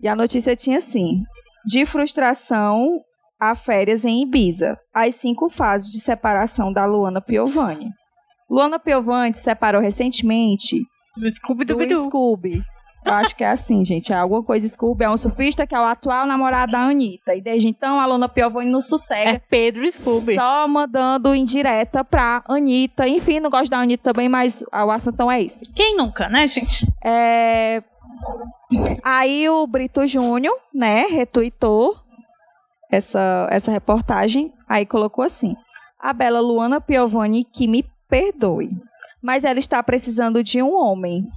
e 0.00 0.08
a 0.08 0.16
notícia 0.16 0.56
tinha 0.56 0.78
assim: 0.78 1.22
de 1.64 1.86
frustração 1.86 3.00
a 3.40 3.54
férias 3.54 4.04
em 4.04 4.22
Ibiza, 4.22 4.78
as 4.92 5.14
cinco 5.14 5.48
fases 5.48 5.90
de 5.90 6.00
separação 6.00 6.72
da 6.72 6.84
Luana 6.86 7.20
Piovani. 7.20 7.90
Luana 8.50 8.78
Piovani 8.78 9.34
se 9.34 9.42
separou 9.42 9.80
recentemente 9.80 10.80
No 11.16 11.30
Scooby 11.30 11.64
do 11.64 12.04
Scooby. 12.04 12.62
Eu 13.04 13.12
acho 13.12 13.34
que 13.34 13.44
é 13.44 13.48
assim, 13.48 13.84
gente. 13.84 14.12
É 14.12 14.16
alguma 14.16 14.42
coisa 14.42 14.68
Scooby. 14.68 15.04
É 15.04 15.10
um 15.10 15.16
surfista 15.16 15.66
que 15.66 15.74
é 15.74 15.80
o 15.80 15.84
atual 15.84 16.26
namorado 16.26 16.72
da 16.72 16.80
Anitta. 16.80 17.34
E 17.34 17.40
desde 17.40 17.68
então 17.68 17.98
a 17.98 18.04
Lona 18.04 18.28
Piovani 18.28 18.70
não 18.70 18.82
sossega. 18.82 19.30
É 19.30 19.38
Pedro 19.38 19.90
Scooby. 19.90 20.34
Só 20.34 20.68
mandando 20.68 21.34
indireta 21.34 22.04
pra 22.04 22.42
Anitta. 22.46 23.08
Enfim, 23.08 23.40
não 23.40 23.50
gosto 23.50 23.70
da 23.70 23.78
Anitta 23.78 24.12
também, 24.12 24.28
mas 24.28 24.62
o 24.62 24.90
assunto 24.90 25.14
então 25.14 25.30
é 25.30 25.40
esse. 25.40 25.64
Quem 25.72 25.96
nunca, 25.96 26.28
né, 26.28 26.46
gente? 26.46 26.86
É... 27.02 27.82
Aí 29.02 29.48
o 29.48 29.66
Brito 29.66 30.06
Júnior, 30.06 30.54
né, 30.74 31.06
retuitou 31.08 31.96
essa, 32.90 33.46
essa 33.50 33.70
reportagem, 33.70 34.52
aí 34.68 34.86
colocou 34.86 35.24
assim: 35.24 35.54
a 35.98 36.12
bela 36.12 36.40
Luana 36.40 36.80
Piovani 36.80 37.44
que 37.44 37.68
me 37.68 37.84
perdoe, 38.08 38.70
mas 39.22 39.44
ela 39.44 39.58
está 39.58 39.82
precisando 39.82 40.42
de 40.42 40.62
um 40.62 40.74
homem 40.74 41.28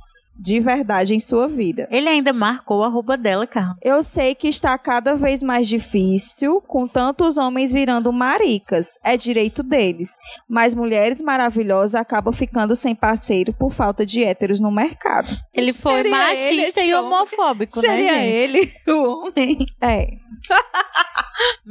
de 0.41 0.59
verdade 0.59 1.13
em 1.13 1.19
sua 1.19 1.47
vida. 1.47 1.87
Ele 1.91 2.09
ainda 2.09 2.33
marcou 2.33 2.83
a 2.83 2.87
roupa 2.87 3.15
dela, 3.15 3.45
Carla. 3.45 3.75
Eu 3.79 4.01
sei 4.01 4.33
que 4.33 4.47
está 4.47 4.75
cada 4.75 5.15
vez 5.15 5.43
mais 5.43 5.67
difícil, 5.67 6.59
com 6.61 6.83
tantos 6.83 7.37
homens 7.37 7.71
virando 7.71 8.11
maricas. 8.11 8.97
É 9.03 9.15
direito 9.15 9.61
deles. 9.61 10.15
Mas 10.49 10.73
mulheres 10.73 11.21
maravilhosas 11.21 11.93
acabam 11.93 12.33
ficando 12.33 12.75
sem 12.75 12.95
parceiro 12.95 13.53
por 13.53 13.71
falta 13.71 14.03
de 14.03 14.23
héteros 14.23 14.59
no 14.59 14.71
mercado. 14.71 15.29
Ele 15.53 15.71
foi 15.71 15.97
Seria 15.97 16.11
machista 16.11 16.81
ele 16.81 16.91
e 16.91 16.95
homem? 16.95 17.11
homofóbico, 17.11 17.79
Seria 17.79 18.11
né, 18.13 18.23
gente? 18.23 18.35
ele, 18.35 18.73
o 18.87 19.27
homem. 19.27 19.65
É. 19.79 20.07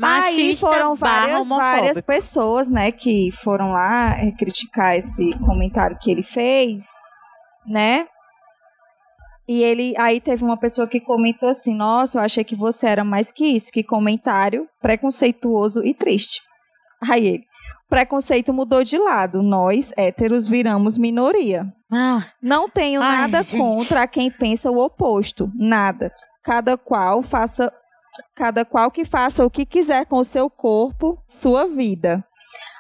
Aí 0.03 0.37
Machista 0.37 0.67
foram 0.67 0.95
várias, 0.95 1.47
várias 1.47 2.01
pessoas, 2.01 2.69
né, 2.69 2.91
que 2.91 3.31
foram 3.43 3.73
lá 3.73 4.17
eh, 4.19 4.33
criticar 4.33 4.97
esse 4.97 5.31
comentário 5.39 5.97
que 6.01 6.11
ele 6.11 6.23
fez, 6.23 6.85
né? 7.67 8.07
E 9.51 9.65
ele, 9.65 9.95
aí 9.99 10.21
teve 10.21 10.45
uma 10.45 10.57
pessoa 10.57 10.87
que 10.87 11.01
comentou 11.01 11.49
assim: 11.49 11.75
Nossa, 11.75 12.19
eu 12.19 12.23
achei 12.23 12.45
que 12.45 12.55
você 12.55 12.87
era 12.87 13.03
mais 13.03 13.33
que 13.33 13.45
isso. 13.45 13.73
Que 13.73 13.83
comentário 13.83 14.69
preconceituoso 14.81 15.85
e 15.85 15.93
triste. 15.93 16.41
Aí 17.11 17.27
ele: 17.27 17.45
Preconceito 17.89 18.53
mudou 18.53 18.85
de 18.85 18.97
lado. 18.97 19.43
Nós, 19.43 19.93
héteros, 19.97 20.47
viramos 20.47 20.97
minoria. 20.97 21.67
Ah, 21.93 22.29
Não 22.41 22.69
tenho 22.69 23.03
Ai, 23.03 23.09
nada 23.09 23.43
gente. 23.43 23.57
contra 23.57 24.07
quem 24.07 24.31
pensa 24.31 24.71
o 24.71 24.79
oposto. 24.79 25.51
Nada. 25.57 26.13
Cada 26.45 26.79
qual 26.79 27.21
faça. 27.21 27.73
Cada 28.37 28.65
qual 28.65 28.89
que 28.89 29.05
faça 29.05 29.45
o 29.45 29.51
que 29.51 29.67
quiser 29.67 30.07
com 30.07 30.19
o 30.19 30.25
seu 30.25 30.49
corpo, 30.49 31.21
sua 31.29 31.67
vida. 31.67 32.25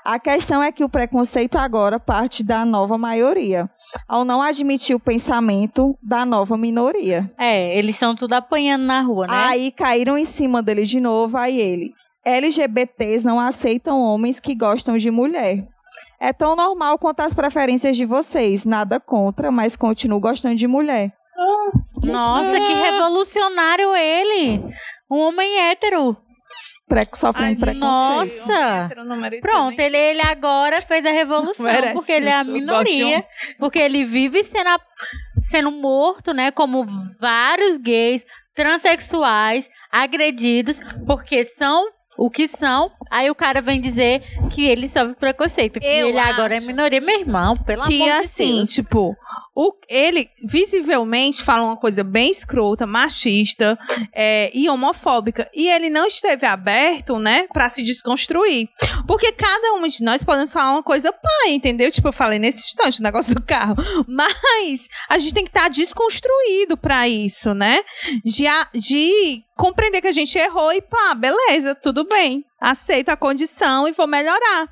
A 0.04 0.18
questão 0.18 0.62
é 0.62 0.72
que 0.72 0.82
o 0.82 0.88
preconceito 0.88 1.56
agora 1.56 2.00
parte 2.00 2.42
da 2.42 2.64
nova 2.64 2.96
maioria, 2.96 3.68
ao 4.08 4.24
não 4.24 4.40
admitir 4.40 4.96
o 4.96 5.00
pensamento 5.00 5.96
da 6.02 6.24
nova 6.24 6.56
minoria. 6.56 7.30
é, 7.38 7.76
eles 7.76 7.96
estão 7.96 8.14
tudo 8.14 8.32
apanhando 8.32 8.82
na 8.84 9.02
rua, 9.02 9.26
né? 9.26 9.34
Aí 9.34 9.70
caíram 9.70 10.16
em 10.16 10.24
cima 10.24 10.62
dele 10.62 10.84
de 10.84 11.00
novo, 11.00 11.36
aí 11.36 11.60
ele. 11.60 11.92
LGBTs 12.24 13.24
não 13.24 13.38
aceitam 13.38 14.00
homens 14.00 14.40
que 14.40 14.54
gostam 14.54 14.96
de 14.96 15.10
mulher. 15.10 15.66
É 16.18 16.32
tão 16.32 16.54
normal 16.56 16.98
quanto 16.98 17.20
as 17.20 17.34
preferências 17.34 17.96
de 17.96 18.04
vocês. 18.04 18.64
Nada 18.64 18.98
contra, 19.00 19.50
mas 19.50 19.76
continuo 19.76 20.20
gostando 20.20 20.54
de 20.54 20.66
mulher. 20.66 21.12
Nossa, 22.02 22.52
que 22.52 22.72
revolucionário 22.72 23.94
ele! 23.94 24.62
Um 25.10 25.18
homem 25.18 25.60
hétero. 25.60 26.16
Pre 26.90 27.06
sofrendo 27.14 27.64
Ai, 27.64 27.74
preconceito. 27.74 28.46
Nossa. 28.48 28.90
Pronto, 29.40 29.78
ele, 29.80 29.96
ele 29.96 30.20
agora 30.22 30.80
fez 30.82 31.06
a 31.06 31.10
revolução, 31.10 31.64
porque 31.94 32.12
ele 32.12 32.28
é 32.28 32.34
a 32.34 32.42
minoria, 32.44 33.24
porque 33.60 33.78
ele 33.78 34.04
vive 34.04 34.42
sendo, 34.42 34.68
a- 34.70 34.80
sendo 35.40 35.70
morto, 35.70 36.34
né, 36.34 36.50
como 36.50 36.84
vários 37.20 37.78
gays, 37.78 38.26
transexuais, 38.54 39.70
agredidos, 39.90 40.80
porque 41.06 41.44
são 41.44 41.86
o 42.20 42.28
que 42.28 42.46
são, 42.46 42.92
aí 43.10 43.30
o 43.30 43.34
cara 43.34 43.62
vem 43.62 43.80
dizer 43.80 44.22
que 44.50 44.66
ele 44.66 44.86
sofre 44.86 45.14
preconceito, 45.14 45.80
que 45.80 45.86
Eu 45.86 46.10
ele 46.10 46.18
agora 46.18 46.54
é 46.54 46.60
minoria, 46.60 47.00
meu 47.00 47.18
irmão, 47.18 47.56
pelo 47.56 47.82
que 47.84 47.94
amor 47.94 48.04
de 48.04 48.26
assim, 48.26 48.56
Deus. 48.56 48.68
tipo, 48.74 49.16
o, 49.56 49.72
ele 49.88 50.28
visivelmente 50.44 51.42
fala 51.42 51.64
uma 51.64 51.78
coisa 51.78 52.04
bem 52.04 52.30
escrota, 52.30 52.86
machista 52.86 53.78
é, 54.14 54.50
e 54.52 54.68
homofóbica. 54.68 55.50
E 55.54 55.66
ele 55.68 55.88
não 55.88 56.06
esteve 56.06 56.44
aberto, 56.46 57.18
né, 57.18 57.46
pra 57.52 57.70
se 57.70 57.82
desconstruir. 57.82 58.68
Porque 59.06 59.32
cada 59.32 59.72
um 59.74 59.86
de 59.86 60.04
nós 60.04 60.22
podemos 60.22 60.52
falar 60.52 60.72
uma 60.72 60.82
coisa 60.82 61.10
pai, 61.12 61.52
entendeu? 61.52 61.90
Tipo, 61.90 62.08
eu 62.08 62.12
falei 62.12 62.38
nesse 62.38 62.60
instante 62.60 63.00
o 63.00 63.02
negócio 63.02 63.34
do 63.34 63.42
carro. 63.42 63.76
Mas 64.06 64.88
a 65.08 65.16
gente 65.18 65.32
tem 65.32 65.44
que 65.44 65.50
estar 65.50 65.68
desconstruído 65.68 66.76
pra 66.76 67.08
isso, 67.08 67.54
né? 67.54 67.80
De, 68.24 68.44
de 68.78 69.42
compreender 69.60 70.00
que 70.00 70.08
a 70.08 70.12
gente 70.12 70.38
errou 70.38 70.72
e 70.72 70.80
pá, 70.80 71.14
beleza, 71.14 71.74
tudo 71.74 72.02
bem. 72.04 72.42
Aceito 72.58 73.10
a 73.10 73.16
condição 73.16 73.86
e 73.86 73.92
vou 73.92 74.06
melhorar. 74.06 74.68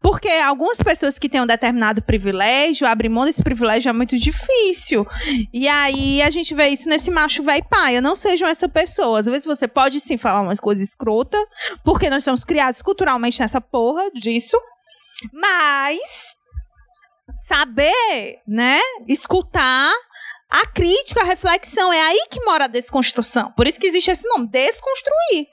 Porque 0.00 0.28
algumas 0.28 0.82
pessoas 0.82 1.18
que 1.18 1.28
têm 1.28 1.42
um 1.42 1.46
determinado 1.46 2.00
privilégio, 2.00 2.86
abrir 2.86 3.10
mão 3.10 3.26
desse 3.26 3.42
privilégio 3.42 3.90
é 3.90 3.92
muito 3.92 4.18
difícil. 4.18 5.06
E 5.52 5.68
aí 5.68 6.22
a 6.22 6.30
gente 6.30 6.54
vê 6.54 6.68
isso 6.68 6.88
nesse 6.88 7.10
macho 7.10 7.42
velho 7.42 7.64
paia. 7.68 8.00
Não 8.00 8.16
sejam 8.16 8.48
essa 8.48 8.66
pessoa. 8.66 9.20
Às 9.20 9.26
vezes 9.26 9.44
você 9.44 9.68
pode 9.68 10.00
sim 10.00 10.16
falar 10.16 10.40
umas 10.40 10.58
coisas 10.58 10.88
escrotas, 10.88 11.44
porque 11.84 12.08
nós 12.08 12.24
somos 12.24 12.44
criados 12.44 12.80
culturalmente 12.80 13.40
nessa 13.40 13.60
porra 13.60 14.10
disso. 14.10 14.58
Mas 15.32 16.36
saber, 17.36 18.38
né, 18.48 18.80
escutar 19.06 19.92
a 20.62 20.66
crítica, 20.66 21.20
a 21.20 21.24
reflexão, 21.24 21.92
é 21.92 22.00
aí 22.00 22.26
que 22.30 22.44
mora 22.44 22.64
a 22.64 22.68
desconstrução. 22.68 23.50
Por 23.56 23.66
isso 23.66 23.78
que 23.80 23.86
existe 23.86 24.10
esse 24.10 24.26
nome, 24.28 24.46
desconstruir. 24.48 25.46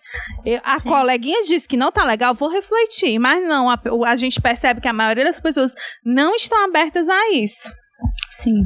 Eu- 0.46 0.62
a 0.64 0.80
Sim. 0.80 0.90
coleguinha 0.90 1.44
disse 1.44 1.68
que 1.68 1.76
não 1.78 1.92
tá 1.92 2.04
legal, 2.04 2.34
vou 2.36 2.50
refletir. 2.50 3.18
Mas 3.20 3.44
não, 3.48 3.70
a, 3.70 3.80
a 4.08 4.16
gente 4.16 4.40
percebe 4.40 4.80
que 4.82 4.88
a 4.88 4.94
maioria 4.94 5.26
das 5.26 5.40
pessoas 5.40 5.74
não 6.06 6.36
estão 6.36 6.64
abertas 6.66 7.08
a 7.10 7.30
isso. 7.32 7.72
Sim. 8.32 8.64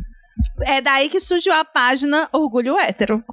É 0.64 0.82
daí 0.82 1.10
que 1.10 1.20
surgiu 1.20 1.54
a 1.54 1.64
página 1.66 2.28
Orgulho 2.32 2.78
Hétero. 2.78 3.24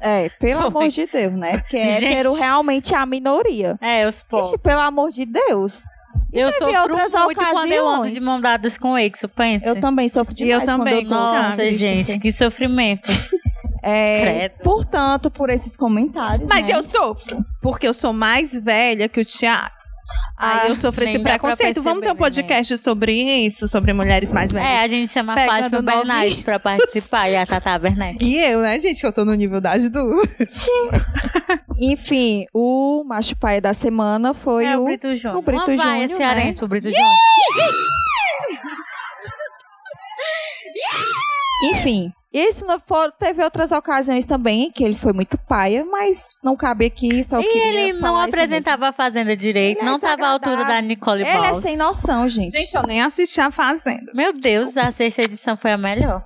É, 0.00 0.28
pelo 0.38 0.60
Foi. 0.60 0.68
amor 0.68 0.88
de 0.88 1.06
Deus, 1.06 1.32
né? 1.32 1.58
Porque 1.58 1.76
Gente. 1.76 2.04
hétero 2.04 2.32
realmente 2.34 2.94
é 2.94 2.96
a 2.96 3.06
minoria. 3.06 3.78
É, 3.80 4.06
os 4.06 4.16
Gente, 4.16 4.26
povos. 4.28 4.60
pelo 4.60 4.80
amor 4.80 5.10
de 5.10 5.24
Deus. 5.26 5.84
Eu 6.32 6.52
sofro 6.52 6.80
outras 6.82 7.12
muito 7.24 7.40
quando 7.40 7.72
eu 7.72 7.86
ando 7.86 7.94
ocasiões. 7.98 8.14
de 8.14 8.20
mão 8.20 8.40
dadas 8.40 8.78
com 8.78 8.92
o 8.92 8.98
Exo, 8.98 9.28
pensa. 9.28 9.66
Eu 9.66 9.80
também 9.80 10.08
sofro 10.08 10.34
E 10.38 10.42
eu 10.50 10.60
demais 10.60 10.64
quando 10.64 10.78
também, 10.78 11.02
eu 11.02 11.08
tô 11.08 11.14
Nossa, 11.14 11.56
triste. 11.56 11.78
gente, 11.78 12.18
que 12.18 12.32
sofrimento. 12.32 13.08
É, 13.82 14.50
Credo. 14.50 14.62
portanto, 14.62 15.30
por 15.30 15.48
esses 15.48 15.74
comentários. 15.74 16.46
Mas 16.46 16.66
né? 16.66 16.74
eu 16.74 16.82
sofro, 16.82 17.42
porque 17.62 17.88
eu 17.88 17.94
sou 17.94 18.12
mais 18.12 18.52
velha 18.52 19.08
que 19.08 19.18
o 19.18 19.24
Thiago. 20.10 20.30
Ah, 20.36 20.62
Aí 20.62 20.70
eu 20.70 20.76
sofro 20.76 21.04
esse 21.04 21.18
preconceito. 21.18 21.82
Vamos 21.82 22.00
ter 22.00 22.08
um 22.08 22.14
né, 22.14 22.18
podcast 22.18 22.78
sobre 22.78 23.12
isso, 23.46 23.68
sobre 23.68 23.92
mulheres 23.92 24.32
mais 24.32 24.50
velhas. 24.50 24.68
É, 24.68 24.80
a 24.80 24.88
gente 24.88 25.12
chama 25.12 25.34
a 25.34 25.36
Pegando 25.36 25.62
Fátima. 25.62 25.82
Bernardes 25.82 26.40
pra 26.40 26.58
participar 26.60 27.28
e 27.28 27.36
a 27.36 27.44
Tata 27.44 27.78
Bernardes. 27.78 28.26
E 28.26 28.36
eu, 28.36 28.62
né, 28.62 28.78
gente, 28.78 29.00
que 29.00 29.06
eu 29.06 29.12
tô 29.12 29.24
no 29.24 29.34
nível 29.34 29.60
da 29.60 29.76
Du. 29.76 30.22
Enfim, 31.78 32.46
o 32.54 33.04
macho 33.06 33.36
pai 33.36 33.60
da 33.60 33.74
semana 33.74 34.32
foi 34.32 34.64
é 34.64 34.78
o 34.78 34.82
o. 34.82 34.84
Brito 34.86 35.14
Júnior. 35.14 35.38
o 35.38 35.42
Brito 35.42 35.76
vaia 35.76 36.08
Júnior, 36.08 36.16
cearense 36.16 36.52
né? 36.52 36.58
pro 36.58 36.68
Brito 36.68 36.88
Júnior. 36.88 37.06
Enfim. 41.64 42.12
Esse 42.32 42.64
não 42.64 42.78
for, 42.78 43.10
teve 43.18 43.42
outras 43.42 43.72
ocasiões 43.72 44.24
também 44.24 44.70
que 44.70 44.84
ele 44.84 44.94
foi 44.94 45.12
muito 45.12 45.36
paia, 45.36 45.84
mas 45.84 46.38
não 46.44 46.54
cabe 46.56 46.86
aqui, 46.86 47.24
só 47.24 47.40
E 47.40 47.44
queria 47.44 47.66
ele 47.66 47.92
não 47.94 48.16
apresentava 48.16 48.88
a 48.88 48.92
Fazenda 48.92 49.36
direito, 49.36 49.78
Ele 49.80 49.88
é 49.88 49.90
não 49.90 49.98
tava 49.98 50.26
à 50.26 50.30
altura 50.30 50.64
da. 50.64 50.80
Nicole 50.80 51.24
mesmo. 51.24 51.36
Ele 51.36 51.46
é 51.46 51.50
Balls. 51.50 51.62
sem 51.64 51.76
noção, 51.76 52.28
gente. 52.28 52.56
Gente, 52.56 52.72
eu 52.72 52.84
nem 52.84 53.02
assisti 53.02 53.40
a 53.40 53.50
Fazenda. 53.50 54.12
Meu 54.14 54.32
Deus, 54.32 54.76
a 54.76 54.92
sexta 54.92 55.22
edição 55.22 55.56
foi 55.56 55.72
a 55.72 55.76
melhor. 55.76 56.24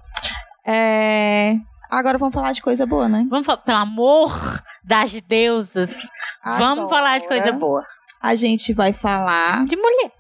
É... 0.66 1.55
Agora 1.90 2.19
vamos 2.19 2.35
falar 2.35 2.52
de 2.52 2.61
coisa 2.61 2.85
boa, 2.85 3.09
né? 3.09 3.27
Vamos 3.31 3.47
falar, 3.47 3.59
pelo 3.62 3.78
amor 3.78 4.62
das 4.85 5.11
deusas, 5.23 6.06
vamos 6.44 6.90
falar 6.90 7.19
de 7.19 7.27
coisa 7.27 7.44
Agora, 7.48 7.59
boa. 7.59 7.86
A 8.20 8.35
gente 8.35 8.74
vai 8.74 8.93
falar 8.93 9.65
De 9.65 9.77
mulher. 9.77 10.12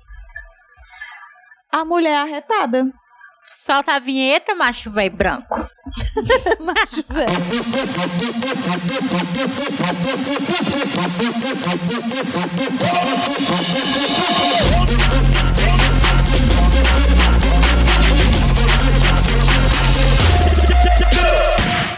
a 1.70 1.84
mulher 1.84 2.16
arretada. 2.16 2.86
Solta 3.44 3.96
a 3.96 3.98
vinheta, 3.98 4.54
macho 4.54 4.90
velho 4.90 5.14
branco. 5.14 5.54
Macho 6.64 7.04
velho. 7.08 7.28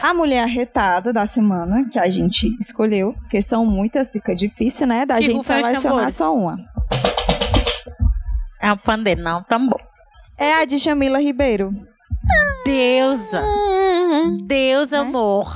A 0.03 0.15
mulher 0.15 0.43
arretada 0.43 1.13
da 1.13 1.27
semana, 1.27 1.89
que 1.89 1.99
a 1.99 2.11
gente 2.11 2.49
escolheu, 2.61 3.13
porque 3.21 3.41
são 3.41 3.65
muitas, 3.65 4.11
fica 4.11 4.35
difícil, 4.35 4.87
né? 4.89 5.07
Da 5.07 5.17
Que 5.17 5.23
gente 5.23 5.37
rufem 5.37 5.61
os 5.61 5.67
selecionar 5.67 6.11
só 6.11 6.35
uma. 6.35 6.59
É 8.61 8.73
um 8.73 8.77
não, 9.23 9.45
tambor. 9.45 9.96
É 10.39 10.55
a 10.61 10.65
de 10.65 10.77
Jamila 10.77 11.21
Ribeiro. 11.21 11.73
Deusa. 12.65 13.43
Deus 14.45 14.91
Né? 14.91 14.99
amor 14.99 15.47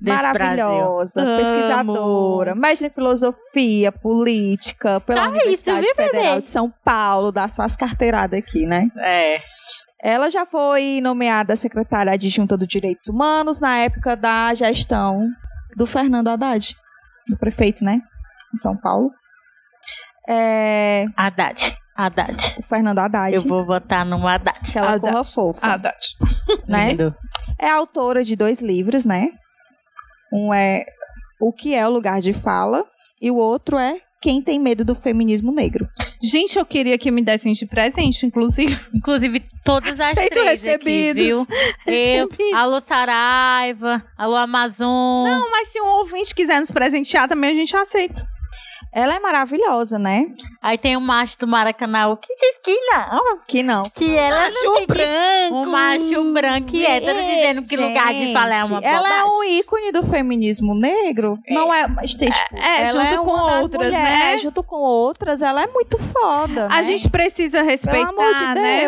desse 0.00 0.18
Brasil. 0.32 0.64
Maravilhosa, 0.64 1.20
Amo. 1.20 1.38
pesquisadora, 1.38 2.54
mestre 2.54 2.86
em 2.88 2.90
filosofia, 2.90 3.92
política, 3.92 5.00
pela 5.00 5.20
Só 5.20 5.26
isso, 5.26 5.34
Universidade 5.34 5.80
viu, 5.86 5.94
bebê? 5.96 6.10
Federal 6.10 6.40
de 6.40 6.48
São 6.48 6.72
Paulo, 6.84 7.32
dá 7.32 7.48
suas 7.48 7.76
carteiradas 7.76 8.38
aqui, 8.38 8.66
né? 8.66 8.88
É. 8.98 9.40
Ela 10.02 10.30
já 10.30 10.44
foi 10.44 11.00
nomeada 11.02 11.56
secretária 11.56 12.12
adjunta 12.12 12.56
dos 12.56 12.68
Direitos 12.68 13.08
Humanos 13.08 13.58
na 13.60 13.78
época 13.78 14.14
da 14.16 14.52
gestão 14.54 15.28
do 15.76 15.86
Fernando 15.86 16.28
Haddad, 16.28 16.76
do 17.28 17.36
prefeito, 17.36 17.84
né? 17.84 18.00
São 18.54 18.76
Paulo. 18.76 19.10
É, 20.28 21.06
Haddad. 21.16 21.76
Haddad. 21.96 22.36
o 22.58 22.62
Fernando 22.62 22.98
Haddad, 22.98 23.34
Eu 23.34 23.42
vou 23.42 23.64
votar 23.64 24.04
no 24.04 24.26
Haddad. 24.26 24.58
aquela 24.68 24.92
Haddad. 24.94 25.00
corra 25.12 25.24
fofa, 25.24 25.66
Haddad. 25.66 25.96
né? 26.68 26.90
Lindo. 26.90 27.14
É 27.58 27.70
autora 27.70 28.22
de 28.24 28.36
dois 28.36 28.60
livros, 28.60 29.04
né? 29.04 29.28
Um 30.32 30.52
é 30.52 30.84
O 31.40 31.52
que 31.52 31.74
é 31.74 31.86
o 31.86 31.90
lugar 31.90 32.20
de 32.20 32.32
fala 32.32 32.84
e 33.20 33.30
o 33.30 33.36
outro 33.36 33.78
é 33.78 34.00
Quem 34.20 34.42
tem 34.42 34.58
medo 34.58 34.84
do 34.84 34.94
feminismo 34.94 35.52
negro. 35.52 35.88
Gente, 36.22 36.58
eu 36.58 36.64
queria 36.66 36.98
que 36.98 37.10
me 37.10 37.22
dessem 37.22 37.52
de 37.52 37.66
presente, 37.66 38.24
inclusive. 38.26 38.76
Inclusive, 38.92 39.44
todas 39.62 40.00
as 40.00 40.12
Aceito 40.12 40.32
três 40.32 40.48
aqui, 40.48 40.66
recebidos. 40.66 41.22
viu? 41.22 41.46
Eu, 41.86 42.26
Recebidos. 42.28 42.54
alô 42.54 42.80
Saraiva, 42.80 44.02
alô 44.16 44.34
Amazon. 44.36 45.28
Não, 45.28 45.50
mas 45.50 45.68
se 45.68 45.80
um 45.80 45.86
ouvinte 45.98 46.34
quiser 46.34 46.58
nos 46.60 46.70
presentear, 46.72 47.28
também 47.28 47.50
a 47.50 47.54
gente 47.54 47.76
aceita. 47.76 48.26
Ela 48.98 49.16
é 49.16 49.20
maravilhosa, 49.20 49.98
né? 49.98 50.24
Aí 50.62 50.78
tem 50.78 50.96
o 50.96 51.00
macho 51.02 51.38
do 51.38 51.46
Maracanã 51.46 52.16
que 52.16 52.34
diz 52.34 52.58
que 52.64 52.74
não, 52.86 53.38
Que 53.46 53.62
não. 53.62 53.82
que 53.90 54.16
ela 54.16 54.44
não 54.44 54.50
sei 54.50 54.80
que- 54.80 54.86
branco! 54.86 55.54
Um 55.54 55.66
macho 55.70 56.32
branco 56.32 56.74
e 56.74 56.86
hétero 56.86 57.18
dizendo 57.18 57.62
que 57.64 57.76
lugar 57.76 58.14
de 58.14 58.32
fala 58.32 58.54
é 58.54 58.64
uma 58.64 58.80
Gente, 58.80 58.86
Ela 58.86 59.14
é 59.18 59.24
um 59.24 59.44
ícone 59.44 59.92
do 59.92 60.02
feminismo 60.02 60.74
negro. 60.74 61.38
Não 61.46 61.72
é, 61.74 61.86
mas, 61.86 62.12
tipo, 62.12 62.24
É, 62.56 62.88
ela 62.88 63.04
junto 63.04 63.14
é 63.14 63.18
com 63.18 63.30
outras, 63.30 63.70
mulheres, 63.92 64.08
né? 64.18 64.38
Junto 64.38 64.62
com 64.64 64.76
outras, 64.76 65.42
ela 65.42 65.62
é 65.62 65.66
muito 65.66 65.98
foda, 65.98 66.64
A 66.64 66.68
né? 66.80 66.84
gente 66.84 67.10
precisa 67.10 67.60
respeitar, 67.60 68.08
Pelo 68.14 68.18
amor 68.22 68.34
de 68.34 68.60
né? 68.60 68.80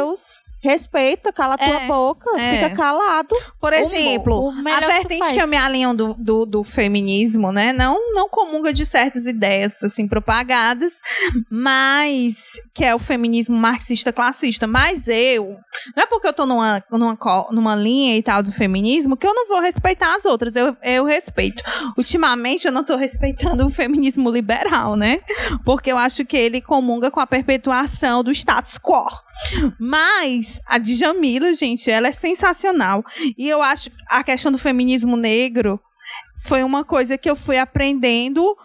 Respeita, 0.61 1.33
cala 1.33 1.57
tua 1.57 1.83
É, 1.83 1.87
boca, 1.87 2.41
é. 2.41 2.55
fica 2.55 2.71
calado. 2.71 3.35
Por 3.61 3.73
exemplo, 3.73 4.49
o 4.49 4.53
melhor 4.53 4.83
a 4.83 4.87
que 4.87 4.93
vertente 4.93 5.19
faz. 5.21 5.33
que 5.33 5.41
eu 5.43 5.47
me 5.47 5.57
alinho 5.57 5.95
do, 5.95 6.15
do, 6.15 6.45
do 6.47 6.65
feminismo, 6.65 7.53
né? 7.53 7.73
Não, 7.73 8.13
não 8.15 8.29
comunga 8.29 8.73
de 8.73 8.85
certas 8.85 9.25
ideias, 9.27 9.83
assim, 9.83 10.09
propagadas, 10.09 10.93
mas 11.51 12.37
que 12.75 12.85
é 12.85 12.95
o 12.95 12.99
feminismo 12.99 13.57
marxista-classista. 13.57 14.67
Mas 14.67 15.07
eu, 15.09 15.57
não 15.97 16.03
é 16.03 16.07
porque 16.07 16.27
eu 16.27 16.33
tô 16.33 16.45
numa, 16.47 16.83
numa, 16.91 17.17
numa 17.51 17.77
linha 17.77 18.17
e 18.17 18.23
tal 18.23 18.43
do 18.43 18.51
feminismo 18.53 19.17
que 19.17 19.27
eu 19.27 19.35
não 19.35 19.47
vou 19.49 19.61
respeitar 19.61 20.17
as 20.17 20.25
outras. 20.25 20.55
Eu, 20.57 20.77
eu 20.83 21.05
respeito. 21.05 21.63
Ultimamente, 21.97 22.67
eu 22.67 22.73
não 22.73 22.83
tô 22.85 22.97
respeitando 22.97 23.67
o 23.67 23.71
feminismo 23.71 24.31
liberal, 24.31 24.97
né? 24.97 25.21
Porque 25.65 25.93
eu 25.93 25.99
acho 25.99 26.25
que 26.25 26.37
ele 26.37 26.61
comunga 26.61 27.11
com 27.11 27.21
a 27.21 27.27
perpetuação 27.27 28.25
do 28.25 28.33
status 28.33 28.79
quo. 28.79 29.07
Mas 29.79 30.48
a 30.67 30.79
Djamila, 30.79 31.53
gente, 31.55 31.91
ela 31.91 32.09
é 32.09 32.13
sensacional. 32.13 33.05
E 33.37 33.49
eu 33.49 33.63
acho 33.63 33.91
a 34.09 34.23
questão 34.23 34.51
do 34.51 34.59
feminismo 34.59 35.17
negro 35.17 35.81
foi 36.45 36.63
uma 36.63 36.85
coisa 36.85 37.19
que 37.19 37.29
eu 37.29 37.37
fui 37.37 37.59
aprendendo 37.59 38.57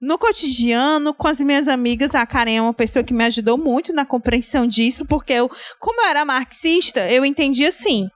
no 0.00 0.18
cotidiano 0.18 1.14
com 1.14 1.28
as 1.28 1.40
minhas 1.40 1.68
amigas. 1.68 2.14
A 2.14 2.26
Karen 2.26 2.56
é 2.56 2.62
uma 2.62 2.74
pessoa 2.74 3.02
que 3.02 3.14
me 3.14 3.24
ajudou 3.24 3.56
muito 3.56 3.92
na 3.92 4.04
compreensão 4.04 4.66
disso, 4.66 5.04
porque 5.06 5.32
eu, 5.32 5.50
como 5.78 6.00
eu 6.02 6.06
era 6.06 6.24
marxista, 6.24 7.10
eu 7.10 7.24
entendi 7.24 7.64
assim. 7.64 8.08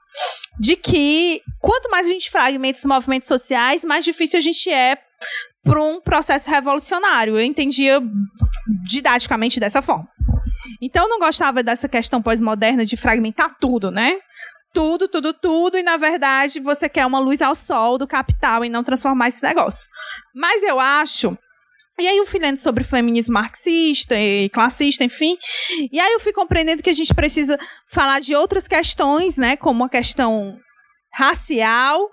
De 0.59 0.75
que 0.75 1.41
quanto 1.59 1.89
mais 1.89 2.07
a 2.07 2.11
gente 2.11 2.29
fragmenta 2.29 2.77
os 2.77 2.85
movimentos 2.85 3.27
sociais, 3.27 3.83
mais 3.83 4.05
difícil 4.05 4.37
a 4.37 4.41
gente 4.41 4.69
é 4.69 4.97
para 5.63 5.81
um 5.81 6.01
processo 6.01 6.49
revolucionário. 6.49 7.37
Eu 7.37 7.45
entendia 7.45 8.01
didaticamente 8.83 9.59
dessa 9.59 9.81
forma. 9.81 10.07
Então 10.81 11.03
eu 11.03 11.09
não 11.09 11.19
gostava 11.19 11.61
dessa 11.61 11.87
questão 11.87 12.21
pós-moderna 12.21 12.85
de 12.85 12.97
fragmentar 12.97 13.55
tudo, 13.59 13.91
né? 13.91 14.19
Tudo, 14.73 15.07
tudo, 15.07 15.33
tudo, 15.33 15.77
e 15.77 15.83
na 15.83 15.97
verdade 15.97 16.59
você 16.59 16.87
quer 16.87 17.05
uma 17.05 17.19
luz 17.19 17.41
ao 17.41 17.53
sol 17.53 17.97
do 17.97 18.07
capital 18.07 18.63
e 18.63 18.69
não 18.69 18.83
transformar 18.83 19.27
esse 19.27 19.43
negócio. 19.43 19.87
Mas 20.33 20.63
eu 20.63 20.79
acho. 20.79 21.37
E 21.99 22.07
aí 22.07 22.17
eu 22.17 22.25
fui 22.25 22.39
lendo 22.39 22.57
sobre 22.57 22.83
feminismo 22.83 23.33
marxista 23.33 24.17
e 24.17 24.49
classista, 24.49 25.03
enfim. 25.03 25.37
E 25.91 25.99
aí 25.99 26.13
eu 26.13 26.19
fui 26.19 26.33
compreendendo 26.33 26.81
que 26.81 26.89
a 26.89 26.95
gente 26.95 27.13
precisa 27.13 27.59
falar 27.87 28.21
de 28.21 28.33
outras 28.33 28.67
questões, 28.67 29.37
né? 29.37 29.55
Como 29.57 29.83
a 29.83 29.89
questão 29.89 30.57
racial 31.13 32.09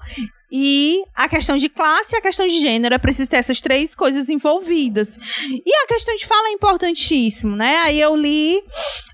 e 0.50 1.02
a 1.14 1.28
questão 1.28 1.56
de 1.56 1.68
classe 1.68 2.14
e 2.14 2.18
a 2.18 2.20
questão 2.20 2.46
de 2.46 2.58
gênero. 2.58 2.94
É 2.94 2.98
preciso 2.98 3.30
ter 3.30 3.36
essas 3.36 3.60
três 3.60 3.94
coisas 3.94 4.28
envolvidas. 4.28 5.18
E 5.48 5.74
a 5.84 5.86
questão 5.86 6.14
de 6.16 6.26
fala 6.26 6.48
é 6.48 6.52
importantíssimo, 6.52 7.54
né? 7.56 7.78
Aí 7.78 8.00
eu 8.00 8.16
li 8.16 8.62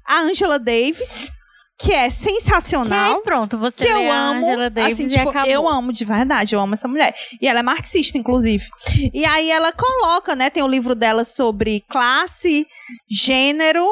a 0.06 0.20
Angela 0.20 0.59
Davis, 0.59 1.31
que 1.78 1.93
é 1.93 1.94
Que 1.94 1.94
aí, 1.94 2.11
sensacional. 2.11 3.20
pronto, 3.23 3.59
você 3.59 3.85
Que 3.85 3.90
eu 3.90 4.11
amo, 4.11 4.47
Angela 4.47 4.70
Davis 4.70 4.94
assim, 4.94 5.09
tipo, 5.09 5.36
eu 5.47 5.69
amo 5.69 5.93
de 5.93 6.05
verdade, 6.05 6.55
eu 6.55 6.61
amo 6.61 6.74
essa 6.74 6.86
mulher. 6.86 7.15
E 7.40 7.48
ela 7.48 7.61
é 7.61 7.62
marxista, 7.62 8.16
inclusive. 8.16 8.65
E 9.12 9.24
aí 9.24 9.51
ela 9.51 9.73
coloca, 9.73 10.36
né, 10.36 10.51
tem 10.51 10.62
o 10.62 10.69
livro 10.69 10.94
dela 10.94 11.24
sobre 11.24 11.85
classe, 11.89 12.66
gênero, 13.11 13.86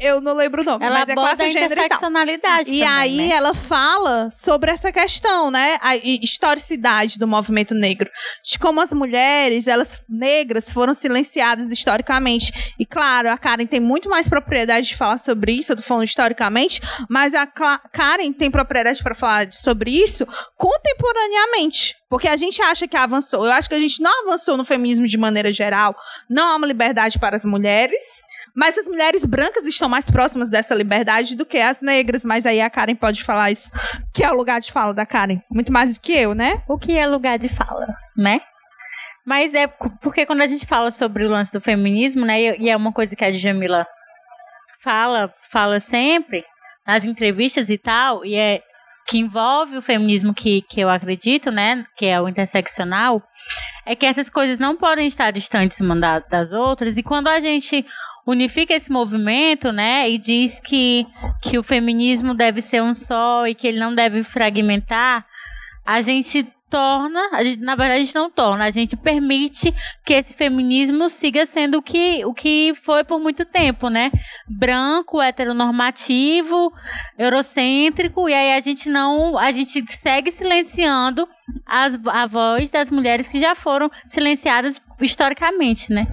eu 0.00 0.20
não 0.20 0.34
lembro 0.34 0.62
o 0.62 0.64
nome, 0.64 0.84
Ela 0.84 1.00
mas 1.00 1.08
é 1.08 1.12
a 1.12 1.16
gênero 1.52 1.80
e 1.80 1.88
tal. 1.88 1.98
E 2.70 2.80
também, 2.80 2.84
aí 2.86 3.16
né? 3.16 3.28
ela 3.30 3.54
fala 3.54 4.28
sobre 4.30 4.70
essa 4.70 4.90
questão, 4.90 5.50
né? 5.50 5.78
A 5.80 5.94
hi- 5.96 6.20
historicidade 6.22 7.18
do 7.18 7.26
movimento 7.28 7.74
negro. 7.74 8.10
De 8.42 8.58
como 8.58 8.80
as 8.80 8.92
mulheres, 8.92 9.66
elas 9.66 10.02
negras, 10.08 10.70
foram 10.72 10.92
silenciadas 10.94 11.70
historicamente. 11.70 12.52
E 12.78 12.84
claro, 12.84 13.30
a 13.30 13.38
Karen 13.38 13.66
tem 13.66 13.80
muito 13.80 14.08
mais 14.08 14.28
propriedade 14.28 14.88
de 14.88 14.96
falar 14.96 15.18
sobre 15.18 15.52
isso, 15.52 15.72
eu 15.72 15.76
tô 15.76 15.82
falando 15.82 16.04
historicamente, 16.04 16.80
mas 17.08 17.32
a 17.34 17.46
Karen 17.46 18.32
tem 18.32 18.50
propriedade 18.50 19.02
para 19.02 19.14
falar 19.14 19.52
sobre 19.52 19.90
isso 19.90 20.26
contemporaneamente. 20.56 21.96
Porque 22.08 22.26
a 22.26 22.36
gente 22.36 22.60
acha 22.62 22.88
que 22.88 22.96
avançou. 22.96 23.44
Eu 23.44 23.52
acho 23.52 23.68
que 23.68 23.74
a 23.74 23.80
gente 23.80 24.00
não 24.02 24.26
avançou 24.26 24.56
no 24.56 24.64
feminismo 24.64 25.06
de 25.06 25.18
maneira 25.18 25.52
geral. 25.52 25.94
Não 26.28 26.48
há 26.48 26.56
uma 26.56 26.66
liberdade 26.66 27.18
para 27.18 27.36
as 27.36 27.44
mulheres. 27.44 28.02
Mas 28.54 28.76
as 28.78 28.86
mulheres 28.86 29.24
brancas 29.24 29.64
estão 29.66 29.88
mais 29.88 30.04
próximas 30.04 30.48
dessa 30.48 30.74
liberdade 30.74 31.36
do 31.36 31.46
que 31.46 31.58
as 31.58 31.80
negras. 31.80 32.24
Mas 32.24 32.44
aí 32.46 32.60
a 32.60 32.68
Karen 32.70 32.94
pode 32.96 33.22
falar 33.24 33.50
isso. 33.50 33.70
Que 34.12 34.24
é 34.24 34.30
o 34.30 34.34
lugar 34.34 34.60
de 34.60 34.72
fala 34.72 34.92
da 34.92 35.06
Karen. 35.06 35.40
Muito 35.50 35.72
mais 35.72 35.94
do 35.94 36.00
que 36.00 36.12
eu, 36.12 36.34
né? 36.34 36.62
O 36.68 36.78
que 36.78 36.96
é 36.96 37.06
lugar 37.06 37.38
de 37.38 37.48
fala, 37.48 37.86
né? 38.16 38.40
Mas 39.26 39.52
é 39.54 39.66
porque 39.66 40.24
quando 40.24 40.40
a 40.40 40.46
gente 40.46 40.66
fala 40.66 40.90
sobre 40.90 41.24
o 41.24 41.28
lance 41.28 41.52
do 41.52 41.60
feminismo, 41.60 42.24
né? 42.24 42.40
E 42.58 42.70
é 42.70 42.76
uma 42.76 42.92
coisa 42.92 43.14
que 43.14 43.24
a 43.24 43.30
Djamila 43.30 43.86
fala, 44.82 45.32
fala 45.50 45.80
sempre 45.80 46.44
nas 46.86 47.04
entrevistas 47.04 47.68
e 47.68 47.76
tal, 47.76 48.24
e 48.24 48.34
é 48.34 48.62
que 49.06 49.18
envolve 49.18 49.76
o 49.76 49.82
feminismo 49.82 50.34
que, 50.34 50.62
que 50.62 50.80
eu 50.80 50.88
acredito, 50.88 51.50
né? 51.50 51.84
Que 51.96 52.06
é 52.06 52.20
o 52.20 52.28
interseccional, 52.28 53.22
é 53.86 53.96
que 53.96 54.04
essas 54.04 54.28
coisas 54.28 54.58
não 54.58 54.76
podem 54.76 55.06
estar 55.06 55.30
distantes 55.30 55.80
uma 55.80 55.96
da- 55.96 56.18
das 56.20 56.52
outras. 56.52 56.96
E 56.98 57.02
quando 57.02 57.28
a 57.28 57.40
gente 57.40 57.86
unifica 58.30 58.74
esse 58.74 58.92
movimento, 58.92 59.72
né? 59.72 60.08
E 60.10 60.18
diz 60.18 60.60
que, 60.60 61.06
que 61.42 61.58
o 61.58 61.62
feminismo 61.62 62.34
deve 62.34 62.60
ser 62.60 62.82
um 62.82 62.92
só 62.92 63.46
e 63.46 63.54
que 63.54 63.66
ele 63.66 63.78
não 63.78 63.94
deve 63.94 64.22
fragmentar, 64.22 65.24
a 65.84 66.02
gente 66.02 66.46
torna, 66.68 67.18
a 67.32 67.42
gente, 67.42 67.62
na 67.62 67.74
verdade 67.74 68.02
a 68.02 68.04
gente 68.04 68.14
não 68.14 68.30
torna, 68.30 68.66
a 68.66 68.70
gente 68.70 68.94
permite 68.94 69.72
que 70.04 70.12
esse 70.12 70.34
feminismo 70.34 71.08
siga 71.08 71.46
sendo 71.46 71.78
o 71.78 71.82
que, 71.82 72.22
o 72.26 72.34
que 72.34 72.74
foi 72.82 73.02
por 73.02 73.18
muito 73.18 73.46
tempo, 73.46 73.88
né? 73.88 74.10
Branco, 74.46 75.22
heteronormativo, 75.22 76.70
eurocêntrico, 77.16 78.28
e 78.28 78.34
aí 78.34 78.52
a 78.52 78.60
gente 78.60 78.90
não, 78.90 79.38
a 79.38 79.50
gente 79.50 79.82
segue 79.90 80.30
silenciando 80.30 81.26
as, 81.64 81.98
a 82.06 82.26
voz 82.26 82.70
das 82.70 82.90
mulheres 82.90 83.26
que 83.26 83.40
já 83.40 83.54
foram 83.54 83.90
silenciadas 84.06 84.78
historicamente, 85.00 85.90
né? 85.90 86.06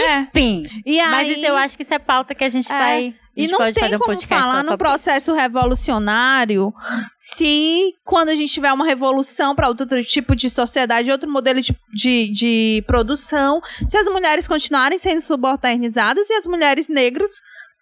É. 0.00 0.20
Enfim, 0.20 0.62
E 0.84 1.00
aí, 1.00 1.10
mas 1.10 1.28
isso 1.28 1.46
eu 1.46 1.56
acho 1.56 1.76
que 1.76 1.82
isso 1.82 1.94
é 1.94 1.98
pauta 1.98 2.34
que 2.34 2.44
a 2.44 2.48
gente 2.48 2.70
É. 2.70 2.78
vai... 2.78 3.14
E 3.36 3.48
não 3.48 3.58
pode 3.58 3.74
tem 3.74 3.96
um 3.96 3.98
como 3.98 4.20
falar 4.20 4.62
no 4.62 4.78
processo 4.78 5.34
revolucionário 5.34 6.72
se 7.18 7.94
quando 8.04 8.28
a 8.28 8.34
gente 8.36 8.52
tiver 8.52 8.72
uma 8.72 8.84
revolução 8.86 9.56
para 9.56 9.66
outro 9.66 10.04
tipo 10.04 10.36
de 10.36 10.48
sociedade, 10.48 11.10
outro 11.10 11.28
modelo 11.28 11.60
de, 11.60 11.76
de, 11.92 12.28
de 12.30 12.84
produção, 12.86 13.60
se 13.88 13.98
as 13.98 14.06
mulheres 14.06 14.46
continuarem 14.46 14.98
sendo 14.98 15.20
subalternizadas 15.20 16.30
e 16.30 16.34
as 16.34 16.46
mulheres 16.46 16.86
negras 16.88 17.30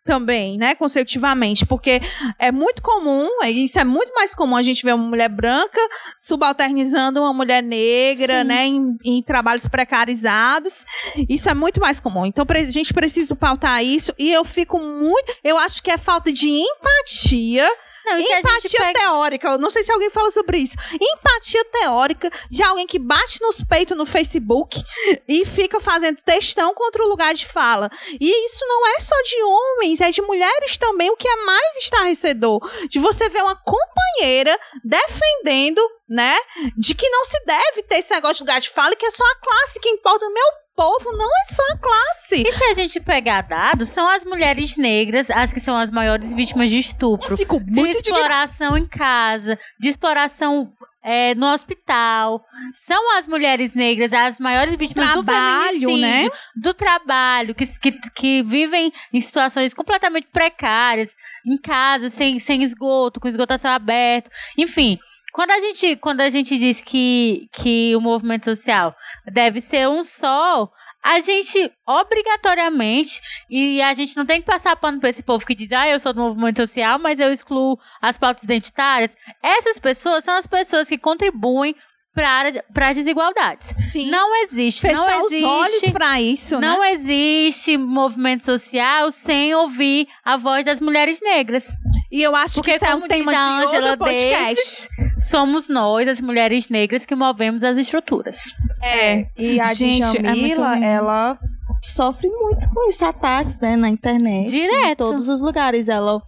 também, 0.05 0.59
né, 0.59 0.75
consecutivamente, 0.75 1.65
porque 1.65 2.01
é 2.39 2.51
muito 2.51 2.83
comum, 2.83 3.29
é- 3.43 3.51
isso 3.51 3.79
é 3.79 3.85
muito 3.85 4.13
mais 4.15 4.35
comum 4.35 4.57
a 4.57 4.63
gente 4.63 4.83
ver 4.85 4.95
uma 4.95 5.07
mulher 5.07 5.29
branca 5.29 5.81
subalternizando 6.19 7.21
uma 7.21 7.33
mulher 7.33 7.63
negra, 7.63 8.41
Sim. 8.43 8.49
né, 8.49 8.67
em, 8.67 8.97
em 9.05 9.23
trabalhos 9.23 9.67
precarizados, 9.67 10.85
isso 11.29 11.49
é 11.49 11.55
muito 11.55 11.81
mais 11.81 12.01
comum. 12.01 12.27
Então 12.27 12.45
a 12.49 12.65
gente 12.65 12.93
precisa 12.93 13.35
pautar 13.37 13.85
isso 13.85 14.13
e 14.19 14.33
eu 14.33 14.45
fico 14.45 14.79
muito, 14.79 15.37
eu 15.45 15.59
acho 15.59 15.83
que 15.83 15.91
é 15.91 15.97
falta 15.99 16.33
de 16.33 16.49
empatia 16.49 17.69
Não, 18.05 18.19
Empatia 18.19 18.81
pega- 18.81 19.01
teórica, 19.01 19.49
eu 19.49 19.59
não 19.59 19.71
sei 19.71 19.83
se 19.85 19.93
alguém 19.93 20.11
fala 20.11 20.31
sobre 20.31 20.59
isso. 20.59 20.77
Empatia 21.01 21.65
teórica 21.67 22.31
de 22.51 22.63
alguém 22.63 22.87
que 22.87 22.99
bate 22.99 23.41
nos 23.41 23.63
peitos 23.63 23.97
no 23.97 24.05
Facebook 24.07 24.83
e 25.29 25.45
fica 25.45 25.79
fazendo 25.81 26.23
textão 26.23 26.75
contra 26.75 27.03
o 27.05 27.09
lugar 27.09 27.35
de 27.35 27.47
fala. 27.47 27.91
E 28.21 28.47
isso 28.47 28.65
não 28.67 28.87
é 28.97 29.01
só 29.01 29.15
de 29.23 29.43
homens, 29.43 30.01
é 30.01 30.11
de 30.11 30.23
mulheres 30.23 30.77
também, 30.77 31.11
o 31.11 31.17
que 31.17 31.29
é 31.29 31.37
mais 31.45 31.77
estarrecedor. 31.79 32.61
De 32.89 32.99
você 32.99 33.29
ver 33.29 33.43
uma 33.43 33.57
companheira 33.57 34.59
defendendo, 34.85 35.81
né, 36.09 36.37
de 36.77 36.95
que 36.95 37.09
não 37.09 37.25
se 37.25 37.43
deve 37.45 37.83
ter 37.85 37.97
esse 37.99 38.13
negócio 38.13 38.37
de 38.37 38.43
lugar 38.43 38.61
de 38.61 38.71
fala 38.71 38.93
e 38.93 38.97
que 38.97 39.07
é 39.07 39.11
só 39.11 39.25
a 39.25 39.37
classe 39.37 39.81
que 39.81 39.89
importa. 39.89 40.29
Meu 40.29 40.45
povo, 40.75 41.13
não 41.17 41.29
é 41.29 41.53
só 41.53 41.63
a 41.73 41.79
classe. 41.79 42.43
E 42.47 42.53
se 42.53 42.65
a 42.65 42.75
gente 42.75 43.01
pegar 43.01 43.43
dados, 43.43 43.89
são 43.89 44.09
as 44.09 44.25
mulheres 44.25 44.77
negras 44.77 45.31
as 45.31 45.53
que 45.53 45.61
são 45.61 45.77
as 45.77 45.91
maiores 45.91 46.33
vítimas 46.33 46.71
de 46.71 46.79
estupro. 46.79 47.33
Eu 47.33 47.37
fico 47.37 47.61
de 47.61 47.73
muito 47.73 47.99
indignada. 47.99 48.23
exploração 48.23 48.77
em 48.77 48.87
casa, 48.87 49.59
de 49.79 49.89
exploração 49.89 50.73
é, 51.03 51.35
no 51.35 51.47
hospital. 51.47 52.45
São 52.87 53.19
as 53.19 53.27
mulheres 53.27 53.75
negras 53.75 54.13
as 54.13 54.39
maiores 54.39 54.75
vítimas 54.77 55.11
Trabalho, 55.11 55.81
do 55.81 55.87
feminicídio, 55.87 55.97
né? 55.99 56.29
do 56.57 56.73
trabalho, 56.73 57.55
que, 57.55 57.67
que, 57.67 57.93
que 58.15 58.43
vivem 58.43 58.93
em 59.13 59.21
situações 59.21 59.75
completamente 59.75 60.29
precárias, 60.33 61.15
em 61.45 61.59
casa, 61.59 62.09
sem, 62.09 62.39
sem 62.39 62.63
esgoto, 62.63 63.21
com 63.21 63.29
céu 63.59 63.73
aberto. 63.73 64.31
Enfim, 64.57 64.99
quando 65.33 65.51
a 65.51 65.59
gente, 65.59 65.97
quando 65.97 66.21
a 66.21 66.29
gente 66.29 66.59
diz 66.59 66.81
que, 66.81 67.49
que 67.53 67.97
o 67.97 68.01
movimento 68.01 68.45
social 68.45 68.95
deve 69.33 69.61
ser 69.61 69.89
um 69.89 70.03
só, 70.05 70.71
a 71.03 71.21
gente 71.21 71.73
obrigatoriamente, 71.87 73.21
e 73.51 73.83
a 73.83 73.93
gente 73.95 74.17
não 74.17 74.25
tem 74.25 74.41
que 74.41 74.47
passar 74.47 74.77
pano 74.77 75.01
pra 75.01 75.09
esse 75.09 75.23
povo 75.23 75.45
que 75.45 75.55
diz, 75.55 75.73
ah, 75.73 75.89
eu 75.89 75.99
sou 75.99 76.13
do 76.13 76.21
movimento 76.21 76.59
social, 76.59 76.99
mas 76.99 77.19
eu 77.19 77.33
excluo 77.33 77.79
as 78.01 78.17
pautas 78.17 78.45
identitárias. 78.45 79.17
Essas 79.43 79.79
pessoas 79.79 80.23
são 80.23 80.37
as 80.37 80.47
pessoas 80.47 80.89
que 80.89 80.97
contribuem 80.97 81.75
para 82.15 82.89
as 82.89 82.97
desigualdades. 82.97 83.73
Sim. 83.91 84.11
Não 84.11 84.43
existe, 84.45 84.83
Fechar 84.83 85.19
não 85.19 85.27
os 85.27 85.33
olhos 85.33 85.69
existe. 85.77 85.93
pra 85.93 86.21
isso, 86.21 86.61
né? 86.61 86.69
Não 86.69 86.85
existe 86.85 87.77
movimento 87.77 88.45
social 88.45 89.11
sem 89.11 89.55
ouvir 89.55 90.07
a 90.23 90.37
voz 90.37 90.67
das 90.67 90.79
mulheres 90.79 91.21
negras. 91.23 91.67
E 92.13 92.23
eu 92.23 92.37
acho 92.37 92.57
Porque 92.57 92.71
que 92.73 92.77
isso 92.77 92.85
é 92.85 92.95
um 92.95 93.09
tema 93.09 93.33
a 93.33 93.35
de 93.35 93.41
Angela 93.67 93.91
outro 93.93 94.05
podcast. 94.05 94.89
Somos 95.21 95.67
nós, 95.69 96.07
as 96.07 96.21
mulheres 96.21 96.69
negras, 96.69 97.07
que 97.07 97.15
movemos 97.15 97.65
as 97.65 97.79
estruturas. 97.79 98.37
É, 98.83 99.27
e 99.39 99.59
a 99.59 99.73
Gente, 99.73 100.03
é 100.03 100.07
muito 100.23 100.23
Djamila, 100.35 100.75
lindo. 100.75 100.85
ela 100.87 101.39
sofre 101.83 102.29
muito 102.29 102.69
com 102.69 102.89
esses 102.89 103.03
ataques, 103.03 103.59
né, 103.59 103.77
na 103.77 103.89
internet. 103.89 104.51
Direto. 104.51 104.91
Em 104.91 104.95
todos 104.97 105.27
os 105.27 105.41
lugares. 105.41 105.89
Ela 105.89 106.21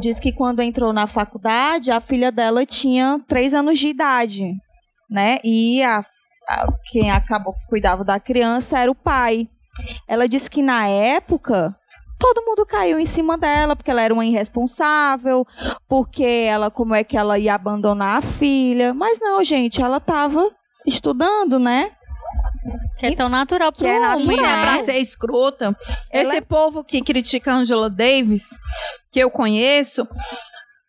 diz 0.00 0.18
que 0.18 0.32
quando 0.32 0.60
entrou 0.62 0.92
na 0.92 1.06
faculdade, 1.06 1.90
a 1.90 2.00
filha 2.00 2.32
dela 2.32 2.64
tinha 2.64 3.20
três 3.28 3.52
anos 3.52 3.78
de 3.78 3.88
idade, 3.88 4.54
né? 5.10 5.36
E 5.44 5.82
a, 5.82 5.98
a- 6.48 6.66
quem 6.90 7.10
acabou 7.10 7.52
que 7.54 7.66
cuidava 7.68 8.02
da 8.02 8.18
criança 8.18 8.78
era 8.78 8.90
o 8.90 8.94
pai. 8.94 9.46
Ela 10.08 10.26
disse 10.28 10.48
que 10.50 10.62
na 10.62 10.86
época 10.86 11.74
todo 12.22 12.44
mundo 12.46 12.64
caiu 12.64 13.00
em 13.00 13.04
cima 13.04 13.36
dela 13.36 13.74
porque 13.74 13.90
ela 13.90 14.00
era 14.00 14.14
uma 14.14 14.24
irresponsável, 14.24 15.44
porque 15.88 16.22
ela 16.24 16.70
como 16.70 16.94
é 16.94 17.02
que 17.02 17.16
ela 17.16 17.36
ia 17.36 17.54
abandonar 17.54 18.18
a 18.18 18.22
filha? 18.22 18.94
Mas 18.94 19.18
não, 19.20 19.42
gente, 19.42 19.82
ela 19.82 19.96
estava 19.96 20.48
estudando, 20.86 21.58
né? 21.58 21.90
Que 22.98 23.06
é 23.06 23.16
tão 23.16 23.28
natural 23.28 23.72
Que 23.72 23.78
pro 23.78 23.88
é 23.88 23.98
natural. 23.98 24.36
é 24.38 24.40
né? 24.40 24.62
pra 24.62 24.84
ser 24.84 24.98
escrota. 24.98 25.76
Ela 26.12 26.34
Esse 26.34 26.40
povo 26.42 26.84
que 26.84 27.02
critica 27.02 27.52
a 27.52 27.56
Angela 27.56 27.90
Davis, 27.90 28.44
que 29.10 29.18
eu 29.18 29.28
conheço, 29.28 30.06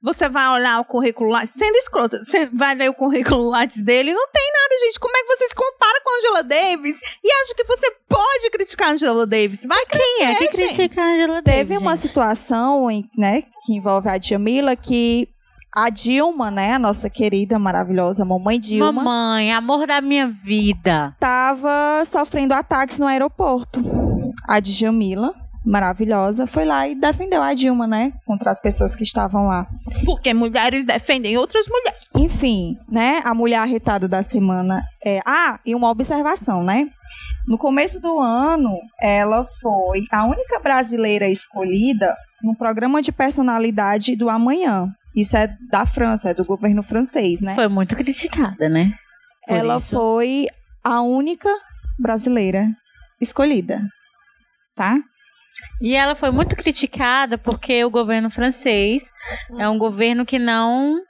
você 0.03 0.27
vai 0.27 0.47
olhar 0.49 0.79
o 0.81 0.85
currículo 0.85 1.29
lá, 1.29 1.45
sendo 1.45 1.75
escrota, 1.77 2.21
você 2.23 2.45
vai 2.47 2.75
ler 2.75 2.89
o 2.89 2.93
currículo 2.93 3.49
Lattes 3.49 3.81
dele, 3.81 4.13
não 4.13 4.27
tem 4.31 4.51
nada, 4.51 4.85
gente. 4.85 4.99
Como 4.99 5.15
é 5.15 5.21
que 5.23 5.27
você 5.37 5.47
se 5.49 5.55
compara 5.55 6.01
com 6.03 6.09
a 6.09 6.17
Angela 6.17 6.43
Davis 6.43 6.99
e 7.23 7.31
acha 7.31 7.55
que 7.55 7.63
você 7.63 7.89
pode 8.09 8.49
criticar 8.51 8.89
a 8.89 8.91
Angela 8.91 9.25
Davis? 9.25 9.65
Vai 9.65 9.85
Quem 9.85 10.25
é 10.25 10.35
que 10.35 10.47
crescer, 10.47 10.57
gente. 10.67 10.75
critica 10.75 11.01
a 11.01 11.05
Angela 11.05 11.41
Davis? 11.41 11.57
Teve 11.59 11.77
uma 11.77 11.95
situação, 11.95 12.91
em- 12.91 13.09
né, 13.17 13.43
que 13.65 13.73
envolve 13.75 14.09
a 14.09 14.17
Djamila, 14.17 14.75
que 14.75 15.29
a 15.75 15.89
Dilma, 15.89 16.51
né, 16.51 16.73
a 16.73 16.79
nossa 16.79 17.09
querida, 17.09 17.57
maravilhosa 17.57 18.23
mamãe 18.25 18.59
Dilma, 18.59 18.91
Mamãe, 18.91 19.51
amor 19.53 19.87
da 19.87 20.01
minha 20.01 20.27
vida. 20.27 21.11
estava 21.15 22.03
sofrendo 22.05 22.53
ataques 22.53 22.99
no 22.99 23.07
aeroporto. 23.07 23.79
A 24.47 24.59
Djamila, 24.59 25.33
maravilhosa, 25.65 26.45
foi 26.45 26.65
lá 26.65 26.87
e 26.87 26.95
defendeu 26.95 27.41
a 27.41 27.53
Dilma, 27.53 27.87
né, 27.87 28.13
contra 28.25 28.51
as 28.51 28.59
pessoas 28.59 28.95
que 28.95 29.03
estavam 29.03 29.47
lá. 29.47 29.67
Porque 30.05 30.33
mulheres 30.33 30.85
defendem 30.85 31.37
outras 31.37 31.65
mulheres. 31.67 32.01
Enfim, 32.15 32.77
né, 32.89 33.21
a 33.23 33.33
mulher 33.33 33.59
arretada 33.59 34.07
da 34.07 34.21
semana 34.21 34.83
é... 35.05 35.19
Ah, 35.25 35.59
e 35.65 35.73
uma 35.73 35.89
observação, 35.89 36.63
né? 36.63 36.89
No 37.47 37.57
começo 37.57 37.99
do 37.99 38.19
ano, 38.19 38.71
ela 39.01 39.45
foi 39.61 40.01
a 40.11 40.25
única 40.25 40.59
brasileira 40.59 41.27
escolhida 41.27 42.15
no 42.41 42.55
programa 42.55 43.01
de 43.01 43.11
personalidade 43.11 44.15
do 44.15 44.29
Amanhã. 44.29 44.89
Isso 45.15 45.37
é 45.37 45.47
da 45.69 45.85
França, 45.85 46.29
é 46.29 46.33
do 46.33 46.45
governo 46.45 46.81
francês, 46.81 47.41
né? 47.41 47.55
Foi 47.55 47.67
muito 47.67 47.95
criticada, 47.95 48.69
né? 48.69 48.93
Por 49.47 49.57
ela 49.57 49.77
isso. 49.77 49.87
foi 49.87 50.47
a 50.83 51.01
única 51.01 51.49
brasileira 51.99 52.67
escolhida, 53.21 53.81
tá? 54.75 54.97
E 55.81 55.95
ela 55.95 56.15
foi 56.15 56.31
muito 56.31 56.55
criticada 56.55 57.37
porque 57.37 57.83
o 57.83 57.89
governo 57.89 58.29
francês 58.29 59.11
é 59.57 59.67
um 59.67 59.77
governo 59.77 60.25
que 60.25 60.39
não. 60.39 61.01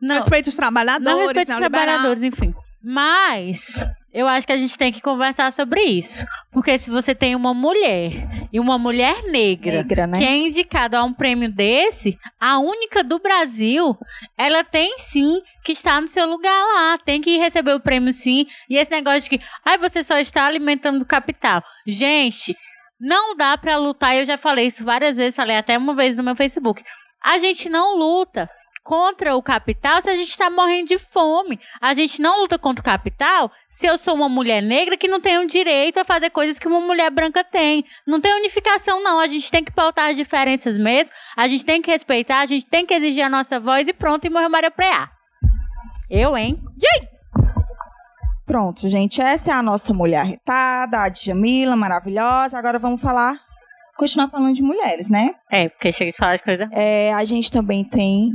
Não, 0.00 0.16
Respeita 0.16 0.48
os 0.48 0.56
trabalhadores, 0.56 1.04
não 1.04 1.20
respeita 1.20 1.52
os 1.52 1.58
trabalhadores, 1.58 2.22
enfim. 2.22 2.54
Mas 2.82 3.84
eu 4.12 4.28
acho 4.28 4.46
que 4.46 4.52
a 4.52 4.56
gente 4.56 4.76
tem 4.76 4.92
que 4.92 5.00
conversar 5.00 5.52
sobre 5.52 5.80
isso. 5.82 6.26
Porque 6.50 6.76
se 6.78 6.90
você 6.90 7.14
tem 7.14 7.34
uma 7.34 7.54
mulher 7.54 8.28
e 8.52 8.60
uma 8.60 8.76
mulher 8.76 9.22
negra, 9.24 9.78
Negra, 9.78 10.06
né? 10.06 10.18
que 10.18 10.24
é 10.24 10.36
indicada 10.36 10.98
a 10.98 11.04
um 11.04 11.14
prêmio 11.14 11.50
desse, 11.50 12.18
a 12.38 12.58
única 12.58 13.02
do 13.02 13.18
Brasil, 13.18 13.96
ela 14.36 14.64
tem 14.64 14.98
sim 14.98 15.40
que 15.64 15.72
estar 15.72 16.02
no 16.02 16.08
seu 16.08 16.26
lugar 16.26 16.52
lá, 16.74 16.98
tem 16.98 17.22
que 17.22 17.38
receber 17.38 17.72
o 17.72 17.80
prêmio 17.80 18.12
sim. 18.12 18.46
E 18.68 18.76
esse 18.76 18.90
negócio 18.90 19.22
de 19.22 19.30
que, 19.30 19.44
ai, 19.64 19.78
você 19.78 20.04
só 20.04 20.18
está 20.18 20.46
alimentando 20.46 21.00
o 21.00 21.06
capital. 21.06 21.62
Gente, 21.86 22.54
não 23.02 23.36
dá 23.36 23.58
pra 23.58 23.76
lutar, 23.76 24.16
eu 24.16 24.24
já 24.24 24.38
falei 24.38 24.68
isso 24.68 24.84
várias 24.84 25.16
vezes, 25.16 25.34
falei 25.34 25.56
até 25.56 25.76
uma 25.76 25.92
vez 25.92 26.16
no 26.16 26.22
meu 26.22 26.36
Facebook. 26.36 26.84
A 27.20 27.36
gente 27.38 27.68
não 27.68 27.98
luta 27.98 28.48
contra 28.84 29.34
o 29.34 29.42
capital 29.42 30.00
se 30.00 30.08
a 30.08 30.14
gente 30.14 30.30
está 30.30 30.48
morrendo 30.48 30.88
de 30.88 30.98
fome. 30.98 31.58
A 31.80 31.94
gente 31.94 32.22
não 32.22 32.40
luta 32.40 32.58
contra 32.58 32.80
o 32.80 32.84
capital 32.84 33.50
se 33.68 33.86
eu 33.86 33.98
sou 33.98 34.14
uma 34.14 34.28
mulher 34.28 34.62
negra 34.62 34.96
que 34.96 35.08
não 35.08 35.20
tem 35.20 35.36
o 35.38 35.48
direito 35.48 35.98
a 35.98 36.04
fazer 36.04 36.30
coisas 36.30 36.60
que 36.60 36.68
uma 36.68 36.80
mulher 36.80 37.10
branca 37.10 37.42
tem. 37.42 37.84
Não 38.06 38.20
tem 38.20 38.32
unificação, 38.34 39.02
não. 39.02 39.18
A 39.18 39.26
gente 39.26 39.50
tem 39.50 39.64
que 39.64 39.72
pautar 39.72 40.10
as 40.10 40.16
diferenças 40.16 40.78
mesmo. 40.78 41.12
A 41.36 41.48
gente 41.48 41.64
tem 41.64 41.82
que 41.82 41.90
respeitar, 41.90 42.38
a 42.40 42.46
gente 42.46 42.66
tem 42.66 42.86
que 42.86 42.94
exigir 42.94 43.24
a 43.24 43.28
nossa 43.28 43.58
voz 43.58 43.88
e 43.88 43.92
pronto, 43.92 44.26
e 44.26 44.30
morreu 44.30 44.48
Maria 44.48 44.70
Preá. 44.70 45.10
Eu, 46.08 46.36
hein? 46.36 46.60
Pronto, 48.46 48.88
gente, 48.88 49.20
essa 49.20 49.50
é 49.50 49.54
a 49.54 49.62
nossa 49.62 49.94
mulher 49.94 50.20
arretada, 50.20 50.98
a 50.98 51.08
Djamila, 51.08 51.76
maravilhosa. 51.76 52.58
Agora 52.58 52.78
vamos 52.78 53.00
falar, 53.00 53.34
continuar 53.96 54.28
falando 54.28 54.54
de 54.54 54.62
mulheres, 54.62 55.08
né? 55.08 55.34
É, 55.50 55.68
porque 55.68 55.92
chega 55.92 56.10
de 56.10 56.16
falar 56.16 56.36
de 56.36 56.42
coisa 56.42 56.68
É, 56.72 57.12
a 57.12 57.24
gente 57.24 57.50
também 57.52 57.84
tem 57.84 58.30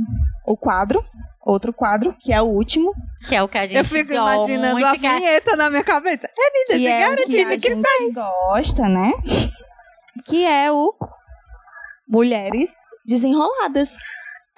o 0.46 0.56
quadro, 0.56 1.04
outro 1.44 1.72
quadro, 1.74 2.16
que 2.18 2.32
é 2.32 2.40
o 2.40 2.46
último, 2.46 2.92
que 3.28 3.34
é 3.34 3.42
o 3.42 3.48
que 3.48 3.58
a 3.58 3.66
gente 3.66 3.76
Eu 3.76 3.84
fico 3.84 4.12
imaginando 4.12 4.84
a 4.84 4.90
a- 4.90 4.94
vinheta 4.94 5.54
na 5.56 5.68
minha 5.68 5.84
cabeça. 5.84 6.26
É 6.26 6.58
linda 6.58 6.66
que 6.66 6.72
esse 6.74 6.86
é 6.86 7.08
o 7.08 7.16
que 7.16 7.22
a 7.22 7.58
que 7.58 7.68
gente 7.74 8.14
gosta, 8.14 8.82
né? 8.88 9.12
Que 10.24 10.44
é 10.46 10.72
o 10.72 10.94
Mulheres 12.08 12.70
Desenroladas. 13.06 13.90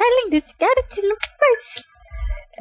É 0.00 0.24
lindo 0.24 0.36
esse 0.36 0.54
garotinho 0.58 1.16
que 1.16 1.28
faz. 1.28 1.84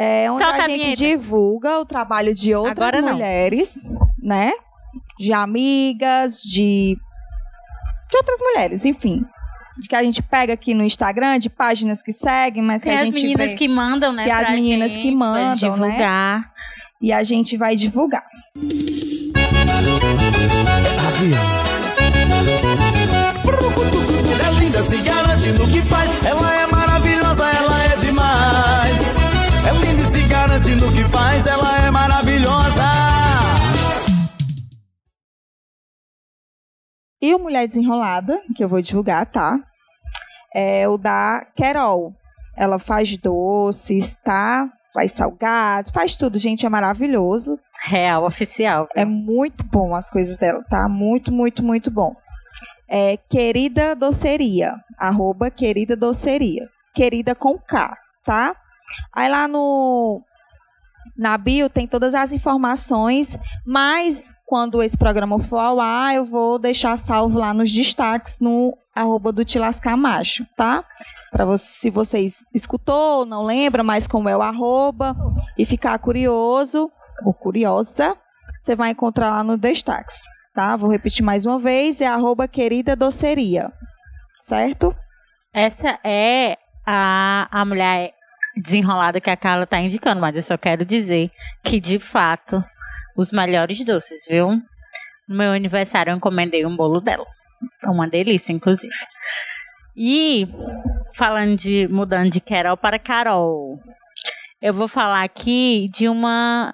É 0.02 0.32
onde 0.32 0.46
Solta 0.46 0.62
a 0.62 0.66
a 0.66 0.70
gente 0.70 0.96
divulga 0.96 1.78
o 1.80 1.86
trabalho 1.86 2.34
de 2.34 2.56
outras 2.56 2.72
Agora 2.78 3.02
não. 3.02 3.14
mulheres, 3.14 3.84
né? 4.18 4.54
De 5.20 5.34
amigas, 5.34 6.42
de 6.42 6.98
de 8.10 8.18
outras 8.18 8.40
mulheres, 8.40 8.86
enfim. 8.86 9.24
De 9.78 9.88
que 9.90 9.96
a 9.96 10.02
gente 10.02 10.22
pega 10.22 10.54
aqui 10.54 10.74
no 10.74 10.84
Instagram, 10.84 11.38
de 11.38 11.50
páginas 11.50 12.02
que 12.02 12.14
seguem, 12.14 12.64
mas 12.64 12.82
Tem 12.82 12.92
que 12.94 12.98
a 12.98 13.02
as 13.02 13.06
gente 13.08 13.22
meninas 13.22 13.50
vê, 13.52 13.56
que 13.56 13.68
mandam, 13.68 14.14
né? 14.14 14.24
que 14.24 14.32
as 14.32 14.50
meninas 14.50 14.92
gente, 14.92 15.02
que 15.02 15.16
pra 15.16 15.20
mandam, 15.20 15.46
né? 15.50 15.56
divulgar. 15.56 16.52
e 17.02 17.12
a 17.14 17.22
gente 17.24 17.58
vai 17.58 17.76
divulgar. 17.76 18.26
Brucutucutu 23.44 24.00
é 24.46 24.52
linda, 24.60 24.82
se 24.82 24.98
garante 25.02 25.48
no 25.52 25.68
que 25.68 25.82
faz. 25.82 26.26
Ela 26.26 26.56
é 26.62 26.68
maravilhosa, 26.68 27.46
ela 27.50 27.79
no 30.68 30.92
que 30.94 31.04
faz. 31.10 31.48
Ela 31.48 31.88
é 31.88 31.92
maravilhosa. 31.92 32.84
E 37.22 37.34
o 37.34 37.40
Mulher 37.40 37.68
Desenrolada, 37.68 38.42
que 38.56 38.64
eu 38.64 38.68
vou 38.68 38.82
divulgar, 38.82 39.26
tá? 39.26 39.60
É 40.54 40.88
o 40.88 40.98
da 40.98 41.46
Carol. 41.58 42.14
Ela 42.58 42.78
faz 42.78 43.18
doces, 43.18 44.16
tá? 44.24 44.70
Faz 44.94 45.14
salgados, 45.14 45.92
faz 45.92 46.18
tudo, 46.18 46.38
gente, 46.38 46.66
é 46.66 46.70
maravilhoso. 46.70 47.58
Real, 47.82 48.26
oficial. 48.26 48.88
É 48.96 49.06
muito 49.06 49.64
bom 49.64 49.96
as 49.96 50.10
coisas 50.10 50.36
dela, 50.38 50.64
tá? 50.70 50.90
Muito, 50.90 51.32
muito, 51.32 51.64
muito 51.64 51.90
bom. 51.90 52.14
É 52.90 53.18
Querida 53.30 53.96
Doceria, 53.96 54.76
arroba 54.98 55.50
Querida 55.50 55.96
Doceria. 55.96 56.68
Querida 56.94 57.34
com 57.34 57.58
K, 57.58 57.96
tá? 58.26 58.56
Aí 59.14 59.30
lá 59.30 59.48
no 59.48 60.22
Na 61.20 61.38
bio 61.38 61.70
tem 61.70 61.86
todas 61.86 62.16
as 62.16 62.32
informações, 62.32 63.38
mas 63.66 64.34
quando 64.46 64.82
esse 64.82 64.98
programa 64.98 65.38
for 65.38 65.58
ao 65.58 65.78
ar, 65.82 66.16
eu 66.16 66.24
vou 66.24 66.58
deixar 66.58 66.96
salvo 66.96 67.38
lá 67.38 67.54
nos 67.54 67.70
destaques 67.70 68.38
no 68.40 68.74
arroba 68.96 69.34
do 69.34 69.44
Tilascar 69.44 69.98
Macho, 69.98 70.46
tá? 70.56 70.82
Para 71.30 71.44
você, 71.44 71.66
se 71.66 71.90
vocês 71.90 72.46
escutou, 72.56 73.26
não 73.26 73.44
lembra 73.44 73.84
mais 73.84 74.08
como 74.08 74.30
é 74.30 74.38
o 74.38 74.42
arroba 74.42 75.14
e 75.58 75.66
ficar 75.66 76.00
curioso 76.00 76.90
ou 77.26 77.34
curiosa, 77.34 78.16
você 78.58 78.74
vai 78.74 78.92
encontrar 78.92 79.30
lá 79.30 79.44
no 79.44 79.58
destaques, 79.58 80.22
tá? 80.54 80.78
Vou 80.78 80.90
repetir 80.90 81.22
mais 81.22 81.46
uma 81.46 81.60
vez, 81.60 82.00
é 82.00 82.08
arroba 82.08 82.48
querida 82.48 82.96
doceria, 82.96 83.74
certo? 84.48 84.96
Essa 85.54 86.00
é 86.02 86.58
a, 86.88 87.50
a 87.52 87.66
mulher 87.66 88.14
desenrolada 88.62 89.22
que 89.22 89.30
a 89.30 89.38
Carla 89.38 89.66
tá 89.66 89.80
indicando, 89.80 90.20
mas 90.22 90.36
eu 90.36 90.42
só 90.44 90.58
quero 90.58 90.86
dizer 90.86 91.32
que, 91.64 91.80
de 91.80 92.00
fato, 92.00 92.64
os 93.16 93.32
melhores 93.32 93.84
doces, 93.86 94.26
viu? 94.28 94.50
No 95.28 95.36
meu 95.38 95.52
aniversário 95.52 96.12
eu 96.12 96.18
encomendei 96.18 96.66
um 96.66 96.76
bolo 96.76 97.00
dela. 97.00 97.26
É 97.84 97.90
uma 97.90 98.08
delícia, 98.08 98.52
inclusive. 98.54 98.94
E 99.96 100.48
falando 101.16 101.58
de 101.58 101.88
mudando 101.90 102.30
de 102.32 102.40
Carol 102.40 102.78
para 102.78 102.98
Carol, 102.98 103.78
eu 104.62 104.74
vou 104.74 104.88
falar 104.88 105.24
aqui 105.24 105.90
de 105.94 106.08
uma 106.08 106.74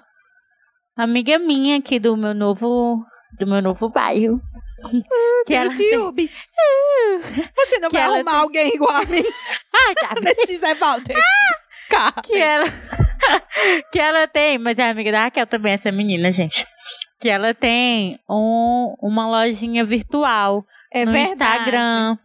amiga 0.96 1.38
minha 1.38 1.78
aqui 1.78 1.98
do 1.98 2.16
meu 2.16 2.34
novo 2.34 3.04
do 3.38 3.46
meu 3.46 3.60
novo 3.60 3.88
bairro. 3.88 4.40
que 5.46 5.54
ela 5.54 5.68
tem- 5.74 5.88
Ciúmes. 5.90 6.46
Você 7.56 7.78
não 7.80 7.88
Que 7.90 7.96
vai 7.96 8.02
arrumar 8.06 8.30
tem- 8.32 8.40
alguém 8.40 8.74
igual 8.74 8.90
a 8.94 9.04
mim 9.06 9.24
Ah, 9.74 9.94
Gabi, 10.14 10.20
nesse 10.22 10.56
Zé 10.58 10.74
Walter. 10.74 11.16
Cara. 11.90 12.22
que 12.22 12.36
ela 12.36 12.64
que 13.92 13.98
ela 13.98 14.26
tem, 14.28 14.58
mas 14.58 14.78
é 14.78 14.88
amiga 14.90 15.12
da 15.12 15.22
Raquel 15.24 15.46
também 15.46 15.72
essa 15.72 15.90
menina, 15.92 16.30
gente. 16.30 16.66
Que 17.20 17.28
ela 17.28 17.54
tem 17.54 18.18
um, 18.28 18.94
uma 19.00 19.26
lojinha 19.26 19.84
virtual 19.84 20.64
É 20.92 21.04
no 21.04 21.12
verdade. 21.12 21.58
Instagram. 21.58 22.18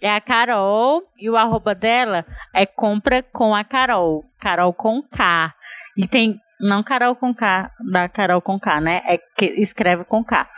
É 0.00 0.14
a 0.14 0.20
Carol 0.20 1.02
e 1.18 1.28
o 1.30 1.36
arroba 1.36 1.74
dela 1.74 2.24
é 2.54 2.66
compra 2.66 3.22
com 3.22 3.54
a 3.54 3.64
Carol. 3.64 4.24
Carol 4.38 4.72
com 4.72 5.02
K. 5.02 5.54
E 5.96 6.06
tem. 6.06 6.38
Não 6.60 6.82
Carol 6.82 7.14
com 7.16 7.34
K, 7.34 7.70
da 7.92 8.08
Carol 8.08 8.40
com 8.40 8.58
K, 8.58 8.80
né? 8.80 9.02
É 9.06 9.18
que 9.18 9.46
escreve 9.60 10.04
com 10.04 10.24
K. 10.24 10.48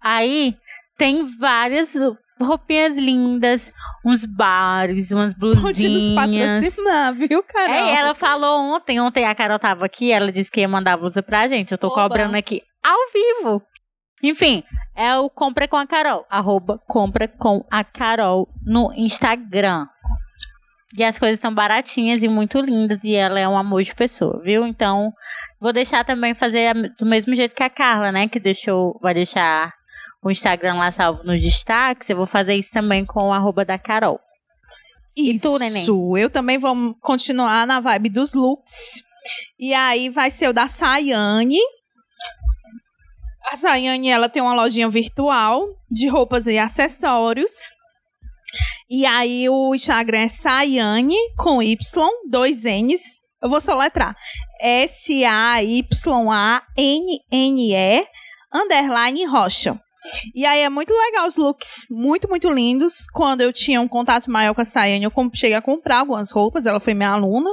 Aí 0.00 0.56
tem 0.96 1.26
várias 1.38 1.94
roupinhas 2.40 2.96
lindas, 2.96 3.72
uns 4.04 4.24
bares, 4.24 5.10
umas 5.10 5.32
Pode 5.34 5.88
nos 5.88 6.10
blusinhas. 6.10 6.14
patrocinar, 6.64 7.14
viu, 7.14 7.42
Carol? 7.42 7.74
É, 7.74 7.96
ela 7.96 8.14
falou 8.14 8.60
ontem, 8.74 9.00
ontem 9.00 9.24
a 9.24 9.34
Carol 9.34 9.58
tava 9.58 9.86
aqui, 9.86 10.12
ela 10.12 10.30
disse 10.30 10.50
que 10.50 10.60
ia 10.60 10.68
mandar 10.68 10.96
blusa 10.96 11.22
pra 11.22 11.46
gente. 11.48 11.72
Eu 11.72 11.78
tô 11.78 11.88
Oba. 11.88 12.02
cobrando 12.02 12.36
aqui 12.36 12.62
ao 12.84 12.98
vivo. 13.12 13.62
Enfim, 14.22 14.62
é 14.94 15.16
o 15.16 15.28
Compra 15.28 15.68
com 15.68 15.76
a 15.76 15.86
Carol. 15.86 16.24
Arroba 16.30 16.80
Compra 16.86 17.28
com 17.28 17.64
a 17.70 17.84
Carol 17.84 18.48
no 18.64 18.92
Instagram. 18.94 19.86
E 20.96 21.04
as 21.04 21.18
coisas 21.18 21.36
estão 21.36 21.52
baratinhas 21.54 22.22
e 22.22 22.28
muito 22.28 22.58
lindas. 22.60 23.04
E 23.04 23.14
ela 23.14 23.38
é 23.38 23.46
um 23.46 23.58
amor 23.58 23.82
de 23.82 23.94
pessoa, 23.94 24.40
viu? 24.42 24.66
Então, 24.66 25.12
vou 25.60 25.72
deixar 25.72 26.04
também 26.04 26.32
fazer 26.32 26.68
a- 26.68 26.72
do 26.98 27.04
mesmo 27.04 27.34
jeito 27.34 27.54
que 27.54 27.62
a 27.62 27.68
Carla, 27.68 28.10
né? 28.10 28.28
Que 28.28 28.40
deixou, 28.40 28.98
vai 29.02 29.12
deixar 29.12 29.72
o 30.26 30.30
Instagram 30.30 30.74
lá 30.74 30.90
salvo 30.90 31.22
nos 31.24 31.40
destaques. 31.42 32.10
Eu 32.10 32.16
vou 32.16 32.26
fazer 32.26 32.54
isso 32.54 32.72
também 32.72 33.04
com 33.04 33.28
o 33.28 33.32
arroba 33.32 33.64
da 33.64 33.78
Carol. 33.78 34.20
E 35.16 35.32
Isso, 35.32 35.42
tu, 35.42 35.58
neném? 35.58 35.86
eu 36.18 36.28
também 36.28 36.58
vou 36.58 36.74
continuar 37.00 37.66
na 37.66 37.80
vibe 37.80 38.10
dos 38.10 38.34
looks. 38.34 39.02
E 39.58 39.72
aí 39.72 40.10
vai 40.10 40.30
ser 40.30 40.48
o 40.48 40.52
da 40.52 40.68
Sayane. 40.68 41.58
A 43.50 43.56
Sayane, 43.56 44.10
ela 44.10 44.28
tem 44.28 44.42
uma 44.42 44.54
lojinha 44.54 44.90
virtual 44.90 45.64
de 45.90 46.08
roupas 46.08 46.46
e 46.46 46.58
acessórios. 46.58 47.52
E 48.90 49.06
aí 49.06 49.48
o 49.48 49.74
Instagram 49.74 50.18
é 50.20 50.28
Sayane 50.28 51.16
com 51.38 51.62
Y, 51.62 51.76
dois 52.28 52.64
N's. 52.64 53.20
Eu 53.42 53.48
vou 53.48 53.60
soletrar. 53.60 54.14
S-A-Y-A-N-N-E 56.76 58.06
underline 58.52 59.24
rocha. 59.26 59.80
E 60.34 60.44
aí 60.44 60.60
é 60.60 60.68
muito 60.68 60.92
legal 60.92 61.26
os 61.26 61.36
looks, 61.36 61.86
muito, 61.90 62.28
muito 62.28 62.50
lindos. 62.50 63.06
Quando 63.12 63.40
eu 63.40 63.52
tinha 63.52 63.80
um 63.80 63.88
contato 63.88 64.30
maior 64.30 64.54
com 64.54 64.60
a 64.60 64.64
Sayane, 64.64 65.04
eu 65.04 65.12
cheguei 65.34 65.56
a 65.56 65.62
comprar 65.62 65.98
algumas 65.98 66.30
roupas, 66.30 66.66
ela 66.66 66.80
foi 66.80 66.94
minha 66.94 67.10
aluna. 67.10 67.50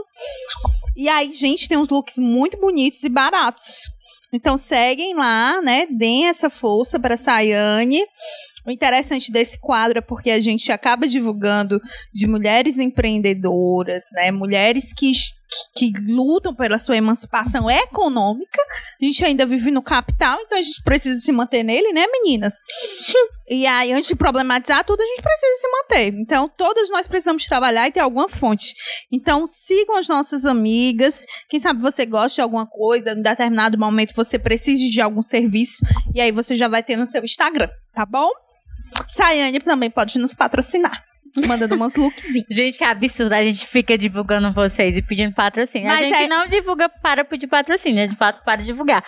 E 0.96 1.10
aí, 1.10 1.32
gente, 1.32 1.68
tem 1.68 1.78
uns 1.78 1.90
looks 1.90 2.18
muito 2.18 2.60
bonitos 2.60 3.04
e 3.04 3.10
baratos. 3.10 3.90
Então 4.34 4.58
seguem 4.58 5.14
lá, 5.14 5.62
né? 5.62 5.86
Deem 5.86 6.28
essa 6.28 6.50
força 6.50 7.00
para 7.00 7.16
Sayane. 7.16 8.04
O 8.66 8.72
interessante 8.72 9.32
desse 9.32 9.60
quadro 9.60 10.00
é 10.00 10.02
porque 10.02 10.32
a 10.32 10.40
gente 10.40 10.72
acaba 10.72 11.08
divulgando 11.08 11.80
de 12.12 12.26
mulheres 12.26 12.78
empreendedoras, 12.78 14.04
né? 14.14 14.32
Mulheres 14.32 14.94
que, 14.94 15.12
que, 15.76 15.92
lutam 16.08 16.54
pela 16.54 16.78
sua 16.78 16.98
emancipação 16.98 17.70
econômica. 17.70 18.62
A 19.02 19.06
gente 19.06 19.24
ainda 19.24 19.46
vive 19.46 19.72
no 19.72 19.82
capital, 19.82 20.40
então 20.42 20.58
a 20.58 20.62
gente 20.62 20.82
precisa 20.84 21.20
se 21.20 21.32
manter 21.32 21.64
nele, 21.64 21.92
né, 21.94 22.06
meninas? 22.08 22.54
E 23.50 23.66
aí, 23.66 23.92
antes 23.94 24.08
de 24.08 24.16
problematizar 24.16 24.84
tudo, 24.84 25.02
a 25.02 25.06
gente 25.06 25.22
precisa 25.22 25.62
se 25.62 25.68
manter. 25.72 26.14
Então, 26.20 26.50
todas 26.50 26.90
nós 26.90 27.08
precisamos 27.08 27.46
trabalhar 27.46 27.88
e 27.88 27.92
ter 27.92 28.00
alguma 28.00 28.30
fonte. 28.30 28.74
Então, 29.12 29.46
sigam 29.48 29.98
as 29.98 30.08
nossas 30.08 30.46
amigas. 30.46 31.26
Quem 31.50 31.60
sabe 31.60 31.82
você 31.82 32.06
gosta 32.06 32.36
de 32.36 32.42
alguma 32.42 32.68
coisa, 32.68 33.12
em 33.12 33.22
determinado 33.22 33.78
momento 33.78 34.14
você 34.16 34.40
precise 34.40 34.90
de 34.90 35.02
algum 35.02 35.22
serviço, 35.22 35.84
e 36.14 36.22
aí 36.22 36.32
você 36.32 36.56
já 36.56 36.68
vai 36.68 36.84
ter 36.84 36.96
no 36.96 37.06
seu 37.06 37.24
Instagram, 37.24 37.70
tá 37.94 38.06
bom? 38.06 38.30
Sayane 39.10 39.60
também 39.60 39.90
pode 39.90 40.20
nos 40.20 40.34
patrocinar. 40.34 41.13
Mandando 41.48 41.76
umas 41.76 41.96
lookzinhos. 41.96 42.46
Gente, 42.50 42.78
que 42.78 42.84
absurdo. 42.84 43.34
A 43.34 43.44
gente 43.44 43.66
fica 43.66 43.98
divulgando 43.98 44.52
vocês 44.54 44.96
e 44.96 45.02
pedindo 45.02 45.34
patrocínio. 45.34 45.88
Mas 45.88 46.02
a 46.02 46.04
gente 46.04 46.24
é- 46.24 46.28
não 46.28 46.46
divulga 46.46 46.88
para 46.88 47.26
pedir 47.26 47.48
patrocínio, 47.48 48.08
de 48.08 48.16
fato, 48.16 48.44
para 48.44 48.62
divulgar. 48.62 49.04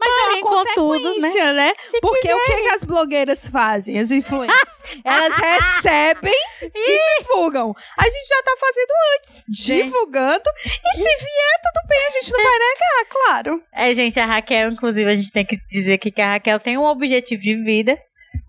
Mas 0.00 0.08
é 0.08 0.20
Porém, 0.20 0.42
uma 0.42 0.64
contudo, 0.64 1.20
né? 1.20 1.52
né? 1.52 1.72
Porque 2.00 2.32
o 2.32 2.44
que, 2.44 2.62
que 2.62 2.68
as 2.68 2.84
blogueiras 2.84 3.48
fazem? 3.48 3.98
As 3.98 4.12
influencers? 4.12 4.82
Elas 5.04 5.34
recebem 5.34 6.32
e 6.62 7.20
divulgam. 7.20 7.74
A 7.96 8.04
gente 8.04 8.28
já 8.28 8.42
tá 8.44 8.56
fazendo 8.60 8.90
antes, 9.16 9.44
divulgando. 9.48 10.44
E 10.64 10.96
se 10.96 11.16
vier, 11.18 11.58
tudo 11.64 11.88
bem, 11.88 12.06
a 12.06 12.10
gente 12.10 12.32
não 12.32 12.42
vai 12.44 12.58
negar, 12.58 13.04
claro. 13.10 13.62
É, 13.72 13.94
gente, 13.94 14.20
a 14.20 14.26
Raquel, 14.26 14.70
inclusive, 14.70 15.10
a 15.10 15.14
gente 15.14 15.32
tem 15.32 15.44
que 15.44 15.56
dizer 15.68 15.94
aqui 15.94 16.12
que 16.12 16.22
a 16.22 16.32
Raquel 16.34 16.60
tem 16.60 16.78
um 16.78 16.84
objetivo 16.84 17.42
de 17.42 17.56
vida. 17.56 17.98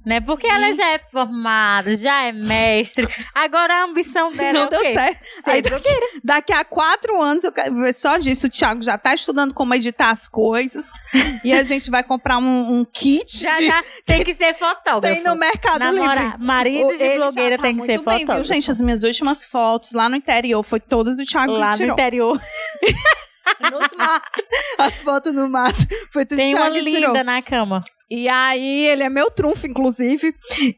Né? 0.05 0.21
Porque 0.21 0.47
ela 0.47 0.73
já 0.73 0.87
é 0.93 0.97
formada, 0.97 1.93
já 1.95 2.23
é 2.23 2.31
mestre. 2.31 3.07
Agora 3.35 3.73
a 3.73 3.83
ambição 3.83 4.31
dela 4.33 4.49
é 4.49 4.53
não 4.53 4.65
o 4.65 4.69
deu 4.69 4.79
certo. 4.81 5.23
Ser 5.43 5.49
Aí, 5.51 5.61
daqui, 5.61 5.99
daqui 6.23 6.53
a 6.53 6.63
quatro 6.65 7.21
anos, 7.21 7.43
eu 7.43 7.51
quero 7.51 7.75
ver 7.75 7.93
só 7.93 8.17
disso. 8.17 8.47
O 8.47 8.49
Thiago 8.49 8.81
já 8.81 8.97
tá 8.97 9.13
estudando 9.13 9.53
como 9.53 9.73
editar 9.75 10.09
as 10.09 10.27
coisas. 10.27 10.87
e 11.43 11.53
a 11.53 11.61
gente 11.63 11.91
vai 11.91 12.01
comprar 12.01 12.37
um, 12.39 12.79
um 12.79 12.85
kit. 12.85 13.37
Já, 13.37 13.51
de- 13.59 13.67
já 13.67 13.83
tem 14.05 14.23
que 14.23 14.33
ser 14.33 14.53
fotógrafo. 14.55 15.01
Tem 15.15 15.23
no 15.23 15.35
Mercado 15.35 15.79
Namora- 15.79 16.21
Livre. 16.23 16.37
Marido 16.39 16.97
de 16.97 17.15
blogueira 17.15 17.57
tá 17.57 17.63
tem 17.63 17.75
que 17.75 17.81
ser 17.81 17.87
bem, 17.87 18.03
fotógrafo. 18.03 18.33
Viu, 18.35 18.43
gente, 18.45 18.71
as 18.71 18.81
minhas 18.81 19.03
últimas 19.03 19.45
fotos 19.45 19.91
lá 19.91 20.09
no 20.09 20.15
interior 20.15 20.63
foi 20.63 20.79
todas 20.79 21.17
do 21.17 21.25
Thiago 21.25 21.51
Lá 21.51 21.75
no 21.77 21.83
interior. 21.85 22.41
Nos 23.59 23.91
matos. 23.97 24.43
As 24.77 25.01
fotos 25.01 25.33
no 25.33 25.49
mato. 25.49 25.79
Foi 26.13 26.25
tudo 26.25 26.37
Tem 26.37 26.53
uma 26.53 26.69
Thiago 26.69 26.75
que 26.85 26.91
tirou. 26.91 27.07
linda 27.09 27.23
na 27.23 27.41
cama. 27.41 27.83
E 28.11 28.27
aí, 28.27 28.87
ele 28.87 29.03
é 29.03 29.09
meu 29.09 29.29
trunfo, 29.29 29.67
inclusive. 29.67 30.33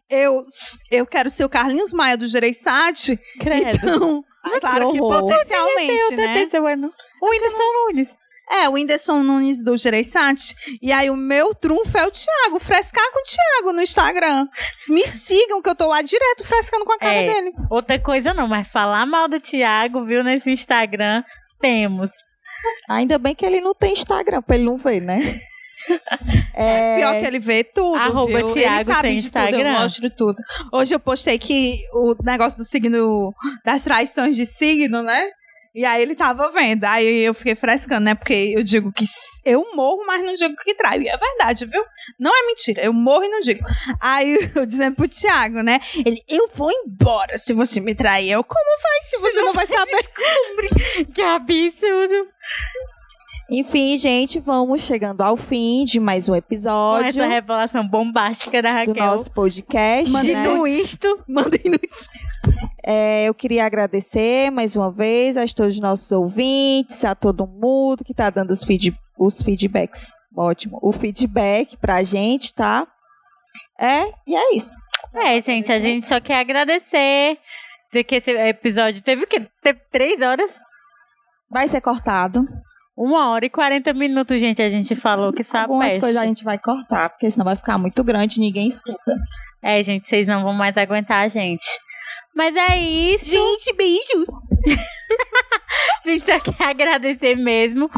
Eu, 0.09 0.43
eu 0.91 1.05
quero 1.05 1.29
ser 1.29 1.45
o 1.45 1.49
Carlinhos 1.49 1.93
Maia 1.93 2.17
do 2.17 2.27
Gereissati. 2.27 3.17
Credo. 3.39 4.23
Então, 4.43 4.59
claro 4.59 4.91
que 4.91 4.99
horror. 5.01 5.21
potencialmente, 5.21 6.15
né? 6.15 6.33
Não. 6.77 6.91
O 7.21 7.29
Whindersson 7.29 7.57
Nunes. 7.73 8.17
É, 8.49 8.67
o 8.67 8.73
Whindersson 8.73 9.23
Nunes 9.23 9.63
do 9.63 9.77
Gereissati. 9.77 10.53
E 10.81 10.91
aí, 10.91 11.09
o 11.09 11.15
meu 11.15 11.55
trunfo 11.55 11.97
é 11.97 12.05
o 12.05 12.11
Thiago. 12.11 12.59
Frescar 12.59 13.05
com 13.13 13.19
o 13.19 13.23
Thiago 13.23 13.71
no 13.73 13.81
Instagram. 13.81 14.47
Me 14.89 15.07
sigam, 15.07 15.61
que 15.61 15.69
eu 15.69 15.75
tô 15.75 15.87
lá 15.87 16.01
direto 16.01 16.43
frescando 16.45 16.83
com 16.83 16.91
a 16.91 16.97
cara 16.99 17.13
É. 17.21 17.33
dele. 17.33 17.53
Outra 17.69 17.97
coisa 17.97 18.33
não, 18.33 18.47
mas 18.47 18.67
falar 18.67 19.05
mal 19.05 19.29
do 19.29 19.39
Thiago, 19.39 20.03
viu, 20.03 20.21
nesse 20.21 20.51
Instagram, 20.51 21.23
temos. 21.61 22.09
Ainda 22.89 23.17
bem 23.17 23.33
que 23.33 23.45
ele 23.45 23.61
não 23.61 23.73
tem 23.73 23.93
Instagram, 23.93 24.41
pra 24.41 24.55
ele 24.57 24.65
não 24.65 24.77
ver, 24.77 24.99
né? 25.01 25.39
É, 26.53 26.97
Pior 26.97 27.19
que 27.19 27.25
ele 27.25 27.39
vê 27.39 27.63
tudo, 27.63 27.95
Arroba 27.95 28.37
viu? 28.37 28.53
Thiago 28.53 28.81
ele 28.81 28.93
sabe 28.93 29.15
de 29.15 29.31
tudo, 29.31 29.39
eu 29.39 29.45
Instagram. 29.45 29.79
mostro 29.79 30.09
tudo. 30.09 30.35
Hoje 30.71 30.93
eu 30.93 30.99
postei 30.99 31.39
que 31.39 31.79
o 31.93 32.15
negócio 32.23 32.57
do 32.57 32.65
signo, 32.65 33.33
das 33.65 33.83
traições 33.83 34.35
de 34.35 34.45
signo, 34.45 35.01
né? 35.01 35.31
E 35.73 35.85
aí 35.85 36.01
ele 36.01 36.15
tava 36.15 36.51
vendo, 36.51 36.83
aí 36.83 37.23
eu 37.23 37.33
fiquei 37.33 37.55
frescando, 37.55 38.03
né? 38.03 38.13
Porque 38.13 38.33
eu 38.33 38.61
digo 38.61 38.91
que 38.91 39.05
eu 39.45 39.65
morro, 39.73 40.05
mas 40.05 40.21
não 40.21 40.33
digo 40.33 40.53
que 40.57 40.75
traio. 40.75 41.01
E 41.01 41.07
é 41.07 41.15
verdade, 41.15 41.65
viu? 41.65 41.81
Não 42.19 42.29
é 42.29 42.47
mentira, 42.47 42.83
eu 42.83 42.91
morro 42.91 43.23
e 43.23 43.29
não 43.29 43.39
digo. 43.39 43.63
Aí 44.01 44.51
eu 44.53 44.65
dizendo 44.65 44.97
pro 44.97 45.07
Thiago, 45.07 45.61
né? 45.61 45.79
Ele, 46.05 46.21
eu 46.27 46.49
vou 46.53 46.69
embora 46.69 47.37
se 47.37 47.53
você 47.53 47.79
me 47.79 47.95
trair. 47.95 48.31
Eu, 48.31 48.43
como 48.43 48.81
vai 48.81 49.01
se 49.01 49.17
você 49.17 49.41
não 49.41 49.53
vai 49.53 49.65
saber? 49.65 50.03
Que 51.13 51.21
absurdo. 51.21 52.27
Enfim, 53.53 53.97
gente, 53.97 54.39
vamos 54.39 54.79
chegando 54.79 55.19
ao 55.19 55.35
fim 55.35 55.83
de 55.83 55.99
mais 55.99 56.29
um 56.29 56.31
Com 56.31 56.37
episódio 56.37 57.09
essa 57.09 57.27
revelação 57.27 57.85
bombástica 57.85 58.61
da 58.61 58.85
do 58.85 58.91
Raquel. 58.91 59.05
nosso 59.05 59.29
podcast. 59.29 60.09
Mandem 60.09 60.35
né? 60.35 60.47
nudes. 60.47 60.93
isto. 60.93 61.21
Mandem 61.27 61.59
nudes. 61.65 62.07
É, 62.81 63.25
eu 63.25 63.33
queria 63.33 63.65
agradecer 63.65 64.49
mais 64.51 64.73
uma 64.73 64.89
vez 64.89 65.35
a 65.35 65.45
todos 65.45 65.75
os 65.75 65.81
nossos 65.81 66.09
ouvintes, 66.13 67.03
a 67.03 67.13
todo 67.13 67.45
mundo 67.45 68.05
que 68.05 68.13
tá 68.13 68.29
dando 68.29 68.51
os, 68.51 68.63
feed, 68.63 68.97
os 69.19 69.41
feedbacks. 69.41 70.13
Ótimo. 70.33 70.79
O 70.81 70.93
feedback 70.93 71.75
pra 71.75 72.03
gente, 72.03 72.55
tá? 72.55 72.87
É, 73.77 74.13
e 74.25 74.33
é 74.33 74.55
isso. 74.55 74.77
É, 75.13 75.41
gente, 75.41 75.69
a 75.69 75.77
gente 75.77 76.07
só 76.07 76.21
quer 76.21 76.39
agradecer. 76.39 77.37
Dizer 77.89 78.05
que 78.05 78.15
esse 78.15 78.31
episódio 78.31 79.01
teve 79.01 79.25
o 79.25 79.27
quê? 79.27 79.45
Teve 79.61 79.81
três 79.91 80.21
horas? 80.21 80.49
Vai 81.49 81.67
ser 81.67 81.81
cortado. 81.81 82.47
Uma 82.95 83.29
hora 83.29 83.45
e 83.45 83.49
40 83.49 83.93
minutos, 83.93 84.39
gente. 84.39 84.61
A 84.61 84.69
gente 84.69 84.95
falou 84.95 85.31
que 85.31 85.43
sabe 85.43 85.63
Algumas 85.63 85.97
coisas 85.97 86.21
a 86.21 86.25
gente 86.25 86.43
vai 86.43 86.57
cortar, 86.57 87.09
porque 87.09 87.29
senão 87.29 87.45
vai 87.45 87.55
ficar 87.55 87.77
muito 87.77 88.03
grande 88.03 88.37
e 88.37 88.41
ninguém 88.41 88.67
escuta. 88.67 89.15
É, 89.63 89.81
gente, 89.81 90.07
vocês 90.07 90.27
não 90.27 90.43
vão 90.43 90.53
mais 90.53 90.77
aguentar 90.77 91.23
a 91.23 91.27
gente. 91.27 91.65
Mas 92.35 92.55
é 92.55 92.77
isso. 92.77 93.25
Gente, 93.29 93.75
beijos. 93.75 94.27
A 95.11 96.03
gente 96.09 96.25
só 96.25 96.39
quer 96.39 96.63
agradecer 96.65 97.35
mesmo. 97.35 97.89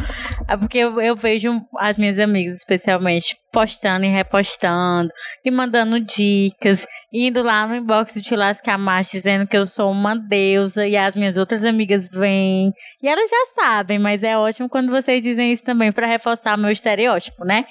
é 0.48 0.58
Porque 0.58 0.78
eu, 0.78 1.00
eu 1.02 1.16
vejo 1.16 1.62
as 1.78 1.98
minhas 1.98 2.20
amigas, 2.20 2.56
especialmente, 2.56 3.36
postando 3.52 4.06
e 4.06 4.10
repostando, 4.10 5.10
e 5.46 5.52
mandando 5.52 6.00
dicas, 6.00 6.86
indo 7.12 7.42
lá 7.44 7.66
no 7.68 7.76
inbox 7.76 8.16
do 8.16 8.22
Tilas 8.22 8.60
Camacho 8.62 9.12
dizendo 9.12 9.48
que 9.48 9.56
eu 9.56 9.66
sou 9.66 9.92
uma 9.92 10.16
deusa, 10.16 10.88
e 10.88 10.98
as 10.98 11.16
minhas 11.16 11.38
outras 11.38 11.64
amigas 11.64 12.10
vêm. 12.10 12.72
E 13.02 13.08
elas 13.08 13.30
já 13.30 13.46
sabem, 13.64 14.00
mas 14.00 14.24
é 14.24 14.38
ótimo 14.38 14.68
quando 14.68 14.92
vocês 14.92 15.24
dizem 15.24 15.52
isso 15.52 15.64
também 15.64 15.92
pra 15.92 16.08
reforçar 16.08 16.58
meu 16.58 16.72
estereótipo, 16.72 17.46
né? 17.46 17.66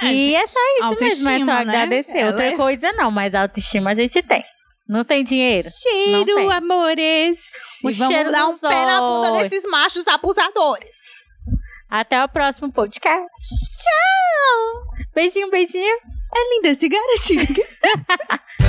É, 0.00 0.12
e 0.12 0.18
gente, 0.18 0.34
é 0.34 0.46
só 0.46 0.60
isso 0.94 1.04
mesmo, 1.04 1.28
é 1.30 1.38
só 1.40 1.44
né? 1.46 1.60
agradecer. 1.60 2.18
Ela 2.18 2.30
Outra 2.30 2.46
é- 2.46 2.56
coisa 2.56 2.92
não, 2.92 3.10
mas 3.10 3.34
autoestima 3.34 3.90
a 3.90 3.94
gente 3.94 4.20
tem. 4.22 4.42
Não 4.88 5.04
tem 5.04 5.22
dinheiro? 5.22 5.68
Cheiro, 5.70 6.24
tem. 6.34 6.50
amores. 6.50 7.38
O 7.84 7.90
E 7.90 7.92
vamos 7.92 8.32
dar 8.32 8.46
um 8.46 8.58
pé 8.58 8.86
na 8.86 9.00
bunda 9.00 9.32
desses 9.32 9.64
machos 9.64 10.06
abusadores. 10.08 11.28
Até 11.90 12.24
o 12.24 12.28
próximo 12.28 12.72
podcast. 12.72 13.28
Tchau! 13.76 15.04
Beijinho, 15.14 15.50
beijinho. 15.50 15.96
É 16.34 16.54
linda 16.54 16.68
esse 16.68 16.88
garotinho. 16.88 17.46